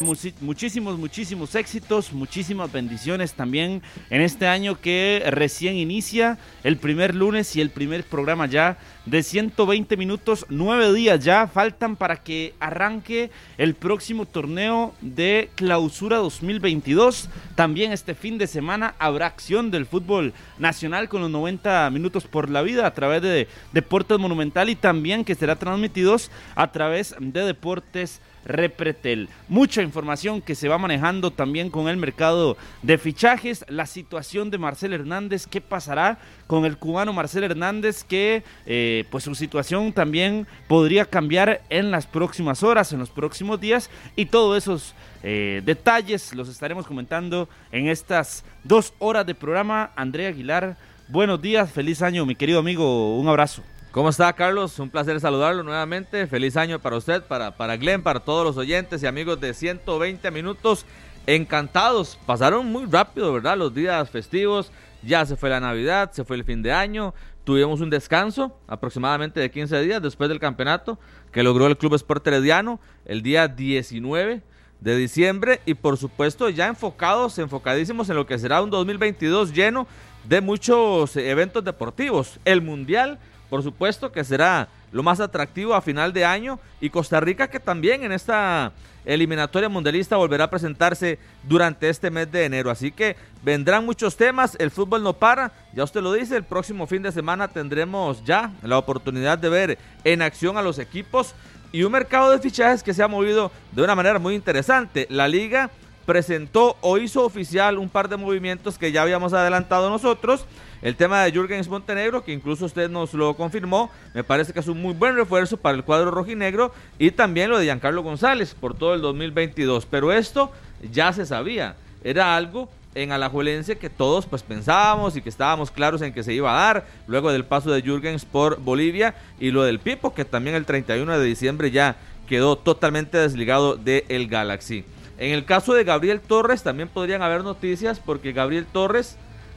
muchísimos, 0.00 0.98
muchísimos 0.98 1.54
éxitos, 1.54 2.12
muchísimas 2.12 2.72
bendiciones 2.72 3.34
también 3.34 3.82
en 4.10 4.22
este 4.22 4.48
año 4.48 4.80
que 4.80 5.22
recién 5.30 5.76
inicia 5.76 6.38
el 6.64 6.78
primer 6.78 7.14
lunes 7.14 7.54
y 7.54 7.60
el 7.60 7.70
primer 7.70 8.02
programa 8.04 8.46
ya 8.46 8.76
de 9.06 9.22
120 9.22 9.96
minutos, 9.96 10.46
nueve 10.48 10.92
días 10.92 11.22
ya 11.22 11.46
faltan 11.46 11.94
para 11.96 12.16
que 12.16 12.54
arranque 12.58 13.30
el 13.56 13.74
próximo 13.74 14.26
torneo 14.26 14.94
de 15.00 15.50
clausura 15.54 16.16
2022. 16.16 17.28
También 17.54 17.92
este 17.92 18.14
fin 18.14 18.38
de 18.38 18.46
semana 18.46 18.94
habrá 18.98 19.26
acción 19.26 19.70
del 19.70 19.86
fútbol 19.86 20.32
nacional 20.58 21.08
con 21.08 21.20
los 21.20 21.30
90 21.30 21.88
minutos 21.90 22.24
por 22.24 22.50
la 22.50 22.62
vida 22.62 22.86
a 22.86 22.94
través 22.94 23.22
de 23.22 23.46
Deportes 23.72 24.18
Monumental 24.18 24.70
y 24.70 24.74
también 24.74 25.24
que 25.24 25.34
será 25.34 25.56
transmitidos 25.56 26.30
a 26.56 26.72
través 26.72 27.14
de 27.20 27.42
Deportes 27.42 28.20
Repretel. 28.44 29.28
Mucha 29.48 29.82
información 29.82 30.40
que 30.40 30.54
se 30.54 30.68
va 30.68 30.78
manejando 30.78 31.30
también 31.30 31.70
con 31.70 31.88
el 31.88 31.96
mercado 31.96 32.56
de 32.82 32.98
fichajes, 32.98 33.64
la 33.68 33.86
situación 33.86 34.50
de 34.50 34.58
Marcel 34.58 34.92
Hernández, 34.92 35.46
qué 35.46 35.60
pasará 35.60 36.18
con 36.46 36.64
el 36.64 36.76
cubano 36.76 37.12
Marcel 37.12 37.44
Hernández, 37.44 38.04
que 38.04 38.42
eh, 38.66 39.04
pues 39.10 39.24
su 39.24 39.34
situación 39.34 39.92
también 39.92 40.46
podría 40.68 41.04
cambiar 41.04 41.62
en 41.70 41.90
las 41.90 42.06
próximas 42.06 42.62
horas, 42.62 42.92
en 42.92 42.98
los 42.98 43.10
próximos 43.10 43.60
días, 43.60 43.90
y 44.16 44.26
todos 44.26 44.58
esos 44.58 44.94
eh, 45.22 45.62
detalles 45.64 46.34
los 46.34 46.48
estaremos 46.48 46.86
comentando 46.86 47.48
en 47.72 47.88
estas 47.88 48.44
dos 48.62 48.92
horas 48.98 49.26
de 49.26 49.34
programa. 49.34 49.90
Andrea 49.96 50.28
Aguilar, 50.28 50.76
buenos 51.08 51.40
días, 51.40 51.72
feliz 51.72 52.02
año, 52.02 52.26
mi 52.26 52.34
querido 52.34 52.58
amigo, 52.58 53.18
un 53.18 53.28
abrazo. 53.28 53.62
¿Cómo 53.94 54.08
está, 54.08 54.32
Carlos? 54.32 54.76
Un 54.80 54.90
placer 54.90 55.20
saludarlo 55.20 55.62
nuevamente. 55.62 56.26
Feliz 56.26 56.56
año 56.56 56.80
para 56.80 56.96
usted, 56.96 57.22
para, 57.22 57.56
para 57.56 57.76
Glenn, 57.76 58.02
para 58.02 58.18
todos 58.18 58.44
los 58.44 58.56
oyentes 58.56 59.00
y 59.00 59.06
amigos 59.06 59.40
de 59.40 59.54
120 59.54 60.32
minutos. 60.32 60.84
Encantados. 61.28 62.18
Pasaron 62.26 62.66
muy 62.66 62.86
rápido, 62.86 63.32
¿verdad? 63.32 63.56
Los 63.56 63.72
días 63.72 64.10
festivos. 64.10 64.72
Ya 65.04 65.24
se 65.24 65.36
fue 65.36 65.48
la 65.48 65.60
Navidad, 65.60 66.10
se 66.10 66.24
fue 66.24 66.34
el 66.34 66.42
fin 66.42 66.60
de 66.60 66.72
año. 66.72 67.14
Tuvimos 67.44 67.80
un 67.80 67.88
descanso 67.88 68.58
aproximadamente 68.66 69.38
de 69.38 69.48
15 69.48 69.82
días 69.82 70.02
después 70.02 70.28
del 70.28 70.40
campeonato 70.40 70.98
que 71.30 71.44
logró 71.44 71.68
el 71.68 71.76
Club 71.78 71.94
Sport 71.94 72.26
Herediano 72.26 72.80
el 73.04 73.22
día 73.22 73.46
19 73.46 74.42
de 74.80 74.96
diciembre 74.96 75.60
y 75.66 75.74
por 75.74 75.98
supuesto 75.98 76.48
ya 76.48 76.66
enfocados, 76.66 77.38
enfocadísimos 77.38 78.10
en 78.10 78.16
lo 78.16 78.26
que 78.26 78.40
será 78.40 78.60
un 78.60 78.70
2022 78.70 79.52
lleno 79.52 79.86
de 80.24 80.40
muchos 80.40 81.16
eventos 81.16 81.62
deportivos. 81.62 82.40
El 82.44 82.60
Mundial 82.60 83.20
por 83.54 83.62
supuesto 83.62 84.10
que 84.10 84.24
será 84.24 84.66
lo 84.90 85.04
más 85.04 85.20
atractivo 85.20 85.74
a 85.74 85.80
final 85.80 86.12
de 86.12 86.24
año 86.24 86.58
y 86.80 86.90
Costa 86.90 87.20
Rica 87.20 87.46
que 87.46 87.60
también 87.60 88.02
en 88.02 88.10
esta 88.10 88.72
eliminatoria 89.04 89.68
mundialista 89.68 90.16
volverá 90.16 90.46
a 90.46 90.50
presentarse 90.50 91.20
durante 91.44 91.88
este 91.88 92.10
mes 92.10 92.32
de 92.32 92.46
enero. 92.46 92.68
Así 92.68 92.90
que 92.90 93.14
vendrán 93.44 93.86
muchos 93.86 94.16
temas, 94.16 94.56
el 94.58 94.72
fútbol 94.72 95.04
no 95.04 95.12
para, 95.12 95.52
ya 95.72 95.84
usted 95.84 96.02
lo 96.02 96.12
dice, 96.12 96.34
el 96.36 96.42
próximo 96.42 96.88
fin 96.88 97.02
de 97.02 97.12
semana 97.12 97.46
tendremos 97.46 98.24
ya 98.24 98.50
la 98.64 98.76
oportunidad 98.76 99.38
de 99.38 99.48
ver 99.48 99.78
en 100.02 100.22
acción 100.22 100.56
a 100.56 100.62
los 100.62 100.80
equipos 100.80 101.36
y 101.70 101.84
un 101.84 101.92
mercado 101.92 102.32
de 102.32 102.40
fichajes 102.40 102.82
que 102.82 102.92
se 102.92 103.04
ha 103.04 103.08
movido 103.08 103.52
de 103.70 103.84
una 103.84 103.94
manera 103.94 104.18
muy 104.18 104.34
interesante. 104.34 105.06
La 105.10 105.28
liga 105.28 105.70
presentó 106.06 106.76
o 106.80 106.98
hizo 106.98 107.24
oficial 107.24 107.78
un 107.78 107.88
par 107.88 108.08
de 108.08 108.16
movimientos 108.16 108.78
que 108.78 108.90
ya 108.90 109.02
habíamos 109.02 109.32
adelantado 109.32 109.90
nosotros 109.90 110.44
el 110.84 110.96
tema 110.96 111.24
de 111.24 111.32
Jürgen 111.32 111.64
Montenegro, 111.70 112.22
que 112.22 112.32
incluso 112.34 112.66
usted 112.66 112.90
nos 112.90 113.14
lo 113.14 113.32
confirmó, 113.34 113.90
me 114.12 114.22
parece 114.22 114.52
que 114.52 114.60
es 114.60 114.68
un 114.68 114.82
muy 114.82 114.92
buen 114.92 115.16
refuerzo 115.16 115.56
para 115.56 115.78
el 115.78 115.82
cuadro 115.82 116.10
rojinegro. 116.10 116.74
Y 116.98 117.10
también 117.10 117.48
lo 117.48 117.58
de 117.58 117.64
Giancarlo 117.64 118.02
González 118.02 118.54
por 118.54 118.76
todo 118.76 118.92
el 118.92 119.00
2022. 119.00 119.86
Pero 119.86 120.12
esto 120.12 120.52
ya 120.92 121.10
se 121.14 121.24
sabía. 121.24 121.76
Era 122.04 122.36
algo 122.36 122.68
en 122.94 123.12
Alajuelense 123.12 123.78
que 123.78 123.88
todos 123.88 124.26
pues 124.26 124.42
pensábamos 124.42 125.16
y 125.16 125.22
que 125.22 125.30
estábamos 125.30 125.70
claros 125.70 126.02
en 126.02 126.12
que 126.12 126.22
se 126.22 126.34
iba 126.34 126.52
a 126.52 126.66
dar 126.66 126.86
luego 127.06 127.32
del 127.32 127.46
paso 127.46 127.70
de 127.70 127.80
Jürgens 127.80 128.26
por 128.26 128.60
Bolivia 128.60 129.14
y 129.40 129.52
lo 129.52 129.62
del 129.62 129.80
Pipo 129.80 130.12
que 130.12 130.26
también 130.26 130.54
el 130.54 130.66
31 130.66 131.18
de 131.18 131.24
diciembre 131.24 131.70
ya 131.70 131.96
quedó 132.28 132.56
totalmente 132.56 133.16
desligado 133.16 133.76
del 133.76 134.28
Galaxy. 134.28 134.84
En 135.16 135.32
el 135.32 135.46
caso 135.46 135.72
de 135.72 135.84
Gabriel 135.84 136.20
Torres 136.20 136.62
también 136.62 136.90
podrían 136.90 137.22
haber 137.22 137.42
noticias 137.42 138.00
porque 138.00 138.32
Gabriel 138.32 138.66
Torres 138.70 139.16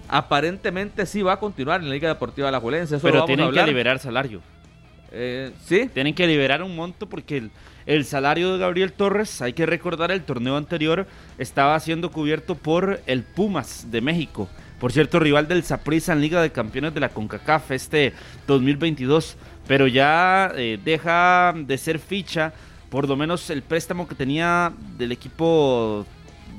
aparentemente 0.09 1.06
sí 1.06 1.22
va 1.22 1.34
a 1.34 1.40
continuar 1.40 1.81
en 1.81 1.90
la 1.90 1.94
Liga 1.94 2.09
Deportiva 2.09 2.51
La 2.51 2.59
Juelense. 2.59 3.00
Pero 3.00 3.25
tienen 3.25 3.51
que 3.51 3.63
liberar 3.66 4.00
salario. 4.00 4.41
Eh, 5.12 5.51
sí. 5.66 5.90
Tienen 5.94 6.13
que 6.13 6.28
liberar 6.28 6.62
un 6.62 6.75
monto 6.75 7.07
porque 7.07 7.38
el, 7.38 7.51
el, 7.85 8.06
salario 8.06 8.53
de 8.53 8.59
Gabriel 8.59 8.91
Torres, 8.91 9.41
hay 9.41 9.53
que 9.53 9.66
recordar, 9.66 10.12
el 10.12 10.23
torneo 10.23 10.57
anterior 10.57 11.07
estaba 11.38 11.79
siendo 11.79 12.12
cubierto 12.12 12.56
por 12.56 13.01
el 13.06 13.23
Pumas 13.23 13.90
de 13.90 14.01
México. 14.01 14.50
Por 14.79 14.91
cierto, 14.91 15.19
rival 15.19 15.47
del 15.47 15.63
Saprissa 15.63 16.13
en 16.13 16.22
Liga 16.22 16.41
de 16.41 16.51
Campeones 16.51 16.94
de 16.94 17.00
la 17.00 17.09
CONCACAF 17.09 17.72
este 17.72 18.13
2022. 18.46 19.38
Pero 19.67 19.88
ya 19.88 20.51
eh, 20.56 20.79
deja 20.84 21.53
de 21.56 21.78
ser 21.78 22.00
ficha, 22.00 22.53
por 22.90 23.07
lo 23.07 23.16
menos 23.16 23.50
el 23.50 23.63
préstamo 23.63 24.07
que 24.07 24.16
tenía 24.16 24.72
del 24.97 25.12
equipo 25.12 26.06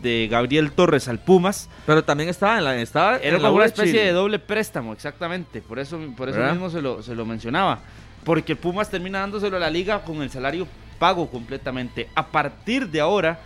de 0.03 0.28
Gabriel 0.31 0.72
Torres 0.72 1.09
al 1.09 1.19
Pumas. 1.19 1.69
Pero 1.86 2.04
también 2.04 2.28
estaba 2.28 2.59
en 2.59 2.64
la. 2.64 2.76
Estaba 2.81 3.16
era 3.16 3.38
una 3.50 3.64
especie 3.64 4.04
de 4.04 4.12
doble 4.12 4.38
préstamo, 4.38 4.92
exactamente. 4.92 5.60
Por 5.60 5.78
eso, 5.78 5.98
por 6.16 6.28
eso 6.28 6.41
mismo 6.41 6.70
se 6.70 6.81
lo, 6.81 7.03
se 7.03 7.14
lo 7.14 7.25
mencionaba. 7.25 7.81
Porque 8.25 8.56
Pumas 8.56 8.91
termina 8.91 9.20
dándoselo 9.20 9.56
a 9.56 9.60
la 9.60 9.70
liga 9.70 10.03
con 10.03 10.22
el 10.22 10.31
salario 10.31 10.66
pago 10.98 11.31
completamente. 11.31 12.08
A 12.14 12.26
partir 12.26 12.88
de 12.88 13.00
ahora, 13.00 13.41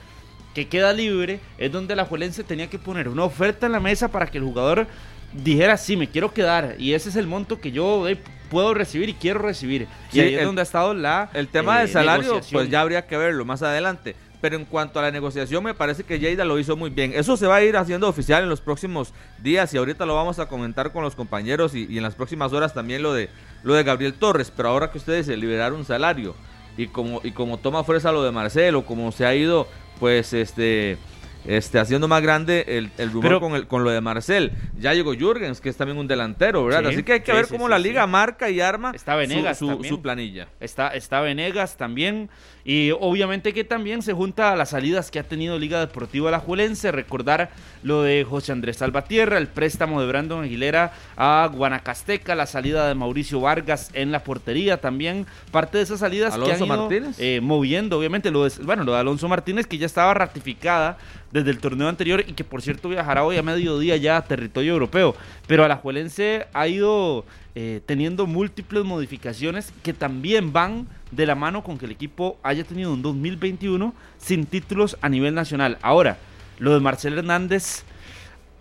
que 0.55 0.69
queda 0.69 0.93
libre, 0.93 1.41
es 1.59 1.71
donde 1.71 1.95
la 1.95 2.05
Juelense 2.05 2.45
tenía 2.45 2.69
que 2.69 2.79
poner 2.79 3.09
una 3.09 3.25
oferta 3.25 3.67
en 3.67 3.73
la 3.73 3.81
mesa 3.81 4.09
para 4.09 4.27
que 4.27 4.39
el 4.39 4.45
jugador 4.45 4.87
dijera, 5.33 5.77
sí, 5.77 5.97
me 5.97 6.09
quiero 6.09 6.33
quedar. 6.33 6.77
Y 6.79 6.95
ese 6.95 7.11
es 7.11 7.17
el 7.17 7.27
monto 7.27 7.61
que 7.61 7.71
yo 7.71 8.09
eh, 8.09 8.19
puedo 8.51 8.75
recibir 8.75 9.09
y 9.09 9.15
quiero 9.15 9.41
recibir. 9.41 9.87
y 10.13 10.21
ahí 10.21 10.35
es 10.35 10.45
donde 10.45 10.63
ha 10.63 10.65
estado 10.65 10.95
la. 10.95 11.31
El 11.33 11.49
tema 11.49 11.79
del 11.79 11.89
eh, 11.89 11.93
salario, 11.93 12.41
pues 12.51 12.69
ya 12.69 12.81
habría 12.81 13.07
que 13.07 13.17
verlo 13.17 13.45
más 13.45 13.63
adelante 13.63 14.17
pero 14.43 14.57
en 14.57 14.65
cuanto 14.65 14.99
a 14.99 15.03
la 15.03 15.13
negociación 15.13 15.63
me 15.63 15.73
parece 15.73 16.03
que 16.03 16.19
Lleida 16.19 16.45
lo 16.45 16.59
hizo 16.59 16.77
muy 16.77 16.91
bien. 16.91 17.13
Eso 17.15 17.37
se 17.37 17.47
va 17.47 17.57
a 17.57 17.63
ir 17.63 17.77
haciendo 17.77 18.09
oficial 18.09 18.43
en 18.43 18.49
los 18.49 18.61
próximos 18.61 19.15
días 19.41 19.73
y 19.73 19.79
ahorita 19.79 20.05
lo 20.05 20.17
vamos 20.17 20.41
a 20.41 20.47
comentar 20.47 20.93
con 20.93 21.05
los 21.05 21.15
compañeros 21.15 21.77
y, 21.77 21.97
en 21.97 22.03
las 22.03 22.17
próximas 22.17 22.53
horas 22.53 22.75
también 22.75 23.05
lo 23.05 23.15
de, 23.15 23.31
lo 23.63 23.75
de 23.75 23.85
Gabriel 23.85 24.15
Torres, 24.15 24.53
pero 24.55 24.71
ahora 24.71 24.91
que 24.91 24.99
ustedes 24.99 25.27
se 25.27 25.37
liberar 25.37 25.73
un 25.73 25.85
salario 25.85 26.35
y 26.77 26.89
como, 26.89 27.21
y 27.23 27.31
como 27.31 27.59
toma 27.59 27.85
fuerza 27.85 28.11
lo 28.11 28.25
de 28.25 28.33
Marcelo, 28.33 28.85
como 28.85 29.13
se 29.13 29.25
ha 29.27 29.35
ido 29.35 29.69
pues 30.01 30.33
este 30.33 30.99
este, 31.45 31.79
haciendo 31.79 32.07
más 32.09 32.23
grande 32.23 32.65
el, 32.69 32.91
el 32.99 33.11
rumor 33.11 33.41
con, 33.41 33.55
el, 33.55 33.67
con 33.67 33.85
lo 33.85 33.91
de 33.91 34.01
Marcel. 34.01 34.53
Ya 34.79 34.95
llegó 34.95 35.15
Jürgens, 35.15 35.61
que 35.61 35.69
es 35.69 35.77
también 35.77 35.99
un 35.99 36.07
delantero, 36.07 36.65
¿verdad? 36.65 36.87
Así 36.87 37.03
que 37.03 37.15
hay 37.15 37.21
que 37.21 37.33
ver 37.33 37.49
cómo 37.49 37.69
la 37.69 37.79
liga 37.79 38.07
marca 38.07 38.49
y 38.51 38.61
arma 38.61 38.93
está 38.95 39.17
Venegas 39.17 39.59
su, 39.59 39.83
su, 39.83 40.01
planilla. 40.01 40.49
Está, 40.61 40.89
está 40.89 41.21
Venegas 41.21 41.77
también. 41.77 42.31
Y 42.65 42.93
obviamente 42.93 43.53
que 43.53 43.65
también 43.65 44.03
se 44.03 44.13
junta 44.13 44.53
a 44.53 44.57
las 44.57 44.71
salidas 44.71 45.11
que 45.11 45.19
ha 45.19 45.25
tenido 45.25 45.59
Liga 45.59 45.81
Deportiva 45.81 46.31
La 46.31 46.39
Juelense. 46.39 46.93
Recordar 46.93 47.51
lo 47.83 48.03
de 48.03 48.25
José 48.25 48.53
Andrés 48.53 48.77
Salvatierra, 48.77 49.39
el 49.39 49.49
préstamo 49.49 50.01
de 50.01 50.07
Brandon 50.07 50.45
Aguilera 50.45 50.93
a 51.17 51.51
Guanacasteca, 51.53 52.35
la 52.35 52.47
salida 52.47 52.87
de 52.87 52.95
Mauricio 52.95 53.41
Vargas 53.41 53.91
en 53.95 54.13
la 54.13 54.23
portería 54.23 54.81
también. 54.81 55.27
Parte 55.51 55.79
de 55.79 55.85
esas 55.85 56.01
salidas 56.01 56.37
que 56.37 56.53
han 56.53 56.65
ido 56.65 56.89
eh, 57.19 57.41
moviendo, 57.43 57.99
obviamente, 57.99 58.31
lo 58.31 58.45
de, 58.49 58.53
bueno, 58.63 58.85
lo 58.85 58.93
de 58.93 58.99
Alonso 58.99 59.29
Martínez, 59.29 59.67
que 59.67 59.79
ya 59.79 59.87
estaba 59.87 60.15
ratificada 60.15 60.99
desde 61.33 61.51
el 61.51 61.59
torneo 61.59 61.89
anterior 61.89 62.23
y 62.27 62.35
que 62.35 62.45
por 62.45 62.63
cierto 62.63 62.89
viajará 62.89 63.25
hoy 63.25 63.39
a 63.39 63.43
mediodía 63.43 63.97
ya 63.97 64.19
a 64.19 64.25
territorio 64.25 64.75
europeo. 64.75 65.17
Pero 65.47 65.65
Alajuelense 65.65 66.47
ha 66.53 66.69
ido 66.69 67.25
eh, 67.55 67.83
teniendo 67.85 68.27
múltiples 68.27 68.83
modificaciones 68.83 69.75
que 69.83 69.93
también 69.93 70.55
van 70.55 70.89
de 71.11 71.27
la 71.27 71.35
mano 71.35 71.63
con 71.63 71.77
que 71.77 71.85
el 71.85 71.93
equipo 71.93 72.39
haya 72.43 72.65
tenido 72.65 72.95
un 72.95 73.03
2021 73.03 73.95
sin 74.17 74.47
títulos 74.47 74.97
a 75.03 75.11
nivel 75.11 75.35
nacional. 75.35 75.77
Ahora, 75.83 76.17
lo 76.59 76.73
de 76.73 76.81
Marcel 76.81 77.19
Hernández, 77.19 77.83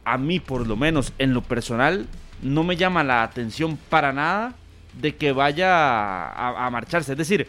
a 0.04 0.18
mí 0.18 0.42
por 0.42 0.68
lo 0.68 0.76
menos 0.76 1.14
en 1.20 1.34
lo 1.34 1.42
personal, 1.42 2.06
no 2.42 2.66
me 2.66 2.76
llama 2.76 3.02
la 3.06 3.24
atención 3.24 3.78
para 3.78 4.12
nada 4.12 4.56
de 5.00 5.16
que 5.16 5.32
vaya 5.32 6.66
a, 6.66 6.70
marcharse. 6.70 7.14
Es 7.14 7.18
decir, 7.18 7.48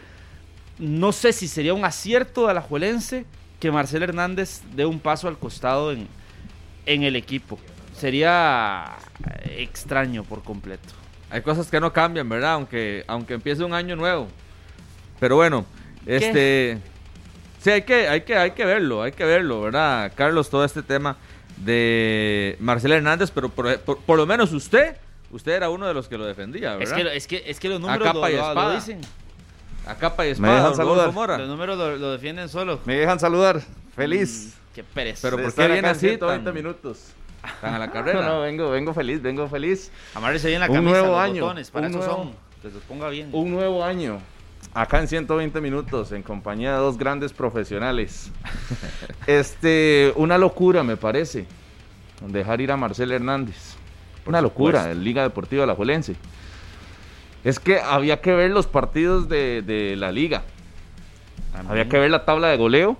no 0.79 1.11
sé 1.11 1.33
si 1.33 1.49
sería 1.49 1.73
un 1.73 1.83
acierto 1.83 2.45
de 2.45 2.51
Alajuelense 2.51 3.25
que 3.59 3.69
Marcel 3.69 4.03
Hernández 4.03 4.61
dé 4.77 4.85
un 4.85 5.01
paso 5.01 5.27
al 5.27 5.37
costado 5.37 5.91
en, 5.91 6.07
en 6.85 7.03
el 7.03 7.17
equipo. 7.17 7.59
Sería 7.97 8.95
extraño 9.57 10.23
por 10.23 10.41
completo. 10.41 11.02
Hay 11.33 11.41
cosas 11.41 11.67
que 11.71 11.79
no 11.79 11.91
cambian, 11.91 12.29
¿verdad? 12.29 12.53
Aunque, 12.53 13.03
aunque 13.07 13.33
empiece 13.33 13.63
un 13.63 13.73
año 13.73 13.95
nuevo. 13.95 14.27
Pero 15.19 15.35
bueno, 15.35 15.65
este... 16.05 16.77
Sí, 17.59 17.71
hay 17.71 17.81
que, 17.81 18.07
hay, 18.07 18.21
que, 18.21 18.35
hay 18.37 18.51
que 18.51 18.63
verlo, 18.65 19.01
hay 19.01 19.13
que 19.13 19.25
verlo, 19.25 19.61
¿verdad? 19.61 20.11
Carlos, 20.15 20.49
todo 20.51 20.63
este 20.63 20.83
tema 20.83 21.17
de 21.57 22.55
Marcel 22.59 22.91
Hernández, 22.91 23.31
pero 23.31 23.49
por, 23.49 23.79
por, 23.79 24.17
lo 24.17 24.25
menos 24.27 24.51
usted, 24.53 24.95
Usted 25.31 25.53
era 25.53 25.71
uno 25.71 25.87
de 25.87 25.95
los 25.95 26.07
que 26.07 26.15
lo 26.15 26.25
defendía, 26.27 26.73
Es 26.73 26.91
¿verdad? 26.91 26.95
que, 27.11 27.17
es, 27.17 27.25
que, 27.27 27.43
es 27.47 27.59
que 27.59 27.67
los 27.67 27.77
A 27.77 27.81
números 27.81 28.03
capa 28.13 28.29
y 28.29 28.35
lo- 28.35 28.47
espada. 28.49 28.75
dicen. 28.75 29.01
A 29.87 29.95
capa 29.95 30.25
y 30.25 30.27
¿Me 30.27 30.31
espada, 30.33 30.53
dejan 30.57 30.69
don 30.73 30.77
Rodolfo 30.79 30.95
saludar? 31.01 31.13
Mora. 31.13 31.37
Los 31.39 31.47
números 31.47 31.77
lo, 31.79 31.97
lo 31.97 32.11
defienden 32.11 32.49
solo. 32.49 32.79
Me 32.85 32.97
dejan 32.97 33.19
saludar. 33.19 33.59
Feliz. 33.95 34.49
Mm, 34.55 34.75
Qué 34.75 34.83
pereza. 34.83 35.19
Pero 35.27 35.37
¿por 35.37 35.47
estar 35.47 35.65
qué 35.67 35.73
viene 35.73 35.87
así 35.87 36.01
120 36.09 36.45
tan- 36.45 36.53
minutos. 36.53 36.99
Están 37.43 37.73
a 37.75 37.79
la 37.79 37.87
No, 37.87 37.93
carrera. 37.93 38.21
no, 38.21 38.41
vengo, 38.41 38.69
vengo 38.69 38.93
feliz, 38.93 39.21
vengo 39.21 39.47
feliz. 39.47 39.91
Amarrese 40.15 40.47
bien 40.49 40.59
la 40.61 40.67
Un 40.69 40.75
camisa, 40.75 40.91
nuevo 40.91 41.07
los 41.13 41.19
año, 41.19 41.41
botones, 41.43 41.71
para 41.71 41.87
un 41.87 41.91
eso 41.91 41.99
nuevo- 41.99 42.15
son. 42.15 42.31
Que 42.61 42.69
se 42.69 42.73
los 42.75 42.83
ponga 42.83 43.09
bien. 43.09 43.29
Un 43.33 43.51
nuevo 43.51 43.83
año. 43.83 44.19
Acá 44.73 44.99
en 45.01 45.07
120 45.07 45.59
minutos, 45.61 46.11
en 46.13 46.23
compañía 46.23 46.71
de 46.71 46.77
dos 46.77 46.97
grandes 46.97 47.33
profesionales. 47.33 48.31
este, 49.27 50.13
una 50.15 50.37
locura 50.37 50.83
me 50.83 50.97
parece. 50.97 51.45
Dejar 52.25 52.61
ir 52.61 52.71
a 52.71 52.77
Marcel 52.77 53.11
Hernández. 53.11 53.75
Una 54.25 54.41
locura, 54.41 54.89
en 54.91 55.03
Liga 55.03 55.23
Deportiva 55.23 55.65
La 55.65 55.75
Juelense. 55.75 56.15
Es 57.43 57.59
que 57.59 57.81
había 57.81 58.21
que 58.21 58.33
ver 58.33 58.51
los 58.51 58.67
partidos 58.67 59.27
de, 59.27 59.61
de 59.61 59.97
la 59.97 60.13
liga. 60.13 60.43
Había 61.67 61.89
que 61.89 61.99
ver 61.99 62.09
la 62.09 62.23
tabla 62.23 62.47
de 62.47 62.57
goleo, 62.57 62.97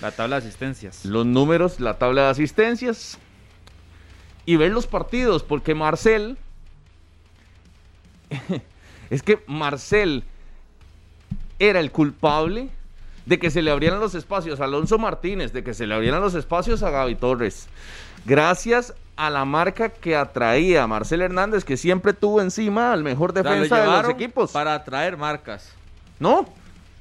La 0.00 0.10
tabla 0.10 0.40
de 0.40 0.46
asistencias. 0.46 1.04
los 1.04 1.26
números, 1.26 1.78
la 1.80 1.98
tabla 1.98 2.22
de 2.24 2.28
asistencias 2.30 3.18
y 4.46 4.56
ver 4.56 4.72
los 4.72 4.86
partidos, 4.86 5.42
porque 5.42 5.74
Marcel, 5.74 6.36
es 9.10 9.22
que 9.22 9.42
Marcel 9.46 10.24
era 11.58 11.80
el 11.80 11.90
culpable 11.90 12.70
de 13.26 13.38
que 13.38 13.50
se 13.50 13.62
le 13.62 13.70
abrieran 13.70 14.00
los 14.00 14.14
espacios 14.14 14.60
a 14.60 14.64
Alonso 14.64 14.98
Martínez, 14.98 15.52
de 15.52 15.64
que 15.64 15.74
se 15.74 15.86
le 15.86 15.94
abrieran 15.94 16.20
los 16.20 16.34
espacios 16.34 16.82
a 16.82 16.90
Gaby 16.90 17.14
Torres. 17.14 17.68
Gracias 18.26 18.94
a 19.16 19.30
la 19.30 19.44
marca 19.44 19.88
que 19.88 20.16
atraía 20.16 20.82
a 20.82 20.86
Marcel 20.86 21.22
Hernández, 21.22 21.64
que 21.64 21.76
siempre 21.76 22.12
tuvo 22.12 22.40
encima 22.40 22.92
al 22.92 23.02
mejor 23.02 23.30
O 23.30 23.34
sea, 23.34 23.42
lo 23.42 23.50
defensa 23.50 23.80
de 23.80 24.02
los 24.02 24.08
equipos. 24.10 24.50
Para 24.50 24.74
atraer 24.74 25.16
marcas. 25.16 25.72
No, 26.18 26.46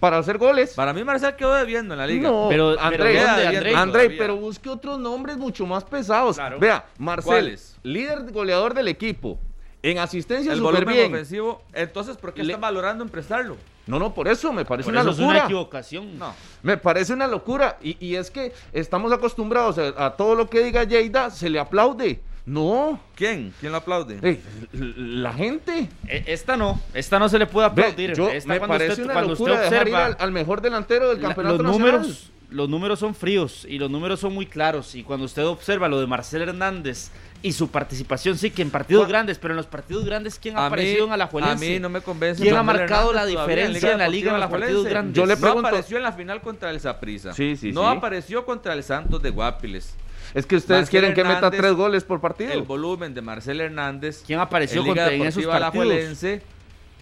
para 0.04 0.18
hacer 0.18 0.38
goles. 0.38 0.74
Para 0.74 0.92
mí 0.92 1.02
Marcel 1.02 1.34
quedó 1.38 1.54
debiendo 1.54 1.94
en 1.94 1.98
la 1.98 2.06
liga. 2.06 2.30
No, 2.30 2.48
Pero- 2.50 2.78
André, 2.78 2.98
pero 2.98 3.04
¿dónde, 3.06 3.22
André, 3.48 3.48
André? 3.58 3.76
André, 3.76 4.02
Todavía. 4.02 4.18
pero 4.20 4.36
busque 4.36 4.70
otros 4.70 5.00
nombres 5.00 5.38
mucho 5.38 5.66
más 5.66 5.86
pesados. 5.86 6.36
Claro. 6.36 6.60
Vea, 6.60 6.86
Marcel, 6.98 7.58
líder 7.84 8.30
goleador 8.34 8.74
del 8.74 8.90
equipo. 8.90 9.40
En 9.82 10.00
asistencia 10.00 10.52
el 10.52 10.58
súper 10.58 10.74
volumen 10.74 10.94
bien. 10.96 11.14
ofensivo. 11.14 11.62
Entonces, 11.72 12.18
¿por 12.18 12.34
qué 12.34 12.44
Le- 12.44 12.52
están 12.52 12.60
valorando 12.60 13.02
en 13.06 13.10
prestarlo? 13.10 13.56
No, 13.88 13.98
no, 13.98 14.14
por 14.14 14.28
eso 14.28 14.52
me 14.52 14.66
parece 14.66 14.88
Por 14.88 14.92
una 14.94 15.02
eso 15.04 15.12
es 15.12 15.18
locura. 15.20 15.38
una 15.38 15.46
equivocación. 15.46 16.20
No. 16.20 16.36
Me 16.64 16.76
parece 16.76 17.14
una 17.14 17.28
locura. 17.28 17.78
Y, 17.82 17.96
y 18.06 18.18
es 18.18 18.30
que 18.30 18.52
estamos 18.74 19.10
acostumbrados 19.14 19.78
a, 19.78 20.06
a 20.06 20.18
todo 20.18 20.36
lo 20.36 20.50
que 20.50 20.66
diga 20.66 20.84
Lleida, 20.84 21.30
se 21.32 21.50
le 21.50 21.60
aplaude. 21.60 22.20
No, 22.46 23.00
¿Quién? 23.16 23.54
¿Quién 23.60 23.72
lo 23.72 23.78
aplaude? 23.78 24.38
la 24.74 25.32
gente. 25.34 25.88
E- 26.08 26.24
Esta 26.28 26.58
no, 26.58 26.82
esta 26.94 27.18
no 27.18 27.30
se 27.30 27.40
le 27.40 27.46
puede 27.48 27.68
Ve, 27.70 27.84
aplaudir. 27.84 28.14
yo, 28.14 28.30
Esta 28.30 28.50
me 28.50 28.58
cuando 28.60 28.74
parece 28.76 28.92
usted, 28.94 29.04
una 29.06 29.14
cuando 29.14 29.32
locura 29.32 29.54
usted 29.54 29.64
dejar 29.70 29.88
ir 29.88 29.94
observa 29.94 30.06
al, 30.08 30.18
al 30.20 30.32
mejor 30.34 30.62
delantero 30.62 31.10
del 31.10 31.22
la- 31.22 31.28
campeonato 31.30 31.64
los 31.64 31.72
nacional. 31.72 31.92
números, 32.02 32.32
los 32.50 32.70
números 32.70 33.00
son 33.00 33.16
fríos 33.16 33.66
y 33.70 33.80
los 33.80 33.90
números 33.90 34.20
son 34.20 34.34
muy 34.34 34.46
claros. 34.46 34.94
Y 34.94 35.04
cuando 35.04 35.26
usted 35.26 35.46
observa 35.46 35.88
lo 35.88 36.02
de 36.02 36.06
Marcel 36.08 36.42
Hernández 36.42 37.12
y 37.42 37.54
su 37.54 37.70
participación, 37.72 38.38
sí 38.38 38.52
que 38.52 38.62
en 38.62 38.70
partidos 38.72 39.04
Cu- 39.06 39.10
grandes, 39.10 39.38
pero 39.40 39.54
en 39.54 39.58
los 39.58 39.66
partidos 39.68 40.04
grandes, 40.06 40.38
¿quién 40.38 40.58
ha 40.58 40.68
aparecido 40.68 41.06
mí, 41.06 41.08
en 41.08 41.14
Alajuelense? 41.14 41.66
a 41.66 41.70
mí 41.70 41.80
no 41.80 41.88
me 41.90 42.02
convence. 42.02 42.42
¿Quién 42.44 42.56
ha 42.58 42.64
marcado 42.64 43.14
la 43.14 43.22
Hernández 43.22 43.34
todavía 43.36 43.56
diferencia 43.56 43.92
en 43.94 43.98
la 44.00 44.08
liga 44.10 44.34
en 44.34 44.40
los 44.42 44.50
partidos 44.50 44.70
Alajuelense. 44.86 44.90
grandes? 44.90 45.16
Yo 45.16 45.26
le 45.26 45.36
No 45.36 45.42
pregunto- 45.42 45.68
apareció 45.70 45.96
en 45.98 46.04
la 46.04 46.12
final 46.12 46.42
contra 46.42 46.72
el 46.72 46.80
Saprissa. 46.82 47.34
Sí, 47.34 47.56
sí, 47.56 47.72
No 47.72 47.90
sí. 47.90 47.98
apareció 47.98 48.46
contra 48.46 48.74
el 48.74 48.84
Santos 48.84 49.22
de 49.24 49.30
Guapiles. 49.30 49.96
Es 50.34 50.46
que 50.46 50.56
ustedes 50.56 50.82
Marcel 50.82 50.92
quieren 50.92 51.14
que 51.14 51.24
meta 51.24 51.52
tres 51.52 51.74
goles 51.74 52.04
por 52.04 52.20
partido. 52.22 52.52
El 52.54 52.62
volumen 52.64 53.14
de 53.14 53.22
Marcel 53.22 53.62
Hernández. 53.62 54.24
¿Quién 54.26 54.40
apareció 54.40 54.82
en 54.82 54.88
Liga 54.88 55.04
contra- 55.06 55.16
en 55.16 55.24
esos 55.24 55.46
partidos? 55.46 56.42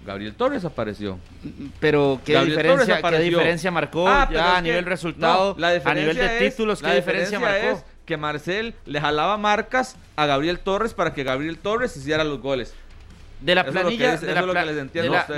Gabriel 0.06 0.34
Torres 0.34 0.66
apareció. 0.66 1.20
Pero 1.80 2.20
qué 2.26 2.34
Gabriel 2.34 2.58
diferencia, 2.58 3.02
qué 3.02 3.20
diferencia 3.20 3.70
marcó 3.72 4.08
Ah, 4.08 4.28
ya 4.32 4.54
a 4.54 4.56
que- 4.56 4.70
nivel 4.70 4.86
resultado, 4.86 5.54
no, 5.54 5.60
la 5.60 5.68
a 5.70 5.94
nivel 5.94 6.18
de 6.18 6.48
es- 6.48 6.56
títulos, 6.56 6.82
la 6.82 6.90
qué 6.90 6.96
diferencia, 6.96 7.40
marcó. 7.40 7.68
es 7.68 7.86
que 8.06 8.18
Marcel 8.18 8.74
le 8.86 9.00
jalaba 9.00 9.38
marcas 9.38 9.96
a 10.16 10.26
Gabriel 10.26 10.60
Torres 10.60 10.94
para 10.96 11.14
que 11.14 11.24
Gabriel 11.24 11.58
Torres 11.60 11.96
hiciera 11.96 12.24
los 12.24 12.42
goles. 12.42 12.74
De 13.42 13.56
la 13.56 13.64
planilla, 13.64 14.14
es- 14.16 14.22
de 14.22 14.34
la, 14.36 14.42
pla- 14.44 14.66
de 14.66 14.74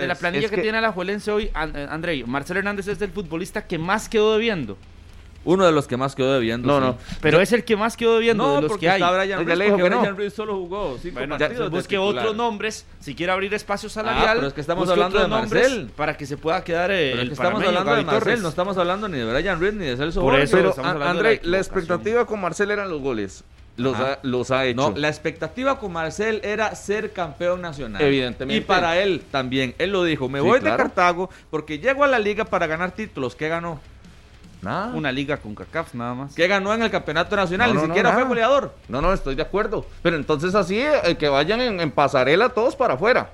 de 0.07 0.15
planilla 0.15 0.45
Es 0.45 0.49
que, 0.49 0.55
que- 0.57 0.61
tiene 0.61 0.81
la 0.81 0.91
Juelense 0.91 1.31
hoy, 1.31 1.49
An- 1.53 1.75
eh, 1.75 1.87
Andrei, 1.89 2.23
Marcelo 2.25 2.59
Hernández 2.59 2.87
es 2.87 3.01
el 3.01 3.11
futbolista 3.11 3.65
que 3.67 3.77
más 3.77 4.07
quedó 4.09 4.33
debiendo. 4.33 4.77
Uno 5.45 5.65
de 5.65 5.71
los 5.73 5.87
que 5.87 5.97
más 5.97 6.15
quedó 6.15 6.33
debiendo. 6.33 6.67
No, 6.67 6.79
sí. 6.79 6.85
no. 7.03 7.17
Pero 7.21 7.41
es 7.41 7.51
el 7.51 7.63
que 7.65 7.75
más 7.75 7.97
quedó 7.97 8.15
debiendo 8.15 8.43
No, 8.45 8.55
de 8.55 8.61
los 8.61 8.71
porque 8.71 8.85
que 8.85 8.89
hay. 8.91 9.01
está 9.01 9.11
Brian 9.11 9.45
Ruiz, 9.45 9.57
le 9.57 9.65
dijo 9.65 9.77
que 9.77 9.89
no. 9.89 9.99
Brian 9.99 10.15
Ruiz 10.17 10.33
solo 10.33 10.55
jugó 10.55 10.97
cinco 11.01 11.19
Bueno, 11.19 11.37
partidos 11.37 11.69
busque 11.69 11.97
otros 11.97 12.35
nombres, 12.35 12.85
si 12.99 13.13
quiere 13.13 13.31
abrir 13.33 13.53
espacio 13.53 13.87
Ah, 13.87 13.89
salarial. 13.89 14.35
pero 14.37 14.47
es 14.47 14.53
que 14.53 14.61
estamos 14.61 14.89
hablando 14.89 15.17
otros 15.17 15.29
de 15.31 15.37
nombres 15.37 15.63
Marcel. 15.69 15.89
Para 15.95 16.15
que 16.15 16.25
se 16.25 16.37
pueda 16.37 16.63
quedar 16.63 16.91
eh, 16.91 17.09
Pero 17.11 17.21
el 17.23 17.27
que 17.27 17.33
estamos 17.33 17.63
hablando 17.63 17.95
de 17.95 18.03
Marcel, 18.03 18.19
Torres. 18.23 18.41
no 18.41 18.49
estamos 18.49 18.77
hablando 18.77 19.07
ni 19.09 19.17
de 19.17 19.25
Brian 19.31 19.59
Ruiz 19.59 19.73
ni 19.73 19.85
de 19.85 19.97
Celso 19.97 20.21
Por 20.21 20.39
eso 20.39 20.55
Pero, 20.57 20.75
André, 21.03 21.41
la 21.43 21.57
expectativa 21.57 22.25
con 22.25 22.39
Marcel 22.41 22.71
eran 22.71 22.89
los 22.89 23.01
goles. 23.01 23.43
Los, 23.75 23.97
ha, 23.99 24.19
los 24.21 24.51
ha 24.51 24.65
hecho. 24.67 24.91
No, 24.91 24.93
la 24.95 25.07
expectativa 25.09 25.79
con 25.79 25.91
Marcel 25.93 26.41
era 26.43 26.75
ser 26.75 27.11
campeón 27.11 27.59
nacional. 27.59 28.01
Evidentemente. 28.03 28.55
Y 28.55 28.61
para 28.61 29.01
él 29.01 29.23
también. 29.31 29.73
Él 29.79 29.91
lo 29.91 30.03
dijo, 30.03 30.29
me 30.29 30.39
Sí, 30.41 30.45
voy 30.45 30.59
claro. 30.59 30.77
de 30.77 30.83
Cartago 30.83 31.29
porque 31.49 31.79
llego 31.79 32.03
a 32.03 32.07
la 32.07 32.19
liga 32.19 32.45
para 32.45 32.67
ganar 32.67 32.91
títulos. 32.91 33.35
¿Qué 33.35 33.47
ganó? 33.49 33.81
Nada. 34.63 34.93
Una 34.95 35.11
liga 35.11 35.37
con 35.37 35.53
CACAF 35.53 35.93
nada 35.93 36.13
más. 36.13 36.33
¿Qué 36.35 36.47
ganó 36.47 36.73
en 36.73 36.81
el 36.81 36.89
campeonato 36.89 37.35
nacional? 37.35 37.73
No, 37.73 37.81
Ni 37.81 37.87
no, 37.87 37.93
siquiera 37.93 38.13
fue 38.13 38.23
goleador. 38.23 38.73
No, 38.87 39.01
no, 39.01 39.11
estoy 39.13 39.35
de 39.35 39.41
acuerdo. 39.41 39.85
Pero 40.01 40.15
entonces 40.15 40.55
así, 40.55 40.79
eh, 40.79 41.17
que 41.19 41.27
vayan 41.27 41.59
en, 41.61 41.79
en 41.81 41.91
pasarela 41.91 42.49
todos 42.49 42.75
para 42.75 42.93
afuera. 42.93 43.31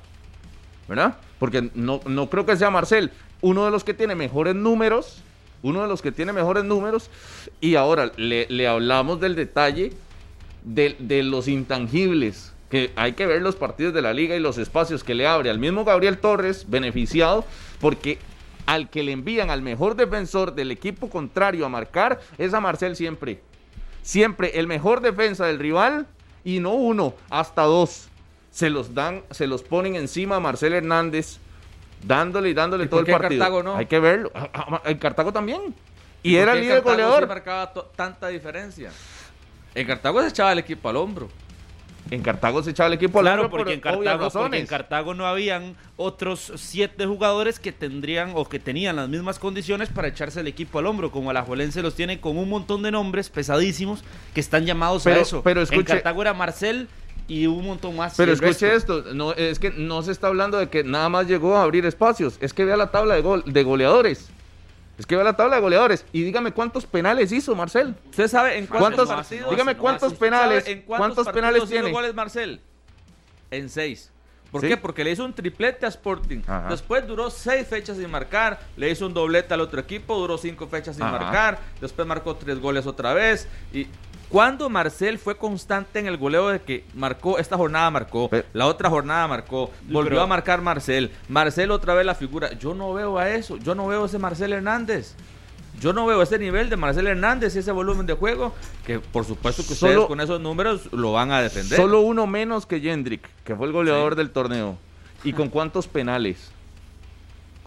¿Verdad? 0.87 1.15
Porque 1.37 1.69
no, 1.75 2.01
no 2.05 2.29
creo 2.29 2.45
que 2.45 2.57
sea 2.57 2.71
Marcel 2.71 3.11
uno 3.41 3.63
de 3.65 3.71
los 3.71 3.83
que 3.83 3.93
tiene 3.93 4.15
mejores 4.15 4.55
números. 4.55 5.21
Uno 5.61 5.81
de 5.81 5.87
los 5.87 6.01
que 6.01 6.11
tiene 6.11 6.33
mejores 6.33 6.63
números. 6.63 7.09
Y 7.61 7.75
ahora 7.75 8.11
le, 8.17 8.47
le 8.49 8.67
hablamos 8.67 9.19
del 9.19 9.35
detalle 9.35 9.93
de, 10.63 10.95
de 10.99 11.21
los 11.23 11.47
intangibles. 11.47 12.53
Que 12.69 12.91
hay 12.95 13.13
que 13.13 13.25
ver 13.25 13.41
los 13.41 13.55
partidos 13.55 13.93
de 13.93 14.01
la 14.01 14.13
liga 14.13 14.35
y 14.35 14.39
los 14.39 14.57
espacios 14.57 15.03
que 15.03 15.15
le 15.15 15.27
abre 15.27 15.49
al 15.49 15.59
mismo 15.59 15.85
Gabriel 15.85 16.17
Torres, 16.17 16.65
beneficiado, 16.69 17.43
porque 17.81 18.19
al 18.69 18.91
que 18.91 19.01
le 19.01 19.11
envían 19.13 19.49
al 19.49 19.63
mejor 19.63 19.95
defensor 19.95 20.53
del 20.53 20.69
equipo 20.69 21.09
contrario 21.09 21.65
a 21.65 21.69
marcar 21.69 22.19
es 22.37 22.53
a 22.53 22.61
Marcel 22.61 22.95
siempre. 22.95 23.41
Siempre 24.03 24.59
el 24.59 24.67
mejor 24.67 25.01
defensa 25.01 25.47
del 25.47 25.57
rival 25.57 26.05
y 26.43 26.59
no 26.59 26.73
uno, 26.73 27.15
hasta 27.31 27.63
dos. 27.63 28.09
Se 28.51 28.69
los 28.69 28.93
dan, 28.93 29.23
se 29.31 29.47
los 29.47 29.63
ponen 29.63 29.95
encima 29.95 30.35
a 30.35 30.39
Marcel 30.39 30.73
Hernández, 30.73 31.39
dándole 32.05 32.49
y 32.49 32.53
dándole 32.53 32.83
¿Y 32.83 32.87
todo 32.89 32.99
el 32.99 33.07
partido. 33.07 33.39
Cartago 33.39 33.63
no? 33.63 33.75
Hay 33.75 33.87
que 33.87 33.99
verlo. 33.99 34.31
Ah, 34.35 34.49
ah, 34.53 34.81
En 34.85 34.99
Cartago 34.99 35.33
también. 35.33 35.73
Y 36.21 36.33
¿Por 36.33 36.41
era 36.43 36.53
el 36.53 36.61
líder 36.61 36.83
Cartago 36.83 36.91
goleador. 36.91 37.23
sí 37.23 37.27
marcaba 37.27 37.73
tanta 37.95 38.27
diferencia. 38.27 38.91
En 39.73 39.87
Cartago 39.87 40.21
se 40.21 40.27
echaba 40.27 40.51
el 40.51 40.59
equipo 40.59 40.89
al 40.89 40.97
hombro. 40.97 41.27
En 42.11 42.21
Cartago 42.23 42.63
se 42.63 42.71
echaba 42.71 42.87
el 42.87 42.93
equipo 42.93 43.19
al 43.19 43.23
Claro, 43.25 43.41
hombro 43.43 43.51
por 43.51 43.59
porque 43.59 43.73
en, 43.75 43.79
Cartago, 43.81 44.29
porque 44.31 44.57
en. 44.59 44.65
Cartago 44.67 45.13
no 45.13 45.27
habían 45.27 45.75
otros 45.95 46.51
siete 46.55 47.05
jugadores 47.05 47.59
que 47.59 47.71
tendrían 47.71 48.31
o 48.35 48.45
que 48.49 48.57
tenían 48.59 48.95
las 48.95 49.07
mismas 49.09 49.37
condiciones 49.37 49.89
para 49.89 50.07
echarse 50.07 50.39
el 50.39 50.47
equipo 50.47 50.79
al 50.79 50.87
hombro, 50.87 51.11
como 51.11 51.29
Alajuelense 51.29 51.81
los 51.83 51.93
tiene 51.95 52.19
con 52.19 52.37
un 52.37 52.49
montón 52.49 52.81
de 52.81 52.91
nombres 52.91 53.29
pesadísimos 53.29 54.03
que 54.33 54.39
están 54.39 54.65
llamados 54.65 55.03
Pero- 55.03 55.19
a 55.19 55.21
eso. 55.21 55.43
pero 55.43 55.61
en 55.61 55.67
escuche- 55.67 55.85
Cartago 55.93 56.21
era 56.23 56.33
Marcel 56.33 56.87
y 57.27 57.45
un 57.45 57.63
montón 57.63 57.95
más. 57.95 58.15
Pero 58.17 58.31
escuche 58.33 58.71
resto. 58.71 58.99
esto, 58.99 59.13
no, 59.13 59.33
es 59.33 59.59
que 59.59 59.69
no 59.69 60.01
se 60.01 60.11
está 60.11 60.27
hablando 60.27 60.57
de 60.57 60.67
que 60.69 60.83
nada 60.83 61.09
más 61.09 61.27
llegó 61.27 61.57
a 61.57 61.61
abrir 61.63 61.85
espacios, 61.85 62.37
es 62.41 62.53
que 62.53 62.65
vea 62.65 62.75
la 62.75 62.89
tabla 62.89 63.13
de, 63.13 63.21
gol, 63.21 63.43
de 63.45 63.63
goleadores. 63.63 64.29
Es 64.99 65.05
que 65.05 65.15
vea 65.15 65.23
la 65.23 65.35
tabla 65.37 65.55
de 65.55 65.61
goleadores 65.61 66.05
y 66.11 66.23
dígame 66.23 66.51
cuántos 66.51 66.85
penales 66.85 67.31
hizo 67.31 67.55
Marcel. 67.55 67.95
¿Usted 68.09 68.27
sabe 68.27 68.57
en 68.57 68.67
cuántos, 68.67 69.07
¿Cuántos- 69.07 69.09
partidos? 69.09 69.49
dígame 69.49 69.77
cuántos 69.77 70.11
¿usted 70.13 70.19
penales- 70.27 70.67
en 70.67 70.81
cuántos 70.81 71.25
partidos 71.25 71.33
penales 71.33 71.63
hizo 71.63 71.71
tiene? 71.71 71.91
goles 71.91 72.13
Marcel? 72.13 72.61
En 73.49 73.69
seis. 73.69 74.11
¿Por 74.51 74.61
¿Sí? 74.61 74.67
qué? 74.67 74.77
Porque 74.77 75.03
le 75.03 75.11
hizo 75.11 75.23
un 75.23 75.33
triplete 75.33 75.85
a 75.85 75.89
Sporting. 75.89 76.41
Ajá. 76.47 76.67
Después 76.69 77.07
duró 77.07 77.29
seis 77.29 77.65
fechas 77.67 77.97
sin 77.97 78.09
marcar. 78.09 78.59
Le 78.77 78.89
hizo 78.89 79.05
un 79.05 79.13
doblete 79.13 79.53
al 79.53 79.61
otro 79.61 79.79
equipo. 79.79 80.17
Duró 80.17 80.37
cinco 80.37 80.67
fechas 80.67 80.95
sin 80.95 81.05
Ajá. 81.05 81.17
marcar. 81.19 81.59
Después 81.79 82.05
marcó 82.07 82.35
tres 82.35 82.59
goles 82.59 82.85
otra 82.87 83.13
vez. 83.13 83.47
Y 83.71 83.87
cuando 84.29 84.69
Marcel 84.69 85.17
fue 85.17 85.35
constante 85.37 85.99
en 85.99 86.05
el 86.05 86.17
goleo 86.17 86.49
de 86.49 86.61
que 86.61 86.83
marcó, 86.93 87.39
esta 87.39 87.57
jornada 87.57 87.89
marcó, 87.89 88.29
la 88.53 88.67
otra 88.67 88.89
jornada 88.89 89.27
marcó, 89.27 89.71
volvió 89.87 90.09
Pero- 90.11 90.21
a 90.21 90.27
marcar 90.27 90.61
Marcel. 90.61 91.11
Marcel 91.27 91.71
otra 91.71 91.93
vez 91.95 92.05
la 92.05 92.15
figura. 92.15 92.53
Yo 92.53 92.73
no 92.75 92.93
veo 92.93 93.17
a 93.17 93.29
eso. 93.31 93.57
Yo 93.57 93.73
no 93.75 93.87
veo 93.87 94.05
ese 94.05 94.19
Marcel 94.19 94.53
Hernández. 94.53 95.15
Yo 95.79 95.93
no 95.93 96.05
veo 96.05 96.21
ese 96.21 96.37
nivel 96.37 96.69
de 96.69 96.75
Marcel 96.75 97.07
Hernández 97.07 97.55
y 97.55 97.59
ese 97.59 97.71
volumen 97.71 98.05
de 98.05 98.13
juego 98.13 98.53
que 98.85 98.99
por 98.99 99.23
supuesto 99.23 99.63
que 99.65 99.73
ustedes 99.73 99.93
Solo- 99.95 100.07
con 100.07 100.19
esos 100.19 100.41
números 100.41 100.89
lo 100.91 101.13
van 101.13 101.31
a 101.31 101.41
defender. 101.41 101.77
Solo 101.77 102.01
uno 102.01 102.27
menos 102.27 102.65
que 102.65 102.81
Jendrik, 102.81 103.27
que 103.45 103.55
fue 103.55 103.65
el 103.67 103.71
goleador 103.73 104.13
Sí. 104.13 104.17
del 104.17 104.31
torneo. 104.31 104.77
¿Y 105.23 105.33
con 105.33 105.49
cuántos 105.49 105.87
penales? 105.87 106.51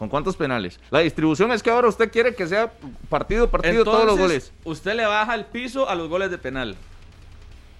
¿Con 0.02 0.08
cuántos 0.08 0.34
penales? 0.34 0.80
La 0.90 0.98
distribución 0.98 1.52
es 1.52 1.62
que 1.62 1.70
ahora 1.70 1.86
usted 1.86 2.10
quiere 2.10 2.34
que 2.34 2.44
sea 2.48 2.72
partido, 3.08 3.48
partido, 3.48 3.84
todos 3.84 4.04
los 4.04 4.18
goles. 4.18 4.52
Usted 4.64 4.96
le 4.96 5.06
baja 5.06 5.32
el 5.36 5.44
piso 5.44 5.88
a 5.88 5.94
los 5.94 6.08
goles 6.08 6.28
de 6.28 6.38
penal. 6.38 6.74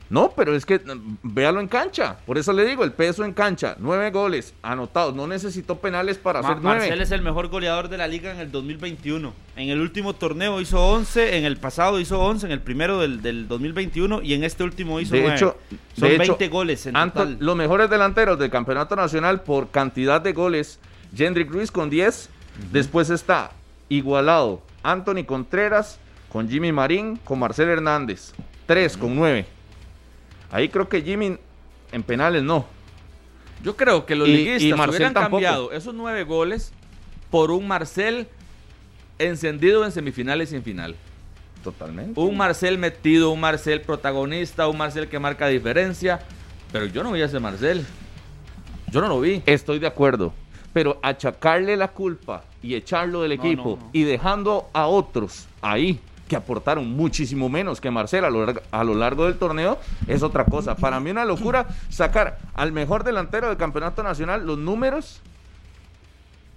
No, 0.09 0.31
pero 0.37 0.55
es 0.55 0.65
que 0.65 0.79
mm, 0.79 1.17
véalo 1.25 1.59
en 1.59 1.67
cancha. 1.67 2.19
Por 2.25 2.39
eso 2.39 2.53
le 2.53 2.65
digo, 2.65 2.85
el 2.85 2.93
peso 2.93 3.25
en 3.25 3.33
cancha. 3.33 3.75
Nueve 3.81 4.13
goles 4.13 4.55
anotados. 4.63 5.17
No 5.17 5.27
necesitó 5.27 5.79
penales 5.81 6.17
para 6.17 6.43
Ma- 6.43 6.51
hacer 6.51 6.63
nueve. 6.63 6.79
Marcel 6.81 7.01
es 7.01 7.11
el 7.11 7.23
mejor 7.23 7.49
goleador 7.49 7.89
de 7.89 7.99
la 7.99 8.07
liga 8.07 8.31
en 8.31 8.39
el 8.39 8.53
2021. 8.53 9.33
En 9.57 9.69
el 9.71 9.81
último 9.81 10.15
torneo 10.15 10.61
hizo 10.61 10.79
11, 10.81 11.39
en 11.39 11.45
el 11.45 11.57
pasado 11.57 11.99
hizo 11.99 12.21
11, 12.21 12.47
en 12.47 12.53
el 12.53 12.61
primero 12.61 13.01
del, 13.01 13.21
del 13.21 13.49
2021 13.49 14.23
y 14.23 14.35
en 14.35 14.45
este 14.45 14.63
último 14.63 15.01
hizo 15.01 15.13
De 15.17 15.23
9. 15.23 15.35
hecho, 15.35 15.57
Son 15.99 16.09
de 16.09 16.15
hecho, 16.15 16.37
20 16.37 16.49
goles 16.51 16.87
en 16.87 16.95
Anto- 16.97 17.19
total. 17.19 17.37
Los 17.41 17.57
mejores 17.57 17.91
delanteros 17.91 18.39
del 18.39 18.51
campeonato 18.51 18.95
nacional 18.95 19.41
por 19.43 19.71
cantidad 19.73 20.21
de 20.21 20.33
goles. 20.33 20.79
Jendrik 21.15 21.51
Ruiz 21.51 21.71
con 21.71 21.91
10. 21.91 22.29
Después 22.71 23.11
está 23.11 23.53
igualado 23.89 24.63
Anthony 24.83 25.25
Contreras 25.27 25.99
con 26.29 26.49
Jimmy 26.49 26.73
Marín, 26.73 27.17
con 27.25 27.39
Marcel 27.39 27.69
Hernández. 27.69 28.33
3 28.67 28.97
con 28.97 29.15
9. 29.17 29.47
Ahí 30.51 30.69
creo 30.69 30.89
que 30.89 31.03
Jimmy 31.03 31.37
en 31.93 32.03
penales 32.03 32.43
no. 32.43 32.67
Yo 33.63 33.77
creo 33.77 34.07
que 34.07 34.15
los 34.17 34.29
Y- 34.29 34.33
liguistas 34.37 34.63
y 34.63 34.73
hubieran 34.73 35.15
tampoco. 35.15 35.37
cambiado 35.43 35.73
esos 35.73 35.95
nueve 35.95 36.25
goles 36.25 36.73
por 37.31 37.51
un 37.51 37.67
Marcel 37.69 38.27
encendido 39.19 39.85
en 39.85 39.93
semifinales 39.93 40.53
y 40.53 40.57
en 40.57 40.63
final. 40.65 40.97
Totalmente. 41.63 42.19
Un 42.19 42.37
Marcel 42.37 42.77
metido, 42.77 43.31
un 43.31 43.39
Marcel 43.41 43.83
protagonista, 43.83 44.67
un 44.67 44.77
Marcel 44.79 45.09
que 45.09 45.19
marca 45.21 45.47
diferencia. 45.47 46.21
Pero 46.73 46.87
yo 46.87 47.03
no 47.05 47.13
vi 47.13 47.23
a 47.23 47.27
ese 47.27 47.39
Marcel. 47.39 47.85
Yo 48.91 49.01
no 49.01 49.09
lo 49.09 49.21
vi. 49.21 49.43
Estoy 49.47 49.79
de 49.79 49.87
acuerdo. 49.87 50.35
Pero 50.73 50.99
achacarle 51.03 51.77
la 51.77 51.89
culpa 51.89 52.45
y 52.63 52.75
echarlo 52.75 53.23
del 53.23 53.33
equipo 53.33 53.77
no, 53.79 53.85
no. 53.87 53.91
y 53.93 54.05
dejando 54.05 54.69
a 54.73 54.87
otros 54.87 55.47
ahí 55.61 55.99
que 56.29 56.37
aportaron 56.37 56.91
muchísimo 56.91 57.51
menos 57.51 57.79
que 57.81 57.91
Marcel 57.91 58.25
a 58.25 58.31
lo, 58.31 58.47
largo, 58.47 58.61
a 58.71 58.85
lo 58.85 58.95
largo 58.95 59.25
del 59.27 59.37
torneo 59.37 59.79
es 60.07 60.23
otra 60.23 60.47
cosa. 60.47 60.75
Para 60.77 60.99
mí 60.99 61.11
una 61.11 61.27
locura 61.27 61.67
sacar 61.91 62.39
al 62.55 62.73
mejor 62.73 63.05
delantero 63.05 63.49
del 63.49 63.59
campeonato 63.59 64.03
nacional 64.03 64.47
los 64.47 64.57
números 64.57 65.21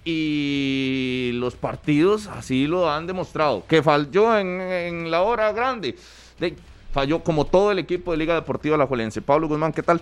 y 0.06 1.32
los 1.34 1.56
partidos 1.56 2.28
así 2.28 2.68
lo 2.68 2.90
han 2.90 3.08
demostrado. 3.08 3.66
Que 3.68 3.82
falló 3.84 4.38
en, 4.38 4.62
en 4.62 5.12
la 5.12 5.24
hora 5.24 5.52
grande. 5.52 5.98
De- 6.40 6.56
falló 6.94 7.20
como 7.22 7.46
todo 7.46 7.72
el 7.72 7.80
equipo 7.80 8.12
de 8.12 8.18
Liga 8.18 8.36
Deportiva 8.36 8.78
La 8.78 8.88
Juelense. 8.88 9.22
Pablo 9.22 9.48
Guzmán, 9.50 9.74
¿qué 9.74 9.84
tal? 9.84 10.02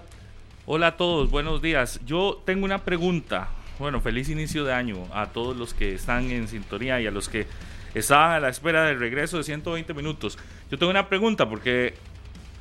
Hola 0.67 0.88
a 0.88 0.98
todos, 0.98 1.32
buenos 1.32 1.62
días. 1.62 2.00
Yo 2.05 2.41
tengo 2.46 2.65
una 2.65 2.79
pregunta. 2.79 3.48
Bueno, 3.83 3.99
feliz 3.99 4.29
inicio 4.29 4.63
de 4.63 4.71
año 4.71 5.09
a 5.13 5.25
todos 5.33 5.57
los 5.57 5.73
que 5.73 5.93
están 5.93 6.31
en 6.31 6.47
sintonía 6.47 7.01
y 7.01 7.05
a 7.05 7.11
los 7.11 7.27
que 7.27 7.47
estaban 7.93 8.31
a 8.31 8.39
la 8.39 8.47
espera 8.47 8.85
del 8.85 8.97
regreso 8.97 9.35
de 9.35 9.43
120 9.43 9.93
minutos. 9.93 10.39
Yo 10.71 10.77
tengo 10.77 10.89
una 10.89 11.09
pregunta 11.09 11.49
porque 11.49 11.95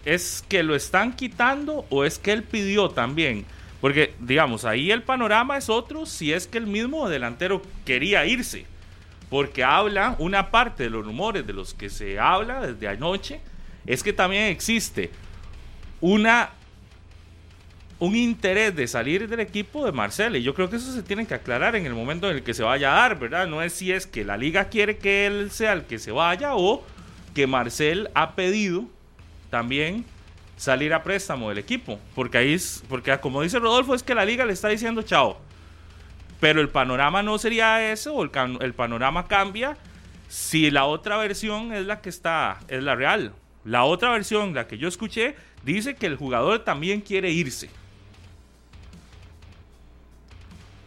es 0.05 0.45
que 0.49 0.65
lo 0.65 0.75
están 0.75 1.13
quitando 1.15 1.87
o 1.91 2.05
es 2.05 2.19
que 2.19 2.33
él 2.33 2.43
pidió 2.43 2.89
también. 2.89 3.45
Porque, 3.81 4.15
digamos, 4.19 4.65
ahí 4.65 4.91
el 4.91 5.05
panorama 5.05 5.57
es 5.57 5.69
otro 5.69 6.07
si 6.07 6.33
es 6.33 6.49
que 6.49 6.59
el 6.59 6.67
mismo 6.67 7.09
delantero 7.09 7.63
quería 7.85 8.27
irse. 8.27 8.67
Porque 9.31 9.63
habla, 9.63 10.17
una 10.19 10.51
parte 10.51 10.83
de 10.83 10.91
los 10.91 11.07
rumores 11.07 11.47
de 11.47 11.53
los 11.53 11.73
que 11.73 11.89
se 11.89 12.19
habla 12.19 12.67
desde 12.67 12.89
anoche, 12.89 13.41
es 13.87 14.03
que 14.03 14.13
también 14.13 14.47
existe 14.47 15.13
una 16.01 16.51
un 18.03 18.17
interés 18.17 18.75
de 18.75 18.89
salir 18.89 19.29
del 19.29 19.39
equipo 19.39 19.87
de 19.87 19.93
Marcel. 19.93 20.35
Y 20.35 20.43
yo 20.43 20.55
creo 20.55 20.69
que 20.69 20.75
eso 20.75 20.93
se 20.93 21.05
tiene 21.05 21.25
que 21.25 21.35
aclarar 21.35 21.77
en 21.77 21.87
el 21.87 21.95
momento 21.95 22.29
en 22.29 22.35
el 22.35 22.43
que 22.43 22.53
se 22.53 22.65
vaya 22.65 22.91
a 22.91 22.97
dar, 22.97 23.17
¿verdad? 23.17 23.47
No 23.47 23.63
es 23.63 23.75
si 23.75 23.93
es 23.93 24.09
que 24.09 24.25
la 24.25 24.37
liga 24.37 24.65
quiere 24.65 24.99
que 24.99 25.25
él 25.25 25.53
sea 25.53 25.73
el 25.73 25.85
que 25.85 26.01
se 26.01 26.11
vaya 26.11 26.57
o 26.57 26.85
que 27.33 27.47
Marcel 27.47 28.11
ha 28.15 28.35
pedido 28.35 28.87
también 29.51 30.05
salir 30.57 30.93
a 30.95 31.05
préstamo 31.05 31.51
del 31.51 31.59
equipo. 31.59 32.01
Porque 32.17 32.39
ahí 32.39 32.55
es, 32.55 32.83
porque 32.89 33.17
como 33.19 33.41
dice 33.41 33.61
Rodolfo, 33.61 33.95
es 33.95 34.03
que 34.03 34.17
la 34.17 34.25
liga 34.25 34.45
le 34.45 34.53
está 34.53 34.67
diciendo 34.67 35.03
chao. 35.03 35.39
Pero 36.41 36.61
el 36.61 36.71
panorama 36.71 37.23
no 37.23 37.39
sería 37.39 37.93
ese, 37.93 38.11
o 38.11 38.25
el, 38.25 38.33
el 38.63 38.75
panorama 38.75 39.29
cambia 39.29 39.77
si 40.27 40.73
la 40.73 40.87
otra 40.87 41.19
versión 41.19 41.73
es 41.73 41.87
la 41.87 42.01
que 42.01 42.09
está, 42.09 42.59
es 42.67 42.83
la 42.83 42.97
real. 42.97 43.33
La 43.65 43.85
otra 43.85 44.11
versión, 44.11 44.55
la 44.55 44.67
que 44.67 44.77
yo 44.77 44.89
escuché, 44.89 45.37
dice 45.63 45.95
que 45.95 46.07
el 46.07 46.17
jugador 46.17 46.65
también 46.65 47.01
quiere 47.01 47.31
irse. 47.31 47.71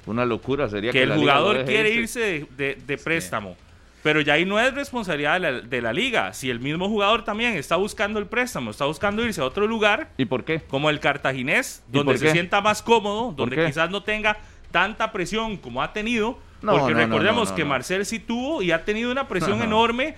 Una 0.06 0.26
locura 0.26 0.70
sería 0.70 0.92
que 0.92 1.04
el 1.04 1.14
jugador 1.14 1.66
quiere 1.66 1.90
irse 1.92 2.20
de, 2.20 2.48
de- 2.58 2.76
de 2.86 2.98
préstamo. 2.98 3.56
Pero 4.04 4.22
ya 4.22 4.34
ahí 4.34 4.46
no 4.46 4.60
es 4.60 4.72
responsabilidad 4.76 5.34
de 5.34 5.40
la, 5.40 5.52
de 5.62 5.82
la 5.82 5.92
liga. 5.92 6.32
Si 6.34 6.52
el 6.52 6.60
mismo 6.60 6.88
jugador 6.88 7.24
también 7.26 7.54
está 7.56 7.76
buscando 7.76 8.20
el 8.20 8.28
préstamo, 8.28 8.70
está 8.70 8.86
buscando 8.86 9.26
irse 9.26 9.42
a 9.42 9.46
otro 9.46 9.66
lugar, 9.66 10.12
¿Y 10.18 10.26
por 10.26 10.46
qué? 10.46 10.62
como 10.62 10.92
el 10.92 11.00
cartaginés, 11.00 11.82
¿Y 11.90 11.98
donde 11.98 12.18
se 12.20 12.32
sienta 12.32 12.62
más 12.62 12.84
cómodo, 12.84 13.34
donde 13.36 13.66
quizás 13.66 13.90
no 13.90 14.04
tenga 14.04 14.38
tanta 14.70 15.12
presión 15.12 15.58
como 15.58 15.82
ha 15.82 15.92
tenido. 15.92 16.38
No, 16.62 16.78
porque 16.78 16.94
no, 16.94 17.00
recordemos 17.00 17.50
no, 17.50 17.56
que. 17.56 17.66
Marcel 17.66 18.06
sí 18.06 18.20
tuvo 18.20 18.62
y 18.62 18.72
ha 18.72 18.86
tenido 18.86 19.12
una 19.12 19.28
presión 19.28 19.60
enorme 19.64 20.14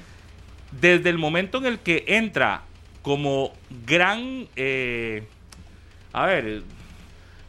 desde 0.82 1.10
el 1.10 1.18
momento 1.18 1.58
en 1.60 1.66
el 1.68 1.80
que 1.80 2.04
entra 2.08 2.64
como 3.02 3.54
gran, 3.86 4.48
eh, 4.58 5.24
a 6.12 6.26
ver, 6.26 6.64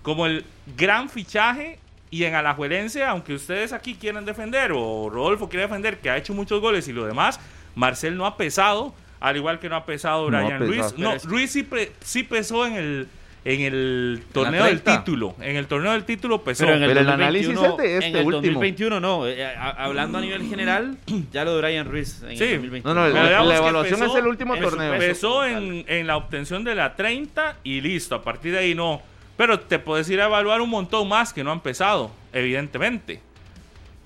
como 0.03 0.27
el 0.27 0.45
gran 0.77 1.09
fichaje 1.09 1.81
y 2.11 2.25
en 2.25 2.35
Alajuelense, 2.35 3.05
aunque 3.05 3.35
ustedes 3.35 3.73
aquí 3.73 3.95
quieran 3.95 4.25
defender 4.25 4.73
o 4.75 5.11
Rodolfo 5.11 5.49
quiere 5.49 5.67
defender 5.67 5.99
que 5.99 6.11
ha 6.11 6.17
hecho 6.17 6.33
muchos 6.35 6.61
goles 6.61 6.89
y 6.89 6.93
lo 6.93 7.07
demás, 7.07 7.39
Marcel 7.75 8.17
no 8.17 8.27
ha 8.27 8.37
pesado, 8.37 8.95
al 9.21 9.37
igual 9.37 9.59
que 9.59 9.69
no 9.69 9.77
ha 9.77 9.85
pesado 9.85 10.31
No 10.31 10.39
ha 10.39 10.43
Brian 10.43 10.59
pesado. 10.61 10.91
Ruiz. 10.91 10.99
No, 10.99 11.31
Ruiz 11.31 11.51
sí, 11.53 11.67
sí 12.01 12.23
pesó 12.23 12.67
en 12.67 12.75
el 12.75 13.09
en 13.45 13.61
el 13.63 14.23
torneo 14.33 14.65
del 14.65 14.83
30. 14.83 15.05
título, 15.05 15.35
en 15.41 15.57
el 15.57 15.67
torneo 15.69 15.93
del 15.93 16.05
título 16.05 16.43
pesó. 16.43 16.65
Pero 16.65 16.77
en 16.77 16.83
el, 16.83 16.89
Pero 16.89 17.01
el 17.01 17.07
2021, 17.07 17.61
análisis 17.61 17.73
es 17.73 17.77
de 17.79 17.95
este 17.95 18.07
en 18.09 18.17
el 18.17 18.27
último. 18.27 18.43
2021 18.43 19.01
no, 19.01 19.27
eh, 19.29 19.47
a- 19.47 19.71
hablando 19.85 20.19
a 20.19 20.21
nivel 20.21 20.43
general, 20.49 20.99
ya 21.33 21.45
lo 21.45 21.55
de 21.55 21.63
Brian 21.63 21.87
Ruiz 21.89 22.23
en 22.25 22.37
Sí. 22.37 22.45
el 22.45 22.51
2021. 22.57 22.95
No, 22.95 23.09
no, 23.09 23.15
la, 23.15 23.43
la 23.45 23.57
evaluación 23.57 24.01
empezó 24.01 24.19
es 24.19 24.23
el 24.23 24.29
último 24.29 24.57
torneo. 24.57 24.93
total. 25.21 25.51
en, 25.63 25.85
en 25.89 26.07
la 26.07 26.17
obtención 26.17 26.63
de 26.65 26.75
la 26.75 26.95
30 26.97 27.57
y 27.65 27.81
listo. 27.81 28.17
A 28.17 28.23
partir 28.23 28.53
de 28.53 28.59
ahí 28.59 28.75
no. 28.75 29.01
Pero 29.39 29.61
te 29.61 29.79
puedes 29.79 30.11
ir 30.11 30.21
a 30.21 30.27
evaluar 30.27 30.61
un 30.61 30.69
montón 30.69 31.09
más 31.09 31.33
que 31.33 31.45
no 31.45 31.51
ha 31.51 31.55
empezado, 31.55 32.11
evidentemente. 32.33 33.23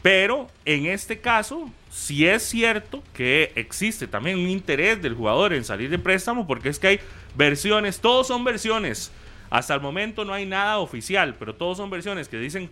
Pero 0.02 0.48
en 0.66 0.84
este 0.84 1.20
caso, 1.20 1.70
sí 1.90 2.26
es 2.26 2.42
cierto 2.42 3.02
que 3.14 3.50
existe 3.54 4.06
también 4.06 4.38
un 4.38 4.50
interés 4.50 5.00
del 5.00 5.14
jugador 5.14 5.54
en 5.54 5.64
salir 5.64 5.88
de 5.88 5.98
préstamo, 5.98 6.46
porque 6.46 6.68
es 6.68 6.78
que 6.78 6.86
hay 6.86 7.00
versiones, 7.34 7.98
todos 7.98 8.26
son 8.26 8.44
versiones. 8.44 9.10
Hasta 9.48 9.74
el 9.74 9.80
momento 9.80 10.26
no 10.26 10.34
hay 10.34 10.44
nada 10.44 10.78
oficial, 10.78 11.34
pero 11.38 11.54
todos 11.54 11.78
son 11.78 11.88
versiones 11.88 12.28
que 12.28 12.36
dicen 12.36 12.68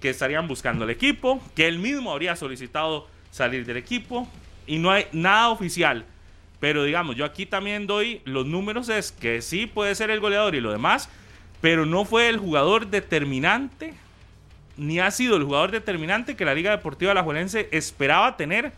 que 0.00 0.10
estarían 0.10 0.48
buscando 0.48 0.84
el 0.84 0.90
equipo, 0.90 1.40
que 1.54 1.68
él 1.68 1.78
mismo 1.78 2.10
habría 2.10 2.34
solicitado 2.34 3.06
salir 3.30 3.64
del 3.64 3.76
equipo 3.76 4.28
y 4.66 4.78
no 4.78 4.90
hay 4.90 5.06
nada 5.12 5.50
oficial. 5.50 6.04
Pero 6.58 6.82
digamos, 6.82 7.14
yo 7.14 7.24
aquí 7.24 7.46
también 7.46 7.86
doy 7.86 8.20
los 8.24 8.46
números, 8.46 8.88
es 8.88 9.12
que 9.12 9.42
sí 9.42 9.66
puede 9.66 9.94
ser 9.94 10.10
el 10.10 10.18
goleador 10.18 10.56
y 10.56 10.60
lo 10.60 10.72
demás, 10.72 11.08
pero 11.60 11.86
no 11.86 12.04
fue 12.04 12.28
el 12.28 12.38
jugador 12.38 12.88
determinante, 12.88 13.94
ni 14.76 14.98
ha 14.98 15.10
sido 15.10 15.36
el 15.36 15.44
jugador 15.44 15.70
determinante 15.70 16.36
que 16.36 16.44
la 16.44 16.54
Liga 16.54 16.70
Deportiva 16.70 17.12
Alajuelense 17.12 17.68
esperaba 17.72 18.36
tener 18.36 18.72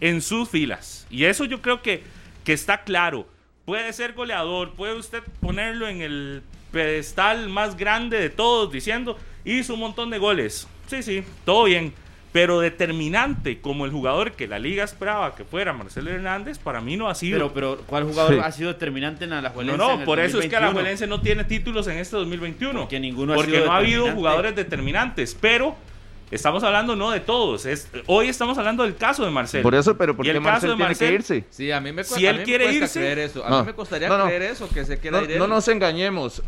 en 0.00 0.22
sus 0.22 0.48
filas. 0.48 1.06
Y 1.10 1.24
eso 1.24 1.44
yo 1.44 1.60
creo 1.60 1.82
que, 1.82 2.02
que 2.44 2.52
está 2.52 2.84
claro. 2.84 3.26
Puede 3.64 3.92
ser 3.92 4.12
goleador, 4.12 4.74
puede 4.74 4.94
usted 4.94 5.22
ponerlo 5.40 5.88
en 5.88 6.02
el 6.02 6.42
pedestal 6.70 7.48
más 7.48 7.76
grande 7.76 8.18
de 8.18 8.30
todos 8.30 8.70
diciendo, 8.70 9.18
hizo 9.44 9.74
un 9.74 9.80
montón 9.80 10.10
de 10.10 10.18
goles. 10.18 10.68
Sí, 10.86 11.02
sí, 11.02 11.24
todo 11.44 11.64
bien. 11.64 11.94
Pero 12.34 12.58
determinante 12.58 13.60
como 13.60 13.84
el 13.84 13.92
jugador 13.92 14.32
que 14.32 14.48
la 14.48 14.58
liga 14.58 14.82
esperaba 14.82 15.36
que 15.36 15.44
fuera 15.44 15.72
Marcelo 15.72 16.10
Hernández, 16.10 16.58
para 16.58 16.80
mí 16.80 16.96
no 16.96 17.08
ha 17.08 17.14
sido. 17.14 17.38
Pero, 17.38 17.54
pero, 17.54 17.78
¿cuál 17.86 18.02
jugador 18.02 18.34
Sí. 18.34 18.40
ha 18.42 18.50
sido 18.50 18.72
determinante 18.72 19.22
en 19.22 19.30
no, 19.30 19.36
Alajuelense? 19.38 19.78
no, 19.78 19.92
en 19.92 20.00
el 20.00 20.04
por 20.04 20.18
eso 20.18 20.40
es 20.40 20.46
que 20.46 20.56
2021? 20.56 20.66
Alajuelense 20.68 21.06
no 21.06 21.20
tiene 21.20 21.44
títulos 21.44 21.86
en 21.86 21.98
este 21.98 22.16
2021. 22.16 22.80
Porque 22.80 22.98
ninguno 22.98 23.34
ha 23.34 23.36
Porque 23.36 23.52
sido 23.52 23.66
no 23.66 23.72
ha 23.72 23.76
habido 23.76 24.10
jugadores 24.10 24.56
determinantes. 24.56 25.36
Pero 25.40 25.76
estamos 26.32 26.64
hablando 26.64 26.96
no 26.96 27.12
de 27.12 27.20
todos. 27.20 27.66
Es, 27.66 27.88
hoy 28.06 28.26
estamos 28.28 28.58
hablando 28.58 28.82
del 28.82 28.96
caso 28.96 29.24
de 29.24 29.30
Marcelo. 29.30 29.62
Por 29.62 29.76
eso, 29.76 29.96
pero 29.96 30.16
¿por 30.16 30.24
qué 30.24 30.32
el 30.32 30.38
caso 30.38 30.48
Marcel 30.50 30.70
de 30.70 30.74
tiene 30.76 30.88
Marcel- 30.88 31.08
que 31.10 31.14
irse? 31.14 31.44
Sí, 31.50 31.70
a 31.70 31.80
mí 31.80 31.92
me, 31.92 32.02
Si 32.02 32.26
él 32.26 32.32
mí 32.32 32.38
me 32.40 32.44
quiere 32.44 32.64
cuesta 32.64 32.84
irse- 32.86 32.92
creer 32.94 33.18
eso. 33.20 33.44
A 33.46 33.50
No. 33.50 33.60
mí 33.60 33.66
me 33.66 33.74
costaría 33.74 34.08
No, 34.08 34.18
no. 34.18 34.26
creer 34.26 34.42
eso, 34.42 34.68
que 34.68 34.84
se 34.84 34.98
quiera 34.98 35.20
No, 35.20 35.38
no 35.38 35.46
nos 35.46 35.68
engañemos. 35.68 36.42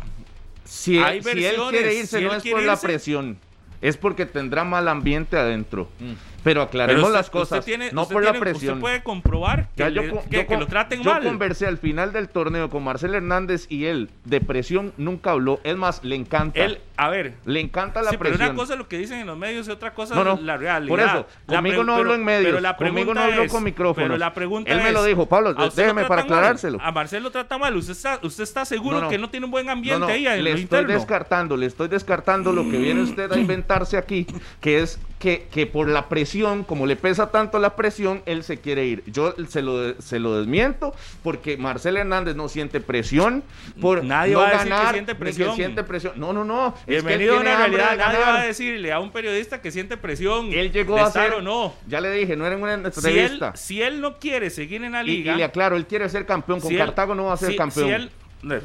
Si, 0.65 0.99
Hay 0.99 1.23
si 1.23 1.45
él 1.45 1.55
quiere 1.69 1.93
irse, 1.95 2.19
si 2.19 2.25
no 2.25 2.33
es 2.33 2.43
por 2.43 2.61
la 2.61 2.73
irse. 2.73 2.85
presión. 2.87 3.37
Es 3.81 3.97
porque 3.97 4.25
tendrá 4.25 4.63
mal 4.63 4.87
ambiente 4.87 5.37
adentro. 5.37 5.87
Mm. 5.99 6.13
Pero 6.43 6.61
Pero 6.61 6.61
aclaremos 6.61 7.03
usted- 7.03 7.13
las 7.13 7.29
cosas. 7.29 7.65
tiene- 7.65 7.91
no 7.91 8.07
por 8.07 8.23
la 8.23 8.33
presión. 8.33 8.75
Usted 8.75 8.81
puede 8.81 9.03
comprobar 9.03 9.67
que, 9.69 9.79
Ya 9.83 9.89
yo 9.89 10.01
le- 10.03 10.09
con- 10.09 10.19
que- 10.23 10.35
yo 10.37 10.41
que 10.41 10.45
con- 10.45 10.59
lo 10.61 10.67
traten 10.67 11.01
yo 11.03 11.11
mal. 11.11 11.23
conversé 11.23 11.67
al 11.67 11.77
final 11.77 12.13
del 12.13 12.29
torneo 12.29 12.69
con 12.69 12.83
Marcel 12.83 13.15
Hernández 13.15 13.65
y 13.69 13.85
él 13.85 14.09
de 14.23 14.39
presión 14.39 14.93
nunca 14.97 15.31
habló. 15.31 15.59
Es 15.63 15.75
más, 15.75 16.03
le 16.03 16.15
encanta. 16.15 16.59
Él- 16.63 16.79
a 16.95 17.09
ver. 17.09 17.33
Le 17.45 17.59
encanta 17.59 18.01
la 18.01 18.11
Sí, 18.11 18.17
pero 18.17 18.29
presión. 18.31 18.49
una 18.51 18.55
cosa 18.57 18.73
es 18.73 18.79
lo 18.79 18.87
que 18.87 18.97
dicen 18.97 19.19
en 19.19 19.27
los 19.27 19.37
medios 19.37 19.67
y 19.67 19.71
otra 19.71 19.93
cosa 19.93 20.15
No, 20.15 20.23
no. 20.23 20.33
es 20.35 20.41
la 20.41 20.57
realidad. 20.57 20.89
Por 20.89 20.99
eso, 20.99 21.27
La 21.47 21.55
conmigo 21.57 21.83
no 21.83 21.93
hablo 21.93 22.03
pero- 22.11 22.15
en 22.15 22.23
medios, 22.25 22.45
pero 22.45 22.59
la 22.61 22.75
conmigo 22.77 23.13
no 23.13 23.21
hablo 23.21 23.43
es- 23.43 23.51
con 23.51 23.63
micrófonos. 23.63 24.07
Pero 24.09 24.17
la 24.17 24.33
pregunta 24.33 24.71
Él 24.71 24.77
me 24.77 24.87
es, 24.87 24.93
lo 24.93 25.03
dijo, 25.03 25.25
Pablo, 25.27 25.49
¿a 25.49 25.51
usted 25.51 25.63
lo 25.63 25.69
déjeme 25.93 26.01
para 26.05 26.21
tratan 26.21 26.29
mal? 26.29 26.37
aclarárselo. 26.39 26.79
A 26.81 26.91
Marcel 26.91 27.23
lo 27.23 27.31
trata 27.31 27.57
mal. 27.57 27.75
¿Usted 27.75 27.91
está, 27.91 28.19
usted 28.23 28.43
está 28.43 28.63
seguro 28.65 29.01
No, 29.01 29.09
que 29.09 29.17
no 29.17 29.29
tiene 29.29 29.45
un 29.45 29.51
buen 29.51 29.69
ambiente 29.69 30.11
ahí 30.11 30.25
en 30.27 30.43
le 30.43 30.51
lo 30.53 30.57
estoy 30.57 30.85
descartando, 30.85 31.57
le 31.57 31.65
estoy 31.65 31.87
descartando 31.87 32.51
lo 32.53 32.63
que 32.69 32.77
viene 32.77 33.01
usted 33.01 33.31
a 33.31 33.37
inventarse 33.37 33.97
aquí, 33.97 34.25
que 34.61 34.79
es 34.81 34.99
que, 35.19 35.47
que 35.51 35.65
por 35.65 35.87
la 35.87 36.09
presión, 36.09 36.26
como 36.63 36.85
le 36.85 36.95
pesa 36.95 37.31
tanto 37.31 37.59
la 37.59 37.75
presión, 37.75 38.21
él 38.25 38.43
se 38.43 38.57
quiere 38.57 38.85
ir. 38.85 39.03
Yo 39.07 39.33
se 39.47 39.61
lo, 39.61 39.99
se 40.01 40.19
lo 40.19 40.37
desmiento 40.37 40.93
porque 41.23 41.57
Marcel 41.57 41.97
Hernández 41.97 42.35
no 42.35 42.49
siente 42.49 42.79
presión 42.81 43.43
por 43.81 44.03
Nadie 44.03 44.33
no 44.33 44.39
va 44.39 44.49
a 44.49 44.51
decir 44.63 44.71
que 44.73 44.91
siente 44.93 45.15
presión. 45.15 45.55
siente 45.55 45.83
presión. 45.83 46.13
No, 46.17 46.33
no, 46.33 46.43
no. 46.43 46.75
es 46.85 47.03
que 47.03 47.29
a 47.29 47.35
una 47.35 47.57
realidad. 47.57 47.97
Nadie 47.97 48.19
va 48.19 48.41
a 48.41 48.45
decirle 48.45 48.91
a 48.91 48.99
un 48.99 49.11
periodista 49.11 49.61
que 49.61 49.71
siente 49.71 49.97
presión 49.97 50.51
Él 50.53 50.71
llegó 50.71 50.95
de 50.95 51.01
a 51.01 51.07
estar 51.07 51.29
ser 51.29 51.39
o 51.39 51.41
no. 51.41 51.73
Ya 51.87 52.01
le 52.01 52.11
dije, 52.11 52.35
no 52.35 52.45
era 52.45 52.55
en 52.55 52.61
una 52.63 52.73
Si 52.91 53.07
él, 53.09 53.17
entrevista. 53.17 53.55
si 53.55 53.81
él 53.81 54.01
no 54.01 54.19
quiere 54.19 54.49
seguir 54.49 54.83
en 54.83 54.91
la 54.93 55.03
y, 55.03 55.09
y 55.09 55.17
liga... 55.17 55.35
le 55.35 55.43
aclaro, 55.43 55.75
él 55.75 55.85
quiere 55.87 56.07
ser 56.09 56.25
campeón. 56.25 56.59
Con 56.59 56.69
si 56.69 56.75
él- 56.75 56.81
Cartago 56.81 57.15
no 57.15 57.25
va 57.25 57.33
a 57.33 57.37
ser 57.37 57.51
si- 57.51 57.55
campeón. 57.55 57.91
él- 57.91 58.11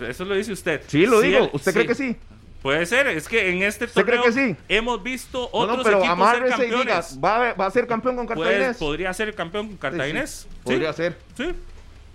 eso 0.09 0.25
lo 0.25 0.35
dice 0.35 0.52
usted. 0.52 0.83
sí, 0.87 1.07
lo 1.07 1.21
digo. 1.21 1.49
¿Usted 1.52 1.73
cree 1.73 1.87
que 1.87 1.95
sí? 1.95 2.16
Puede 2.62 2.87
ser, 2.87 3.09
es 3.09 3.26
que 3.28 3.50
en 3.50 3.62
este 3.62 3.87
¿Usted 3.87 4.04
cree 4.04 4.19
torneo 4.19 4.35
que 4.35 4.54
sí? 4.54 4.57
hemos 4.69 5.02
visto 5.02 5.50
No, 5.52 5.59
otros 5.59 5.78
no, 5.78 5.83
pero 5.83 5.99
equipos 5.99 6.31
ser 6.31 6.45
diga, 6.45 6.57
campeones. 6.57 7.19
¿va, 7.23 7.49
a- 7.50 7.54
¿va 7.54 7.66
a 7.66 7.71
ser 7.73 7.87
campeón 7.88 8.16
con 8.16 8.26
Pues, 8.26 8.38
Cartaginés? 8.38 8.76
podría 8.76 9.12
ser 9.12 9.35
campeón 9.35 9.66
con 9.69 9.76
Cartaginés. 9.78 10.47
Sí, 10.49 10.57
Podría 10.62 10.92
ser. 10.92 11.19
Sí, 11.37 11.47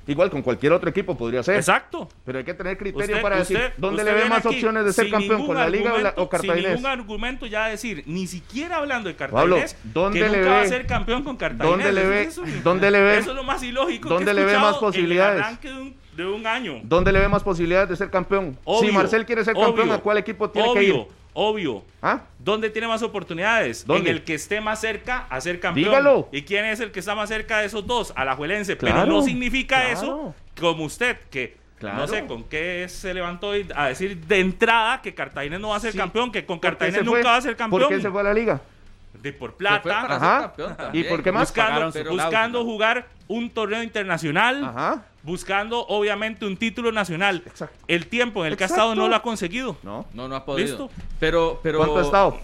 Igual 0.09 0.29
con 0.29 0.41
cualquier 0.41 0.71
otro 0.71 0.89
equipo 0.89 1.17
podría 1.17 1.43
ser. 1.43 1.57
exacto. 1.57 2.07
Pero 2.23 2.37
hay 2.37 2.45
que 2.45 2.53
tener 2.53 2.77
criterio 2.77 3.07
Usted- 3.07 3.21
para 3.21 3.41
usted- 3.41 3.55
decir 3.55 3.73
dónde 3.75 4.05
le 4.05 4.13
ve 4.13 4.23
más 4.29 4.37
aquí 4.45 4.55
opciones 4.55 4.85
de 4.85 4.93
ser 4.93 5.09
campeón, 5.11 5.45
con 5.45 5.57
la 5.57 5.67
Liga 5.67 5.93
o, 5.93 5.97
la, 5.97 6.09
o 6.11 6.11
argumento- 6.11 6.21
Sin 6.21 6.47
Cartaginés. 6.47 6.75
ningún 6.75 6.85
argumento 6.85 7.45
ya 7.45 7.65
decir, 7.67 8.03
ni 8.05 8.25
siquiera 8.25 8.77
hablando 8.77 9.09
de 9.09 9.15
Pablo, 9.15 9.57
Cartaginés, 9.57 9.75
¿dónde 9.83 10.19
que 10.21 10.29
le 10.29 10.37
nunca 10.37 10.49
va 10.49 10.57
a 10.59 10.61
ve- 10.61 10.67
ser 10.69 10.87
campeón 10.87 11.23
con 11.25 11.35
Cartaginés. 11.35 11.69
dónde 11.69 11.91
le 11.91 12.07
ve- 12.07 12.21
Eso 12.23 12.43
dónde 12.63 12.89
le 12.89 13.01
ve- 13.01 13.17
Eso 13.17 13.31
es 13.31 13.35
lo 13.35 13.43
más 13.43 13.61
ilógico 13.63 14.07
dónde 14.07 14.27
que 14.27 14.33
le 14.33 14.45
ve 14.45 14.57
más 14.57 14.77
posibilidades? 14.77 15.45
De 16.17 16.25
un, 16.25 16.47
año. 16.47 16.79
¿Dónde 16.83 17.11
le 17.11 17.19
ve 17.19 17.27
más 17.27 17.43
posibilidades 17.43 17.89
de 17.89 17.95
ser 17.95 18.09
campeón? 18.09 18.57
Obvio, 18.63 18.89
si 18.89 18.95
Marcel 18.95 19.23
quiere 19.23 19.45
ser 19.45 19.53
campeón, 19.55 19.91
¿a 19.91 19.99
cuál 19.99 20.17
equipo 20.17 20.49
tiene 20.49 20.67
obvio, 20.67 20.79
que 20.81 20.87
ir? 20.87 21.07
Obvio. 21.33 21.83
¿Ah? 22.01 22.21
¿Dónde 22.39 22.71
tiene 22.71 22.87
más 22.87 23.03
oportunidades? 23.03 23.85
¿Dónde? 23.85 24.09
En 24.09 24.15
el 24.17 24.23
que 24.23 24.33
esté 24.33 24.59
más 24.59 24.81
cerca 24.81 25.27
a 25.29 25.39
ser 25.39 25.59
campeón. 25.59 25.89
Dígalo. 25.89 26.27
¿Y 26.31 26.41
quién 26.41 26.65
es 26.65 26.79
el 26.79 26.91
que 26.91 26.99
está 27.01 27.13
más 27.13 27.29
cerca 27.29 27.59
de 27.59 27.67
esos 27.67 27.85
dos? 27.85 28.11
Alajuelense. 28.15 28.75
Pero 28.75 28.93
Claro, 28.93 29.11
no 29.11 29.21
significa 29.21 29.75
claro. 29.81 29.93
eso 29.93 30.35
como 30.59 30.85
usted, 30.85 31.17
que 31.29 31.55
Claro. 31.77 31.97
no 31.99 32.07
sé 32.07 32.25
con 32.25 32.43
qué 32.45 32.87
se 32.89 33.13
levantó 33.13 33.49
hoy 33.49 33.67
a 33.75 33.89
decir 33.89 34.17
de 34.25 34.39
entrada 34.39 34.99
que 35.03 35.13
Cartagena 35.13 35.59
no 35.59 35.69
va 35.69 35.75
a 35.75 35.79
ser 35.79 35.91
Sí. 35.91 35.97
campeón, 35.99 36.31
que 36.31 36.43
con 36.47 36.59
¿Por 36.59 36.61
qué 36.71 36.77
Cartagena 36.79 37.03
nunca 37.03 37.21
fue? 37.21 37.29
va 37.29 37.35
a 37.35 37.41
ser 37.41 37.55
campeón. 37.55 37.81
¿Por 37.83 37.89
qué 37.89 38.01
se 38.01 38.09
fue 38.09 38.21
a 38.21 38.23
la 38.23 38.33
Liga? 38.33 38.59
De 39.21 39.33
por 39.33 39.51
Se 39.51 39.55
fue 39.55 39.57
plata. 39.57 39.81
para 39.83 40.15
Ajá. 40.15 40.53
ser 40.55 40.65
campeón 40.67 40.89
¿Y 40.93 41.03
por 41.03 41.23
qué 41.23 41.31
más? 41.31 41.49
Buscando, 41.49 41.91
Pagaron 41.91 42.17
buscando 42.17 42.63
jugar 42.63 43.07
un 43.27 43.49
torneo 43.49 43.83
internacional, 43.83 44.63
Ajá. 44.63 45.03
buscando 45.23 45.85
obviamente 45.87 46.45
un 46.45 46.55
título 46.57 46.91
nacional. 46.91 47.43
Exacto. 47.45 47.75
El 47.87 48.07
tiempo 48.07 48.45
en 48.45 48.51
el 48.51 48.57
que 48.57 48.63
ha 48.63 48.67
estado 48.67 48.95
no 48.95 49.07
lo 49.07 49.15
ha 49.15 49.21
conseguido. 49.21 49.77
No. 49.83 50.05
No, 50.13 50.27
no 50.27 50.35
ha 50.35 50.45
podido. 50.45 50.67
Listo. 50.67 50.89
Pero, 51.19 51.59
pero, 51.63 51.79
¿Cuánto 51.79 51.97
ha 51.99 52.01
estado? 52.03 52.39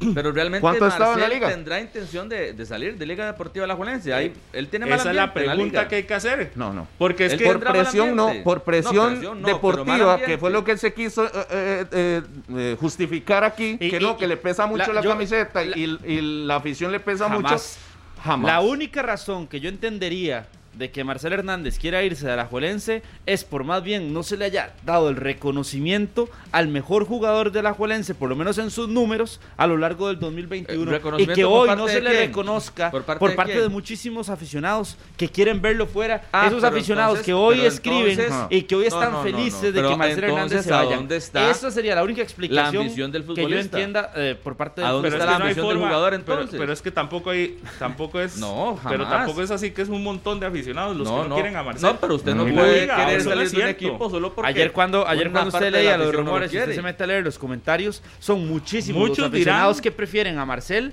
Pero 0.14 0.32
realmente 0.32 0.62
¿Cuánto 0.62 0.84
ha 0.86 0.88
estado 0.88 1.12
en 1.12 1.20
la 1.20 1.24
Marcel 1.26 1.38
liga? 1.40 1.48
tendrá 1.50 1.78
intención 1.80 2.28
de, 2.28 2.52
de 2.54 2.66
salir 2.66 2.96
de 2.96 3.04
Liga 3.06 3.26
Deportiva 3.26 3.66
La 3.66 3.74
Juelense. 3.76 4.14
Ahí, 4.14 4.32
él 4.52 4.68
tiene 4.68 4.86
mal 4.86 4.98
Esa 4.98 5.10
es 5.10 5.16
la 5.16 5.22
ambiente 5.24 5.40
en 5.42 5.46
la 5.46 5.52
pregunta 5.54 5.78
liga. 5.80 5.88
que 5.88 5.96
hay 5.96 6.02
que 6.04 6.14
hacer. 6.14 6.52
No, 6.54 6.72
no. 6.72 6.88
Porque 6.98 7.26
es 7.26 7.32
Él 7.34 7.38
que 7.38 7.44
por- 7.44 7.60
presión 7.60 8.16
no, 8.16 8.32
por 8.42 8.58
No, 8.58 8.64
presión, 8.64 9.20
no, 9.22 9.46
deportiva, 9.46 10.18
que 10.22 10.38
fue 10.38 10.50
lo 10.50 10.64
que 10.64 10.72
él 10.72 10.78
se 10.78 10.94
quiso 10.94 11.26
eh, 11.26 11.30
eh, 11.50 11.84
eh, 11.92 12.22
eh, 12.56 12.76
justificar 12.80 13.44
aquí, 13.44 13.76
Y- 13.78 13.90
que 13.90 13.96
y- 13.98 14.00
no, 14.00 14.16
que 14.16 14.26
le 14.26 14.36
pesa 14.38 14.66
mucho 14.66 14.86
la- 14.88 14.94
la, 14.94 15.00
yo- 15.02 15.10
camiseta 15.10 15.62
la- 15.64 15.76
y, 15.76 15.98
y 16.06 16.20
la 16.46 16.56
afición 16.56 16.90
le 16.92 17.00
pesa 17.00 17.28
mucho. 17.28 17.46
Jamás. 17.48 17.78
Jamás. 18.24 18.52
La 18.52 18.60
única 18.60 19.02
razón 19.02 19.46
que 19.46 19.60
yo 19.60 19.68
entendería 19.68 20.46
de 20.80 20.90
que 20.90 21.04
Marcel 21.04 21.32
Hernández 21.34 21.78
quiera 21.78 22.02
irse 22.02 22.26
de 22.26 22.34
la 22.34 22.46
Juelense 22.46 23.02
es 23.26 23.44
por 23.44 23.62
más 23.64 23.82
bien 23.84 24.12
no 24.12 24.22
se 24.24 24.36
le 24.36 24.46
haya 24.46 24.72
dado 24.84 25.10
el 25.10 25.16
reconocimiento 25.16 26.28
al 26.52 26.68
mejor 26.68 27.04
jugador 27.04 27.52
de 27.52 27.62
la 27.62 27.74
Juelense, 27.74 28.14
por 28.14 28.28
lo 28.30 28.34
menos 28.36 28.56
en 28.58 28.70
sus 28.70 28.88
números, 28.88 29.40
a 29.56 29.66
lo 29.66 29.76
largo 29.76 30.08
del 30.08 30.18
2021. 30.18 30.80
Eh, 30.82 30.82
y 30.82 30.84
¿reconocimiento 30.96 31.34
que 31.34 31.44
hoy 31.44 31.68
no 31.76 31.86
de 31.86 31.92
se 31.92 32.00
le 32.00 32.10
quién? 32.10 32.22
reconozca 32.28 32.90
¿Por 32.90 33.04
por 33.04 33.34
parte 33.36 33.52
de 33.54 33.60
de, 33.62 33.68
muchísimos 33.68 34.30
aficionados 34.30 34.96
que 35.16 35.28
quieren 35.28 35.60
verlo 35.60 35.86
fuera. 35.86 36.22
Ah, 36.32 36.46
Esos 36.48 36.64
aficionados 36.64 37.18
entonces- 37.18 37.26
que 37.26 37.34
hoy 37.34 37.60
escriben 37.60 38.18
entonces- 38.18 38.46
y 38.48 38.62
que 38.62 38.74
hoy 38.74 38.86
están 38.86 39.12
no, 39.12 39.18
no, 39.18 39.22
felices 39.22 39.62
no. 39.62 39.66
de 39.66 39.72
Pero 39.74 39.88
que 39.90 39.96
Marcel 39.96 40.24
Hernández 40.24 40.64
se 40.64 40.72
¿a 40.72 40.76
vaya. 40.82 40.96
dónde 40.96 41.16
está 41.16 41.50
Esa 41.50 41.70
sería 41.70 41.94
la 41.94 42.02
única 42.02 42.22
explicación 42.22 42.82
ambición 42.84 43.12
del 43.12 43.26
que 43.26 43.46
yo 43.48 43.58
entienda 43.58 44.12
eh, 44.16 44.34
por 44.42 44.56
parte 44.56 44.80
¿A 44.80 44.84
del 44.86 44.92
dónde 44.94 45.10
Pero 45.10 45.20
está 45.22 45.24
es 45.34 45.38
la 45.38 45.44
ambición 45.44 45.66
del 45.68 45.76
forma- 45.76 45.88
jugador 45.88 46.10
pero- 46.10 46.20
entonces? 46.40 46.58
Pero, 46.60 46.72
es 46.72 46.80
que 46.82 46.90
tampoco 46.90 47.30
hay, 47.30 47.58
tampoco 47.78 48.18
es, 48.20 48.38
No, 48.38 48.78
pero 48.88 49.06
tampoco 49.06 49.42
es 49.42 49.50
así 49.50 49.70
que 49.72 49.82
es 49.82 49.88
un 49.88 50.02
montón 50.02 50.40
de 50.40 50.46
aficionados 50.46 50.69
los 50.74 51.08
no, 51.08 51.16
que 51.16 51.22
no, 51.22 51.28
no. 51.28 51.34
quieren 51.34 51.56
a 51.56 51.62
Marcel. 51.62 51.82
No, 51.92 52.00
pero 52.00 52.14
usted 52.14 52.34
no 52.34 52.46
puede 52.46 52.82
liga, 52.82 52.96
querer 52.96 53.22
salir 53.22 53.50
de 53.50 53.62
un 53.62 53.68
equipo 53.68 54.10
solo 54.10 54.32
porque 54.34 54.48
Ayer 54.50 54.72
cuando, 54.72 55.06
ayer 55.06 55.30
cuando 55.30 55.48
usted 55.48 55.70
leía 55.72 55.96
los 55.96 56.06
afición 56.08 56.24
no 56.24 56.30
lo 56.30 56.34
rumores 56.36 56.52
y 56.54 56.58
usted 56.58 56.74
se 56.74 56.82
mete 56.82 57.04
a 57.04 57.06
leer 57.06 57.24
los 57.24 57.38
comentarios, 57.38 58.02
son 58.18 58.46
muchísimos 58.48 59.00
Muchos 59.00 59.18
los 59.18 59.28
aficionados 59.28 59.76
dirán- 59.76 59.82
que 59.82 59.90
prefieren 59.92 60.38
a 60.38 60.44
Marcel 60.46 60.92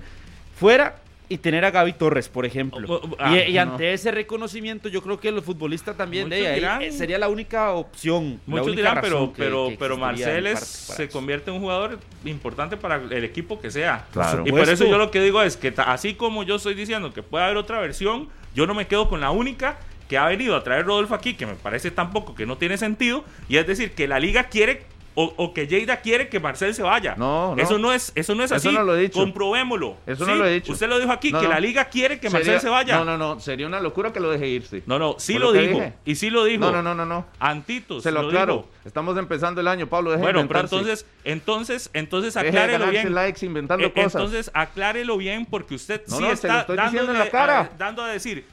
fuera 0.56 1.02
y 1.30 1.40
tener 1.40 1.66
a 1.66 1.72
Gaby 1.72 1.92
Torres, 1.92 2.30
por 2.30 2.46
ejemplo. 2.46 3.02
Ah, 3.20 3.36
y, 3.36 3.52
y 3.52 3.54
no. 3.56 3.62
ante 3.74 3.92
ese 3.92 4.12
reconocimiento, 4.12 4.88
yo 4.88 5.02
creo 5.02 5.20
que 5.20 5.30
los 5.30 5.44
futbolistas 5.44 5.98
también 5.98 6.30
de 6.30 6.38
Muchos 6.38 6.48
ahí, 6.54 6.60
dirán- 6.62 6.82
eh, 6.84 6.92
sería 6.94 7.18
la 7.18 7.28
única 7.28 7.72
opción. 7.72 8.40
Muchos 8.46 8.68
única 8.68 8.82
dirán, 8.82 9.00
pero, 9.02 9.34
que- 9.34 9.44
pero, 9.44 9.68
que 9.68 9.76
pero 9.78 9.98
Marcel 9.98 10.56
se 10.58 11.10
convierte 11.10 11.50
en 11.50 11.58
un 11.58 11.62
jugador 11.64 12.00
importante 12.24 12.78
para 12.78 12.96
el 12.96 13.24
equipo 13.26 13.60
que 13.60 13.70
sea. 13.72 14.06
Claro. 14.14 14.44
Y 14.48 14.52
por 14.52 14.70
eso 14.70 14.86
yo 14.86 14.98
lo 14.98 15.12
que 15.12 15.20
digo 15.20 15.42
es 15.44 15.58
que 15.58 15.74
así 15.86 16.14
como 16.14 16.44
yo 16.44 16.56
estoy 16.56 16.76
diciendo 16.76 17.12
que 17.14 17.22
puede 17.24 17.44
haber 17.44 17.58
otra 17.58 17.82
versión, 17.82 18.30
yo 18.58 18.66
no 18.66 18.74
me 18.74 18.88
quedo 18.88 19.08
con 19.08 19.22
la 19.22 19.30
única 19.30 19.78
que 20.10 20.18
ha 20.18 20.26
venido 20.26 20.56
a 20.56 20.64
traer 20.64 20.88
Rodolfo 20.88 21.14
aquí, 21.14 21.36
que 21.36 21.46
me 21.46 21.54
parece 21.54 21.92
tampoco 21.92 22.34
que 22.34 22.48
no 22.48 22.58
tiene 22.58 22.80
sentido, 22.80 23.24
y 23.48 23.58
es 23.58 23.68
decir, 23.68 23.92
que 23.92 24.08
la 24.08 24.20
liga 24.20 24.46
quiere 24.46 24.82
o, 25.20 25.34
o 25.38 25.52
que 25.52 25.66
Lleida 25.66 26.00
quiere 26.02 26.30
que 26.30 26.40
Marcel 26.40 26.76
se 26.76 26.84
vaya. 26.84 27.16
No, 27.18 27.56
no. 27.56 27.62
Eso 27.64 27.80
no 27.80 27.92
es, 27.92 28.12
eso 28.14 28.36
no 28.36 28.44
es 28.44 28.52
Eso 28.52 28.70
así. 28.70 28.72
no 28.78 28.84
lo 28.84 28.96
he 28.96 29.02
dicho. 29.02 29.18
Comprobémoslo. 29.20 29.98
Eso 30.06 30.26
¿sí? 30.26 30.30
no 30.32 30.38
lo 30.38 30.46
he 30.46 30.54
dicho. 30.54 30.72
Usted 30.74 30.88
lo 30.88 31.00
dijo 31.00 31.12
aquí, 31.12 31.32
No, 31.32 31.40
que 31.40 31.48
no. 31.48 31.54
la 31.54 31.60
liga 31.60 31.86
quiere 31.86 32.20
que 32.20 32.30
Sería- 32.30 32.46
Marcel 32.46 32.62
se 32.62 32.70
vaya. 32.70 32.98
No, 33.00 33.04
no, 33.06 33.18
no. 33.18 33.40
Sería 33.40 33.66
una 33.66 33.80
locura 33.80 34.14
que 34.14 34.20
lo 34.20 34.30
deje 34.30 34.48
irse. 34.48 34.84
No, 34.86 35.00
no, 35.00 35.16
sí 35.18 35.40
lo, 35.40 35.52
dijo. 35.52 35.74
dije. 35.74 35.94
Y 36.06 36.14
sí 36.16 36.30
lo 36.30 36.44
dijo. 36.44 36.60
No, 36.66 36.72
no, 36.72 36.84
no, 36.84 36.94
no, 36.94 37.06
no. 37.08 37.26
Antitos. 37.40 38.04
Se 38.04 38.12
lo 38.12 38.22
lo 38.22 38.28
aclaro. 38.28 38.54
dijo. 38.58 38.70
Estamos 38.86 39.18
empezando 39.18 39.60
el 39.60 39.68
año, 39.68 39.88
Pablo. 39.88 40.12
Deje 40.12 40.20
de 40.20 40.32
Bueno, 40.34 40.48
pero 40.48 40.60
entonces, 40.60 41.06
entonces, 41.24 41.90
entonces 41.94 42.34
de 42.36 42.40
aclárelo 42.42 42.80
ganarse 42.86 43.02
bien. 43.02 43.16
likes 43.16 43.46
inventando 43.46 43.88
Eh, 43.88 43.92
cosas. 43.92 44.16
Entonces 44.16 44.52
aclárelo 44.54 45.18
bien 45.18 45.46
porque 45.48 45.74
usted 45.76 46.02
sí 46.06 46.24
está 46.26 46.64
de- 46.64 47.70
dando 47.78 48.04
a 48.04 48.08
decir, 48.10 48.46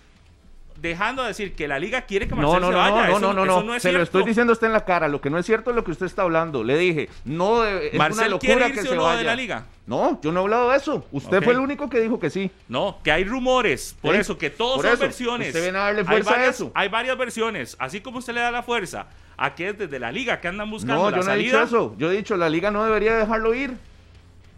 dejando 0.88 1.22
a 1.22 1.26
decir 1.26 1.54
que 1.54 1.66
la 1.66 1.78
liga 1.78 2.02
quiere 2.02 2.28
que 2.28 2.34
No, 2.34 2.42
Marcel 2.42 2.60
no, 2.60 2.66
se 2.68 2.72
no, 2.72 2.78
vaya. 2.78 2.94
no, 2.94 3.02
eso, 3.16 3.20
no, 3.20 3.32
no, 3.32 3.44
eso 3.44 3.60
no. 3.60 3.62
no 3.66 3.74
es 3.74 3.82
Se 3.82 3.92
lo 3.92 4.02
estoy 4.02 4.22
diciendo 4.24 4.52
a 4.52 4.54
usted 4.54 4.68
en 4.68 4.72
la 4.72 4.84
cara. 4.84 5.08
Lo 5.08 5.20
que 5.20 5.30
no 5.30 5.38
es 5.38 5.46
cierto 5.46 5.70
es 5.70 5.76
lo 5.76 5.82
que 5.84 5.90
usted 5.90 6.06
está 6.06 6.22
hablando. 6.22 6.62
Le 6.62 6.76
dije, 6.78 7.08
no, 7.24 7.62
de- 7.62 7.88
es 7.88 7.94
una 7.94 7.98
Marcel 8.04 8.30
locura 8.30 8.54
quiere 8.54 8.64
que 8.72 8.76
irse 8.80 8.88
se 8.88 8.92
o 8.92 8.96
no 8.96 9.02
vaya. 9.04 9.18
de 9.18 9.24
la 9.24 9.34
liga. 9.36 9.66
No, 9.86 10.18
yo 10.22 10.32
no 10.32 10.40
he 10.40 10.42
hablado 10.44 10.70
de 10.70 10.76
eso. 10.78 11.04
Usted 11.12 11.42
fue 11.42 11.52
el 11.52 11.58
único 11.58 11.90
que 11.90 12.00
dijo 12.00 12.18
que 12.18 12.30
sí. 12.30 12.50
No, 12.68 12.98
que 13.04 13.12
hay 13.12 13.24
rumores, 13.24 13.96
por 14.00 14.14
Sí, 14.14 14.20
eso, 14.20 14.38
que 14.38 14.48
todos 14.50 14.76
por 14.76 14.84
son 14.84 14.94
eso. 14.94 15.00
versiones. 15.02 15.48
Usted 15.48 15.62
viene 15.62 15.78
a 15.78 15.82
darle 15.82 16.00
hay 16.00 16.06
fuerza 16.06 16.30
a 16.30 16.32
varias, 16.36 16.54
eso. 16.54 16.72
Hay 16.74 16.88
varias 16.88 17.18
versiones, 17.18 17.76
así 17.78 18.00
como 18.00 18.18
usted 18.18 18.32
le 18.34 18.40
da 18.40 18.50
la 18.50 18.62
fuerza 18.62 19.06
a 19.36 19.54
que 19.54 19.68
es 19.70 19.78
desde 19.78 19.98
la 19.98 20.10
liga 20.12 20.40
que 20.40 20.48
andan 20.48 20.70
buscando 20.70 20.94
No, 21.02 21.10
la 21.10 21.16
yo 21.18 21.22
no 21.24 21.30
he 21.30 21.34
salida. 21.34 21.60
dicho 21.64 21.76
eso. 21.76 21.94
Yo 21.98 22.10
he 22.10 22.16
dicho, 22.16 22.36
la 22.36 22.48
liga 22.48 22.70
no 22.70 22.84
debería 22.84 23.14
dejarlo 23.16 23.52
ir. 23.54 23.76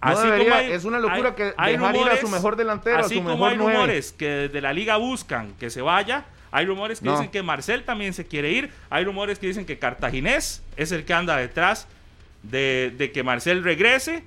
No 0.03 0.11
Así 0.13 0.21
como 0.21 0.33
debería, 0.33 0.57
hay- 0.59 0.73
es 0.73 0.85
una 0.85 0.99
locura 1.01 1.29
hay- 1.31 1.35
que 1.35 1.55
hay 1.57 1.73
dejar 1.73 1.95
ir 1.95 2.01
a 2.03 2.05
rumores- 2.05 2.21
su 2.21 2.29
mejor 2.29 2.57
delantero, 2.57 2.97
a 2.99 3.01
Así 3.01 3.15
su 3.17 3.21
como 3.23 3.31
mejor 3.35 3.51
hay 3.53 3.57
nueve. 3.57 3.73
rumores 3.73 4.13
que 4.13 4.29
desde 4.29 4.61
la 4.61 4.73
liga 4.73 4.97
buscan 4.99 5.53
que 5.59 5.71
se 5.71 5.81
vaya, 5.83 6.25
hay 6.53 6.67
rumores 6.67 7.01
que 7.01 7.07
No. 7.07 7.13
dicen 7.13 7.31
que 7.31 7.43
Marcel 7.43 7.85
también 7.85 8.13
se 8.13 8.27
quiere 8.27 8.51
ir, 8.53 8.71
hay 8.91 9.05
rumores 9.05 9.39
que 9.39 9.47
dicen 9.49 9.65
que 9.67 9.79
Cartaginés 9.79 10.63
es 10.77 10.93
el 10.93 11.05
que 11.05 11.13
anda 11.15 11.37
detrás 11.37 11.89
de, 12.43 12.93
de 12.97 13.11
que 13.11 13.23
Marcel 13.23 13.65
regrese. 13.65 14.23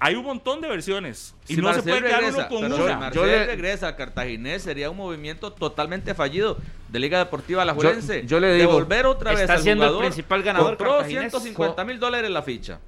Hay 0.00 0.16
un 0.16 0.24
montón 0.24 0.60
de 0.60 0.68
versiones 0.68 1.34
y 1.48 1.54
Si 1.54 1.60
no 1.62 1.68
se 1.72 1.76
Marcel 1.76 1.92
puede 1.92 2.06
quedar 2.06 2.20
regresa, 2.20 2.38
uno 2.38 2.48
con 2.48 2.60
pero 2.70 2.84
una. 2.84 2.94
Si 2.94 3.00
Marcel 3.00 3.20
Yo 3.22 3.26
le- 3.26 3.46
regresa 3.46 3.88
a 3.88 3.96
Cartaginés 3.96 4.62
sería 4.62 4.90
un 4.90 4.96
movimiento 4.96 5.52
totalmente 5.52 6.14
fallido 6.14 6.58
de 6.88 6.98
Liga 6.98 7.18
Deportiva 7.18 7.62
Alajuelense. 7.62 8.24
yo 8.26 8.38
le 8.40 8.54
digo, 8.54 8.68
Devolver 8.72 9.06
otra 9.06 9.30
vez 9.32 9.42
está 9.42 9.54
al 9.54 9.62
siendo 9.62 9.84
el 9.84 9.90
jugador, 9.90 10.06
principal 10.06 10.42
ganador 10.42 10.68
Compró 10.70 10.90
Cartaginés. 10.98 11.30
150 11.32 11.84
mil 11.84 11.98
dólares 11.98 12.30
la 12.30 12.42
ficha. 12.42 12.80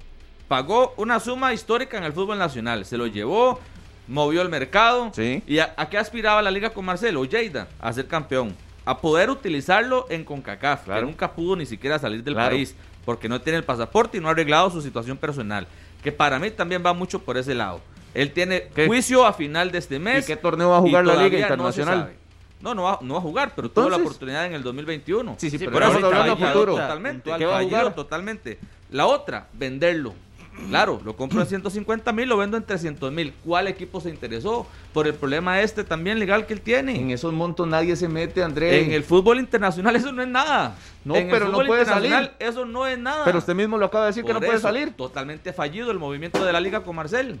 Pagó 0.47 0.93
una 0.97 1.19
suma 1.19 1.53
histórica 1.53 1.97
en 1.97 2.03
el 2.03 2.13
fútbol 2.13 2.37
nacional. 2.39 2.85
Se 2.85 2.97
lo 2.97 3.07
llevó, 3.07 3.59
movió 4.07 4.41
el 4.41 4.49
mercado. 4.49 5.11
Sí. 5.13 5.43
¿Y 5.45 5.59
a, 5.59 5.73
a 5.75 5.89
qué 5.89 5.97
aspiraba 5.97 6.41
la 6.41 6.51
liga 6.51 6.69
con 6.69 6.85
Marcelo? 6.85 7.25
Lleida, 7.25 7.67
a 7.79 7.91
ser 7.91 8.07
campeón. 8.07 8.55
A 8.85 8.97
poder 8.99 9.29
utilizarlo 9.29 10.05
en 10.09 10.23
CONCACAF, 10.23 10.85
Claro. 10.85 11.01
que 11.01 11.05
nunca 11.07 11.33
pudo 11.33 11.57
ni 11.57 11.65
siquiera 11.65 11.99
salir 11.99 12.23
del 12.23 12.33
Claro. 12.35 12.51
país, 12.51 12.75
porque 13.03 13.27
no 13.27 13.41
tiene 13.41 13.57
el 13.57 13.65
pasaporte 13.65 14.17
y 14.17 14.21
no 14.21 14.29
ha 14.29 14.31
arreglado 14.31 14.69
su 14.69 14.81
situación 14.81 15.17
personal. 15.17 15.67
Que 16.01 16.13
para 16.13 16.39
mí 16.39 16.49
también 16.51 16.81
va 16.85 16.93
mucho 16.93 17.19
por 17.19 17.37
ese 17.37 17.53
lado. 17.53 17.81
Él 18.13 18.31
tiene 18.31 18.69
¿Qué? 18.73 18.87
juicio 18.87 19.25
a 19.25 19.33
final 19.33 19.71
de 19.71 19.79
este 19.79 19.99
mes. 19.99 20.23
¿Y 20.23 20.27
qué 20.27 20.37
torneo 20.37 20.69
va 20.69 20.77
a 20.77 20.81
jugar 20.81 21.05
la 21.05 21.15
Liga 21.21 21.39
Internacional? 21.39 22.13
No, 22.61 22.73
no 22.73 22.83
va, 22.83 22.97
no 23.01 23.15
va 23.15 23.19
a 23.19 23.23
jugar, 23.23 23.51
pero 23.55 23.69
tuvo 23.69 23.89
la 23.89 23.97
oportunidad 23.97 24.45
en 24.45 24.53
el 24.53 24.63
2021. 24.63 25.35
Sí, 25.37 25.49
sí, 25.51 25.57
pero 25.59 25.77
estamos 25.77 26.03
hablando 26.05 26.37
futuro. 26.37 26.71
Totalmente, 26.73 27.31
¿Qué 27.37 27.45
va 27.45 27.51
a 27.51 27.57
fallido 27.57 27.77
jugar? 27.79 27.93
totalmente. 27.95 28.57
La 28.89 29.05
otra, 29.05 29.47
venderlo. 29.53 30.13
Claro, 30.69 30.99
lo 31.05 31.15
compro 31.15 31.41
en 31.41 31.47
150 31.47 32.11
mil, 32.11 32.27
lo 32.27 32.37
vendo 32.37 32.57
en 32.57 32.63
300 32.63 33.11
mil. 33.11 33.33
¿Cuál 33.45 33.67
equipo 33.67 34.01
se 34.01 34.09
interesó? 34.09 34.67
Por 34.93 35.07
el 35.07 35.13
problema 35.13 35.61
este 35.61 35.83
también 35.83 36.19
legal 36.19 36.45
que 36.45 36.53
él 36.53 36.61
tiene. 36.61 36.99
En 36.99 37.11
esos 37.11 37.31
montos 37.33 37.67
nadie 37.67 37.95
se 37.95 38.07
mete, 38.07 38.43
André. 38.43 38.83
En 38.83 38.91
el 38.91 39.03
fútbol 39.03 39.39
internacional 39.39 39.95
eso 39.95 40.11
no 40.11 40.21
es 40.21 40.27
nada. 40.27 40.75
No, 41.05 41.15
En 41.15 41.25
el 41.25 41.31
pero 41.31 41.45
no 41.45 41.51
fútbol 41.51 41.67
puede 41.67 41.81
internacional 41.81 42.25
salir. 42.25 42.49
Eso 42.49 42.65
no 42.65 42.87
es 42.87 42.97
nada. 42.99 43.23
Pero 43.23 43.37
usted 43.37 43.55
mismo 43.55 43.77
lo 43.77 43.85
acaba 43.85 44.05
de 44.05 44.09
decir 44.09 44.25
que 44.25 44.33
no 44.33 44.41
puede 44.41 44.59
salir. 44.59 44.93
Totalmente 44.93 45.53
fallido 45.53 45.91
el 45.91 45.99
movimiento 45.99 46.43
de 46.43 46.51
la 46.51 46.59
liga 46.59 46.83
con 46.83 46.95
Marcel. 46.95 47.39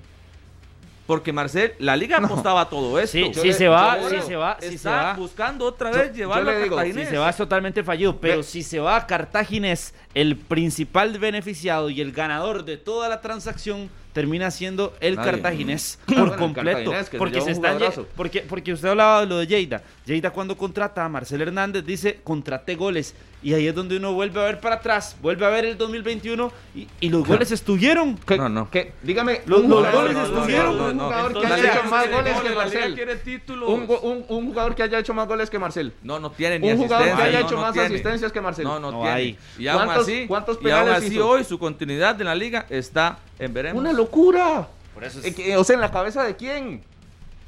Porque 1.07 1.31
Marcel, 1.33 1.73
la 1.79 1.95
liga 1.95 2.17
apostaba 2.17 2.69
todo 2.69 2.99
esto. 2.99 3.17
Sí, 3.17 3.31
sí 3.33 3.47
le- 3.47 3.53
se 3.53 3.67
va, 3.69 3.97
sí 4.09 4.17
se 4.27 4.35
va, 4.35 4.57
sí 4.59 4.67
se 4.67 4.75
Está 4.75 4.91
va. 4.91 5.13
buscando 5.13 5.65
otra 5.65 5.89
vez 5.89 6.09
yo 6.11 6.17
llevarlo 6.17 6.51
le 6.51 6.57
a 6.57 6.67
Cartaginés. 6.67 7.05
Si 7.07 7.11
se 7.13 7.17
va 7.17 7.29
es 7.29 7.37
totalmente 7.37 7.83
fallido, 7.83 8.17
pero 8.19 8.43
si 8.43 8.61
se 8.61 8.79
va 8.79 8.97
a 8.97 9.07
Cartaginés, 9.07 9.93
el 10.13 10.35
principal 10.35 11.17
beneficiado 11.17 11.89
y 11.89 12.01
el 12.01 12.11
ganador 12.11 12.65
de 12.65 12.75
toda 12.77 13.07
la 13.07 13.21
transacción 13.21 13.89
termina 14.11 14.51
siendo 14.51 14.93
el 14.99 15.15
Nadie. 15.15 15.31
Cartaginés 15.31 15.99
por 16.07 16.35
completo. 16.35 16.91
Cartaginés, 16.91 17.05
que 17.09 17.11
se 17.11 17.17
porque 17.17 17.39
se 17.41 17.45
un 17.47 17.51
están 17.65 18.05
porque, 18.15 18.41
porque 18.41 18.73
usted 18.73 18.89
hablaba 18.89 19.21
de 19.21 19.27
lo 19.27 19.37
de 19.37 19.47
Lleida. 19.47 19.81
Lleida 20.07 20.31
cuando 20.31 20.55
contrata 20.57 21.03
a 21.03 21.09
Marcel 21.09 21.41
Hernández 21.41 21.85
dice 21.85 22.21
contraté 22.23 22.75
goles. 22.75 23.13
Y 23.43 23.53
ahí 23.53 23.67
es 23.67 23.75
donde 23.75 23.97
uno 23.97 24.13
vuelve 24.13 24.39
a 24.41 24.45
ver 24.45 24.59
para 24.61 24.75
atrás, 24.75 25.17
vuelve 25.21 25.45
a 25.45 25.49
ver 25.49 25.65
el 25.65 25.77
2021 25.77 26.49
y, 26.75 26.87
y 27.01 27.09
los 27.09 27.27
goles 27.27 27.51
estuvieron. 27.51 28.17
¿Qué- 28.17 28.37
No, 28.37 28.47
no. 28.47 28.71
qué? 28.71 28.93
dígame, 29.03 29.41
Los- 29.45 29.61
un 29.63 29.69
los 29.69 29.79
jugador- 29.79 30.13
goles 30.13 30.17
estuvieron. 30.29 30.79
Un 30.79 30.99
jugador 30.99 31.31
que 31.33 31.39
Entonces, 31.39 31.51
haya 31.65 31.73
hecho 31.73 31.89
más 31.89 32.09
goles 32.09 32.41
que 32.41 32.55
Marcel. 32.55 33.61
Un, 33.67 33.85
go- 33.85 33.99
un- 33.99 34.25
un 34.29 34.45
jugador 34.47 34.75
que 34.75 34.83
haya 34.83 34.99
hecho 34.99 35.13
más 35.13 35.27
goles 35.27 35.49
que 35.49 35.59
Marcel. 35.59 35.93
No, 36.01 36.19
no 36.19 36.31
tiene 36.31 36.59
ni 36.59 36.71
Un 36.71 36.77
jugador 36.77 37.05
que 37.17 37.21
haya 37.23 37.39
hecho 37.41 37.55
no 37.55 37.61
más 37.61 37.73
tiene. 37.73 37.87
asistencias 37.89 38.31
que 38.31 38.41
Marcel. 38.41 38.63
No, 38.63 38.79
no, 38.79 38.91
No 38.91 38.97
tiene. 39.01 39.13
hay. 39.13 39.37
Y 39.59 39.67
aún 39.67 39.83
¿Cuántos- 39.83 40.03
así, 40.07 40.25
cuántos 40.27 40.59
y 40.63 40.69
aún 40.71 40.89
así 40.89 41.07
hizo? 41.07 41.27
hoy 41.27 41.43
su 41.43 41.59
continuidad 41.59 42.19
en 42.21 42.27
la 42.27 42.35
liga 42.35 42.65
está 42.69 43.19
en 43.37 43.53
veremos. 43.53 43.79
Una 43.81 43.91
locura. 43.91 44.67
Por 44.93 45.03
eso 45.03 45.19
Eh, 45.23 45.35
que- 45.35 45.55
O 45.57 45.63
sea, 45.65 45.75
¿en 45.75 45.81
la 45.81 45.91
cabeza 45.91 46.23
de 46.23 46.35
quién? 46.35 46.81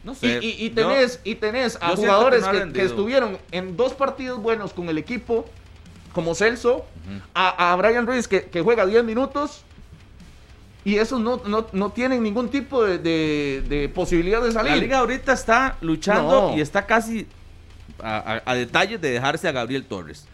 No 0.09 0.13
Y, 0.13 0.15
sé. 0.15 0.39
y- 0.41 0.65
y 0.65 0.69
Yo- 0.69 0.75
tenés, 0.75 1.19
y 1.23 1.35
tenés 1.35 1.77
a 1.81 1.89
jugadores 1.95 2.39
que 2.39 2.45
no 2.45 2.47
ha 2.49 2.51
que, 2.51 2.57
que 2.57 2.63
rendido. 2.65 2.85
estuvieron 2.85 3.37
en 3.51 3.77
dos 3.77 3.93
partidos 3.93 4.41
buenos 4.41 4.73
con 4.73 4.89
el 4.89 4.97
equipo, 4.97 5.45
como 6.13 6.33
Celso, 6.35 6.85
a, 7.33 7.71
a 7.71 7.75
Brian 7.75 8.05
Ruiz 8.07 8.27
que, 8.27 8.45
que 8.45 8.61
juega 8.61 8.85
10 8.85 9.03
minutos, 9.03 9.63
y 10.83 10.95
esos 10.95 11.19
no, 11.19 11.41
no, 11.45 11.67
no 11.71 11.91
tienen 11.91 12.23
ningún 12.23 12.49
tipo 12.49 12.83
de, 12.83 12.97
de- 12.97 13.63
de 13.67 13.89
posibilidad 13.89 14.41
de 14.41 14.51
salir. 14.51 14.71
La 14.71 14.77
liga 14.77 14.99
ahorita 14.99 15.33
está 15.33 15.77
luchando 15.81 16.49
No. 16.51 16.57
y 16.57 16.61
está 16.61 16.85
casi 16.85 17.27
a, 18.01 18.17
a- 18.45 18.51
a 18.51 18.55
detalles 18.55 18.99
de 19.01 19.11
dejarse 19.11 19.47
a 19.47 19.51
Gabriel 19.51 19.85
Torres. 19.85 20.25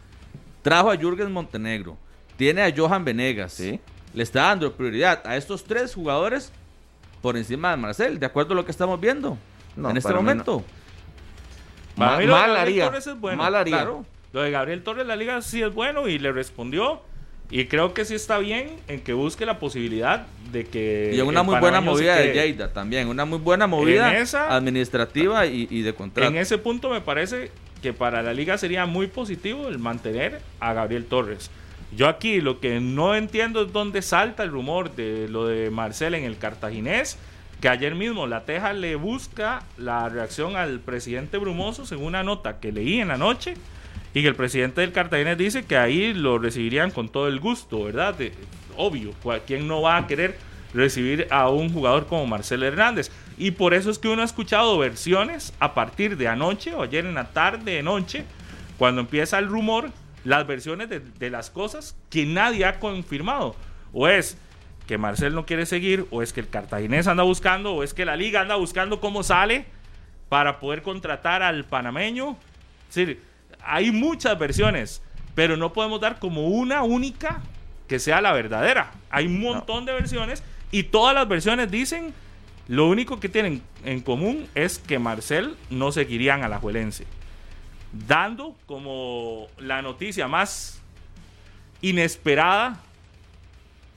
Trajo 0.62 0.90
a 0.92 0.96
Jürgen 0.98 1.32
Montenegro. 1.32 1.98
Tiene 2.38 2.62
a 2.64 2.74
Johan 2.76 3.04
Venegas. 3.06 3.54
Sí. 3.54 3.80
Le 4.14 4.24
está 4.24 4.44
dando 4.44 4.72
prioridad 4.74 5.22
a 5.26 5.36
estos 5.36 5.64
tres 5.64 5.94
jugadores 5.94 6.52
por 7.22 7.38
encima 7.38 7.72
de 7.72 7.78
Marcel, 7.78 8.20
de 8.20 8.26
acuerdo 8.26 8.54
a 8.54 8.56
lo 8.56 8.66
que 8.66 8.72
estamos 8.72 9.00
viendo 9.02 9.38
No, 9.76 9.90
en 9.90 9.98
este 9.98 10.10
no. 10.10 10.16
momento. 10.18 10.64
Ma- 11.96 12.06
mal 12.18 12.28
Gabriel 12.28 12.58
haría. 12.58 12.86
Torres 12.86 13.08
es 13.08 13.20
bueno. 13.20 13.38
Mal 13.38 13.56
haría. 13.56 13.76
Claro. 13.78 14.06
Lo 14.34 14.42
de 14.42 14.52
Gabriel 14.52 14.84
Torres, 14.84 15.06
la 15.08 15.16
liga 15.16 15.42
sí 15.42 15.62
es 15.62 15.74
bueno 15.74 16.08
y 16.08 16.20
le 16.20 16.32
respondió. 16.32 17.02
Y 17.52 17.66
creo 17.66 17.94
que 17.94 18.06
sí 18.06 18.16
está 18.16 18.40
bien 18.40 18.72
en 18.88 19.02
que 19.02 19.14
busque 19.14 19.46
la 19.46 19.60
posibilidad 19.60 20.26
de 20.52 20.66
que. 20.66 21.12
Y 21.14 21.22
una 21.22 21.44
muy 21.44 21.60
buena 21.60 21.80
movida 21.80 22.16
de. 22.16 22.34
Lleida 22.34 22.74
también, 22.74 23.08
una 23.08 23.24
muy 23.26 23.38
buena 23.38 23.68
movida 23.68 24.18
esa- 24.18 24.54
administrativa 24.56 25.46
y, 25.46 25.68
y 25.70 25.84
de 25.84 25.94
contrato. 25.94 26.30
En 26.30 26.38
ese 26.38 26.58
punto 26.58 26.90
me 26.90 27.02
parece 27.02 27.52
que 27.84 27.94
para 27.94 28.24
la 28.24 28.34
liga 28.34 28.58
sería 28.58 28.88
muy 28.88 29.08
positivo 29.08 29.68
el 29.68 29.78
mantener 29.78 30.42
a 30.60 30.74
Gabriel 30.74 31.06
Torres. 31.06 31.52
Yo 31.96 32.08
aquí 32.10 32.42
lo 32.42 32.60
que 32.60 32.80
no 32.80 33.14
entiendo 33.16 33.62
es 33.62 33.72
dónde 33.72 34.02
salta 34.02 34.42
el 34.44 34.50
rumor 34.50 34.96
de 34.96 35.30
lo 35.30 35.46
de 35.46 35.70
Marcel 35.70 36.16
en 36.16 36.24
el 36.24 36.38
cartaginés, 36.40 37.18
que 37.62 37.70
ayer 37.70 37.96
mismo 37.96 38.28
la 38.28 38.46
Teja 38.46 38.74
le 38.74 38.96
busca 38.96 39.64
la 39.78 40.10
reacción 40.10 40.56
al 40.56 40.80
presidente 40.80 41.38
Brumoso 41.38 41.86
según 41.86 42.08
una 42.08 42.24
nota 42.24 42.60
que 42.60 42.72
leí 42.72 43.00
en 43.02 43.08
la 43.08 43.18
noche 43.18 43.56
y 44.14 44.22
que 44.22 44.28
el 44.28 44.36
presidente 44.36 44.82
del 44.82 44.92
cartaginés 44.92 45.38
dice 45.38 45.66
que 45.66 45.78
ahí 45.78 46.14
lo 46.14 46.38
recibirían 46.38 46.92
con 46.92 47.10
todo 47.10 47.28
el 47.28 47.40
gusto, 47.40 47.84
¿verdad? 47.86 48.14
De- 48.14 48.34
obvio, 48.78 49.14
¿quién 49.48 49.68
no 49.68 49.82
va 49.82 49.98
a 49.98 50.08
querer 50.08 50.38
recibir 50.74 51.28
a 51.32 51.50
un 51.50 51.72
jugador 51.72 52.08
como 52.08 52.28
Marcel 52.28 52.64
Hernández? 52.64 53.10
Y 53.38 53.52
por 53.52 53.74
eso 53.74 53.90
es 53.90 54.00
que 54.00 54.08
uno 54.10 54.22
ha 54.22 54.26
escuchado 54.26 54.78
versiones 54.78 55.54
a 55.60 55.74
partir 55.74 56.18
de 56.18 56.28
anoche 56.28 56.74
o 56.74 56.84
ayer 56.84 57.06
en 57.06 57.16
la 57.16 57.30
tarde, 57.32 57.82
noche, 57.84 58.26
cuando 58.78 59.02
empieza 59.02 59.40
el 59.40 59.48
rumor, 59.48 59.92
las 60.24 60.46
versiones 60.48 60.90
de, 60.90 61.00
de 61.02 61.30
las 61.30 61.50
cosas 61.50 61.96
que 62.10 62.26
nadie 62.26 62.66
ha 62.66 62.80
confirmado. 62.80 63.56
O 63.94 64.08
es 64.08 64.38
que 64.88 64.98
Marcel 64.98 65.34
no 65.34 65.46
quiere 65.46 65.66
seguir, 65.66 66.06
o 66.12 66.22
es 66.22 66.34
que 66.34 66.42
el 66.42 66.50
cartaginés 66.50 67.08
anda 67.08 67.24
buscando, 67.24 67.74
o 67.74 67.84
es 67.84 67.94
que 67.94 68.06
la 68.06 68.16
liga 68.16 68.42
anda 68.42 68.56
buscando 68.56 69.00
cómo 69.00 69.24
sale 69.24 69.66
para 70.30 70.60
poder 70.60 70.82
contratar 70.82 71.42
al 71.42 71.66
panameño. 71.66 72.38
Es 72.90 72.96
decir, 72.96 73.22
hay 73.64 73.92
muchas 73.92 74.38
versiones, 74.38 75.02
pero 75.34 75.58
no 75.58 75.74
podemos 75.74 76.00
dar 76.02 76.20
como 76.20 76.48
una 76.48 76.84
única 76.84 77.42
que 77.88 78.00
sea 78.00 78.22
la 78.22 78.34
verdadera. 78.34 78.92
Hay 79.10 79.28
un 79.28 79.42
montón 79.42 79.86
de 79.86 79.94
versiones 79.94 80.44
y 80.72 80.84
todas 80.84 81.16
las 81.16 81.28
versiones 81.28 81.70
dicen 81.72 82.14
lo 82.68 82.88
único 82.88 83.20
que 83.20 83.30
tienen 83.30 83.62
en 83.84 84.02
común 84.02 84.48
es 84.56 84.80
que 84.80 84.98
Marcel 84.98 85.56
no 85.70 85.92
seguirían 85.92 86.44
a 86.44 86.50
la 86.50 86.58
Juelense. 86.58 87.06
Dando 88.08 88.56
como 88.66 89.48
la 89.60 89.82
noticia 89.82 90.28
más 90.28 90.82
inesperada 91.82 92.82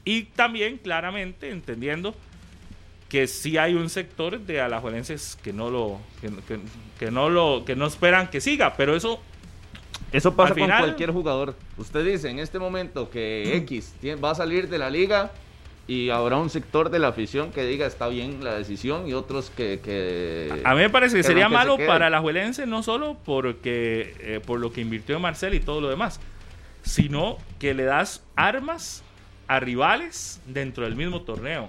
y 0.08 0.22
también 0.24 0.78
claramente 0.78 1.50
entendiendo 1.50 2.14
que 3.10 3.26
sí 3.26 3.58
hay 3.58 3.74
un 3.74 3.88
sector 3.90 4.38
de 4.40 4.60
alajuelenses 4.60 5.36
que 5.42 5.52
no 5.52 5.70
lo 5.70 5.98
que, 6.20 6.28
que- 6.46 6.60
que 6.98 7.10
no 7.10 7.28
lo 7.28 7.64
que 7.66 7.74
no 7.76 7.86
esperan 7.86 8.28
que 8.28 8.40
siga, 8.40 8.74
pero 8.76 8.94
eso 8.96 9.20
Eso 10.12 10.34
pasa 10.34 10.54
Al 10.54 10.58
con 10.58 10.62
final- 10.64 10.80
cualquier 10.84 11.10
jugador. 11.10 11.54
Usted 11.76 12.02
dice 12.04 12.30
en 12.30 12.38
este 12.38 12.58
momento 12.58 13.10
que 13.10 13.54
X 13.58 13.92
va 14.24 14.30
a 14.30 14.34
salir 14.34 14.68
de 14.70 14.78
la 14.78 14.88
liga 14.88 15.30
y 15.86 16.08
habrá 16.10 16.36
un 16.38 16.48
sector 16.48 16.88
de 16.90 16.98
la 16.98 17.08
afición 17.08 17.50
que 17.50 17.64
diga 17.64 17.86
está 17.86 18.08
bien 18.08 18.42
la 18.44 18.54
decisión 18.54 19.06
y 19.08 19.12
otros 19.12 19.50
que... 19.54 19.80
que- 19.84 20.62
A 20.64 20.74
mí 20.74 20.80
me 20.80 20.88
parece 20.90 21.16
que 21.18 21.22
sería 21.22 21.44
no, 21.44 21.50
que 21.50 21.56
se 21.56 21.58
malo 21.64 21.76
quede. 21.76 21.86
para 21.86 22.08
la 22.08 22.20
Juelense 22.20 22.66
no 22.66 22.82
solo 22.82 23.18
porque 23.24 24.14
eh, 24.20 24.40
por 24.44 24.60
lo 24.60 24.72
que 24.72 24.80
invirtió 24.80 25.18
Marcel 25.20 25.52
y 25.54 25.60
todo 25.60 25.80
lo 25.82 25.88
demás, 25.90 26.20
sino 26.82 27.36
que 27.58 27.74
le 27.74 27.84
das 27.84 28.22
armas 28.36 29.02
a 29.48 29.58
rivales 29.58 30.40
dentro 30.46 30.84
del 30.84 30.94
mismo 30.94 31.22
torneo. 31.22 31.68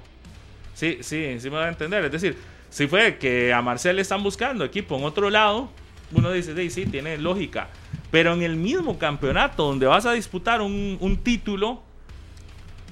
Sí, 0.74 1.00
sí, 1.02 1.40
sí 1.40 1.50
me 1.50 1.58
va 1.58 1.66
a 1.66 1.70
entender. 1.70 2.06
Es 2.06 2.12
decir, 2.12 2.38
si 2.70 2.88
fue 2.88 3.18
que 3.18 3.54
a 3.54 3.62
Marcel 3.62 3.96
le 3.96 4.02
están 4.02 4.22
buscando 4.22 4.64
equipo 4.64 4.98
en 4.98 5.04
otro 5.04 5.30
lado, 5.30 5.70
uno 6.12 6.32
dice, 6.32 6.56
sí, 6.56 6.70
sí, 6.70 6.86
tiene 6.86 7.18
lógica. 7.18 7.70
Pero 8.12 8.34
en 8.34 8.44
el 8.44 8.56
mismo 8.56 8.98
campeonato 8.98 9.66
donde 9.66 9.86
vas 9.86 10.06
a 10.06 10.14
disputar 10.14 10.62
un, 10.62 10.98
un 11.00 11.18
título, 11.18 11.82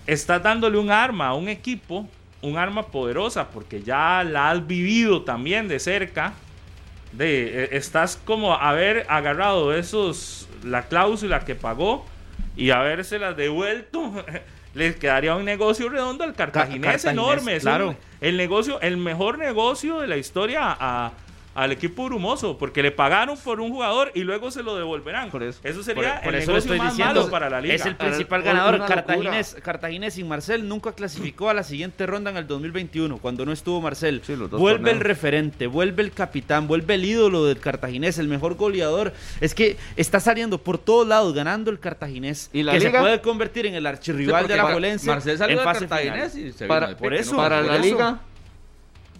estás 0.05 0.41
dándole 0.41 0.77
un 0.77 0.89
arma 0.89 1.27
a 1.27 1.33
un 1.33 1.49
equipo, 1.49 2.07
un 2.41 2.57
arma 2.57 2.87
poderosa, 2.87 3.49
porque 3.49 3.81
ya 3.81 4.23
la 4.23 4.51
has 4.51 4.65
vivido 4.65 5.23
también 5.23 5.67
de 5.67 5.79
cerca. 5.79 6.33
De, 7.11 7.63
eh, 7.63 7.69
estás 7.71 8.17
como 8.17 8.53
haber 8.53 9.05
agarrado 9.09 9.73
esos, 9.73 10.47
la 10.63 10.87
cláusula 10.87 11.45
que 11.45 11.55
pagó 11.55 12.05
y 12.55 12.71
habérselas 12.71 13.37
devuelto. 13.37 14.25
Les 14.73 14.95
quedaría 14.95 15.35
un 15.35 15.45
negocio 15.45 15.89
redondo 15.89 16.23
al 16.23 16.33
cartaginés, 16.33 16.81
Cartaginés, 17.03 17.05
enorme. 17.13 17.59
Claro. 17.59 17.89
un- 17.89 17.97
el 18.21 18.37
negocio, 18.37 18.79
el 18.81 18.97
mejor 18.97 19.37
negocio 19.37 19.99
de 19.99 20.07
la 20.07 20.17
historia 20.17 20.75
a- 20.79 21.11
al 21.57 21.71
equipo 21.71 22.05
brumoso, 22.05 22.55
porque 22.59 22.83
le 22.83 22.91
pagaron 22.91 23.35
por 23.35 23.59
un 23.59 23.71
jugador 23.71 24.11
y 24.13 24.19
luego 24.21 24.51
se 24.51 24.61
lo 24.61 24.75
devolverán. 24.75 25.31
Por 25.31 25.41
eso. 25.41 25.59
sería 25.81 26.21
Por 26.21 26.35
el 26.35 26.41
eso 26.43 26.51
negocio 26.51 26.73
estoy 26.73 26.77
más 26.77 26.95
diciendo, 26.95 27.21
malo 27.21 27.31
para 27.31 27.49
la 27.49 27.59
liga. 27.59 27.73
es 27.73 27.85
el 27.85 27.95
principal 27.95 28.43
ganador. 28.43 28.85
Cartaginés, 28.85 29.57
Cartaginés 29.63 30.13
sin 30.13 30.27
Marcel 30.27 30.67
nunca 30.69 30.91
clasificó 30.93 31.49
a 31.49 31.55
la 31.55 31.63
siguiente 31.63 32.05
ronda 32.05 32.29
en 32.29 32.37
el 32.37 32.45
2021, 32.45 33.17
cuando 33.17 33.43
no 33.43 33.51
estuvo 33.51 33.81
Marcel. 33.81 34.21
Sí, 34.23 34.35
vuelve 34.35 34.91
el 34.91 34.99
referente, 34.99 35.65
vuelve 35.65 36.03
el 36.03 36.11
capitán, 36.11 36.67
vuelve 36.67 36.93
el 36.93 37.05
ídolo 37.05 37.45
del 37.45 37.59
Cartaginés, 37.59 38.19
el 38.19 38.27
mejor 38.27 38.53
goleador. 38.55 39.13
Es 39.41 39.55
que 39.55 39.77
está 39.95 40.19
saliendo 40.19 40.59
por 40.59 40.77
todos 40.77 41.07
lados 41.07 41.33
ganando 41.33 41.71
el 41.71 41.79
Cartaginés, 41.79 42.51
¿Y 42.53 42.61
la 42.61 42.73
que 42.73 42.81
se 42.81 42.91
puede 42.91 43.19
convertir 43.21 43.65
en 43.65 43.73
el 43.73 43.87
archirrival 43.87 44.43
Sí, 44.43 44.51
de 44.51 44.57
la 44.57 44.71
Jolense 44.73 45.07
Marcel 45.07 45.37
salió 45.39 45.59
en 45.59 45.65
de 45.67 45.73
Cartaginés 45.73 46.33
final. 46.33 46.47
y 46.49 46.51
se 46.53 46.65
vino 46.65 46.67
para, 46.67 46.95
por 46.95 47.13
eso, 47.15 47.31
¿no? 47.31 47.37
para 47.37 47.57
por 47.61 47.65
la 47.67 47.75
eso. 47.77 47.83
liga, 47.83 48.19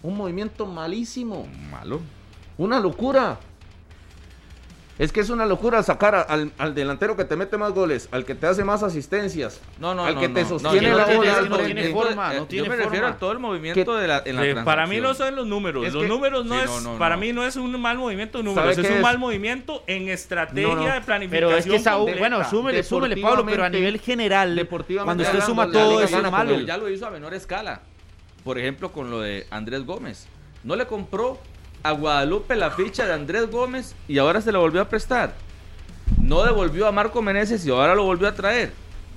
un 0.04 0.16
movimiento 0.16 0.66
malísimo. 0.66 1.48
Malo. 1.72 2.00
Una 2.58 2.80
locura. 2.80 3.38
Es 4.98 5.12
que 5.12 5.20
es 5.20 5.30
una 5.30 5.46
locura 5.46 5.80
sacar 5.84 6.16
a- 6.16 6.22
al, 6.22 6.50
al 6.58 6.74
delantero 6.74 7.16
que 7.16 7.24
te 7.24 7.36
mete 7.36 7.56
más 7.56 7.70
goles, 7.72 8.08
al 8.10 8.24
que 8.24 8.34
te 8.34 8.48
hace 8.48 8.64
más 8.64 8.82
asistencias, 8.82 9.60
No, 9.78 9.94
no, 9.94 10.04
al 10.04 10.16
no, 10.16 10.20
que 10.20 10.28
te 10.28 10.44
sostiene 10.44 10.90
no, 10.90 10.96
la 10.98 11.04
bola 11.06 11.40
no 11.42 11.58
tiene 11.58 11.92
forma, 11.92 12.34
no 12.34 12.42
Eh, 12.42 12.46
tiene 12.48 12.64
Yo 12.64 12.70
me 12.70 12.76
forma. 12.78 12.84
refiero 12.90 13.06
a 13.06 13.16
todo 13.16 13.30
el 13.30 13.38
movimiento 13.38 13.94
de 13.94 14.08
la, 14.08 14.22
en 14.24 14.34
la 14.34 14.44
Eh, 14.44 14.56
para 14.64 14.88
mí 14.88 14.96
no 15.00 15.14
son 15.14 15.36
los 15.36 15.46
números. 15.46 15.86
Es 15.86 15.94
los 15.94 16.02
que- 16.02 16.08
números 16.08 16.46
no 16.46 16.56
Sí, 16.56 16.60
es. 16.64 16.66
no, 16.66 16.80
no, 16.94 16.98
para 16.98 17.14
no. 17.14 17.20
mí 17.20 17.32
no 17.32 17.46
es 17.46 17.54
un 17.54 17.80
mal 17.80 17.96
movimiento 17.96 18.38
de 18.38 18.44
¿Sabe 18.52 18.56
números. 18.56 18.78
Es 18.78 18.90
un 18.90 19.00
mal 19.02 19.18
movimiento 19.20 19.84
en 19.86 20.08
estrategia 20.08 20.62
No, 20.66 20.74
no. 20.74 20.82
de 20.82 20.90
Pero 20.90 21.04
planificación. 21.06 21.76
es 21.76 21.84
que 21.84 22.18
bueno, 22.18 22.50
súmele, 22.50 22.82
súmele, 22.82 23.16
Pablo, 23.18 23.46
pero 23.46 23.62
a 23.62 23.68
nivel 23.70 24.00
general, 24.00 24.56
deportivamente 24.56 25.22
cuando 25.22 25.38
usted 25.38 25.46
suma 25.48 25.70
todo 25.70 26.02
eso 26.02 26.16
es 26.20 26.28
malo. 26.32 26.58
Ya 26.58 26.76
lo 26.76 26.90
hizo 26.90 27.06
a 27.06 27.10
menor 27.10 27.34
escala. 27.34 27.82
Por 28.42 28.58
ejemplo, 28.58 28.90
con 28.90 29.12
lo 29.12 29.20
de 29.20 29.46
Andrés 29.52 29.86
Gómez. 29.86 30.26
No 30.64 30.74
le 30.74 30.86
compró 30.88 31.38
a 31.88 31.92
Guadalupe 31.92 32.54
la 32.54 32.70
ficha 32.70 33.06
de 33.06 33.14
Andrés 33.14 33.50
Gómez 33.50 33.94
y 34.06 34.18
ahora 34.18 34.40
se 34.40 34.52
la 34.52 34.58
volvió 34.58 34.82
a 34.82 34.88
prestar. 34.88 35.34
No 36.20 36.44
devolvió 36.44 36.86
a 36.86 36.92
Marco 36.92 37.22
Meneses 37.22 37.64
y 37.64 37.70
ahora 37.70 37.94
lo 37.94 38.04
volvió 38.04 38.28
a 38.28 38.34
traer. 38.34 38.72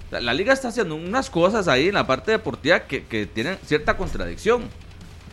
La, 0.10 0.21
la 0.21 0.34
liga 0.34 0.53
está 0.53 0.69
haciendo 0.69 0.95
unas 0.95 1.29
cosas 1.29 1.67
ahí 1.67 1.89
en 1.89 1.95
la 1.95 2.07
parte 2.07 2.31
deportiva 2.31 2.81
que, 2.81 3.05
que 3.05 3.25
tienen 3.25 3.57
cierta 3.65 3.97
contradicción. 3.97 4.63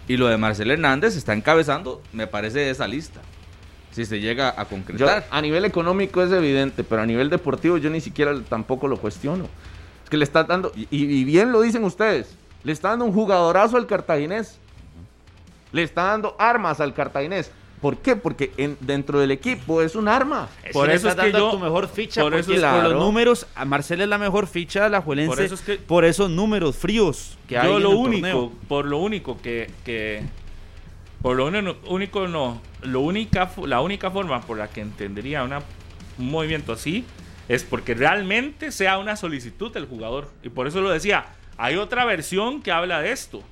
Y 0.08 0.16
lo 0.16 0.26
de 0.26 0.36
Marcel 0.36 0.70
Hernández 0.70 1.16
está 1.16 1.32
encabezando, 1.32 2.02
me 2.12 2.26
parece, 2.26 2.70
esa 2.70 2.88
lista. 2.88 3.20
Si 3.92 4.04
se 4.04 4.20
llega 4.20 4.48
a 4.48 4.64
Yo, 4.64 4.68
concretar. 4.70 5.26
a 5.30 5.40
nivel 5.40 5.64
económico 5.64 6.22
es 6.22 6.32
evidente, 6.32 6.82
pero 6.82 7.02
a 7.02 7.06
nivel 7.06 7.30
deportivo 7.30 7.76
yo 7.78 7.90
ni 7.90 8.00
siquiera 8.00 8.34
tampoco 8.48 8.88
lo 8.88 8.96
cuestiono. 8.98 9.44
Es 10.04 10.10
que 10.10 10.16
le 10.16 10.24
está 10.24 10.44
dando, 10.44 10.72
y, 10.74 10.86
y 10.90 11.24
bien 11.24 11.52
lo 11.52 11.60
dicen 11.60 11.84
ustedes, 11.84 12.34
le 12.64 12.72
está 12.72 12.90
dando 12.90 13.04
un 13.04 13.12
jugadorazo 13.12 13.76
al 13.76 13.86
cartaginés. 13.86 14.58
Le 15.72 15.82
está 15.82 16.02
dando 16.04 16.34
armas 16.38 16.80
al 16.80 16.94
cartaginés. 16.94 17.50
¿Por 17.80 17.98
qué? 17.98 18.16
Porque 18.16 18.52
en- 18.56 18.76
dentro 18.80 19.20
del 19.20 19.30
equipo 19.30 19.82
es 19.82 19.94
un 19.94 20.08
arma. 20.08 20.48
Por 20.72 20.88
Si 20.88 20.96
eso 20.96 21.08
es 21.10 21.14
que 21.14 21.30
yo- 21.32 21.50
tu 21.52 21.58
mejor 21.60 21.86
ficha, 21.88 22.22
por 22.22 22.34
eso 22.34 22.52
es 22.52 22.60
por 22.60 22.82
los 22.84 22.94
números, 22.94 23.46
a 23.54 23.64
Marcel 23.64 24.00
es 24.00 24.08
la 24.08 24.18
mejor 24.18 24.48
ficha 24.48 24.82
de 24.84 24.90
la 24.90 25.00
Juelense, 25.00 25.28
Por 25.28 25.40
eso 25.44 25.54
es 25.54 25.60
que- 25.60 25.76
por 25.76 26.04
esos 26.04 26.28
números 26.28 26.76
fríos 26.76 27.38
que 27.46 27.56
hay 27.56 27.68
Yo 27.68 27.76
en 27.76 27.82
lo 27.84 27.90
el 27.90 27.96
único, 27.96 28.26
torneo. 28.28 28.52
por 28.66 28.84
lo 28.84 28.98
único 28.98 29.40
que, 29.40 29.70
que 29.84 30.24
por 31.22 31.36
lo 31.36 31.46
único 31.88 32.26
no, 32.26 32.60
lo 32.82 33.00
única, 33.00 33.48
la 33.64 33.80
única 33.80 34.10
forma 34.10 34.40
por 34.40 34.58
la 34.58 34.68
que 34.68 34.80
entendería 34.80 35.44
una, 35.44 35.60
un 36.18 36.30
movimiento 36.30 36.72
así 36.72 37.04
es 37.48 37.62
porque 37.62 37.94
realmente 37.94 38.72
sea 38.72 38.98
una 38.98 39.14
solicitud 39.16 39.72
del 39.72 39.86
jugador. 39.86 40.30
Y 40.42 40.48
por 40.48 40.66
eso 40.66 40.80
lo 40.80 40.90
decía, 40.90 41.26
hay 41.56 41.76
otra 41.76 42.04
versión 42.04 42.60
que 42.60 42.72
habla 42.72 43.00
de 43.00 43.12
esto. 43.12 43.42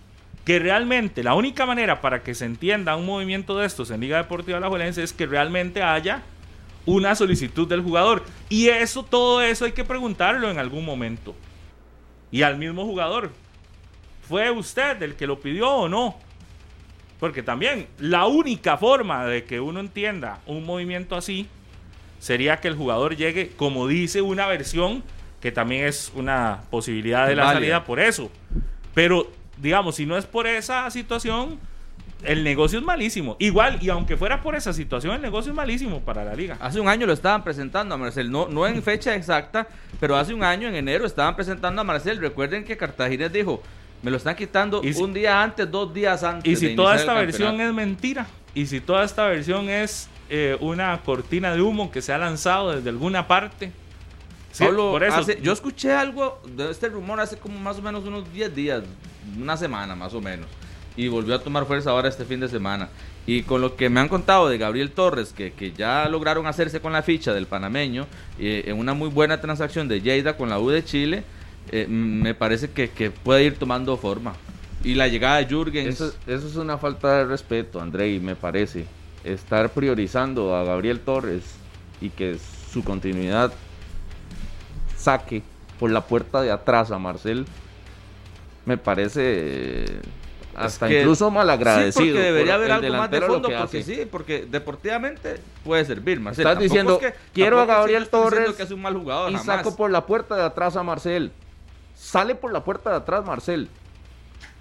Que 0.46 0.58
realmente 0.58 1.22
la 1.22 1.34
única 1.34 1.66
manera 1.66 2.00
para 2.00 2.22
que 2.22 2.34
se 2.34 2.46
entienda 2.46 2.96
un 2.96 3.04
movimiento 3.04 3.58
de 3.58 3.66
estos 3.66 3.90
en 3.90 4.00
Liga 4.00 4.16
Deportiva 4.16 4.56
Alajuelense 4.56 5.02
es 5.02 5.12
que 5.12 5.26
realmente 5.26 5.82
haya 5.82 6.22
una 6.86 7.14
solicitud 7.14 7.68
del 7.68 7.82
jugador. 7.82 8.22
Y 8.48 8.68
eso, 8.68 9.02
todo 9.02 9.42
eso 9.42 9.64
hay 9.64 9.72
que 9.72 9.84
preguntarlo 9.84 10.50
en 10.50 10.58
algún 10.58 10.84
momento. 10.84 11.34
Y 12.30 12.42
al 12.42 12.56
mismo 12.56 12.84
jugador. 12.86 13.30
¿Fue 14.28 14.50
usted 14.50 15.02
el 15.02 15.14
que 15.14 15.26
lo 15.26 15.38
pidió 15.38 15.70
o 15.70 15.88
no? 15.88 16.16
Porque 17.20 17.42
también 17.42 17.86
la 17.98 18.26
única 18.26 18.76
forma 18.76 19.24
de 19.24 19.44
que 19.44 19.60
uno 19.60 19.80
entienda 19.80 20.40
un 20.46 20.64
movimiento 20.64 21.16
así 21.16 21.48
sería 22.18 22.58
que 22.58 22.68
el 22.68 22.74
jugador 22.74 23.16
llegue, 23.16 23.52
como 23.56 23.86
dice 23.86 24.22
una 24.22 24.46
versión, 24.46 25.02
que 25.40 25.52
también 25.52 25.86
es 25.86 26.12
una 26.14 26.62
posibilidad 26.70 27.26
de 27.26 27.36
la 27.36 27.44
Válida. 27.44 27.60
salida 27.60 27.84
por 27.84 28.00
eso. 28.00 28.30
Pero, 28.94 29.30
digamos, 29.58 29.96
si 29.96 30.06
no 30.06 30.16
es 30.16 30.26
por 30.26 30.46
esa 30.46 30.90
situación, 30.90 31.58
el 32.22 32.42
negocio 32.44 32.78
es 32.78 32.84
malísimo. 32.84 33.36
Igual, 33.38 33.78
y 33.82 33.88
aunque 33.90 34.16
fuera 34.16 34.42
por 34.42 34.54
esa 34.54 34.72
situación, 34.72 35.14
el 35.14 35.22
negocio 35.22 35.52
es 35.52 35.56
malísimo 35.56 36.00
para 36.00 36.24
la 36.24 36.34
liga. 36.34 36.56
Hace 36.60 36.80
un 36.80 36.88
año 36.88 37.06
lo 37.06 37.12
estaban 37.12 37.44
presentando 37.44 37.94
a 37.94 37.98
Marcel, 37.98 38.30
no, 38.30 38.48
no 38.48 38.66
en 38.66 38.82
fecha 38.82 39.14
exacta, 39.14 39.68
pero 40.00 40.16
hace 40.16 40.32
un 40.34 40.42
año, 40.42 40.68
en 40.68 40.74
enero, 40.74 41.06
estaban 41.06 41.36
presentando 41.36 41.80
a 41.80 41.84
Marcel. 41.84 42.18
Recuerden 42.18 42.64
que 42.64 42.76
Cartagines 42.76 43.32
dijo, 43.32 43.62
me 44.02 44.10
lo 44.10 44.16
están 44.16 44.34
quitando 44.36 44.82
Y 44.82 44.92
si- 44.94 45.02
un 45.02 45.12
día 45.12 45.42
antes, 45.42 45.70
dos 45.70 45.92
días 45.92 46.22
antes. 46.24 46.46
Y 46.50 46.54
de 46.62 46.70
si 46.70 46.76
toda 46.76 46.96
esta 46.96 47.14
versión 47.14 47.60
es 47.60 47.72
mentira, 47.72 48.26
y 48.54 48.66
si 48.66 48.80
toda 48.80 49.04
esta 49.04 49.26
versión 49.26 49.68
es 49.68 50.08
eh, 50.28 50.56
una 50.60 50.98
cortina 51.04 51.54
de 51.54 51.60
humo 51.62 51.90
que 51.90 52.02
se 52.02 52.12
ha 52.12 52.18
lanzado 52.18 52.72
desde 52.74 52.88
alguna 52.88 53.28
parte. 53.28 53.70
Sí, 54.50 54.64
Pablo, 54.64 54.90
por 54.90 55.04
eso, 55.04 55.16
hace- 55.18 55.38
yo 55.42 55.52
escuché 55.52 55.92
algo 55.92 56.40
de 56.46 56.70
este 56.70 56.88
rumor 56.88 57.20
hace 57.20 57.36
como 57.36 57.58
más 57.60 57.78
o 57.78 57.82
menos 57.82 58.04
unos 58.06 58.32
10 58.32 58.54
días, 58.54 58.82
una 59.40 59.56
semana 59.56 59.94
más 59.94 60.14
o 60.14 60.20
menos, 60.20 60.46
y 60.96 61.08
volvió 61.08 61.34
a 61.34 61.42
tomar 61.42 61.66
fuerza 61.66 61.90
ahora 61.90 62.08
este 62.08 62.24
fin 62.24 62.40
de 62.40 62.48
semana. 62.48 62.88
Y 63.26 63.42
con 63.42 63.60
lo 63.60 63.74
que 63.74 63.90
me 63.90 64.00
han 64.00 64.08
contado 64.08 64.48
de 64.48 64.56
Gabriel 64.56 64.92
Torres, 64.92 65.32
que, 65.32 65.52
que 65.52 65.72
ya 65.72 66.08
lograron 66.08 66.46
hacerse 66.46 66.80
con 66.80 66.92
la 66.92 67.02
ficha 67.02 67.34
del 67.34 67.46
panameño, 67.46 68.06
eh, 68.38 68.64
en 68.66 68.78
una 68.78 68.94
muy 68.94 69.08
buena 69.08 69.40
transacción 69.40 69.88
de 69.88 70.00
Lleida 70.00 70.36
con 70.36 70.48
la 70.48 70.60
U 70.60 70.70
de 70.70 70.84
Chile, 70.84 71.24
eh, 71.72 71.86
me 71.88 72.34
parece 72.34 72.70
que, 72.70 72.90
que 72.90 73.10
puede 73.10 73.44
ir 73.44 73.56
tomando 73.56 73.96
forma. 73.96 74.34
Y 74.84 74.94
la 74.94 75.08
llegada 75.08 75.38
de 75.38 75.46
Jürgens, 75.46 76.00
Eso, 76.00 76.14
eso 76.26 76.46
es 76.46 76.54
una 76.54 76.78
falta 76.78 77.18
de 77.18 77.24
respeto, 77.24 77.80
Andrei, 77.80 78.20
me 78.20 78.36
parece. 78.36 78.86
Estar 79.24 79.70
priorizando 79.70 80.54
a 80.54 80.62
Gabriel 80.62 81.00
Torres 81.00 81.42
y 82.00 82.10
que 82.10 82.38
su 82.70 82.84
continuidad 82.84 83.52
saque 84.96 85.42
por 85.80 85.90
la 85.90 86.02
puerta 86.02 86.42
de 86.42 86.52
atrás 86.52 86.92
a 86.92 86.98
Marcel, 86.98 87.46
me 88.66 88.76
parece 88.76 89.86
hasta 90.54 90.88
que- 90.88 91.00
incluso 91.00 91.30
malagradecido. 91.30 92.04
Sí, 92.04 92.10
porque 92.12 92.22
debería 92.22 92.52
por 92.54 92.62
haber 92.64 92.72
algo 92.72 92.96
más 92.98 93.10
de 93.10 93.20
fondo, 93.22 93.48
que 93.48 93.56
porque 93.56 93.78
hace. 93.78 93.94
sí, 93.96 94.08
porque 94.10 94.46
deportivamente 94.50 95.36
puede 95.64 95.84
servir, 95.84 96.20
Marcel. 96.20 96.46
Estás 96.46 96.62
diciendo, 96.62 96.98
es 97.00 97.12
que- 97.12 97.18
quiero 97.32 97.60
a 97.60 97.64
Gabriel 97.66 98.08
Torres 98.08 98.52
que 98.52 98.62
es 98.64 98.70
un 98.70 98.82
mal 98.82 98.94
jugador, 98.94 99.30
y 99.30 99.36
jamás. 99.36 99.56
saco 99.58 99.74
por 99.76 99.90
la 99.90 100.04
puerta 100.04 100.36
de 100.36 100.42
atrás 100.42 100.76
a 100.76 100.82
Marcel. 100.82 101.32
Sale 101.94 102.34
por 102.34 102.52
la 102.52 102.62
puerta 102.62 102.90
de 102.90 102.96
atrás, 102.96 103.24
Marcel. 103.24 103.68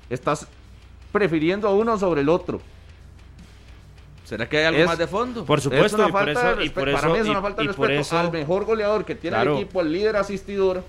Estás 0.10 0.48
prefiriendo 1.12 1.68
a 1.68 1.74
uno 1.74 1.98
sobre 1.98 2.22
el 2.22 2.30
otro. 2.30 2.62
¿Será 4.24 4.50
que 4.50 4.58
hay 4.58 4.66
algo 4.66 4.80
Es- 4.82 4.88
más 4.88 4.98
de 4.98 5.08
fondo? 5.08 5.46
Por 5.46 5.60
Es 5.60 5.64
supuesto, 5.66 5.98
una 5.98 6.10
y 6.10 6.12
por 6.12 6.30
eso, 6.30 6.40
de 6.42 6.46
y 6.46 6.56
respeto. 6.56 6.74
por 6.74 6.86
Para 6.94 6.98
eso, 7.00 7.10
mí 7.14 7.20
es 7.20 7.28
una 7.28 7.40
y- 7.40 7.42
falta 7.42 7.62
de 7.62 7.68
respeto 7.68 7.92
eso- 7.94 8.18
al 8.18 8.32
mejor 8.32 8.66
goleador 8.66 9.06
que 9.06 9.16
tiene 9.16 9.36
Claro. 9.38 9.56
el 9.58 9.62
equipo, 9.64 9.80
al 9.82 9.92
líder 9.92 10.16
asistidor 10.16 10.84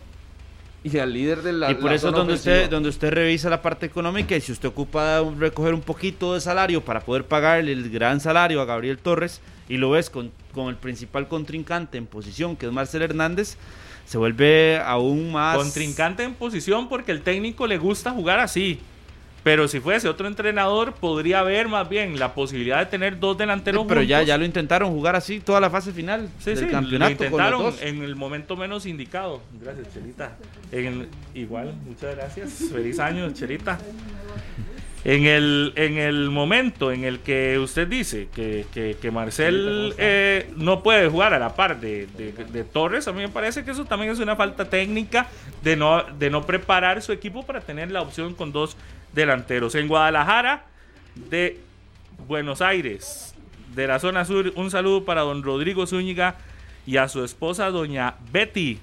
y 0.93 0.99
al 0.99 1.13
líder 1.13 1.43
de 1.43 1.53
la 1.53 1.71
y 1.71 1.75
por 1.75 1.91
la 1.91 1.95
eso 1.95 2.13
donde 2.13 2.35
ofensiva. 2.35 2.57
usted, 2.57 2.71
donde 2.71 2.89
usted 2.89 3.11
revisa 3.11 3.51
la 3.51 3.63
parte 3.63 3.87
económica 3.87 4.37
y 4.37 4.41
si 4.41 4.53
usted 4.53 4.69
ocupa 4.69 5.23
recoger 5.39 5.75
un 5.75 5.81
poquito 5.81 6.35
de 6.35 6.41
salario 6.41 6.81
para 6.85 7.01
poder 7.01 7.25
pagarle 7.25 7.73
el 7.73 7.91
gran 7.91 8.21
salario 8.21 8.61
a 8.61 8.65
Gabriel 8.65 8.99
Torres 8.99 9.41
y 9.69 9.79
lo 9.79 9.91
ves 9.91 10.11
con, 10.11 10.31
con 10.53 10.69
el 10.69 10.77
principal 10.77 11.29
contrincante 11.29 11.99
en 11.99 12.07
posición 12.07 12.57
que 12.57 12.67
es 12.67 12.73
Marcel 12.73 13.03
Hernández, 13.03 13.57
se 14.05 14.19
vuelve 14.19 14.79
aún 14.79 15.33
más... 15.33 15.57
contrincante 15.57 16.23
en 16.23 16.35
posición 16.35 16.89
porque 16.89 17.11
el 17.11 17.23
técnico 17.23 17.67
le 17.67 17.79
gusta 17.79 18.13
jugar 18.13 18.39
así. 18.39 18.79
Pero 19.47 19.69
si 19.69 19.79
fuese 19.79 20.09
otro 20.09 20.27
entrenador, 20.27 20.93
podría 20.95 21.39
haber 21.39 21.69
más 21.69 21.89
bien 21.89 22.19
la 22.19 22.35
posibilidad 22.35 22.81
de 22.81 22.87
tener 22.87 23.21
dos 23.21 23.39
delanteros 23.39 23.83
Sí, 23.83 23.87
pero 23.89 24.03
ya, 24.03 24.17
juntos. 24.17 24.27
ya 24.29 24.39
lo 24.39 24.45
intentaron 24.45 24.91
jugar 24.91 25.15
así 25.15 25.39
toda 25.39 25.61
la 25.61 25.71
fase 25.71 25.93
final 25.93 26.29
Sí, 26.41 26.51
del 26.51 26.59
sí, 26.59 26.67
campeonato 26.67 27.13
lo 27.13 27.17
con 27.19 27.27
intentaron 27.27 27.63
los 27.63 27.75
dos. 27.75 27.83
en 27.83 28.03
el 28.03 28.17
momento 28.17 28.57
menos 28.57 28.87
indicado. 28.87 29.41
Gracias, 29.63 29.87
Chelita. 29.95 30.37
En 30.73 30.87
el- 30.87 31.09
igual, 31.35 31.73
muchas 31.87 32.17
gracias. 32.17 32.55
Feliz 32.73 32.99
año, 32.99 33.31
Chelita. 33.35 33.79
En 35.05 35.25
el, 35.27 35.73
en 35.77 35.99
el 35.99 36.31
momento 36.31 36.91
en 36.91 37.05
el 37.05 37.21
que 37.21 37.57
usted 37.61 37.87
dice 37.87 38.27
que, 38.35 38.67
que, 38.75 38.97
que 39.01 39.11
Marcel 39.13 39.95
eh, 39.99 40.51
no 40.57 40.83
puede 40.83 41.09
jugar 41.09 41.33
a 41.35 41.39
la 41.39 41.55
par 41.55 41.79
de, 41.81 42.09
de- 42.19 42.33
de 42.33 42.65
Torres, 42.65 43.07
a 43.07 43.13
mí 43.13 43.21
me 43.21 43.29
parece 43.29 43.65
que 43.65 43.71
eso 43.71 43.85
también 43.85 44.11
es 44.11 44.19
una 44.19 44.35
falta 44.35 44.65
técnica 44.65 45.29
de 45.63 45.77
no, 45.77 46.03
de 46.19 46.31
no 46.31 46.45
preparar 46.45 47.01
su 47.01 47.13
equipo 47.13 47.47
para 47.47 47.61
tener 47.61 47.93
la 47.93 48.03
opción 48.03 48.35
con 48.35 48.51
dos 48.51 48.77
delanteros. 49.17 49.75
En 49.75 49.89
Guadalajara, 49.89 50.67
de 51.17 51.59
Buenos 52.29 52.63
Aires, 52.63 53.35
de 53.75 53.89
la 53.89 53.99
zona 53.99 54.25
sur, 54.25 54.53
un 54.55 54.71
saludo 54.71 55.05
para 55.05 55.23
don 55.23 55.43
Rodrigo 55.43 55.87
Zúñiga 55.87 56.37
y 56.87 56.99
a 56.99 57.09
su 57.09 57.25
esposa 57.25 57.71
doña 57.71 58.15
Betty, 58.31 58.79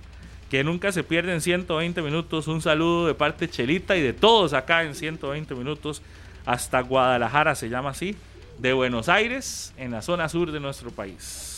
que 0.49 0.63
nunca 0.65 0.91
se 0.91 1.03
pierden 1.03 1.39
120 1.39 2.01
minutos. 2.01 2.47
Un 2.47 2.61
saludo 2.61 3.07
de 3.07 3.13
parte 3.13 3.49
Chelita 3.49 3.95
y 3.95 4.01
de 4.01 4.11
todos 4.11 4.53
acá 4.53 4.83
en 4.83 4.95
120 4.95 5.55
minutos 5.55 6.01
hasta 6.45 6.81
Guadalajara, 6.81 7.55
se 7.55 7.69
llama 7.69 7.91
así, 7.91 8.17
de 8.57 8.73
Buenos 8.73 9.07
Aires, 9.07 9.73
en 9.77 9.91
la 9.91 10.01
zona 10.01 10.27
sur 10.27 10.51
de 10.51 10.59
nuestro 10.59 10.91
país. 10.91 11.52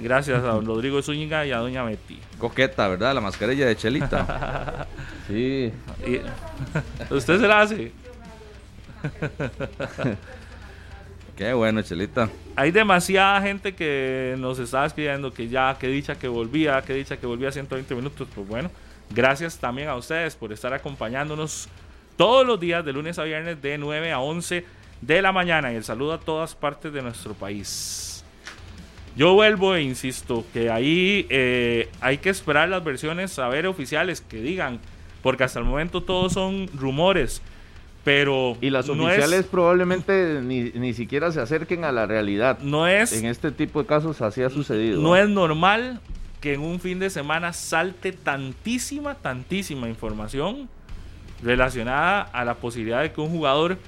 Gracias 0.00 0.38
a 0.38 0.48
don 0.48 0.66
Rodrigo 0.66 1.00
Zúñiga 1.02 1.46
y 1.46 1.52
a 1.52 1.58
doña 1.58 1.84
Betty. 1.84 2.18
Coqueta, 2.38 2.88
¿verdad? 2.88 3.14
La 3.14 3.20
mascarilla 3.20 3.66
de 3.66 3.76
Chelita. 3.76 4.86
Sí, 5.28 5.72
Y- 6.04 6.20
¿Usted 7.14 7.40
se 7.40 7.46
la 7.46 7.60
hace? 7.60 7.92
Qué 11.36 11.52
bueno, 11.54 11.80
Chelita. 11.82 12.28
hay 12.56 12.70
demasiada 12.70 13.40
gente 13.40 13.74
que 13.74 14.34
nos 14.38 14.58
está 14.58 14.84
escribiendo 14.84 15.32
que 15.32 15.48
ya, 15.48 15.76
que 15.78 15.86
dicha 15.88 16.16
que 16.16 16.28
volvía, 16.28 16.82
que 16.82 16.92
dicha 16.92 17.16
que 17.16 17.26
volvía 17.26 17.48
a 17.48 17.52
120 17.52 17.94
minutos. 17.94 18.28
Pues 18.34 18.46
bueno, 18.46 18.70
gracias 19.10 19.56
también 19.58 19.88
a 19.88 19.96
ustedes 19.96 20.36
por 20.36 20.52
estar 20.52 20.74
acompañándonos 20.74 21.68
todos 22.16 22.46
los 22.46 22.60
días, 22.60 22.84
de 22.84 22.92
lunes 22.92 23.18
a 23.18 23.22
viernes, 23.24 23.62
de 23.62 23.78
9 23.78 24.12
a 24.12 24.18
11 24.20 24.64
de 25.00 25.22
la 25.22 25.32
mañana. 25.32 25.72
Y 25.72 25.76
el 25.76 25.84
saludo 25.84 26.12
a 26.12 26.18
todas 26.20 26.54
partes 26.54 26.92
de 26.92 27.00
nuestro 27.00 27.32
país. 27.32 28.11
Yo 29.16 29.34
vuelvo 29.34 29.74
e 29.74 29.82
insisto 29.82 30.44
que 30.52 30.70
ahí 30.70 31.26
eh, 31.28 31.88
hay 32.00 32.18
que 32.18 32.30
esperar 32.30 32.68
las 32.68 32.82
versiones, 32.82 33.38
a 33.38 33.48
ver, 33.48 33.66
oficiales 33.66 34.20
que 34.20 34.40
digan, 34.40 34.80
porque 35.22 35.44
hasta 35.44 35.58
el 35.58 35.66
momento 35.66 36.02
todos 36.02 36.32
son 36.32 36.68
rumores. 36.74 37.42
Pero 38.04 38.56
Y 38.60 38.70
las 38.70 38.88
no 38.88 39.04
oficiales 39.04 39.40
es, 39.40 39.46
probablemente 39.46 40.40
ni, 40.42 40.70
ni 40.70 40.92
siquiera 40.92 41.30
se 41.30 41.40
acerquen 41.40 41.84
a 41.84 41.92
la 41.92 42.06
realidad. 42.06 42.58
no 42.58 42.88
es 42.88 43.12
En 43.12 43.26
este 43.26 43.52
tipo 43.52 43.80
de 43.80 43.86
casos 43.86 44.20
así 44.22 44.42
ha 44.42 44.50
sucedido. 44.50 45.00
No 45.00 45.14
es 45.16 45.28
normal 45.28 46.00
que 46.40 46.54
en 46.54 46.60
un 46.62 46.80
fin 46.80 46.98
de 46.98 47.10
semana 47.10 47.52
salte 47.52 48.10
tantísima, 48.10 49.14
tantísima 49.14 49.88
información 49.88 50.68
relacionada 51.42 52.22
a 52.22 52.44
la 52.44 52.54
posibilidad 52.54 53.02
de 53.02 53.12
que 53.12 53.20
un 53.20 53.30
jugador 53.30 53.78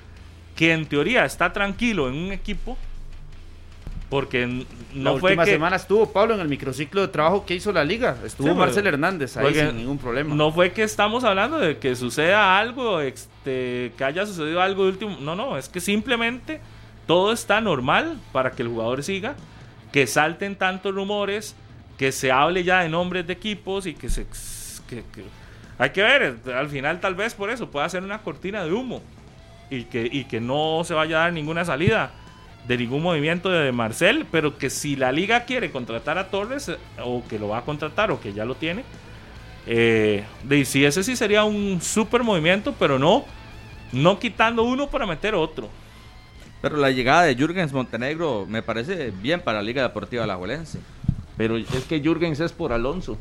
que 0.54 0.72
en 0.72 0.86
teoría 0.86 1.24
está 1.24 1.52
tranquilo 1.52 2.08
en 2.08 2.14
un 2.14 2.32
equipo, 2.32 2.78
porque 4.10 4.42
n- 4.44 4.66
la 4.94 5.12
no 5.12 5.18
fue 5.18 5.30
última 5.32 5.44
que 5.44 5.50
semana 5.52 5.76
estuvo 5.76 6.12
Pablo 6.12 6.34
en 6.34 6.40
el 6.40 6.48
microciclo 6.48 7.00
de 7.00 7.08
trabajo 7.08 7.44
que 7.46 7.54
hizo 7.54 7.72
la 7.72 7.84
liga. 7.84 8.16
Estuvo 8.24 8.48
Sí, 8.48 8.54
Marcel 8.54 8.82
pero- 8.84 8.94
Hernández 8.94 9.36
ahí 9.36 9.54
sin 9.54 9.76
ningún 9.76 9.98
problema. 9.98 10.34
no 10.34 10.52
fue 10.52 10.72
que 10.72 10.82
estamos 10.82 11.24
hablando 11.24 11.58
de 11.58 11.78
que 11.78 11.96
suceda 11.96 12.58
algo, 12.58 13.00
este, 13.00 13.92
que 13.96 14.04
haya 14.04 14.26
sucedido 14.26 14.60
algo 14.62 14.84
de 14.84 14.90
último, 14.90 15.16
no, 15.20 15.34
no, 15.34 15.56
es 15.58 15.68
que 15.68 15.80
simplemente 15.80 16.60
todo 17.06 17.32
está 17.32 17.60
normal 17.60 18.18
para 18.32 18.52
que 18.52 18.62
el 18.62 18.68
jugador 18.68 19.02
siga, 19.02 19.34
que 19.92 20.06
salten 20.06 20.56
tantos 20.56 20.94
rumores, 20.94 21.54
que 21.98 22.12
se 22.12 22.30
hable 22.32 22.64
ya 22.64 22.80
de 22.82 22.88
nombres 22.88 23.26
de 23.26 23.32
equipos 23.32 23.86
y 23.86 23.94
que 23.94 24.08
se 24.08 24.26
que- 24.88 25.02
que- 25.12 25.24
hay 25.78 25.90
que 25.90 26.02
ver, 26.02 26.36
al 26.54 26.68
final 26.68 27.00
tal 27.00 27.14
vez 27.14 27.34
por 27.34 27.50
eso 27.50 27.68
pueda 27.70 27.88
ser 27.88 28.02
una 28.02 28.18
cortina 28.18 28.64
de 28.64 28.72
humo 28.72 29.02
y 29.70 29.84
que, 29.84 30.08
y 30.10 30.24
que 30.24 30.40
no 30.40 30.82
se 30.84 30.94
vaya 30.94 31.16
a 31.16 31.20
dar 31.24 31.32
ninguna 31.32 31.64
salida 31.64 32.12
de 32.66 32.78
ningún 32.78 33.02
movimiento 33.02 33.50
de 33.50 33.72
Marcel, 33.72 34.26
pero 34.30 34.56
que 34.56 34.70
si 34.70 34.96
la 34.96 35.12
liga 35.12 35.44
quiere 35.44 35.70
contratar 35.70 36.16
a 36.18 36.28
Torres 36.28 36.68
eh, 36.70 36.76
o 37.02 37.22
que 37.28 37.38
lo 37.38 37.48
va 37.48 37.58
a 37.58 37.62
contratar 37.62 38.10
o 38.10 38.20
que 38.20 38.32
ya 38.32 38.44
lo 38.44 38.54
tiene, 38.54 38.84
eh, 39.66 40.24
de, 40.42 40.64
sí, 40.64 40.84
ese 40.84 41.02
sí 41.02 41.16
sería 41.16 41.44
un 41.44 41.80
super 41.82 42.22
movimiento, 42.22 42.74
pero 42.78 42.98
no, 42.98 43.24
no 43.92 44.18
quitando 44.18 44.62
uno 44.62 44.88
para 44.88 45.06
meter 45.06 45.34
otro. 45.34 45.68
Pero 46.62 46.78
la 46.78 46.90
llegada 46.90 47.24
de 47.24 47.34
Jürgens 47.34 47.72
Montenegro 47.74 48.46
me 48.48 48.62
parece 48.62 49.10
bien 49.10 49.40
para 49.40 49.58
la 49.58 49.64
Liga 49.64 49.82
Deportiva 49.82 50.24
Alajuelense. 50.24 50.80
Pero 51.36 51.56
es 51.58 51.66
que 51.88 52.00
Jürgens 52.00 52.40
es 52.40 52.52
por 52.52 52.72
Alonso. 52.72 53.18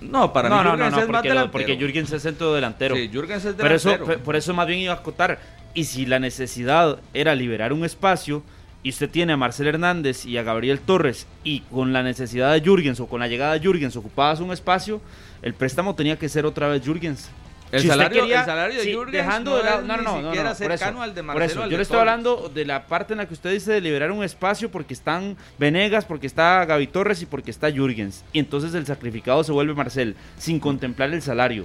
No, 0.00 0.32
para 0.32 0.48
no, 0.48 0.58
mí 0.58 0.62
no, 0.64 0.76
no, 0.76 0.84
Jürgens 0.84 0.92
no, 0.92 1.00
es 1.02 1.08
más 1.08 1.16
porque, 1.16 1.28
lo- 1.28 1.34
delantero. 1.34 1.52
porque 1.52 1.76
Jürgens 1.76 2.12
es 2.12 2.22
centro 2.22 2.52
delantero. 2.54 2.94
Sí, 2.94 3.08
Jürgens 3.12 3.44
es 3.44 3.54
Pero 3.54 3.74
eso, 3.74 3.90
delantero. 3.90 4.20
por 4.20 4.36
eso 4.36 4.52
más 4.54 4.66
bien 4.66 4.80
iba 4.80 4.92
a 4.92 4.96
acotar. 4.96 5.40
Y 5.74 5.84
si 5.84 6.06
la 6.06 6.18
necesidad 6.18 6.98
era 7.14 7.34
liberar 7.34 7.72
un 7.72 7.84
espacio, 7.84 8.42
y 8.84 8.90
usted 8.90 9.08
tiene 9.08 9.32
a 9.32 9.36
Marcel 9.36 9.68
Hernández 9.68 10.26
y 10.26 10.36
a 10.36 10.42
Gabriel 10.42 10.80
Torres, 10.80 11.26
y 11.44 11.60
con 11.60 11.92
la 11.92 12.02
necesidad 12.02 12.52
de 12.52 12.60
Jürgens 12.60 12.98
o 13.00 13.06
con 13.06 13.20
la 13.20 13.28
llegada 13.28 13.54
de 13.54 13.60
Jürgens 13.60 13.94
ocupadas 13.96 14.40
un 14.40 14.52
espacio, 14.52 15.00
el 15.40 15.54
préstamo 15.54 15.94
tenía 15.94 16.18
que 16.18 16.28
ser 16.28 16.44
otra 16.46 16.68
vez 16.68 16.82
Jürgens. 16.84 17.30
El 17.70 17.80
Si 17.80 17.88
salario- 17.88 18.20
quería- 18.22 18.40
el 18.40 18.44
salario 18.44 18.76
de 18.78 18.84
sí, 18.84 18.90
Jürgens 18.92 19.12
dejando 19.12 19.52
no 19.52 19.56
de 19.56 19.62
lado- 19.62 19.82
no, 19.82 19.96
no, 19.96 20.16
ni 20.16 20.22
no, 20.24 20.34
no, 20.34 20.42
eso, 20.50 20.54
cercano 20.56 21.00
al 21.00 21.14
de 21.14 21.22
por 21.22 21.26
Marcelo, 21.36 21.62
eso, 21.62 21.70
yo 21.70 21.76
le 21.78 21.82
estoy 21.84 21.98
hablando 22.00 22.50
de 22.54 22.64
la 22.66 22.86
parte 22.86 23.14
en 23.14 23.18
la 23.18 23.26
que 23.26 23.32
usted 23.32 23.50
dice 23.50 23.72
de 23.72 23.80
liberar 23.80 24.10
un 24.10 24.22
espacio 24.24 24.70
porque 24.70 24.92
están 24.92 25.38
Venegas, 25.58 26.04
porque 26.04 26.26
está 26.26 26.62
Gaby 26.66 26.88
Torres 26.88 27.22
y 27.22 27.26
porque 27.26 27.50
está 27.50 27.70
Jürgens. 27.72 28.24
Y 28.34 28.40
entonces 28.40 28.74
el 28.74 28.84
sacrificado 28.84 29.42
se 29.42 29.52
vuelve 29.52 29.72
Marcel, 29.74 30.16
sin 30.36 30.60
contemplar 30.60 31.14
el 31.14 31.22
salario. 31.22 31.64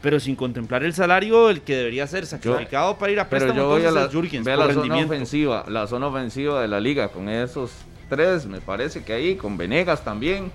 Pero 0.00 0.20
sin 0.20 0.36
contemplar 0.36 0.84
el 0.84 0.94
salario, 0.94 1.50
el 1.50 1.62
que 1.62 1.74
debería 1.74 2.06
ser 2.06 2.24
sacrificado 2.26 2.96
para 2.98 3.12
ir 3.12 3.20
a 3.20 3.28
Pero 3.28 3.46
préstamo 3.46 3.60
yo 3.60 3.68
voy 3.68 3.84
a 3.84 3.90
la, 3.90 4.08
Jürgens, 4.08 4.44
ve 4.44 4.56
la 4.56 4.72
zona 4.72 4.96
ofensiva, 4.98 5.64
la 5.68 5.86
zona 5.86 6.06
ofensiva 6.06 6.62
de 6.62 6.68
la 6.68 6.80
liga 6.80 7.08
con 7.08 7.28
esos 7.28 7.72
tres, 8.08 8.46
me 8.46 8.60
parece 8.60 9.02
que 9.02 9.12
ahí, 9.12 9.36
con 9.36 9.56
Venegas 9.56 10.04
también. 10.04 10.52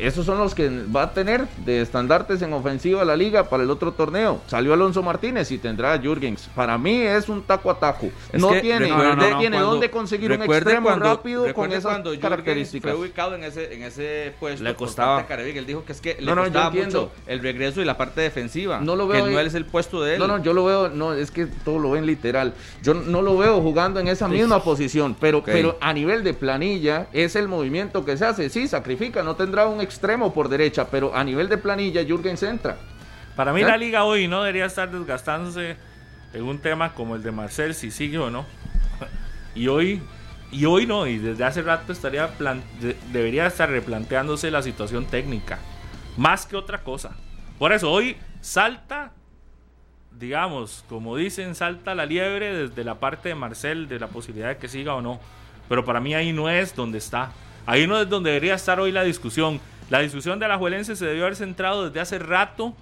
Esos 0.00 0.24
son 0.26 0.38
los 0.38 0.54
que 0.54 0.68
va 0.94 1.02
a 1.04 1.12
tener 1.12 1.46
de 1.64 1.80
estandartes 1.82 2.40
en 2.42 2.52
ofensiva 2.52 3.04
la 3.04 3.16
liga 3.16 3.48
para 3.48 3.62
el 3.62 3.70
otro 3.70 3.92
torneo. 3.92 4.40
Salió 4.46 4.72
Alonso 4.72 5.02
Martínez 5.02 5.50
y 5.52 5.58
tendrá 5.58 5.92
a 5.92 5.98
Jürgens. 5.98 6.48
Para 6.54 6.78
mí 6.78 7.02
es 7.02 7.28
un 7.28 7.42
taco 7.42 7.70
a 7.70 7.78
taco. 7.78 8.08
Es 8.32 8.40
no 8.40 8.50
que 8.50 8.60
tiene, 8.60 8.86
recuerde 8.88 9.16
no 9.16 9.38
tiene 9.38 9.56
cuando- 9.56 9.70
dónde 9.72 9.90
conseguir 9.90 10.32
un 10.32 10.42
extremo 10.42 10.86
cuando- 10.88 11.04
rápido 11.04 11.52
con 11.54 11.72
esas 11.72 12.00
características. 12.20 12.92
Fue 12.92 13.00
ubicado 13.00 13.34
en 13.34 13.44
ese, 13.44 13.74
en 13.74 13.82
ese 13.82 14.32
puesto. 14.40 14.64
Le 14.64 14.74
costaba. 14.74 15.26
Él 15.30 15.66
dijo 15.66 15.84
que 15.84 15.92
es 15.92 16.00
que 16.00 16.16
le 16.18 16.26
No, 16.26 16.34
no, 16.34 16.44
costaba 16.44 16.70
mucho 16.70 17.10
el 17.26 17.40
regreso 17.40 17.80
y 17.80 17.84
la 17.84 17.96
parte 17.96 18.20
defensiva. 18.20 18.80
No 18.80 18.96
lo 18.96 19.06
que 19.06 19.14
veo 19.14 19.26
no 19.26 19.38
ahí. 19.38 19.46
es 19.46 19.54
el 19.54 19.66
puesto 19.66 20.02
de 20.02 20.14
él. 20.14 20.18
No, 20.20 20.26
no, 20.26 20.42
yo 20.42 20.52
lo 20.52 20.64
veo, 20.64 20.88
no, 20.88 21.12
es 21.12 21.30
que 21.30 21.46
todo 21.46 21.78
lo 21.78 21.90
ven 21.90 22.06
literal. 22.06 22.54
Yo 22.82 22.94
no 22.94 23.20
lo 23.22 23.36
veo 23.36 23.60
jugando 23.60 24.00
en 24.00 24.08
esa 24.08 24.28
misma 24.28 24.62
posición, 24.62 25.16
pero, 25.20 25.42
pero 25.44 25.76
a 25.80 25.92
nivel 25.92 26.24
de 26.24 26.34
planilla 26.34 27.08
es 27.12 27.36
el 27.36 27.48
movimiento 27.48 28.04
que 28.04 28.16
se 28.16 28.24
hace. 28.24 28.48
Sí, 28.48 28.68
sacrifica, 28.68 29.22
no 29.22 29.36
tendrá 29.36 29.66
un 29.66 29.80
extremo 29.90 30.32
por 30.32 30.48
derecha, 30.48 30.88
pero 30.90 31.14
a 31.14 31.22
nivel 31.24 31.48
de 31.48 31.58
planilla 31.58 32.04
Jürgens 32.04 32.42
entra. 32.42 32.76
Para 33.36 33.52
mí 33.52 33.62
¿Eh? 33.62 33.64
la 33.64 33.76
liga 33.76 34.04
hoy 34.04 34.28
no 34.28 34.42
debería 34.42 34.66
estar 34.66 34.90
desgastándose 34.90 35.76
en 36.32 36.42
un 36.44 36.58
tema 36.58 36.94
como 36.94 37.16
el 37.16 37.22
de 37.22 37.32
Marcel, 37.32 37.74
si 37.74 37.90
sigue 37.90 38.18
o 38.18 38.30
no. 38.30 38.46
y 39.54 39.68
hoy, 39.68 40.00
y 40.52 40.64
hoy 40.64 40.86
no, 40.86 41.06
y 41.06 41.18
desde 41.18 41.44
hace 41.44 41.62
rato 41.62 41.92
estaría 41.92 42.28
plan- 42.38 42.62
de- 42.80 42.96
debería 43.12 43.46
estar 43.46 43.68
replanteándose 43.68 44.50
la 44.50 44.62
situación 44.62 45.06
técnica, 45.06 45.58
más 46.16 46.46
que 46.46 46.56
otra 46.56 46.82
cosa. 46.82 47.10
Por 47.58 47.72
eso 47.72 47.90
hoy 47.90 48.16
salta, 48.40 49.12
digamos, 50.18 50.84
como 50.88 51.16
dicen, 51.16 51.54
salta 51.54 51.94
la 51.94 52.06
liebre 52.06 52.54
desde 52.66 52.84
la 52.84 52.96
parte 53.00 53.28
de 53.30 53.34
Marcel, 53.34 53.88
de 53.88 53.98
la 53.98 54.08
posibilidad 54.08 54.48
de 54.48 54.56
que 54.56 54.68
siga 54.68 54.94
o 54.94 55.00
no. 55.02 55.20
Pero 55.68 55.84
para 55.84 56.00
mí 56.00 56.14
ahí 56.14 56.32
no 56.32 56.48
es 56.48 56.74
donde 56.74 56.98
está. 56.98 57.30
Ahí 57.66 57.86
no 57.86 58.00
es 58.00 58.08
donde 58.08 58.30
debería 58.30 58.54
estar 58.54 58.80
hoy 58.80 58.90
la 58.92 59.02
discusión. 59.04 59.60
La 59.90 59.98
discusión 59.98 60.38
de 60.38 60.46
la 60.46 60.56
Juelense 60.56 60.94
se 60.94 61.04
debió 61.04 61.24
haber 61.24 61.36
centrado 61.36 61.86
desde 61.86 62.00
hace 62.00 62.18
rato 62.20 62.74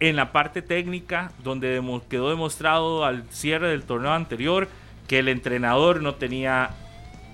en 0.00 0.16
la 0.16 0.32
parte 0.32 0.60
técnica, 0.60 1.30
donde 1.42 1.80
quedó 2.08 2.30
demostrado 2.30 3.04
al 3.04 3.24
cierre 3.30 3.68
del 3.68 3.84
torneo 3.84 4.12
anterior 4.12 4.68
que 5.06 5.20
el 5.20 5.28
entrenador 5.28 6.02
no 6.02 6.16
tenía 6.16 6.70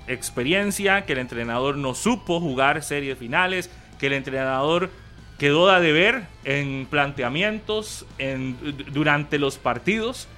experiencia, 0.07 1.07
que 1.07 1.15
el 1.15 1.21
entrenador 1.21 1.79
no 1.79 1.95
supo 1.95 2.39
jugar 2.39 2.83
series 2.83 3.19
finales, 3.19 3.71
que 3.99 4.09
el 4.09 4.13
entrenador 4.13 4.91
quedó 5.39 5.71
a 5.71 5.81
deber 5.81 6.25
en 6.45 6.87
planteamientos 6.91 8.05
en, 8.19 8.59
durante 8.93 9.39
los 9.39 9.57
partidos. 9.57 10.29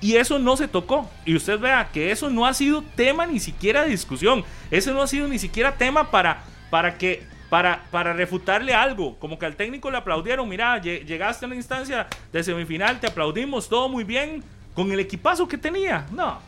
Y 0.00 0.16
eso 0.16 0.38
no 0.38 0.56
se 0.56 0.68
tocó. 0.68 1.10
Y 1.24 1.34
usted 1.34 1.58
vea 1.58 1.90
que 1.92 2.12
eso 2.12 2.30
no 2.30 2.46
ha 2.46 2.54
sido 2.54 2.82
tema 2.94 3.26
ni 3.26 3.40
siquiera 3.40 3.82
de 3.82 3.90
discusión. 3.90 4.44
Eso 4.70 4.92
no 4.92 5.02
ha 5.02 5.06
sido 5.08 5.26
ni 5.26 5.38
siquiera 5.38 5.76
tema 5.76 6.10
para, 6.10 6.44
para 6.70 6.98
que 6.98 7.24
para, 7.52 7.82
para 7.90 8.14
refutarle 8.14 8.72
algo. 8.72 9.18
Como 9.18 9.38
que 9.38 9.44
al 9.44 9.56
técnico 9.56 9.90
le 9.90 9.98
aplaudieron. 9.98 10.48
Mira, 10.48 10.80
lle- 10.80 11.04
llegaste 11.04 11.44
a 11.44 11.48
una 11.48 11.54
instancia 11.56 12.06
de 12.32 12.42
semifinal, 12.42 12.98
te 12.98 13.08
aplaudimos, 13.08 13.68
todo 13.68 13.90
muy 13.90 14.04
bien. 14.04 14.42
Con 14.72 14.90
el 14.90 14.98
equipazo 15.00 15.46
que 15.46 15.58
tenía. 15.58 16.06
No. 16.12 16.38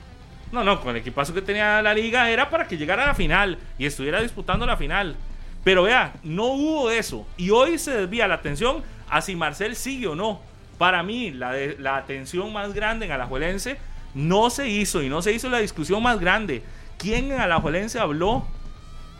No, 0.50 0.64
no, 0.64 0.80
con 0.80 0.92
el 0.92 1.02
equipazo 1.02 1.34
que 1.34 1.42
tenía 1.42 1.82
la 1.82 1.92
liga 1.92 2.30
era 2.30 2.48
para 2.48 2.66
que 2.66 2.78
llegara 2.78 3.02
a 3.04 3.08
la 3.08 3.14
final 3.14 3.58
y 3.76 3.84
estuviera 3.84 4.22
disputando 4.22 4.64
la 4.64 4.78
final. 4.78 5.14
Pero 5.62 5.82
vea, 5.82 6.14
no 6.22 6.44
hubo 6.46 6.90
eso. 6.90 7.26
Y 7.36 7.50
hoy 7.50 7.76
se 7.78 7.90
desvía 7.90 8.26
la 8.26 8.36
atención 8.36 8.82
a 9.10 9.20
si 9.20 9.36
Marcel 9.36 9.76
sigue 9.76 10.06
o 10.06 10.14
no. 10.14 10.40
Para 10.78 11.02
mí, 11.02 11.32
la, 11.32 11.52
de- 11.52 11.76
la 11.78 11.98
atención 11.98 12.50
más 12.50 12.72
grande 12.72 13.04
en 13.04 13.12
Alajuelense 13.12 13.76
no 14.14 14.48
se 14.48 14.70
hizo 14.70 15.02
y 15.02 15.10
no 15.10 15.20
se 15.20 15.32
hizo 15.34 15.50
la 15.50 15.58
discusión 15.58 16.02
más 16.02 16.18
grande. 16.18 16.62
¿Quién 16.96 17.30
en 17.30 17.40
Alajuelense 17.42 17.98
habló 17.98 18.46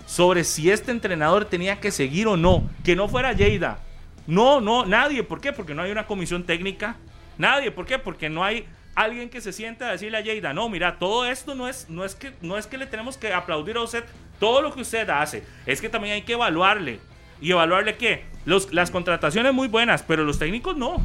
sobre 0.07 0.45
si 0.45 0.71
este 0.71 0.91
entrenador 0.91 1.45
tenía 1.45 1.81
que 1.81 1.91
seguir 1.91 2.27
o 2.27 2.37
no? 2.37 2.69
Que 2.85 2.97
no 2.97 3.09
fuera 3.09 3.33
Lleida. 3.33 3.79
No, 4.27 4.61
no, 4.61 4.87
nadie. 4.87 5.23
¿Por 5.23 5.41
qué? 5.41 5.53
Porque 5.53 5.75
no 5.75 5.83
hay 5.83 5.91
una 5.91 6.07
comisión 6.07 6.45
técnica. 6.45 6.97
Nadie. 7.39 7.71
¿Por 7.71 7.87
qué? 7.87 7.99
Porque 7.99 8.29
no 8.29 8.45
hay 8.45 8.67
alguien 8.95 9.29
que 9.29 9.41
se 9.41 9.53
sienta 9.53 9.89
a 9.89 9.93
decirle 9.93 10.19
a 10.19 10.21
Lleida, 10.21 10.53
no, 10.53 10.69
mira, 10.69 10.99
todo 10.99 11.27
esto 11.27 11.55
no 11.55 11.69
es, 11.69 11.89
no 11.89 12.05
es 12.05 12.15
que 12.15 12.33
no 12.43 12.57
es 12.57 12.67
que 12.67 12.79
le 12.79 12.87
tenemos 12.87 13.17
que 13.17 13.33
aplaudir 13.33 13.77
a 13.77 13.83
usted 13.83 14.05
todo 14.39 14.63
lo 14.63 14.73
que 14.73 14.83
usted 14.83 15.09
hace, 15.11 15.45
es 15.67 15.81
que 15.81 15.89
también 15.89 16.15
hay 16.15 16.23
que 16.23 16.35
evaluarle. 16.35 17.01
¿Y 17.41 17.51
evaluarle 17.51 17.97
qué? 17.97 18.25
Los, 18.45 18.73
las 18.73 18.91
contrataciones 18.91 19.53
muy 19.53 19.69
buenas, 19.69 20.03
pero 20.03 20.25
los 20.25 20.39
técnicos 20.39 20.77
no. 20.77 21.05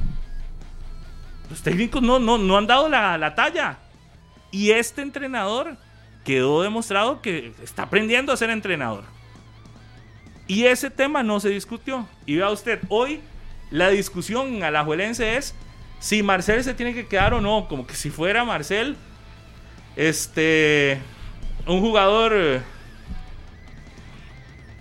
Los 1.49 1.61
técnicos 1.61 2.01
no, 2.01 2.19
no, 2.19 2.37
no 2.37 2.57
han 2.57 2.67
dado 2.67 2.87
la, 2.87 3.17
la 3.17 3.33
talla. 3.33 3.77
Y 4.51 4.71
este 4.71 5.01
entrenador 5.01 5.77
quedó 6.23 6.61
demostrado 6.61 7.21
que 7.21 7.53
está 7.63 7.83
aprendiendo 7.83 8.31
a 8.31 8.37
ser 8.37 8.49
entrenador. 8.49 9.03
Y 10.47 10.65
ese 10.65 10.89
tema 10.89 11.21
no 11.23 11.39
se 11.39 11.49
discutió. 11.49 12.07
Y 12.25 12.37
vea 12.37 12.49
usted, 12.49 12.79
hoy 12.89 13.21
la 13.71 13.89
discusión 13.89 14.55
en 14.55 14.63
Alajuelense 14.63 15.37
es 15.37 15.53
si 15.99 16.23
Marcel 16.23 16.63
se 16.63 16.73
tiene 16.73 16.93
que 16.93 17.07
quedar 17.07 17.33
o 17.33 17.41
no. 17.41 17.67
Como 17.67 17.85
que 17.85 17.93
si 17.93 18.09
fuera 18.09 18.43
Marcel, 18.43 18.95
este, 19.95 20.99
un 21.67 21.81
jugador 21.81 22.33
eh, 22.35 22.61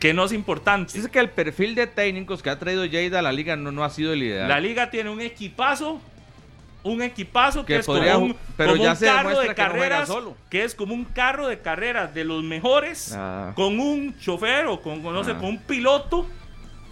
que 0.01 0.14
no 0.14 0.24
es 0.24 0.33
importante. 0.33 0.92
Dice 0.94 1.11
que 1.11 1.18
el 1.18 1.31
perfil 1.31 1.74
de 1.74 1.86
técnicos 1.86 2.43
que 2.43 2.51
ha 2.51 2.59
traído 2.59 2.84
Lleida 2.86 3.18
a 3.18 3.22
la 3.22 3.32
liga 3.32 3.57
no, 3.57 3.70
no 3.70 3.84
ha 3.84 3.91
sido 3.91 4.12
el 4.12 4.22
ideal. 4.22 4.49
La 4.49 4.61
liga 4.61 4.91
tiene 4.91 5.11
un 5.11 5.20
equipazo 5.20 6.01
un 6.85 7.03
equipazo 7.03 7.66
que, 7.66 7.74
Que 7.74 7.79
es 7.81 7.87
como 7.87 7.99
un, 7.99 8.33
ju- 8.33 8.37
pero 8.57 8.70
como 8.72 8.83
ya 8.85 8.91
un 8.93 8.97
se 8.97 9.07
carro 9.07 9.29
de 9.31 9.35
que 9.35 9.39
no 9.41 9.43
juega 9.43 9.55
carreras, 9.55 10.09
solo. 10.09 10.37
que 10.49 10.64
es 10.64 10.74
como 10.74 10.95
un 10.95 11.05
carro 11.05 11.49
de 11.49 11.59
carreras 11.59 12.14
de 12.14 12.24
los 12.24 12.43
mejores, 12.45 13.12
Ah. 13.16 13.53
con 13.57 13.79
un 13.81 14.16
chofer 14.18 14.66
o 14.66 14.81
con, 14.81 15.03
no 15.03 15.24
sé, 15.24 15.33
Ah. 15.33 15.39
con 15.39 15.49
un 15.51 15.59
piloto 15.59 16.26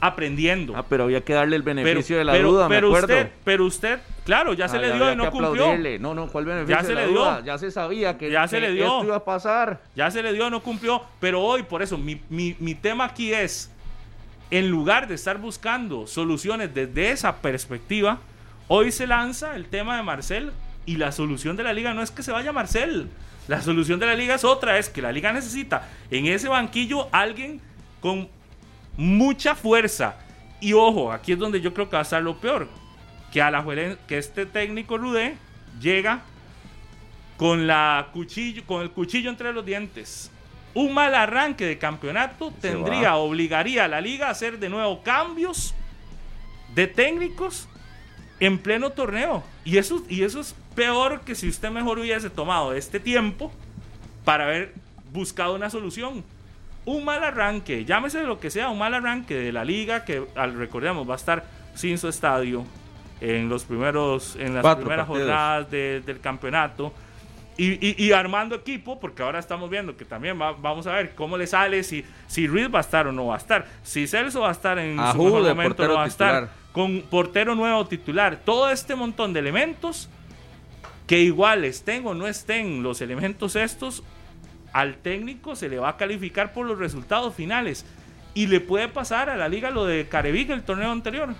aprendiendo. 0.01 0.74
Ah, 0.76 0.84
pero 0.89 1.05
había 1.05 1.22
que 1.22 1.32
darle 1.32 1.57
el 1.57 1.62
beneficio 1.62 2.18
de 2.18 2.24
la 2.24 2.32
pero, 2.32 2.51
duda, 2.53 2.68
pero 2.68 2.91
me 2.91 2.97
acuerdo. 2.99 3.14
usted, 3.16 3.32
pero 3.45 3.64
usted, 3.64 3.99
claro, 4.24 4.53
ya 4.53 4.68
se 4.68 4.76
Ah, 4.76 4.80
le 4.80 4.93
dio 4.93 5.12
y 5.12 5.16
no 5.16 5.30
cumplió. 5.30 5.51
aplaudirle. 5.53 5.99
No, 5.99 6.14
no, 6.14 6.26
¿cuál 6.28 6.45
beneficio 6.45 6.76
Ya 6.76 6.82
se 6.82 6.89
de 6.89 6.95
la 6.95 7.01
le 7.03 7.09
dio. 7.09 7.18
duda? 7.20 7.43
Ya 7.45 7.57
se 7.59 7.70
sabía 7.70 8.18
que, 8.18 8.30
Ya 8.30 8.47
se 8.47 8.57
que 8.57 8.61
le 8.66 8.72
dio. 8.72 8.84
esto 8.84 9.05
iba 9.05 9.16
a 9.16 9.24
pasar. 9.24 9.80
Ya 9.95 10.11
se 10.11 10.22
le 10.22 10.32
dio, 10.34 10.51
no 10.51 10.62
cumplió. 10.62 11.03
Pero 11.18 11.43
hoy, 11.43 11.62
por 11.62 11.82
eso, 11.82 11.97
mi, 11.97 12.20
mi- 12.28 12.57
mi 12.61 12.74
tema 12.74 13.07
aquí 13.07 13.32
es, 13.32 13.70
en 14.51 14.68
lugar 14.68 15.09
de 15.09 15.14
estar 15.14 15.39
buscando 15.39 16.07
soluciones 16.07 16.72
desde 16.74 17.11
esa 17.11 17.37
perspectiva, 17.37 18.18
hoy 18.68 18.92
se 18.92 19.06
lanza 19.06 19.56
el 19.56 19.66
tema 19.66 19.96
de 19.96 20.02
Marcel 20.02 20.52
y 20.86 20.96
la 20.96 21.12
solución 21.12 21.56
de 21.56 21.64
la 21.64 21.72
liga 21.72 21.94
no 21.94 22.02
es 22.02 22.10
que 22.10 22.22
se 22.22 22.32
vaya 22.32 22.52
Marcel. 22.52 23.08
La 23.48 23.62
solución 23.62 24.00
de 24.00 24.06
la 24.06 24.14
liga 24.14 24.34
es 24.34 24.44
otra, 24.44 24.78
es 24.78 24.88
que 24.88 25.02
la 25.02 25.12
liga 25.12 25.32
necesita 25.32 25.88
en 26.10 26.26
ese 26.26 26.48
banquillo 26.48 27.08
alguien 27.12 27.60
con 28.00 28.28
mucha 28.96 29.54
fuerza. 29.54 30.16
Y 30.60 30.72
ojo, 30.72 31.12
aquí 31.12 31.32
es 31.32 31.38
donde 31.38 31.60
yo 31.60 31.72
creo 31.72 31.88
que 31.88 31.94
va 31.96 32.00
a 32.00 32.02
estar 32.02 32.22
lo 32.22 32.38
peor. 32.38 32.68
Que, 33.32 33.42
a 33.42 33.50
la, 33.50 33.64
que 34.06 34.18
este 34.18 34.46
técnico 34.46 34.96
Rudé 34.98 35.36
llega 35.80 36.22
con, 37.36 37.66
la 37.66 38.08
cuchillo, 38.12 38.64
con 38.64 38.82
el 38.82 38.90
cuchillo 38.90 39.30
entre 39.30 39.52
los 39.52 39.64
dientes. 39.64 40.30
Un 40.74 40.92
mal 40.92 41.14
arranque 41.14 41.66
de 41.66 41.78
campeonato 41.78 42.50
Se 42.50 42.70
tendría, 42.70 43.10
va. 43.10 43.16
obligaría 43.16 43.84
a 43.84 43.88
la 43.88 44.00
liga 44.00 44.28
a 44.28 44.30
hacer 44.30 44.58
de 44.58 44.68
nuevo 44.68 45.02
cambios 45.02 45.74
de 46.74 46.86
técnicos 46.86 47.68
en 48.41 48.59
pleno 48.59 48.91
torneo. 48.91 49.43
Y 49.64 49.78
eso, 49.78 50.03
y 50.09 50.22
eso 50.22 50.41
es 50.41 50.55
peor 50.74 51.20
que 51.22 51.34
si 51.34 51.49
usted 51.49 51.70
mejor 51.70 51.99
hubiese 51.99 52.30
tomado 52.30 52.72
este 52.74 53.01
tiempo 53.01 53.53
para 54.24 54.45
haber 54.45 54.74
buscado 55.12 55.55
una 55.55 55.70
solución. 55.70 56.24
Un 56.84 57.05
mal 57.05 57.24
arranque, 57.24 57.84
llámese 57.84 58.22
lo 58.22 58.39
que 58.39 58.51
sea, 58.51 58.68
un 58.68 58.78
mal 58.78 58.95
arranque 58.95 59.34
de 59.34 59.53
la 59.53 59.64
liga 59.64 60.05
que 60.05 60.24
al 60.37 60.55
recordemos 60.55 61.09
va 61.09 61.14
a 61.14 61.16
estar 61.16 61.45
sin 61.74 61.99
su 61.99 62.09
estadio 62.09 62.64
en 63.20 63.49
los 63.49 63.64
primeros, 63.64 64.37
en 64.37 64.55
las 64.55 64.62
Cuatro 64.62 64.82
primeras 64.84 65.07
partidos. 65.07 65.28
jornadas 65.30 65.70
de- 65.70 66.03
del 66.05 66.20
campeonato. 66.20 66.93
Y, 67.59 67.72
y- 67.84 67.97
y 67.97 68.12
armando 68.12 68.55
equipo, 68.55 69.01
porque 69.01 69.22
ahora 69.22 69.39
estamos 69.39 69.70
viendo 69.70 69.97
que 69.97 70.05
también 70.05 70.39
va- 70.41 70.53
vamos 70.53 70.87
a 70.87 70.93
ver 70.93 71.14
cómo 71.14 71.39
le 71.39 71.47
sale, 71.47 71.82
si, 71.82 72.05
si 72.26 72.47
Ruiz 72.47 72.68
va 72.72 72.78
a 72.78 72.82
estar 72.82 73.07
o 73.07 73.12
no 73.12 73.26
va 73.28 73.34
a 73.34 73.39
estar, 73.39 73.66
si 73.82 74.07
Celso 74.07 74.43
va 74.43 74.51
a 74.51 74.53
estar 74.53 74.78
en 74.78 74.97
su 74.97 75.03
Ajú 75.03 75.24
mejor 75.24 75.43
de 75.45 75.49
momento 75.55 75.89
no 75.89 75.95
va 75.95 76.05
a 76.05 76.07
estar. 76.07 76.51
Con 76.76 77.00
portero 77.00 77.54
nuevo 77.54 77.86
titular, 77.86 78.42
todo 78.44 78.68
este 78.68 78.94
montón 78.94 79.32
de 79.32 79.40
elementos 79.40 80.10
que 81.06 81.20
igual 81.20 81.64
estén 81.64 82.06
o 82.06 82.12
no 82.12 82.26
estén 82.26 82.82
los 82.82 83.00
elementos 83.00 83.56
estos, 83.56 84.02
al 84.74 84.96
técnico 84.96 85.56
se 85.56 85.70
le 85.70 85.78
va 85.78 85.88
a 85.88 85.96
calificar 85.96 86.52
por 86.52 86.66
los 86.66 86.78
resultados 86.78 87.34
finales. 87.34 87.86
Y 88.34 88.48
le 88.48 88.60
puede 88.60 88.88
pasar 88.88 89.30
a 89.30 89.38
la 89.38 89.48
liga 89.48 89.70
lo 89.70 89.86
de 89.86 90.06
Carevic 90.06 90.50
el 90.50 90.64
torneo 90.64 90.90
anterior. 90.90 91.34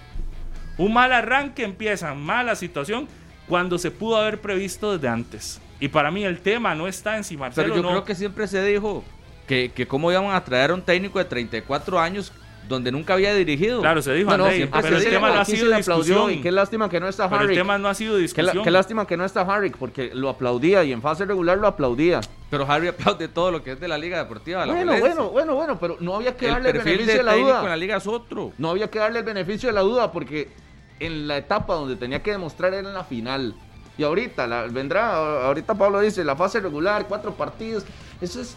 Un 0.79 0.95
mal 0.95 1.13
arranque 1.13 1.65
empieza, 1.65 2.15
mala 2.15 2.57
situación, 2.57 3.07
cuando 3.47 3.77
se 3.77 3.91
pudo 3.91 4.17
haber 4.17 4.41
previsto 4.41 4.95
desde 4.95 5.09
antes. 5.09 5.61
Y 5.81 5.89
para 5.89 6.11
mí 6.11 6.25
el 6.25 6.39
tema 6.39 6.75
no 6.75 6.89
está 6.89 7.19
en 7.19 7.25
si 7.25 7.37
Marcelo 7.37 7.75
Pero 7.75 7.77
yo 7.77 7.83
no. 7.83 7.91
creo 7.91 8.05
que 8.07 8.15
siempre 8.15 8.49
se 8.49 8.65
dijo 8.65 9.05
que, 9.47 9.71
que 9.75 9.87
cómo 9.87 10.11
iban 10.11 10.35
a 10.35 10.43
traer 10.45 10.71
a 10.71 10.75
un 10.75 10.81
técnico 10.81 11.19
de 11.19 11.27
34 11.27 12.01
años 12.01 12.33
donde 12.69 12.91
nunca 12.93 13.15
había 13.15 13.35
dirigido. 13.35 13.81
Claro, 13.81 14.03
se 14.03 14.13
dijo, 14.15 14.31
No, 14.31 14.37
no, 14.39 14.45
Andrei, 14.45 14.59
siempre 14.61 14.83
pero 14.83 14.97
el 14.97 15.05
tema 15.05 15.29
no 15.31 15.41
ha 15.41 15.45
sido 15.45 15.77
discusión. 15.77 16.31
Y 16.33 16.41
qué 16.41 16.51
lástima 16.53 16.89
que 16.89 17.01
no 17.01 17.09
está 17.09 17.29
Pero 17.29 17.43
el 17.43 17.47
Harry. 17.49 17.57
tema 17.57 17.79
no 17.79 17.89
ha 17.89 17.95
sido 17.95 18.13
Qué, 18.15 18.19
la- 18.19 18.23
discusión. 18.23 18.65
qué 18.65 18.71
lástima 18.71 19.07
que 19.07 19.17
no 19.17 19.25
está 19.25 19.41
Harry, 19.43 19.71
porque 19.71 20.11
lo 20.15 20.29
aplaudía 20.29 20.83
y 20.85 20.93
en 20.93 21.03
fase 21.03 21.25
regular 21.25 21.59
lo 21.59 21.67
aplaudía. 21.67 22.21
Pero 22.51 22.71
Harry 22.71 22.89
aplaude 22.89 23.29
todo 23.29 23.51
lo 23.51 23.63
que 23.63 23.73
es 23.73 23.81
de 23.81 23.89
la 23.89 23.99
Liga 23.99 24.19
Deportiva. 24.19 24.65
la 24.67 24.73
Bueno, 24.73 24.99
bueno, 24.99 25.29
bueno, 25.31 25.55
bueno, 25.55 25.79
pero 25.79 25.97
no 26.01 26.17
había 26.17 26.37
que 26.37 26.47
el 26.47 26.53
darle 26.53 26.71
el 26.71 26.79
beneficio 26.79 27.07
de 27.13 27.19
de 27.19 27.23
la 27.23 27.35
duda. 27.35 27.63
en 27.63 27.69
la 27.69 27.77
Liga 27.77 27.97
es 27.97 28.07
otro. 28.07 28.53
No 28.59 28.71
había 28.71 28.89
que 28.91 28.99
darle 28.99 29.19
el 29.21 29.25
beneficio 29.25 29.69
de 29.69 29.73
la 29.73 29.81
duda 29.83 30.13
porque 30.13 30.49
en 31.01 31.29
la 31.29 31.37
etapa 31.37 31.75
donde 31.75 31.97
tenía 31.97 32.23
que 32.23 32.31
demostrar 32.31 32.73
era 32.75 32.89
en 32.89 32.95
la 32.95 33.05
final. 33.05 33.55
Y 33.99 34.03
ahorita, 34.03 34.47
la- 34.47 34.65
vendrá, 34.65 35.47
ahorita 35.47 35.75
Pablo 35.75 36.01
dice, 36.01 36.23
la 36.25 36.37
fase 36.37 36.61
regular, 36.61 37.07
cuatro 37.09 37.33
partidos. 37.35 37.85
Eso 38.21 38.41
es, 38.41 38.57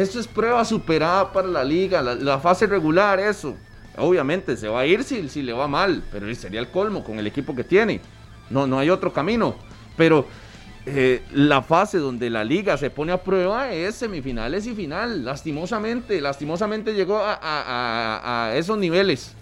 eso 0.00 0.20
es 0.20 0.26
prueba 0.28 0.64
superada 0.64 1.32
para 1.32 1.48
la 1.48 1.64
liga, 1.64 2.00
la, 2.02 2.14
la 2.14 2.38
fase 2.38 2.66
regular, 2.66 3.18
eso. 3.20 3.56
Obviamente 3.96 4.56
se 4.56 4.68
va 4.68 4.80
a 4.80 4.86
ir 4.86 5.02
si, 5.02 5.28
si 5.28 5.42
le 5.42 5.52
va 5.52 5.66
mal, 5.66 6.02
pero 6.12 6.32
sería 6.34 6.60
el 6.60 6.68
colmo 6.68 7.02
con 7.02 7.18
el 7.18 7.26
equipo 7.26 7.54
que 7.54 7.64
tiene. 7.64 8.00
No, 8.48 8.66
no 8.66 8.78
hay 8.78 8.90
otro 8.90 9.12
camino. 9.12 9.56
Pero 9.96 10.26
eh, 10.86 11.22
la 11.32 11.62
fase 11.62 11.98
donde 11.98 12.30
la 12.30 12.44
liga 12.44 12.76
se 12.76 12.90
pone 12.90 13.10
a 13.12 13.18
prueba 13.22 13.72
es 13.72 13.96
semifinales 13.96 14.66
y 14.68 14.74
final. 14.74 15.24
Lastimosamente, 15.24 16.20
lastimosamente 16.20 16.94
llegó 16.94 17.18
a, 17.18 17.34
a- 17.34 17.40
a- 17.42 18.46
a 18.50 18.56
esos 18.56 18.78
niveles. 18.78 19.34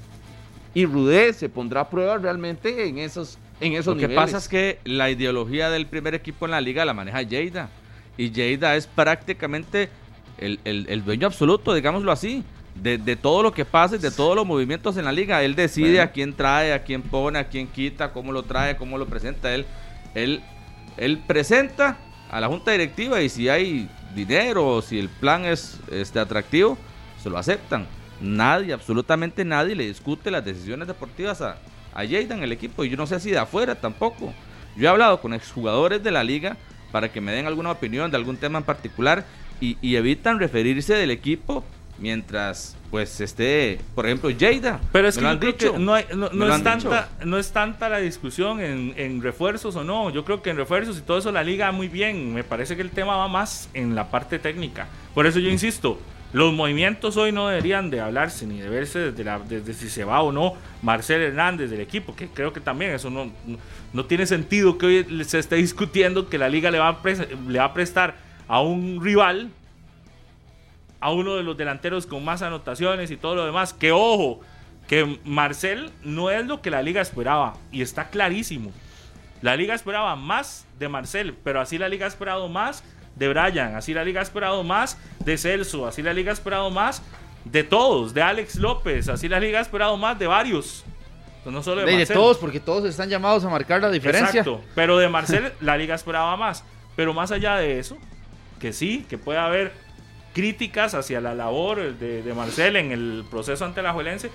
Y 0.75 0.87
Rudé 0.87 1.33
se 1.35 1.49
pondrá 1.51 1.83
a 1.83 1.91
prueba 1.91 2.17
realmente 2.17 2.87
en 2.89 2.99
esos, 2.99 3.39
en 3.61 3.75
esos 3.75 3.95
Lo 3.95 4.01
que 4.01 4.09
niveles. 4.09 4.25
pasa 4.25 4.39
es 4.39 4.49
que 4.49 4.79
la 4.85 5.11
ideología 5.11 5.69
del 5.71 5.87
primer 5.87 6.15
equipo 6.15 6.47
en 6.47 6.53
la 6.53 6.61
liga 6.63 6.85
la 6.87 6.95
maneja 6.95 7.21
Lleida. 7.23 7.69
Y 8.17 8.31
Lleida 8.31 8.75
es 8.77 8.87
prácticamente 8.87 9.91
el, 10.39 10.61
el- 10.65 10.87
el 10.89 11.05
dueño 11.05 11.27
absoluto, 11.27 11.75
digámoslo 11.75 12.13
así, 12.13 12.45
de, 12.75 12.99
de 12.99 13.17
todo 13.17 13.43
lo 13.43 13.53
que 13.53 13.65
pasa 13.65 13.97
y 13.97 13.99
de 13.99 14.11
todos 14.11 14.37
los 14.37 14.47
movimientos 14.47 14.97
en 14.97 15.05
la 15.07 15.13
liga. 15.13 15.43
Él 15.43 15.55
decide 15.55 15.89
Bueno. 15.93 16.03
a 16.03 16.07
quién 16.09 16.33
trae, 16.35 16.73
a 16.73 16.83
quién 16.85 17.03
pone, 17.03 17.39
a 17.39 17.49
quién 17.49 17.67
quita, 17.69 18.13
cómo 18.13 18.33
lo 18.33 18.43
trae, 18.43 18.77
cómo 18.77 18.99
lo 18.99 19.07
presenta. 19.07 19.55
Él, 19.55 19.65
él, 20.15 20.43
él 20.99 21.19
presenta 21.27 21.97
a 22.31 22.41
la 22.41 22.49
junta 22.49 22.73
directiva 22.73 23.23
y 23.23 23.29
si 23.29 23.49
hay 23.49 23.89
dinero 24.15 24.67
o 24.67 24.83
si 24.83 24.99
el 24.99 25.09
plan 25.09 25.45
es 25.45 25.79
este, 25.91 26.19
atractivo, 26.19 26.77
se 27.23 27.31
lo 27.31 27.39
aceptan. 27.39 27.87
Nadie, 28.21 28.73
absolutamente 28.73 29.45
nadie 29.45 29.75
le 29.75 29.87
discute 29.87 30.31
las 30.31 30.45
decisiones 30.45 30.89
deportivas 30.89 31.41
a, 31.41 31.59
a 31.95 32.05
el 32.05 32.53
equipo. 32.53 32.85
Y 32.85 32.91
yo 32.91 32.97
no 32.97 33.07
sé 33.07 33.21
si 33.21 33.31
de 33.31 33.39
afuera 33.39 33.75
tampoco. 33.75 34.33
Yo 34.77 34.85
he 34.85 34.89
hablado 34.89 35.21
con 35.21 35.33
exjugadores 35.33 36.03
de 36.03 36.11
la 36.11 36.23
liga 36.25 36.57
para 36.93 37.11
que 37.11 37.21
me 37.21 37.33
den 37.33 37.47
alguna 37.47 37.71
opinión 37.71 38.11
de 38.11 38.17
algún 38.17 38.37
tema 38.37 38.59
en 38.59 38.65
particular 38.65 39.25
y, 39.61 39.77
y 39.81 39.97
evitan 39.97 40.39
referirse 40.39 40.95
del 40.95 41.11
equipo 41.11 41.65
mientras 41.99 42.77
pues 42.91 43.21
esté, 43.21 43.79
por 43.95 44.07
ejemplo, 44.07 44.31
Lleida. 44.31 44.81
Pero 44.93 45.09
es 45.09 45.17
que 45.17 45.23
yo 45.25 45.57
creo 45.71 45.79
no, 45.79 45.95
hay- 45.95 46.05
no, 46.15 46.27
es 46.55 46.63
tanta, 46.63 47.09
no 47.25 47.39
es 47.39 47.51
tanta 47.53 47.89
la 47.89 47.99
discusión 47.99 48.61
en, 48.61 48.95
en 48.97 49.23
refuerzos 49.23 49.77
o 49.77 49.85
no. 49.85 50.11
Yo 50.11 50.25
creo 50.25 50.43
que 50.43 50.51
en 50.51 50.57
refuerzos 50.57 50.99
y 50.99 51.01
todo 51.03 51.19
eso 51.19 51.33
la 51.33 51.43
liga 51.43 51.73
muy 51.73 51.89
bien. 51.89 52.33
Me 52.35 52.45
parece 52.45 52.77
que 52.77 52.83
el 52.83 52.91
tema 52.91 53.17
va 53.17 53.29
más 53.29 53.69
en 53.75 53.95
la 53.95 54.11
parte 54.11 54.39
técnica. 54.39 54.87
Por 55.15 55.27
eso 55.27 55.39
yo 55.41 55.51
insisto, 55.51 55.99
los 56.33 56.53
movimientos 56.53 57.17
hoy 57.17 57.33
no 57.33 57.49
deberían 57.49 57.91
de 57.91 58.01
hablarse 58.01 58.47
ni 58.47 58.61
de 58.61 58.69
verse 58.69 58.99
desde, 58.99 59.25
la, 59.25 59.39
desde 59.39 59.73
si 59.75 59.89
se 59.89 60.05
va 60.05 60.21
o 60.23 60.33
no 60.33 60.55
Marcel 60.83 61.23
Hernández 61.23 61.71
del 61.71 61.81
equipo, 61.81 62.15
que 62.15 62.29
creo 62.29 62.53
que 62.53 62.61
también 62.61 62.93
eso 62.93 63.11
no, 63.11 63.31
no, 63.93 64.05
tiene 64.05 64.27
sentido 64.27 64.77
que 64.79 64.87
hoy 64.87 65.25
se 65.25 65.39
esté 65.39 65.57
discutiendo 65.57 66.29
que 66.29 66.37
la 66.39 66.49
liga 66.49 66.71
le 66.71 66.79
va 66.79 66.89
a, 66.91 66.99
le 67.49 67.59
va 67.59 67.65
a 67.65 67.75
prestar 67.75 68.26
a 68.49 68.61
un 68.61 69.03
rival 69.03 69.51
a 71.01 71.13
uno 71.13 71.37
de 71.37 71.43
los 71.43 71.57
delanteros 71.57 72.07
con 72.07 72.25
más 72.25 72.43
anotaciones 72.43 73.11
y 73.11 73.17
todo 73.17 73.35
lo 73.35 73.47
demás. 73.47 73.73
Que 73.73 73.93
ojo, 73.93 74.41
que 74.89 75.19
Marcel 75.25 75.91
no 76.03 76.31
es 76.31 76.47
lo 76.47 76.63
que 76.63 76.71
la 76.71 76.83
liga 76.83 77.01
esperaba 77.01 77.55
y 77.71 77.83
está 77.83 78.09
clarísimo. 78.09 78.73
La 79.43 79.57
liga 79.57 79.75
esperaba 79.75 80.17
más 80.17 80.67
de 80.79 80.89
Marcel, 80.89 81.35
pero 81.45 81.61
así 81.61 81.79
la 81.79 81.89
liga 81.89 82.07
ha 82.07 82.09
esperado 82.09 82.49
más 82.49 82.83
de 83.17 83.29
Brian, 83.29 83.75
así 83.77 83.95
la 83.95 84.05
liga 84.05 84.21
ha 84.21 84.23
esperado 84.23 84.63
más 84.63 84.99
de 85.25 85.39
Celso, 85.39 85.87
así 85.87 86.03
la 86.03 86.13
liga 86.13 86.31
ha 86.31 86.35
esperado 86.35 86.71
más 86.71 87.03
de 87.45 87.63
todos, 87.63 88.13
de 88.13 88.23
Alex 88.23 88.57
López, 88.57 89.09
así 89.09 89.29
la 89.29 89.39
liga 89.39 89.59
ha 89.59 89.63
esperado 89.63 89.97
más 89.97 90.19
de 90.19 90.27
varios. 90.27 90.85
No 91.45 91.63
solo 91.63 91.83
de, 91.83 91.93
De, 91.93 91.99
de 91.99 92.07
todos, 92.07 92.39
porque 92.39 92.59
todos 92.59 92.85
están 92.87 93.09
llamados 93.09 93.45
a 93.45 93.49
marcar 93.49 93.81
la 93.81 93.91
diferencia. 93.91 94.41
Exacto, 94.41 94.61
pero 94.75 94.99
de 94.99 95.09
Marcel 95.09 95.53
la 95.61 95.77
liga 95.77 95.95
esperaba 95.95 96.37
más. 96.37 96.65
Pero 96.97 97.15
más 97.15 97.31
allá 97.31 97.57
de 97.57 97.79
eso, 97.79 97.97
que 98.61 98.73
sí, 98.73 99.05
que 99.09 99.19
puede 99.19 99.39
haber 99.39 99.73
críticas 100.35 100.95
hacia 100.95 101.21
la 101.21 101.35
labor 101.35 101.95
de, 101.99 102.23
de 102.23 102.35
Marcel 102.35 102.77
en 102.77 102.93
el 102.93 103.25
proceso 103.31 103.65
ante 103.65 103.83
la 103.83 103.93
Juelense 103.93 104.31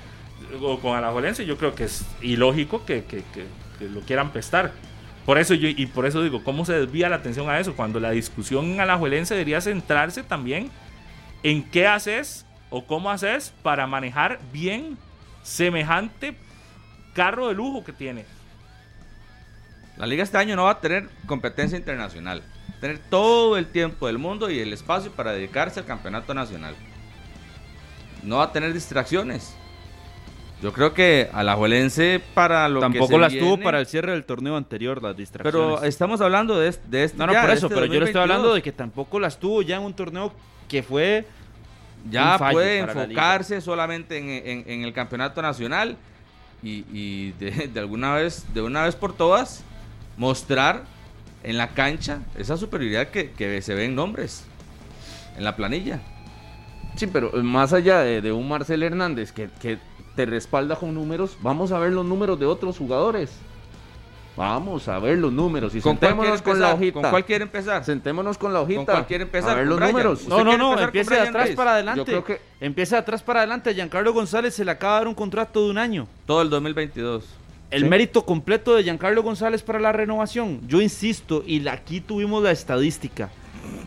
o 0.62 0.80
con 0.80 0.98
Alajuelense, 0.98 1.46
yo 1.46 1.58
creo 1.58 1.76
que 1.76 1.84
es 1.84 2.04
ilógico 2.22 2.84
que, 2.86 3.04
que- 3.06 3.24
que- 3.34 3.46
lo 3.88 4.02
quieran 4.02 4.32
prestar. 4.32 4.74
Por 5.26 5.38
eso 5.40 5.54
yo, 5.56 5.68
y 5.68 5.86
por 5.88 6.06
eso 6.06 6.22
digo, 6.22 6.44
¿cómo 6.44 6.66
se 6.66 6.74
desvía 6.74 7.10
la 7.10 7.16
atención 7.18 7.50
a 7.50 7.60
eso? 7.60 7.76
Cuando 7.76 8.00
la 8.00 8.12
discusión 8.12 8.66
en 8.66 8.80
Alajuelense 8.82 9.34
debería 9.34 9.60
centrarse 9.62 10.22
también 10.24 10.70
en 11.44 11.64
qué 11.64 11.88
haces 11.88 12.46
o 12.70 12.86
cómo 12.86 13.10
haces 13.10 13.54
para 13.64 13.88
manejar 13.88 14.40
bien 14.54 14.98
semejante 15.44 16.36
carro 17.14 17.48
de 17.48 17.56
lujo 17.56 17.84
que 17.84 17.92
tiene. 17.94 18.26
La 19.98 20.06
liga 20.08 20.24
este 20.24 20.38
año 20.38 20.56
no 20.56 20.64
va 20.66 20.72
a 20.72 20.80
tener 20.80 21.10
competencia 21.26 21.78
internacional. 21.78 22.44
Tener 22.82 22.98
todo 22.98 23.58
el 23.58 23.68
tiempo 23.68 24.08
del 24.08 24.18
mundo 24.18 24.50
y 24.50 24.60
el 24.60 24.74
espacio 24.74 25.12
para 25.12 25.32
dedicarse 25.32 25.80
al 25.80 25.86
campeonato 25.86 26.34
nacional. 26.34 26.76
No 28.24 28.38
va 28.38 28.46
a 28.46 28.52
tener 28.52 28.74
distracciones. 28.74 29.56
Yo 30.62 30.74
creo 30.74 30.94
que 30.94 31.28
a 31.34 31.42
la 31.44 31.56
Juelense 31.56 32.22
para 32.36 32.70
lo 32.70 32.80
que 32.82 32.86
Tampoco 32.86 33.08
se 33.08 33.18
las 33.18 33.34
tuvo 33.36 33.58
para 33.60 33.80
el 33.80 33.88
cierre 33.88 34.12
del 34.12 34.24
torneo 34.26 34.58
anterior, 34.58 35.02
las 35.02 35.18
distracciones. 35.18 35.54
Pero 35.80 35.84
estamos 35.88 36.22
hablando 36.22 36.60
de, 36.60 36.68
es- 36.70 36.82
de 36.90 37.04
este 37.04 37.18
no, 37.18 37.28
no, 37.28 37.34
ya, 37.34 37.42
por 37.42 37.50
eso, 37.52 37.66
este 37.68 37.76
pero 37.76 37.86
yo 37.88 38.00
le 38.00 38.06
estoy 38.06 38.14
2022. 38.14 38.24
hablando 38.24 38.54
de 38.54 38.62
que 38.62 38.72
tampoco 38.72 39.20
las 39.20 39.40
tuvo 39.40 39.64
ya 39.64 39.78
en 39.78 39.82
un 39.84 39.94
torneo 39.96 40.32
que 40.68 40.84
fue 40.84 41.26
ya 42.12 42.38
puede 42.52 42.80
enfocarse 42.80 43.60
solamente 43.62 44.18
en, 44.18 44.30
en- 44.30 44.64
en 44.68 44.84
el 44.84 44.94
campeonato 44.94 45.42
nacional 45.42 45.98
y, 46.62 46.86
y 46.94 47.32
de, 47.40 47.68
de 47.68 47.80
alguna 47.80 48.14
vez, 48.16 48.46
de 48.54 48.62
una 48.62 48.84
vez 48.86 48.96
por 48.96 49.14
todas, 49.14 49.64
mostrar 50.16 50.84
en 51.44 51.58
la 51.58 51.70
cancha 51.70 52.20
esa 52.38 52.58
superioridad 52.58 53.08
que, 53.10 53.32
que 53.32 53.62
se 53.62 53.74
ve 53.76 53.86
en 53.86 53.96
nombres, 53.96 54.44
en 55.38 55.44
la 55.44 55.56
planilla. 55.56 56.02
Sí, 56.96 57.08
pero 57.08 57.32
más 57.44 57.74
allá 57.74 58.00
de, 58.02 58.22
de 58.22 58.32
un 58.32 58.48
Marcel 58.50 58.84
Hernández 58.84 59.32
que, 59.32 59.50
que 59.62 59.78
te 60.16 60.26
respalda 60.26 60.76
con 60.76 60.94
números, 60.94 61.38
vamos 61.42 61.72
a 61.72 61.80
ver 61.80 61.94
los 61.94 62.06
números 62.06 62.40
de 62.40 62.46
otros 62.46 62.78
jugadores. 62.78 63.32
Vamos 64.38 64.88
a 64.88 64.98
ver 64.98 65.18
los 65.18 65.32
números 65.34 65.76
y 65.76 65.82
¿Con 65.82 65.98
cuál 65.98 66.16
quiere 66.16 66.38
sentémonos 66.38 66.42
con 66.42 66.60
la 66.60 66.68
empezar? 66.72 66.76
hojita. 66.82 67.02
¿Con 67.02 67.10
cuál 67.12 67.26
quiere 67.26 67.44
empezar? 67.44 67.84
Sentémonos 67.86 68.38
con 68.38 68.54
la 68.54 68.62
hojita. 68.62 68.78
¿Con 68.78 68.86
cuál 68.86 69.06
quiere 69.08 69.24
empezar? 69.26 69.52
A 69.52 69.56
ver 69.56 69.64
¿Con 69.64 69.70
los 69.72 69.78
Brian? 69.80 69.92
números. 69.92 70.20
¿Usted 70.22 70.30
No, 70.30 70.44
no, 70.46 70.58
no, 70.58 70.80
empiece 70.80 71.14
de 71.16 71.20
atrás 71.22 71.50
para 71.50 71.74
adelante. 71.74 72.00
Yo 72.00 72.06
creo 72.06 72.24
que- 72.24 72.42
Empieza 72.62 72.96
de 72.96 73.02
atrás 73.02 73.22
para 73.24 73.40
adelante. 73.42 73.70
A 73.70 73.74
Giancarlo 73.74 74.14
González 74.14 74.54
se 74.56 74.64
le 74.64 74.72
acaba 74.72 74.94
de 74.94 75.00
dar 75.02 75.08
un 75.10 75.16
contrato 75.16 75.66
de 75.66 75.70
un 75.72 75.78
año. 75.78 76.08
Todo 76.26 76.42
el 76.42 76.50
2022. 76.50 77.26
El 77.72 77.84
Sí. 77.84 77.90
mérito 77.90 78.26
completo 78.26 78.76
de 78.76 78.84
Giancarlo 78.84 79.24
González 79.24 79.64
para 79.64 79.80
la 79.80 79.92
renovación. 79.94 80.60
Yo 80.68 80.82
insisto, 80.82 81.44
y 81.48 81.66
aquí 81.68 82.02
tuvimos 82.02 82.44
la 82.44 82.52
estadística 82.52 83.30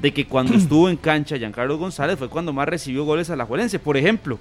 de 0.01 0.13
que 0.13 0.27
cuando 0.27 0.55
estuvo 0.57 0.89
en 0.89 0.97
cancha 0.97 1.37
Giancarlo 1.37 1.77
González 1.79 2.19
fue 2.19 2.29
cuando 2.31 2.53
más 2.53 2.67
recibió 2.69 3.05
goles 3.05 3.29
a 3.31 3.37
la 3.37 3.45
Juelense, 3.45 3.79
por 3.79 3.97
ejemplo. 3.97 4.39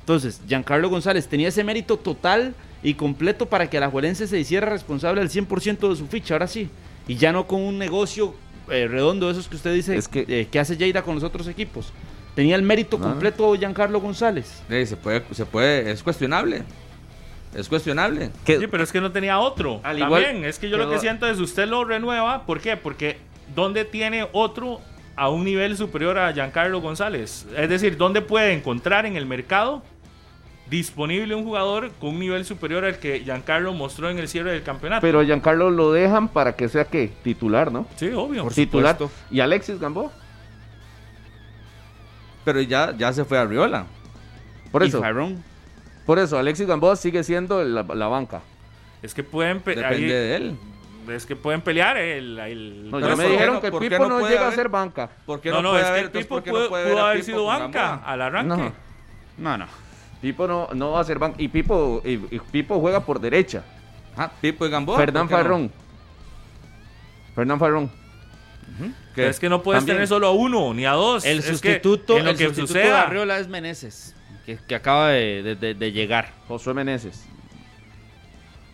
Entonces, 0.00 0.40
Giancarlo 0.48 0.88
González 0.88 1.26
tenía 1.28 1.48
ese 1.48 1.62
mérito 1.64 1.96
total 1.98 2.54
y 2.82 2.94
completo 2.94 3.46
para 3.46 3.68
que 3.68 3.78
la 3.80 3.90
Juelense 3.90 4.26
se 4.26 4.38
hiciera 4.38 4.68
responsable 4.70 5.20
al 5.20 5.28
100% 5.28 5.88
de 5.90 5.96
su 5.96 6.06
ficha, 6.06 6.34
ahora 6.34 6.46
sí. 6.46 6.68
Y 7.08 7.16
ya 7.16 7.32
no 7.32 7.46
con 7.46 7.60
un 7.60 7.78
negocio 7.78 8.34
eh, 8.70 8.88
redondo 8.88 9.26
de 9.26 9.32
esos 9.32 9.46
que 9.48 9.56
usted 9.56 9.72
dice 9.74 9.96
Es 9.96 10.08
que- 10.08 10.24
eh, 10.28 10.48
que 10.50 10.58
hace 10.58 10.76
Lleida 10.76 11.02
con 11.02 11.14
los 11.14 11.22
otros 11.22 11.46
equipos. 11.48 11.92
Tenía 12.34 12.56
el 12.56 12.62
mérito 12.62 12.98
No. 12.98 13.04
completo 13.10 13.54
Giancarlo 13.54 14.00
González. 14.00 14.62
Eh, 14.68 14.84
se 14.86 14.96
puede, 14.96 15.22
se 15.32 15.44
puede, 15.46 15.90
es 15.90 16.02
cuestionable. 16.02 16.62
Es 17.56 17.68
cuestionable. 17.68 18.30
que- 18.44 18.58
Sí, 18.58 18.66
pero 18.66 18.82
es 18.84 18.92
que 18.92 19.00
no 19.00 19.10
tenía 19.12 19.38
otro. 19.38 19.80
Al 19.82 19.98
igual- 19.98 20.22
También, 20.22 20.44
es 20.44 20.58
que 20.58 20.68
yo 20.68 20.76
lo 20.76 20.90
que 20.90 20.98
siento 20.98 21.26
es 21.26 21.38
usted 21.40 21.66
lo 21.66 21.84
renueva. 21.84 22.44
¿Por 22.46 22.60
qué? 22.60 22.76
Porque 22.76 23.18
¿dónde 23.54 23.84
tiene 23.84 24.28
otro 24.32 24.80
a 25.16 25.28
un 25.30 25.44
nivel 25.44 25.76
superior 25.76 26.18
a 26.18 26.32
Giancarlo 26.32 26.80
González? 26.80 27.46
Es 27.56 27.68
decir, 27.68 27.96
¿dónde 27.96 28.20
puede 28.20 28.52
encontrar 28.52 29.06
en 29.06 29.16
el 29.16 29.24
mercado 29.26 29.82
disponible 30.68 31.34
un 31.34 31.44
jugador 31.44 31.92
con 32.00 32.10
un 32.10 32.18
nivel 32.18 32.44
superior 32.44 32.84
al 32.84 32.98
que 32.98 33.20
Giancarlo 33.20 33.72
mostró 33.72 34.10
en 34.10 34.18
el 34.18 34.28
cierre 34.28 34.52
del 34.52 34.62
campeonato? 34.62 35.00
Pero 35.00 35.22
Giancarlo 35.24 35.70
lo 35.70 35.92
dejan 35.92 36.28
para 36.28 36.54
que 36.56 36.68
sea 36.68 36.84
que 36.84 37.08
titular, 37.22 37.72
¿no? 37.72 37.86
sí, 37.96 38.08
obvio. 38.08 38.42
Por 38.42 38.52
titular. 38.52 38.98
supuesto. 38.98 39.16
¿Y 39.30 39.40
Alexis 39.40 39.78
Gamboa? 39.80 40.10
Pero 42.44 42.60
ya, 42.60 42.94
ya 42.96 43.12
se 43.12 43.24
fue 43.24 43.38
a 43.38 43.44
Riola. 43.44 43.86
Por 44.70 44.84
Y 44.84 44.88
eso, 44.88 45.00
Farrón. 45.00 45.42
Por 46.06 46.18
eso, 46.18 46.38
Alexis 46.38 46.66
Gamboa 46.66 46.96
sigue 46.96 47.22
siendo 47.24 47.62
la, 47.64 47.82
la 47.82 48.06
banca. 48.08 48.40
Es 49.02 49.12
que 49.12 49.22
pueden 49.22 49.60
pe- 49.60 49.74
Depende 49.74 49.96
ahí- 49.96 50.04
de 50.08 50.36
él. 50.36 50.56
es 51.10 51.26
que 51.26 51.36
pueden 51.36 51.60
pelear 51.60 51.96
el, 51.96 52.38
el- 52.38 52.90
No, 52.90 52.98
ya 53.00 53.08
¿por 53.08 53.16
me 53.18 53.28
dijeron 53.28 53.54
no- 53.56 53.60
que 53.60 53.70
Pipo 53.72 54.08
no 54.08 54.20
no 54.20 54.28
llega 54.28 54.48
a 54.48 54.52
ser 54.52 54.68
banca. 54.68 55.10
¿Por 55.26 55.40
qué 55.40 55.50
No, 55.50 55.62
no, 55.62 55.70
puede 55.70 55.82
es 55.82 55.84
que 55.86 55.90
haber- 55.90 56.00
el 56.00 56.06
entonces, 56.06 56.26
Pipo 56.26 56.42
pudo, 56.42 56.68
puede 56.68 56.98
haber 57.00 57.22
sido 57.24 57.44
banca 57.46 57.96
al 58.04 58.22
arranque. 58.22 58.56
No. 58.56 58.72
No, 59.38 59.58
no. 59.58 59.66
Pipo 60.22 60.46
no, 60.48 60.68
no 60.74 60.92
va 60.92 61.00
a 61.00 61.04
ser 61.04 61.18
banca. 61.18 61.36
Y 61.40 61.48
Pipo, 61.48 62.00
y, 62.04 62.12
y 62.34 62.40
Pipo 62.50 62.80
juega 62.80 63.00
por 63.00 63.20
derecha. 63.20 63.62
Ah, 64.16 64.30
Pipo 64.40 64.64
y 64.66 64.70
Gamboa. 64.70 64.96
Fernán. 64.96 65.28
Farrón. 65.28 65.70
Fernán 67.34 67.58
Farrón. 67.58 67.90
Es 69.14 69.38
que 69.40 69.48
no 69.48 69.62
puedes 69.62 69.80
También. 69.80 69.96
tener 69.96 70.08
solo 70.08 70.26
a 70.28 70.32
uno 70.32 70.74
ni 70.74 70.84
a 70.84 70.92
dos. 70.92 71.24
El 71.24 71.38
Es 71.38 71.44
que 71.46 71.52
sustituto, 71.52 72.18
en 72.18 72.24
lo 72.24 72.30
el 72.30 72.36
que 72.36 72.44
sustituto 72.46 72.72
de 72.74 72.80
suceda. 72.82 73.02
Arriola 73.02 73.38
es 73.38 73.48
Meneses, 73.48 74.14
que, 74.46 74.56
que 74.66 74.74
acaba 74.74 75.08
de, 75.10 75.42
de- 75.42 75.54
de- 75.56 75.74
de 75.74 75.92
llegar. 75.92 76.30
Josué 76.48 76.72
Meneses. 76.72 77.26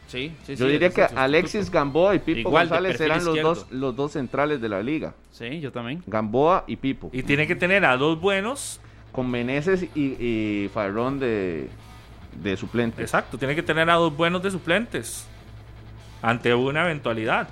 Sí, 0.09 0.31
sí, 0.45 0.57
Yo 0.57 0.66
sí, 0.66 0.73
diría 0.73 0.91
que. 0.91 1.03
Alexis 1.03 1.70
Gamboa 1.70 2.14
y 2.14 2.18
Pipo 2.18 2.41
Igual, 2.41 2.68
González 2.68 2.99
serán 2.99 3.25
los 3.25 3.41
dos, 3.41 3.66
los 3.70 3.97
dos 3.97 4.12
centrales 4.12 4.61
de 4.61 4.68
la 4.68 4.83
liga. 4.83 5.14
Sí, 5.31 5.61
yo 5.61 5.73
también. 5.73 6.03
Gamboa 6.07 6.64
y 6.66 6.77
Pipo. 6.77 7.09
Y 7.14 7.23
tiene 7.23 7.47
que 7.47 7.57
tener 7.57 7.85
a 7.87 7.97
dos 7.97 8.20
buenos. 8.20 8.79
Con 9.11 9.31
Meneses 9.31 9.83
y, 9.95 10.01
y 10.18 10.70
Farrón 10.73 11.18
de, 11.20 11.68
de 12.43 12.57
suplente. 12.57 13.03
Exacto, 13.03 13.37
tiene 13.39 13.55
que 13.55 13.62
tener 13.62 13.89
a 13.91 13.95
dos 13.95 14.14
buenos 14.16 14.43
de 14.43 14.51
suplentes. 14.51 15.27
Ante 16.23 16.55
una 16.55 16.85
eventualidad. 16.85 17.49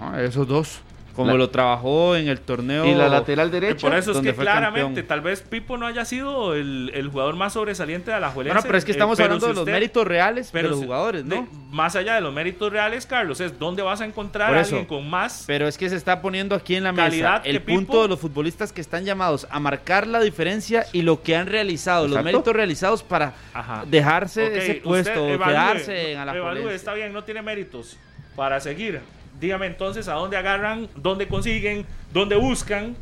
Ajá, 0.00 0.22
esos 0.22 0.46
dos. 0.48 0.80
Como 1.16 1.32
La- 1.32 1.38
lo 1.38 1.48
trabajó 1.50 2.14
en 2.14 2.28
el 2.28 2.40
torneo. 2.40 2.84
Y 2.86 2.94
la 2.94 3.08
lateral 3.08 3.48
Y 3.48 3.52
derecha. 3.52 3.86
por 3.88 3.96
eso 3.96 4.10
es 4.10 4.16
donde 4.18 4.32
que 4.34 4.38
claramente, 4.40 4.82
campeón. 5.00 5.06
tal 5.08 5.20
vez 5.22 5.40
Pipo 5.40 5.76
no 5.78 5.86
haya 5.86 6.04
sido 6.04 6.54
el, 6.54 6.90
el 6.94 7.08
jugador 7.08 7.34
más 7.36 7.54
sobresaliente 7.54 8.10
de 8.10 8.20
la 8.20 8.30
Juelense. 8.30 8.54
no, 8.54 8.62
pero 8.62 8.76
es 8.76 8.84
que 8.84 8.92
eh, 8.92 8.94
estamos 8.94 9.16
pero 9.16 9.24
hablando 9.24 9.46
si 9.46 9.50
de 9.50 9.54
los 9.54 9.60
usted- 9.62 9.72
méritos 9.72 10.06
reales 10.06 10.52
de 10.52 10.62
los 10.62 10.78
jugadores, 10.78 11.26
de- 11.28 11.36
¿no? 11.36 11.48
más 11.70 11.96
allá 11.96 12.14
de 12.16 12.20
los 12.20 12.32
méritos 12.34 12.70
reales, 12.70 13.06
Carlos, 13.06 13.40
es 13.40 13.58
dónde 13.58 13.82
vas 13.82 14.00
a 14.00 14.04
encontrar 14.04 14.54
a 14.54 14.60
alguien 14.60 14.84
con 14.84 15.08
más. 15.08 15.44
Pero 15.46 15.66
es 15.66 15.76
que 15.78 15.88
se 15.88 15.96
está 15.96 16.20
poniendo 16.20 16.54
aquí 16.54 16.76
en 16.76 16.84
la 16.84 16.92
mesa 16.92 17.04
Calidad 17.08 17.42
que 17.42 17.50
el 17.50 17.62
Pipo- 17.62 17.76
punto 17.76 18.02
de 18.02 18.08
los 18.08 18.20
futbolistas 18.20 18.72
que 18.72 18.80
están 18.82 19.04
llamados 19.04 19.46
a 19.50 19.58
marcar 19.58 20.06
la 20.06 20.20
diferencia 20.20 20.84
y 20.92 21.00
lo 21.02 21.22
que 21.22 21.34
han 21.34 21.46
realizado, 21.46 22.06
los 22.08 22.22
méritos 22.22 22.54
realizados 22.54 23.02
para 23.02 23.32
Ajá. 23.54 23.84
dejarse 23.86 24.46
Ok, 24.48 24.52
ese 24.56 24.74
puesto, 24.74 25.28
evalúe, 25.28 25.44
quedarse 25.46 26.12
en 26.12 26.18
evalúe, 26.20 26.32
Alajuelense. 26.42 26.74
está 26.74 26.92
bien, 26.94 27.12
no 27.14 27.24
tiene 27.24 27.40
méritos 27.40 27.96
para 28.36 28.60
seguir. 28.60 29.00
Dígame 29.40 29.66
entonces 29.66 30.08
a 30.08 30.14
dónde 30.14 30.36
agarran, 30.36 30.88
dónde 30.96 31.28
consiguen, 31.28 31.84
dónde 32.12 32.36
buscan 32.36 32.96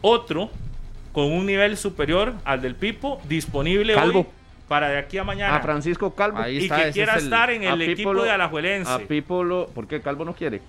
otro 0.00 0.50
con 1.12 1.30
un 1.32 1.46
nivel 1.46 1.76
superior 1.76 2.34
al 2.44 2.60
del 2.62 2.74
Pipo 2.74 3.20
disponible 3.28 3.94
Calvo. 3.94 4.20
hoy 4.20 4.26
para 4.68 4.88
de 4.88 4.98
aquí 4.98 5.18
a 5.18 5.24
mañana. 5.24 5.56
A 5.56 5.60
Francisco 5.60 6.14
Calvo. 6.14 6.38
Ahí 6.38 6.58
y 6.58 6.62
está, 6.64 6.84
que 6.84 6.90
quiera 6.92 7.12
es 7.14 7.18
el- 7.18 7.24
estar 7.24 7.50
en 7.50 7.62
el 7.64 7.82
equipo 7.82 8.14
de 8.22 8.30
Alajuelense. 8.30 8.90
A 8.90 8.98
Pipo 9.00 9.42
lo. 9.42 9.66
¿Por 9.66 9.86
qué 9.88 10.00
Calvo 10.00 10.24
no 10.24 10.34
quiere? 10.34 10.60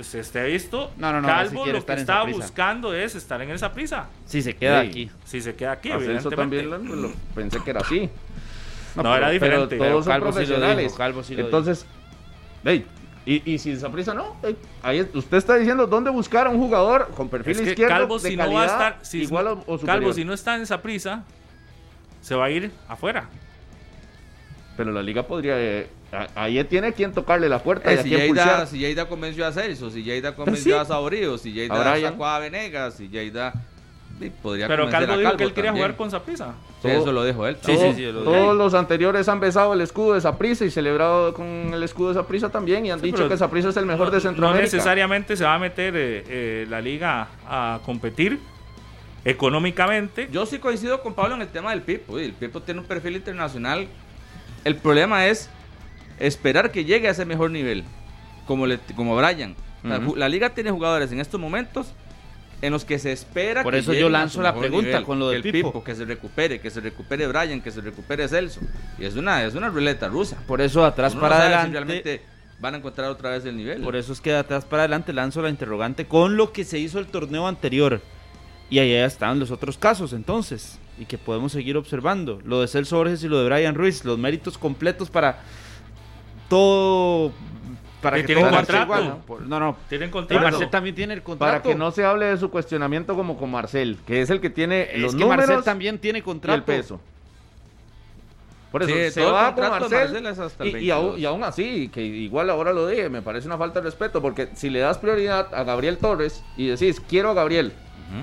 Se 0.00 0.18
esté 0.20 0.42
visto, 0.44 0.90
No, 0.96 1.12
no, 1.12 1.20
no, 1.20 1.28
Calvo 1.28 1.64
lo 1.66 1.84
que 1.86 1.92
está 1.92 2.24
buscando 2.24 2.92
es 2.94 3.14
estar 3.14 3.40
en 3.42 3.50
esa 3.50 3.72
prisa. 3.72 4.06
Si 4.24 4.42
se 4.42 4.56
queda 4.56 4.80
aquí. 4.80 5.10
Si 5.24 5.40
se 5.40 5.54
queda 5.54 5.72
aquí, 5.72 5.90
Ascenso 5.92 6.28
evidentemente. 6.30 6.62
también 6.68 6.88
lo, 6.88 7.08
lo- 7.08 7.14
pensé 7.34 7.62
que 7.62 7.70
era 7.70 7.80
así. 7.80 8.10
No, 8.96 9.14
era 9.14 9.28
Pero 9.28 9.32
diferente. 9.32 9.76
todos 9.76 10.04
son 10.06 10.12
Calvo 10.12 10.32
sí 10.32 10.38
lo 10.38 10.40
dijo, 10.40 10.54
profesionales. 10.54 10.94
Calvo 10.94 11.22
sí 11.22 11.34
lo 11.36 11.44
Entonces, 11.44 11.86
ey, 12.64 12.86
y, 13.26 13.54
y 13.54 13.58
si 13.58 13.74
prisa 13.74 14.14
no, 14.14 14.36
ey, 14.42 14.56
ahí 14.82 15.00
usted 15.12 15.36
está 15.36 15.56
diciendo 15.56 15.86
dónde 15.86 16.10
buscar 16.10 16.46
a 16.46 16.50
un 16.50 16.58
jugador 16.58 17.08
con 17.16 17.28
perfil 17.28 17.56
Es 17.56 17.60
que 17.62 17.68
izquierdo 17.70 17.94
Calvo 17.94 18.18
de 18.20 18.30
si 18.30 18.36
no 18.36 18.52
va 18.52 18.62
a 18.62 18.66
estar, 18.66 18.98
si 19.02 19.22
igual 19.22 19.48
o. 19.66 19.78
Calvo 19.84 20.12
si 20.12 20.24
no 20.24 20.32
está 20.32 20.54
en 20.54 20.62
esa 20.62 20.80
prisa, 20.80 21.24
se 22.22 22.34
va 22.36 22.44
a 22.46 22.50
ir 22.50 22.70
afuera. 22.88 23.28
Pero 24.76 24.92
la 24.92 25.02
liga 25.02 25.22
podría, 25.26 25.54
eh, 25.58 25.88
ahí 26.34 26.62
tiene 26.64 26.92
quien 26.92 27.12
tocarle 27.12 27.48
la 27.48 27.62
puerta 27.62 27.90
y 27.92 27.96
Eh, 27.96 27.98
a 27.98 28.02
si, 28.02 28.08
quien 28.10 28.20
Lleida, 28.20 28.44
pulsar. 28.44 28.66
si 28.68 28.78
Lleida 28.78 29.08
convenció 29.08 29.46
a 29.46 29.52
Celso, 29.52 29.90
si 29.90 30.02
Lleida 30.02 30.34
convenció 30.34 30.74
Sí. 30.76 30.80
a 30.80 30.84
Saurío, 30.84 31.38
si 31.38 31.52
Lleida 31.52 31.98
sacó 32.00 32.26
a 32.26 32.38
Venegas, 32.38 32.94
si 32.94 33.08
Lleida 33.08 33.54
podría 34.42 34.66
Pero 34.68 34.88
Calvo 34.90 35.12
a 35.12 35.16
dijo 35.18 35.36
que 35.36 35.44
él 35.44 35.52
quería 35.52 35.70
también. 35.70 35.84
jugar 35.86 35.96
con 35.96 36.10
Saprisa. 36.10 36.54
Sí, 36.82 36.88
eso 36.88 37.12
lo 37.12 37.24
dijo 37.24 37.46
él. 37.46 37.56
Sí, 37.62 37.74
Todo- 37.74 37.90
sí, 37.90 37.94
sí, 37.96 38.12
lo 38.12 38.22
todos 38.22 38.56
los 38.56 38.74
anteriores 38.74 39.28
han 39.28 39.40
besado 39.40 39.74
el 39.74 39.80
escudo 39.80 40.14
de 40.14 40.20
Saprissa 40.20 40.64
y 40.64 40.70
celebrado 40.70 41.34
con 41.34 41.46
el 41.46 41.82
escudo 41.82 42.08
de 42.08 42.14
Saprissa 42.14 42.48
también 42.50 42.86
y 42.86 42.90
han 42.90 43.00
dicho 43.00 43.28
que 43.28 43.36
Saprissa 43.36 43.68
es 43.70 43.76
el 43.76 43.86
mejor 43.86 44.10
de 44.10 44.16
No 44.16 44.20
Centroamérica. 44.22 44.64
necesariamente 44.64 45.36
se 45.36 45.44
va 45.44 45.54
a 45.54 45.58
meter 45.58 45.94
eh, 45.96 46.24
eh, 46.28 46.66
la 46.68 46.80
liga 46.80 47.28
a 47.46 47.80
competir 47.84 48.38
económicamente. 49.24 50.28
Yo 50.32 50.46
sí 50.46 50.58
coincido 50.58 51.02
con 51.02 51.14
Pablo 51.14 51.34
en 51.34 51.42
el 51.42 51.48
tema 51.48 51.70
del 51.70 51.82
Pipo. 51.82 52.14
Uy, 52.14 52.24
El 52.24 52.32
Pipo 52.32 52.60
tiene 52.62 52.80
un 52.80 52.86
perfil 52.86 53.16
internacional. 53.16 53.86
El 54.64 54.76
problema 54.76 55.26
es 55.26 55.50
esperar 56.18 56.70
que 56.72 56.84
llegue 56.84 57.08
a 57.08 57.10
ese 57.10 57.24
mejor 57.24 57.50
nivel, 57.50 57.84
como, 58.46 58.66
le, 58.66 58.78
como 58.94 59.16
Brian. 59.16 59.54
Ju- 59.84 60.16
La 60.16 60.28
liga 60.28 60.50
tiene 60.50 60.70
jugadores 60.70 61.12
en 61.12 61.20
estos 61.20 61.40
momentos 61.40 61.92
en 62.62 62.72
los 62.72 62.84
que 62.84 62.98
se 62.98 63.12
espera 63.12 63.62
Por 63.62 63.74
que 63.74 63.80
eso 63.80 63.92
yo 63.92 64.08
lanzo 64.08 64.40
la 64.42 64.54
pregunta 64.54 64.88
nivel. 64.88 65.04
con 65.04 65.18
lo 65.18 65.28
del 65.28 65.42
Pipo. 65.42 65.84
Que 65.84 65.94
se 65.94 66.04
recupere, 66.04 66.60
que 66.60 66.70
se 66.70 66.80
recupere 66.80 67.26
Brian, 67.26 67.60
que 67.60 67.70
se 67.70 67.80
recupere 67.80 68.26
Celso. 68.28 68.60
Y 68.98 69.04
es 69.04 69.14
una, 69.16 69.44
es 69.44 69.54
una 69.54 69.68
ruleta 69.68 70.08
rusa. 70.08 70.38
Por 70.46 70.60
eso 70.60 70.84
atrás 70.84 71.12
Uno 71.12 71.20
para 71.22 71.34
no 71.36 71.40
sabe 71.42 71.50
si 71.52 71.54
adelante. 71.58 71.78
realmente 71.94 72.22
van 72.58 72.74
a 72.74 72.78
encontrar 72.78 73.10
otra 73.10 73.30
vez 73.30 73.44
el 73.44 73.56
nivel. 73.56 73.82
Por 73.82 73.94
eso 73.96 74.12
es 74.12 74.20
que 74.22 74.30
de 74.30 74.38
atrás 74.38 74.64
para 74.64 74.84
adelante 74.84 75.12
lanzo 75.12 75.42
la 75.42 75.50
interrogante 75.50 76.06
con 76.06 76.36
lo 76.38 76.52
que 76.52 76.64
se 76.64 76.78
hizo 76.78 76.98
el 76.98 77.06
torneo 77.06 77.46
anterior. 77.46 78.00
Y 78.70 78.78
allá 78.78 79.04
están 79.04 79.38
los 79.38 79.50
otros 79.50 79.76
casos 79.78 80.12
entonces. 80.14 80.78
Y 80.98 81.04
que 81.04 81.18
podemos 81.18 81.52
seguir 81.52 81.76
observando. 81.76 82.40
Lo 82.44 82.62
de 82.62 82.68
Celso 82.68 82.96
Borges 82.96 83.22
y 83.22 83.28
lo 83.28 83.38
de 83.38 83.48
Brian 83.50 83.74
Ruiz. 83.74 84.02
Los 84.04 84.18
méritos 84.18 84.56
completos 84.56 85.10
para 85.10 85.40
todo. 86.48 87.32
Para 88.10 88.22
Que 88.24 88.34
marche 88.36 88.56
contrato. 88.56 88.82
igual, 88.84 89.08
¿no? 89.08 89.18
Por- 89.18 89.42
No, 89.42 89.58
no. 89.60 89.76
Tienen 89.88 90.08
Y 90.08 90.12
contrato. 90.12 90.42
Marcel 90.42 90.70
también 90.70 90.94
tiene 90.94 91.14
el 91.14 91.22
contrato. 91.22 91.50
Para 91.50 91.62
que 91.62 91.74
no 91.74 91.90
se 91.90 92.04
hable 92.04 92.26
de 92.26 92.36
su 92.36 92.50
cuestionamiento 92.50 93.14
como 93.16 93.36
con 93.36 93.50
Marcel, 93.50 93.98
que 94.06 94.20
es 94.22 94.30
el 94.30 94.40
que 94.40 94.50
tiene 94.50 94.88
Es 94.94 95.00
los 95.00 95.14
que 95.14 95.20
números 95.20 95.46
Marcel 95.46 95.64
también 95.64 95.98
tiene 95.98 96.20
y 96.20 96.22
contrato. 96.22 96.56
el 96.56 96.62
peso. 96.62 97.00
Por 98.72 98.82
eso 98.82 98.92
Sí, 98.94 99.10
se 99.10 99.24
va 99.24 99.54
con 99.54 99.68
Marcel, 99.68 99.90
Marcel 99.98 100.26
es 100.26 100.38
hasta 100.38 100.64
el 100.64 100.76
y, 100.82 100.86
y 100.86 100.90
aún, 100.90 101.04
22. 101.12 101.18
y 101.20 101.24
aún 101.24 101.44
así, 101.44 101.88
que 101.88 102.02
igual 102.02 102.50
ahora 102.50 102.72
lo 102.72 102.86
dije, 102.86 103.08
me 103.08 103.22
parece 103.22 103.46
una 103.46 103.56
falta 103.56 103.80
de 103.80 103.84
respeto, 103.86 104.20
porque 104.20 104.48
si 104.54 104.68
le 104.70 104.80
das 104.80 104.98
prioridad 104.98 105.54
a 105.54 105.64
Gabriel 105.64 105.96
Torres 105.98 106.42
y 106.56 106.66
decís, 106.66 107.00
quiero 107.00 107.30
a 107.30 107.34
Gabriel, 107.34 107.72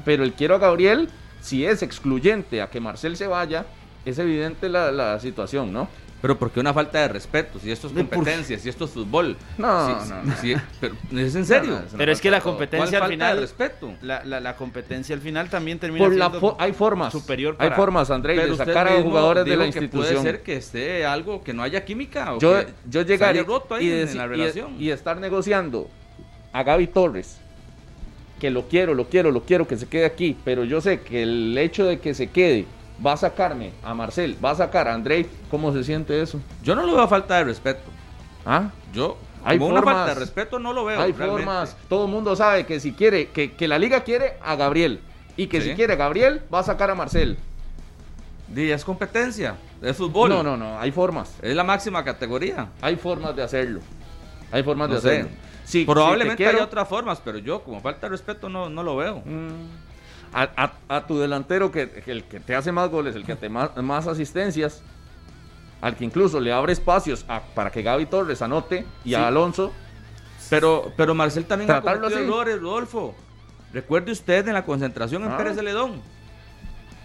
pero 0.05 0.23
el 0.23 0.33
quiero 0.33 0.55
a 0.55 0.59
Gabriel, 0.59 1.09
si 1.41 1.65
es 1.65 1.81
excluyente 1.81 2.61
a 2.61 2.69
que 2.69 2.79
Marcel 2.79 3.17
se 3.17 3.25
vaya, 3.27 3.65
es 4.05 4.19
evidente 4.19 4.69
la, 4.69 4.91
la 4.91 5.19
situación, 5.19 5.73
¿no? 5.73 5.87
Pero 6.23 6.39
¿por 6.39 6.51
qué 6.51 6.61
una 6.61 6.73
falta 6.73 7.01
de 7.01 7.09
respeto? 7.09 7.59
Si 7.59 7.69
esto 7.69 7.87
es 7.87 7.93
competencia, 7.93 8.57
si 8.57 8.69
esto 8.69 8.85
es 8.85 8.91
fútbol. 8.91 9.35
No, 9.57 10.01
Si- 10.03 10.09
no, 10.09 10.23
no. 10.23 10.35
si- 10.37 10.55
pero, 10.79 10.95
¿Es 11.17 11.35
en 11.35 11.45
serio? 11.45 11.71
No, 11.91 11.97
Pero 11.97 12.13
es 12.13 12.21
que 12.21 12.31
la 12.31 12.39
falta 12.39 12.59
de 12.61 12.67
todo. 12.67 12.77
¿Cuál 12.79 12.87
competencia 12.89 12.97
al 12.97 13.01
falta 13.01 13.25
de 13.25 13.31
final. 13.31 13.39
respeto? 13.41 13.93
La, 14.01 14.23
la, 14.23 14.39
la 14.39 14.55
competencia 14.55 15.13
al 15.15 15.21
final 15.21 15.49
también 15.49 15.79
termina 15.79 16.05
Por 16.05 16.15
la 16.15 16.29
siendo 16.29 16.47
fo- 16.53 16.55
hay 16.59 16.71
formas, 16.71 17.11
superior 17.11 17.57
hay 17.59 17.67
para- 17.67 17.75
formas, 17.75 18.09
André, 18.09 18.37
de 18.37 18.55
sacar 18.55 18.87
a 18.87 18.91
mismo 18.91 19.09
jugadores 19.09 19.43
de 19.43 19.57
la 19.57 19.65
institución. 19.65 20.13
Puede 20.21 20.21
ser 20.21 20.43
que 20.43 20.55
esté 20.55 21.05
algo, 21.05 21.43
que 21.43 21.51
no 21.53 21.61
haya 21.61 21.83
química. 21.83 22.33
O 22.33 22.39
yo, 22.39 22.53
que 22.65 22.67
yo 22.89 23.01
se 23.01 23.07
llegar 23.09 23.31
haya 23.31 23.41
y, 23.41 23.43
roto 23.43 23.75
ahí 23.75 23.87
y 23.87 23.91
en, 23.91 24.07
en 24.07 24.17
la 24.17 24.23
y- 24.23 24.27
relación. 24.29 24.75
y 24.79 24.89
estar 24.91 25.19
negociando 25.19 25.89
a 26.53 26.63
Gaby 26.63 26.87
Torres, 26.87 27.37
que 28.39 28.49
lo 28.49 28.69
quiero, 28.69 28.93
lo 28.93 29.09
quiero, 29.09 29.29
lo 29.29 29.43
quiero, 29.43 29.67
que 29.67 29.75
se 29.75 29.87
quede 29.87 30.05
aquí, 30.05 30.37
pero 30.45 30.63
yo 30.63 30.79
sé 30.79 31.01
que 31.01 31.23
el 31.23 31.57
hecho 31.57 31.83
de 31.85 31.99
que 31.99 32.13
se 32.13 32.27
quede 32.27 32.65
va 33.05 33.13
a 33.13 33.17
sacarme 33.17 33.71
a 33.83 33.93
Marcel, 33.93 34.37
va 34.43 34.51
a 34.51 34.55
sacar 34.55 34.87
a 34.87 34.93
André, 34.93 35.27
¿cómo 35.49 35.71
se 35.73 35.83
siente 35.83 36.21
eso? 36.21 36.39
Yo 36.63 36.75
no 36.75 36.83
lo 36.85 36.95
veo 36.95 37.07
falta 37.07 37.37
de 37.37 37.43
respeto. 37.45 37.81
¿Ah? 38.45 38.69
Yo, 38.93 39.17
Hay 39.45 39.57
como 39.57 39.71
una 39.71 39.81
formas. 39.81 39.95
falta 39.95 40.13
de 40.13 40.19
respeto, 40.19 40.59
no 40.59 40.73
lo 40.73 40.85
veo. 40.85 40.99
Hay 41.01 41.11
realmente. 41.13 41.43
formas, 41.45 41.77
todo 41.89 42.05
el 42.05 42.11
mundo 42.11 42.35
sabe 42.35 42.65
que 42.65 42.79
si 42.79 42.93
quiere, 42.93 43.29
que, 43.29 43.53
que 43.53 43.67
la 43.67 43.79
liga 43.79 44.01
quiere 44.03 44.33
a 44.41 44.55
Gabriel, 44.55 44.99
y 45.35 45.47
que 45.47 45.61
Sí. 45.61 45.69
si 45.69 45.75
quiere 45.75 45.93
a 45.93 45.95
Gabriel, 45.95 46.41
va 46.53 46.59
a 46.59 46.63
sacar 46.63 46.89
a 46.91 46.95
Marcel. 46.95 47.37
Di, 48.47 48.69
es 48.71 48.83
competencia, 48.85 49.55
es 49.81 49.97
fútbol. 49.97 50.29
No, 50.29 50.43
no, 50.43 50.55
no, 50.57 50.79
hay 50.79 50.91
formas, 50.91 51.35
Es 51.41 51.55
la 51.55 51.63
máxima 51.63 52.03
categoría. 52.03 52.67
hay 52.81 52.95
formas 52.97 53.35
de 53.35 53.41
hacerlo, 53.41 53.79
hay 54.51 54.61
formas 54.63 54.89
No 54.89 54.95
de 54.95 55.01
sé. 55.01 55.09
hacerlo. 55.19 55.29
Si 55.63 55.85
te 55.85 55.91
Probablemente 55.91 56.35
quiero- 56.43 56.57
haya 56.57 56.65
otras 56.65 56.87
formas, 56.89 57.21
pero 57.23 57.37
yo, 57.37 57.63
como 57.63 57.79
falta 57.79 58.07
de 58.07 58.09
respeto, 58.11 58.49
no, 58.49 58.69
no 58.69 58.83
lo 58.83 58.97
veo. 58.97 59.21
Mm. 59.25 59.82
A, 60.33 60.49
a- 60.89 60.95
a 60.97 61.05
tu 61.07 61.19
delantero 61.19 61.71
que, 61.71 62.03
el 62.07 62.23
que 62.23 62.39
te 62.39 62.55
hace 62.55 62.71
más 62.71 62.89
goles, 62.89 63.15
el 63.15 63.23
que 63.25 63.35
te 63.35 63.49
más, 63.49 63.75
más 63.77 64.07
asistencias, 64.07 64.81
al 65.81 65.95
que 65.95 66.05
incluso 66.05 66.39
le 66.39 66.51
abre 66.51 66.73
espacios 66.73 67.23
a- 67.27 67.41
para 67.41 67.69
que 67.71 67.81
Gaby 67.83 68.05
Torres 68.07 68.41
anote 68.41 68.85
y 69.05 69.09
Sí. 69.09 69.15
a 69.15 69.27
Alonso. 69.27 69.71
Pero, 70.49 70.91
pero 70.97 71.13
Marcel 71.15 71.45
también 71.45 71.69
ha 71.71 71.81
cometido 71.81 72.07
así. 72.07 72.15
errores, 72.17 72.59
Rodolfo. 72.61 73.15
Recuerde 73.73 74.11
usted 74.11 74.47
en 74.47 74.53
la 74.53 74.63
concentración 74.65 75.23
en 75.23 75.31
Ah. 75.31 75.37
Pérez 75.37 75.55
Celedón. 75.55 76.01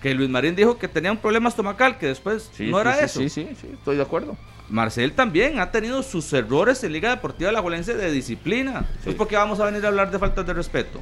Que 0.02 0.14
Luis 0.14 0.28
Marín 0.30 0.54
dijo 0.54 0.78
que 0.78 0.86
tenía 0.86 1.10
un 1.10 1.18
problema 1.18 1.48
estomacal, 1.48 1.98
que 1.98 2.06
después 2.06 2.50
no 2.60 2.80
era 2.80 2.94
sí, 2.94 3.04
eso. 3.04 3.20
Sí, 3.20 3.28
sí, 3.28 3.48
sí, 3.60 3.70
estoy 3.72 3.96
de 3.96 4.02
acuerdo. 4.02 4.36
Marcel 4.68 5.12
también 5.12 5.58
ha 5.60 5.70
tenido 5.70 6.02
sus 6.02 6.30
errores 6.32 6.84
en 6.84 6.92
Liga 6.92 7.10
Deportiva 7.10 7.50
La 7.50 7.62
Juelense 7.62 7.94
de 7.94 8.10
disciplina. 8.12 8.84
Entonces, 8.88 9.14
¿por 9.14 9.26
qué 9.26 9.36
vamos 9.36 9.58
a 9.60 9.64
venir 9.64 9.84
a 9.84 9.88
hablar 9.88 10.10
de 10.10 10.18
faltas 10.18 10.46
de 10.46 10.52
respeto? 10.52 11.00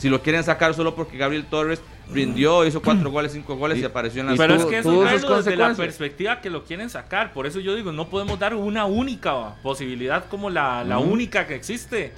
Si 0.00 0.08
lo 0.08 0.22
quieren 0.22 0.42
sacar 0.42 0.72
solo 0.72 0.94
porque 0.94 1.18
Gabriel 1.18 1.44
Torres 1.44 1.82
rindió, 2.10 2.64
hizo 2.64 2.80
cuatro 2.80 3.10
goles, 3.10 3.32
cinco 3.32 3.56
goles 3.56 3.76
y, 3.76 3.82
Y- 3.82 3.84
apareció 3.84 4.22
en 4.22 4.28
la 4.28 4.36
Pero 4.36 4.54
es 4.54 4.64
que 4.64 4.78
eso 4.78 4.98
verlo 4.98 5.36
desde 5.36 5.56
la 5.56 5.74
perspectiva 5.74 6.40
que 6.40 6.48
lo 6.48 6.64
quieren 6.64 6.88
sacar. 6.88 7.34
Por 7.34 7.46
eso 7.46 7.60
yo 7.60 7.74
digo, 7.74 7.92
no 7.92 8.08
podemos 8.08 8.38
dar 8.38 8.54
una 8.54 8.86
única 8.86 9.56
posibilidad 9.62 10.24
como 10.30 10.48
la, 10.48 10.84
la 10.84 10.98
única 10.98 11.46
que 11.46 11.54
existe. 11.54 12.14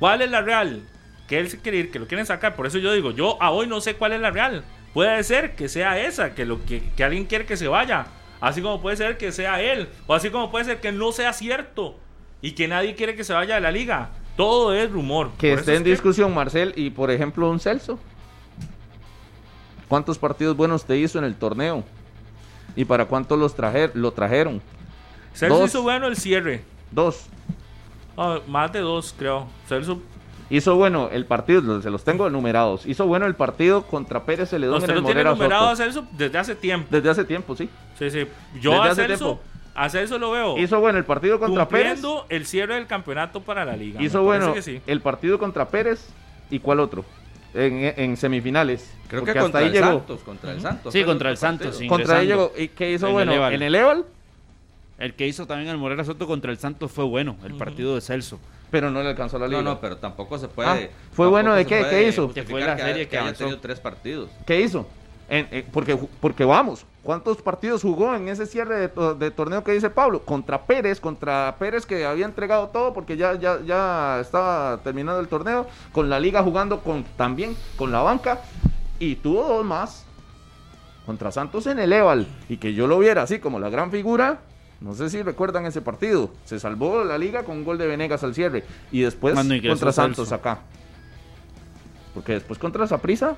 ¿Cuál 0.00 0.22
es 0.22 0.30
la 0.32 0.40
real? 0.40 0.82
Que 1.28 1.38
él 1.38 1.48
se 1.48 1.60
quiere 1.60 1.78
ir, 1.78 1.92
que 1.92 2.00
lo 2.00 2.08
quieren 2.08 2.26
sacar. 2.26 2.56
Por 2.56 2.66
eso 2.66 2.78
yo 2.78 2.92
digo, 2.92 3.12
yo 3.12 3.40
a 3.40 3.52
hoy 3.52 3.68
no 3.68 3.80
sé 3.80 3.94
cuál 3.94 4.12
es 4.12 4.20
la 4.20 4.32
real. 4.32 4.64
Puede 4.92 5.22
ser 5.22 5.54
que 5.54 5.68
sea 5.68 6.00
esa, 6.00 6.34
que, 6.34 6.44
lo, 6.44 6.64
que, 6.64 6.82
que 6.96 7.04
alguien 7.04 7.26
quiere 7.26 7.46
que 7.46 7.56
se 7.56 7.68
vaya. 7.68 8.06
Así 8.40 8.60
como 8.60 8.82
puede 8.82 8.96
ser 8.96 9.18
que 9.18 9.30
sea 9.30 9.62
él. 9.62 9.88
O 10.08 10.14
así 10.14 10.30
como 10.30 10.50
puede 10.50 10.64
ser 10.64 10.80
que 10.80 10.90
no 10.90 11.12
sea 11.12 11.32
cierto. 11.32 11.96
Y 12.42 12.52
que 12.52 12.66
nadie 12.66 12.96
quiere 12.96 13.14
que 13.14 13.22
se 13.22 13.32
vaya 13.32 13.54
de 13.54 13.60
la 13.60 13.70
liga. 13.70 14.10
Todo 14.36 14.72
es 14.74 14.90
rumor. 14.90 15.30
Que 15.38 15.50
Por 15.50 15.60
esté 15.60 15.72
en 15.72 15.76
es 15.78 15.82
que- 15.84 15.90
discusión 15.90 16.34
Marcel 16.34 16.72
y, 16.76 16.90
por 16.90 17.10
ejemplo, 17.10 17.48
un 17.50 17.60
Celso. 17.60 17.98
¿Cuántos 19.88 20.18
partidos 20.18 20.56
buenos 20.56 20.84
te 20.84 20.96
hizo 20.96 21.18
en 21.18 21.24
el 21.24 21.34
torneo? 21.36 21.84
¿Y 22.76 22.84
para 22.84 23.04
cuántos 23.06 23.38
los 23.38 23.54
trajer, 23.54 23.92
lo 23.94 24.12
trajeron? 24.12 24.60
Celso 25.34 25.58
Dos. 25.58 25.70
hizo 25.70 25.82
bueno 25.82 26.06
el 26.06 26.16
cierre. 26.16 26.64
Dos. 26.90 27.26
Más 28.48 28.72
de 28.72 28.80
dos, 28.80 29.14
creo. 29.18 29.46
Celso 29.68 30.00
Hizo 30.50 30.76
bueno 30.76 31.08
el 31.10 31.24
partido, 31.24 31.62
los- 31.62 31.82
se 31.82 31.90
los 31.90 32.04
tengo 32.04 32.26
enumerados. 32.26 32.84
Hizo 32.86 33.06
bueno 33.06 33.24
el 33.26 33.34
partido 33.34 33.82
contra 33.86 34.24
Pérez 34.24 34.50
Celedón 34.50 34.76
Usted 34.76 34.90
en 34.90 34.96
el 34.96 35.02
lo 35.02 35.06
tiene 35.06 35.22
Morera 35.24 35.36
numerado 35.36 35.68
a 35.68 35.70
Soto. 35.70 35.84
Celso 35.84 36.06
desde 36.12 36.38
hace 36.38 36.54
tiempo. 36.54 36.86
Desde 36.90 37.08
hace 37.10 37.24
tiempo, 37.24 37.56
sí. 37.56 37.68
Sí, 37.98 38.10
sí. 38.10 38.26
Yo 38.60 38.72
Desde 38.72 38.88
a 38.90 38.94
Celso, 38.94 39.24
tiempo. 39.24 39.40
A 39.74 39.88
Celso 39.88 40.18
lo 40.18 40.30
veo 40.30 40.56
Hizo 40.58 40.78
bueno 40.80 40.98
el 40.98 41.04
partido 41.04 41.38
contra 41.40 41.68
Pérez. 41.68 41.94
cumpliendo 42.00 42.26
el 42.28 42.46
cierre 42.46 42.74
del 42.76 42.86
campeonato 42.86 43.40
para 43.40 43.64
la 43.64 43.76
liga. 43.76 44.02
Hizo 44.02 44.22
bueno 44.22 44.54
que 44.54 44.62
sí. 44.62 44.80
el 44.86 45.00
partido 45.00 45.38
contra 45.38 45.68
Pérez. 45.68 46.06
¿Y 46.50 46.58
cuál 46.60 46.80
otro? 46.80 47.04
En, 47.54 47.92
en 47.96 48.16
semifinales. 48.16 48.92
Creo 49.08 49.20
Porque 49.20 49.32
que 49.32 49.38
hasta 49.38 49.42
contra 49.42 49.60
ahí 49.60 49.66
el 49.66 49.72
llegó. 49.72 49.86
Santos, 49.86 50.20
contra 50.24 50.52
el 50.52 50.60
Santos. 50.60 50.92
Sí, 50.92 50.98
fue 51.00 51.06
contra 51.06 51.30
el 51.30 51.36
Santos, 51.36 51.66
partido. 51.68 51.80
sí. 51.80 51.88
Contra 51.88 52.18
ahí 52.18 52.26
llegó. 52.26 52.52
¿Y 52.56 52.68
qué 52.68 52.92
hizo 52.92 53.06
En 53.08 53.12
bueno? 53.12 53.48
En 53.48 53.62
el 53.62 53.74
Eval, 53.74 54.04
El 54.98 55.14
que 55.14 55.26
hizo 55.26 55.46
también 55.46 55.70
el 55.70 55.78
Morera 55.78 56.04
Soto 56.04 56.26
contra 56.26 56.50
el 56.52 56.58
Santos 56.58 56.90
fue 56.92 57.04
bueno, 57.04 57.36
el 57.44 57.54
partido 57.54 57.94
de 57.94 58.00
Celso. 58.00 58.38
pero 58.70 58.90
no 58.90 59.02
le 59.02 59.08
alcanzó 59.08 59.38
la 59.38 59.46
liga. 59.48 59.62
No, 59.62 59.70
no, 59.74 59.80
pero 59.80 59.96
tampoco 59.96 60.36
se 60.38 60.48
puede. 60.48 60.68
Ah, 60.68 60.74
¿fue 60.74 60.88
tampoco 61.26 61.30
bueno 61.30 61.54
de 61.54 61.64
qué? 61.64 61.78
puede 61.80 61.90
¿Qué 61.90 62.08
hizo? 62.08 62.32
Que 62.32 62.42
fue 62.42 62.60
la 62.60 62.76
serie 62.76 62.92
haya- 62.94 63.08
que 63.08 63.16
haya 63.16 63.22
avanzó. 63.22 63.38
tenido 63.44 63.60
tres 63.60 63.80
partidos. 63.80 64.30
¿Qué 64.46 64.60
hizo? 64.60 64.88
En- 65.34 65.48
en- 65.50 65.64
porque, 65.72 65.96
porque 66.20 66.44
vamos, 66.44 66.84
¿cuántos 67.02 67.42
partidos 67.42 67.82
jugó 67.82 68.14
en 68.14 68.28
ese 68.28 68.46
cierre 68.46 68.78
de, 68.78 68.88
to- 68.88 69.14
de 69.14 69.30
torneo 69.30 69.64
que 69.64 69.72
dice 69.72 69.90
Pablo? 69.90 70.20
Contra 70.20 70.62
Pérez, 70.66 71.00
contra 71.00 71.56
Pérez 71.58 71.86
que 71.86 72.04
había 72.06 72.24
entregado 72.26 72.68
todo 72.68 72.92
porque 72.94 73.16
ya, 73.16 73.34
ya, 73.34 73.58
ya 73.64 74.18
estaba 74.20 74.78
terminando 74.84 75.20
el 75.20 75.28
torneo, 75.28 75.66
con 75.92 76.08
la 76.08 76.20
liga 76.20 76.42
jugando 76.42 76.80
con, 76.80 77.04
también 77.16 77.56
con 77.76 77.90
la 77.92 78.00
banca, 78.02 78.40
y 78.98 79.16
tuvo 79.16 79.46
dos 79.48 79.64
más. 79.64 80.04
Contra 81.06 81.30
Santos 81.30 81.66
en 81.66 81.78
el 81.78 81.92
Eval, 81.92 82.26
y 82.48 82.56
que 82.56 82.72
yo 82.72 82.86
lo 82.86 82.98
viera 82.98 83.22
así 83.22 83.38
como 83.38 83.58
la 83.58 83.68
gran 83.68 83.90
figura. 83.90 84.38
No 84.80 84.94
sé 84.94 85.08
si 85.10 85.22
recuerdan 85.22 85.66
ese 85.66 85.80
partido. 85.82 86.30
Se 86.44 86.58
salvó 86.58 87.04
la 87.04 87.16
liga 87.18 87.42
con 87.44 87.58
un 87.58 87.64
gol 87.64 87.78
de 87.78 87.86
Venegas 87.86 88.22
al 88.24 88.34
cierre. 88.34 88.64
Y 88.90 89.00
después 89.02 89.34
contra 89.70 89.92
Santos 89.92 90.32
acá. 90.32 90.58
Porque 92.14 92.32
después 92.32 92.58
contra 92.58 92.86
Saprisa 92.86 93.36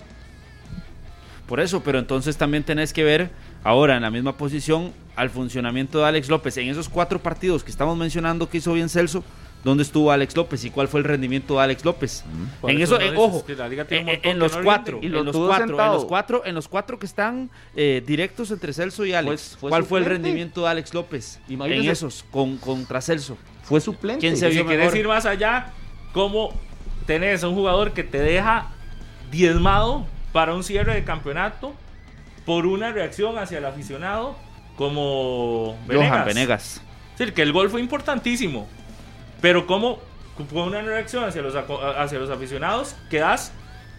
Por 1.47 1.61
eso, 1.61 1.83
pero 1.83 1.99
entonces 1.99 2.37
también 2.37 2.65
tenés 2.65 2.93
que 2.93 3.05
ver 3.05 3.31
ahora 3.63 3.97
en 3.97 4.03
la 4.03 4.11
misma 4.11 4.37
posición 4.37 4.93
al 5.15 5.31
funcionamiento 5.31 5.99
de 6.01 6.07
Alex 6.07 6.29
López. 6.29 6.57
En 6.57 6.69
esos 6.69 6.89
cuatro 6.89 7.21
partidos 7.21 7.63
que 7.63 7.71
estamos 7.71 7.97
mencionando 7.97 8.49
que 8.49 8.59
hizo 8.59 8.73
bien 8.73 8.89
Celso, 8.89 9.23
¿dónde 9.63 9.85
estuvo 9.85 10.11
Alex 10.11 10.35
López 10.37 10.65
y 10.65 10.71
cuál 10.71 10.89
fue 10.89 10.99
el 11.01 11.05
rendimiento 11.05 11.55
de 11.55 11.61
Alex 11.63 11.85
López? 11.85 12.25
Por 12.61 12.71
En 12.71 12.81
eso 12.81 12.97
eso, 12.99 13.05
no 13.07 13.13
eh, 13.13 13.17
ojo, 13.17 13.45
tiene 13.45 14.03
un 14.03 14.09
en, 14.11 14.21
en 14.25 14.39
los 14.41 14.57
cuatro, 14.57 14.99
en 15.01 15.13
los 15.13 15.37
cuatro, 15.37 15.81
en 15.81 15.93
los 15.93 16.05
cuatro, 16.05 16.43
en 16.45 16.55
los 16.57 16.69
cuatro 16.69 16.99
que 16.99 17.07
están 17.07 17.49
eh, 17.77 18.03
directos 18.05 18.51
entre 18.51 18.73
Celso 18.73 19.05
y 19.07 19.13
Alex, 19.15 19.31
Pues, 19.51 19.57
fue 19.61 19.71
¿cuál 19.71 19.85
fue 19.85 19.99
el 20.01 20.05
rendimiento 20.05 20.63
de 20.63 20.69
Alex 20.69 20.95
López 20.95 21.39
en 21.47 21.55
Imagínese. 21.55 21.91
esos 21.93 22.25
con, 22.31 22.57
contra 22.59 23.01
Celso? 23.01 23.39
fue 23.63 23.81
suplente. 23.81 24.21
¿Quién 24.21 24.37
se 24.37 24.49
si 24.49 24.55
vio 24.57 24.67
quieres 24.67 24.87
mejor? 24.87 24.99
ir 24.99 25.09
más 25.09 25.27
allá, 25.27 25.73
¿cómo 26.13 26.53
tenés 27.07 27.43
a 27.45 27.49
un 27.49 27.55
jugador 27.55 27.93
que 27.93 28.03
te 28.05 28.19
deja 28.21 28.69
diezmado 29.31 30.07
para 30.37 30.53
un 30.53 30.63
cierre 30.63 30.93
de 30.93 31.03
campeonato 31.03 31.73
por 32.45 32.67
una 32.67 32.93
reacción 32.93 33.39
hacia 33.39 33.57
el 33.57 33.65
aficionado 33.65 34.37
como 34.77 35.79
Venegas? 35.87 36.11
Johan 36.11 36.25
Venegas. 36.27 36.83
Es 37.13 37.19
decir, 37.19 37.33
que 37.33 37.41
el 37.41 37.55
gol 37.55 37.71
fue 37.71 37.81
importantísimo, 37.81 38.69
pero 39.41 39.67
como 39.67 39.99
fue 40.51 40.63
una 40.65 40.83
reacción 40.83 41.25
hacia 41.25 41.41
los, 41.41 41.55
hacia 41.57 42.19
los 42.19 42.29
aficionados, 42.29 42.97
quedas 43.09 43.51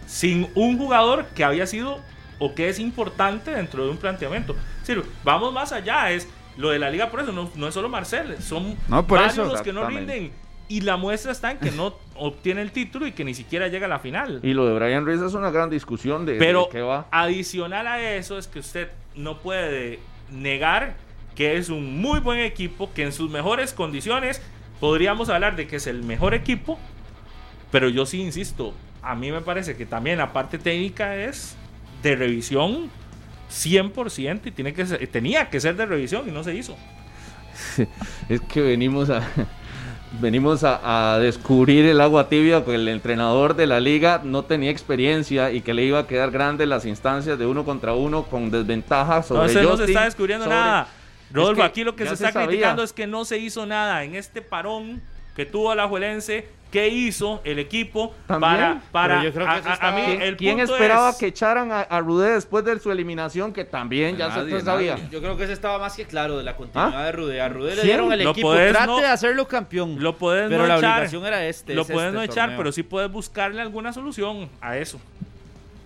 sin 0.06 0.48
un 0.54 0.78
jugador 0.78 1.26
que 1.34 1.42
había 1.42 1.66
sido 1.66 1.98
o 2.38 2.54
que 2.54 2.68
es 2.68 2.78
importante 2.78 3.50
dentro 3.50 3.84
de 3.84 3.90
un 3.90 3.96
planteamiento. 3.96 4.54
Es 4.82 4.86
decir, 4.86 5.04
vamos 5.24 5.52
más 5.52 5.72
allá, 5.72 6.12
es 6.12 6.28
lo 6.56 6.70
de 6.70 6.78
la 6.78 6.88
liga 6.88 7.10
por 7.10 7.18
eso, 7.18 7.32
no, 7.32 7.50
no 7.56 7.66
es 7.66 7.74
solo 7.74 7.88
Marcel, 7.88 8.40
son 8.40 8.76
No, 8.86 9.04
por 9.04 9.18
varios 9.18 9.38
eso. 9.38 9.52
los 9.54 9.62
que 9.62 9.72
no 9.72 9.88
rinden. 9.88 10.30
Y 10.68 10.82
la 10.82 10.96
muestra 10.96 11.32
está 11.32 11.50
en 11.50 11.58
que 11.58 11.72
no 11.72 11.96
obtiene 12.18 12.62
el 12.62 12.72
título 12.72 13.06
y 13.06 13.12
que 13.12 13.24
ni 13.24 13.34
siquiera 13.34 13.68
llega 13.68 13.86
a 13.86 13.88
la 13.88 13.98
final. 13.98 14.40
Y 14.42 14.52
lo 14.54 14.66
de 14.66 14.74
Brian 14.78 15.04
Ruiz 15.04 15.20
es 15.20 15.34
una 15.34 15.50
gran 15.50 15.70
discusión 15.70 16.26
de, 16.26 16.34
Pero 16.34 16.64
de 16.64 16.68
qué 16.70 16.80
va. 16.82 17.06
adicional 17.10 17.86
a 17.86 18.00
eso 18.16 18.38
es 18.38 18.46
que 18.46 18.58
usted 18.58 18.88
no 19.14 19.38
puede 19.38 19.98
negar 20.30 20.94
que 21.34 21.56
es 21.56 21.68
un 21.68 22.00
muy 22.00 22.20
buen 22.20 22.40
equipo, 22.40 22.92
que 22.92 23.04
en 23.04 23.12
sus 23.12 23.30
mejores 23.30 23.72
condiciones 23.72 24.42
podríamos 24.80 25.28
hablar 25.28 25.54
de 25.56 25.66
que 25.66 25.76
es 25.76 25.86
el 25.86 26.02
mejor 26.02 26.34
equipo, 26.34 26.78
pero 27.70 27.88
yo 27.88 28.06
sí 28.06 28.20
insisto, 28.20 28.74
a 29.02 29.14
mí 29.14 29.30
me 29.30 29.40
parece 29.40 29.76
que 29.76 29.86
también 29.86 30.18
la 30.18 30.32
parte 30.32 30.58
técnica 30.58 31.16
es 31.16 31.56
de 32.02 32.16
revisión 32.16 32.90
100% 33.50 34.40
y 34.46 34.50
tiene 34.50 34.72
que 34.74 34.84
ser- 34.86 35.06
tenía 35.08 35.48
que 35.48 35.60
ser 35.60 35.76
de 35.76 35.86
revisión 35.86 36.28
y 36.28 36.32
no 36.32 36.42
se 36.44 36.54
hizo. 36.54 36.76
Es 38.28 38.40
que 38.42 38.60
venimos 38.60 39.10
a 39.10 39.22
venimos 40.20 40.64
a, 40.64 41.14
a 41.14 41.18
descubrir 41.18 41.84
el 41.86 42.00
agua 42.00 42.28
tibia 42.28 42.64
que 42.64 42.74
el 42.74 42.88
entrenador 42.88 43.54
de 43.54 43.66
la 43.66 43.80
liga 43.80 44.20
no 44.24 44.44
tenía 44.44 44.70
experiencia 44.70 45.50
y 45.52 45.60
que 45.60 45.74
le 45.74 45.84
iba 45.84 45.98
a 46.00 46.06
quedar 46.06 46.30
grande 46.30 46.66
las 46.66 46.84
instancias 46.86 47.38
de 47.38 47.46
uno 47.46 47.64
contra 47.64 47.92
uno 47.94 48.24
con 48.24 48.50
desventaja 48.50 49.22
sobre 49.22 49.40
No, 49.40 49.46
usted 49.46 49.62
no 49.62 49.68
se 49.68 49.76
Justin, 49.76 49.88
está 49.90 50.04
descubriendo 50.04 50.44
sobre- 50.44 50.56
nada. 50.58 50.88
Rodolfo, 51.30 51.60
que 51.60 51.66
aquí 51.66 51.84
lo 51.84 51.94
que 51.94 52.04
se 52.04 52.08
se 52.16 52.24
está 52.24 52.32
sabía. 52.32 52.46
criticando 52.48 52.82
es 52.82 52.92
que 52.94 53.06
no 53.06 53.24
se 53.26 53.36
hizo 53.38 53.66
nada 53.66 54.02
en 54.04 54.14
este 54.14 54.40
parón 54.40 55.02
que 55.36 55.44
tuvo 55.44 55.74
la 55.74 55.86
Juelense. 55.86 56.48
¿Qué 56.70 56.88
hizo 56.88 57.40
el 57.44 57.58
equipo 57.58 58.14
También, 58.26 58.52
para, 58.52 58.80
para 58.92 59.14
pero 59.20 59.28
yo 59.30 59.32
creo 59.34 59.46
que 59.46 59.50
a, 59.50 59.54
a- 59.54 59.70
a 59.70 59.74
estaba- 59.74 59.92
mí 59.96 60.02
¿Quién, 60.04 60.20
el 60.22 60.36
quién 60.36 60.56
punto 60.58 60.74
esperaba 60.74 61.10
es- 61.10 61.16
que 61.16 61.26
echaran 61.28 61.72
a, 61.72 61.80
a 61.80 62.00
Rudé 62.00 62.32
después 62.34 62.62
de 62.64 62.78
su 62.78 62.92
eliminación? 62.92 63.54
Que 63.54 63.64
también 63.64 64.18
ya 64.18 64.28
Nadie, 64.28 64.58
se 64.58 64.64
sabía. 64.66 64.96
Yo 65.10 65.20
creo 65.20 65.36
que 65.38 65.44
eso 65.44 65.52
estaba 65.54 65.78
más 65.78 65.96
que 65.96 66.04
claro 66.04 66.36
de 66.36 66.44
la 66.44 66.56
continuidad 66.56 67.00
¿Ah? 67.00 67.06
de 67.06 67.12
Rude. 67.12 67.40
A 67.40 67.48
Rude 67.48 67.70
le 67.70 67.74
¿Quién? 67.76 67.86
dieron 67.86 68.12
el 68.12 68.22
Lo 68.22 68.30
equipo. 68.32 68.54
Trate 68.54 68.86
no- 68.86 68.98
de 68.98 69.06
hacerlo 69.06 69.48
campeón. 69.48 69.96
lo 69.98 70.16
puedes 70.18 70.48
pero 70.50 70.62
no 70.62 70.68
la 70.68 70.76
echar, 70.76 70.92
obligación 70.98 71.24
era 71.24 71.46
este. 71.46 71.74
lo 71.74 71.82
es 71.82 71.88
puedes 71.90 72.08
este 72.08 72.16
no 72.18 72.22
echar, 72.22 72.36
torneo. 72.48 72.58
pero 72.58 72.72
sí 72.72 72.82
puedes 72.82 73.10
buscarle 73.10 73.62
alguna 73.62 73.94
solución 73.94 74.50
a 74.60 74.76
eso. 74.76 75.00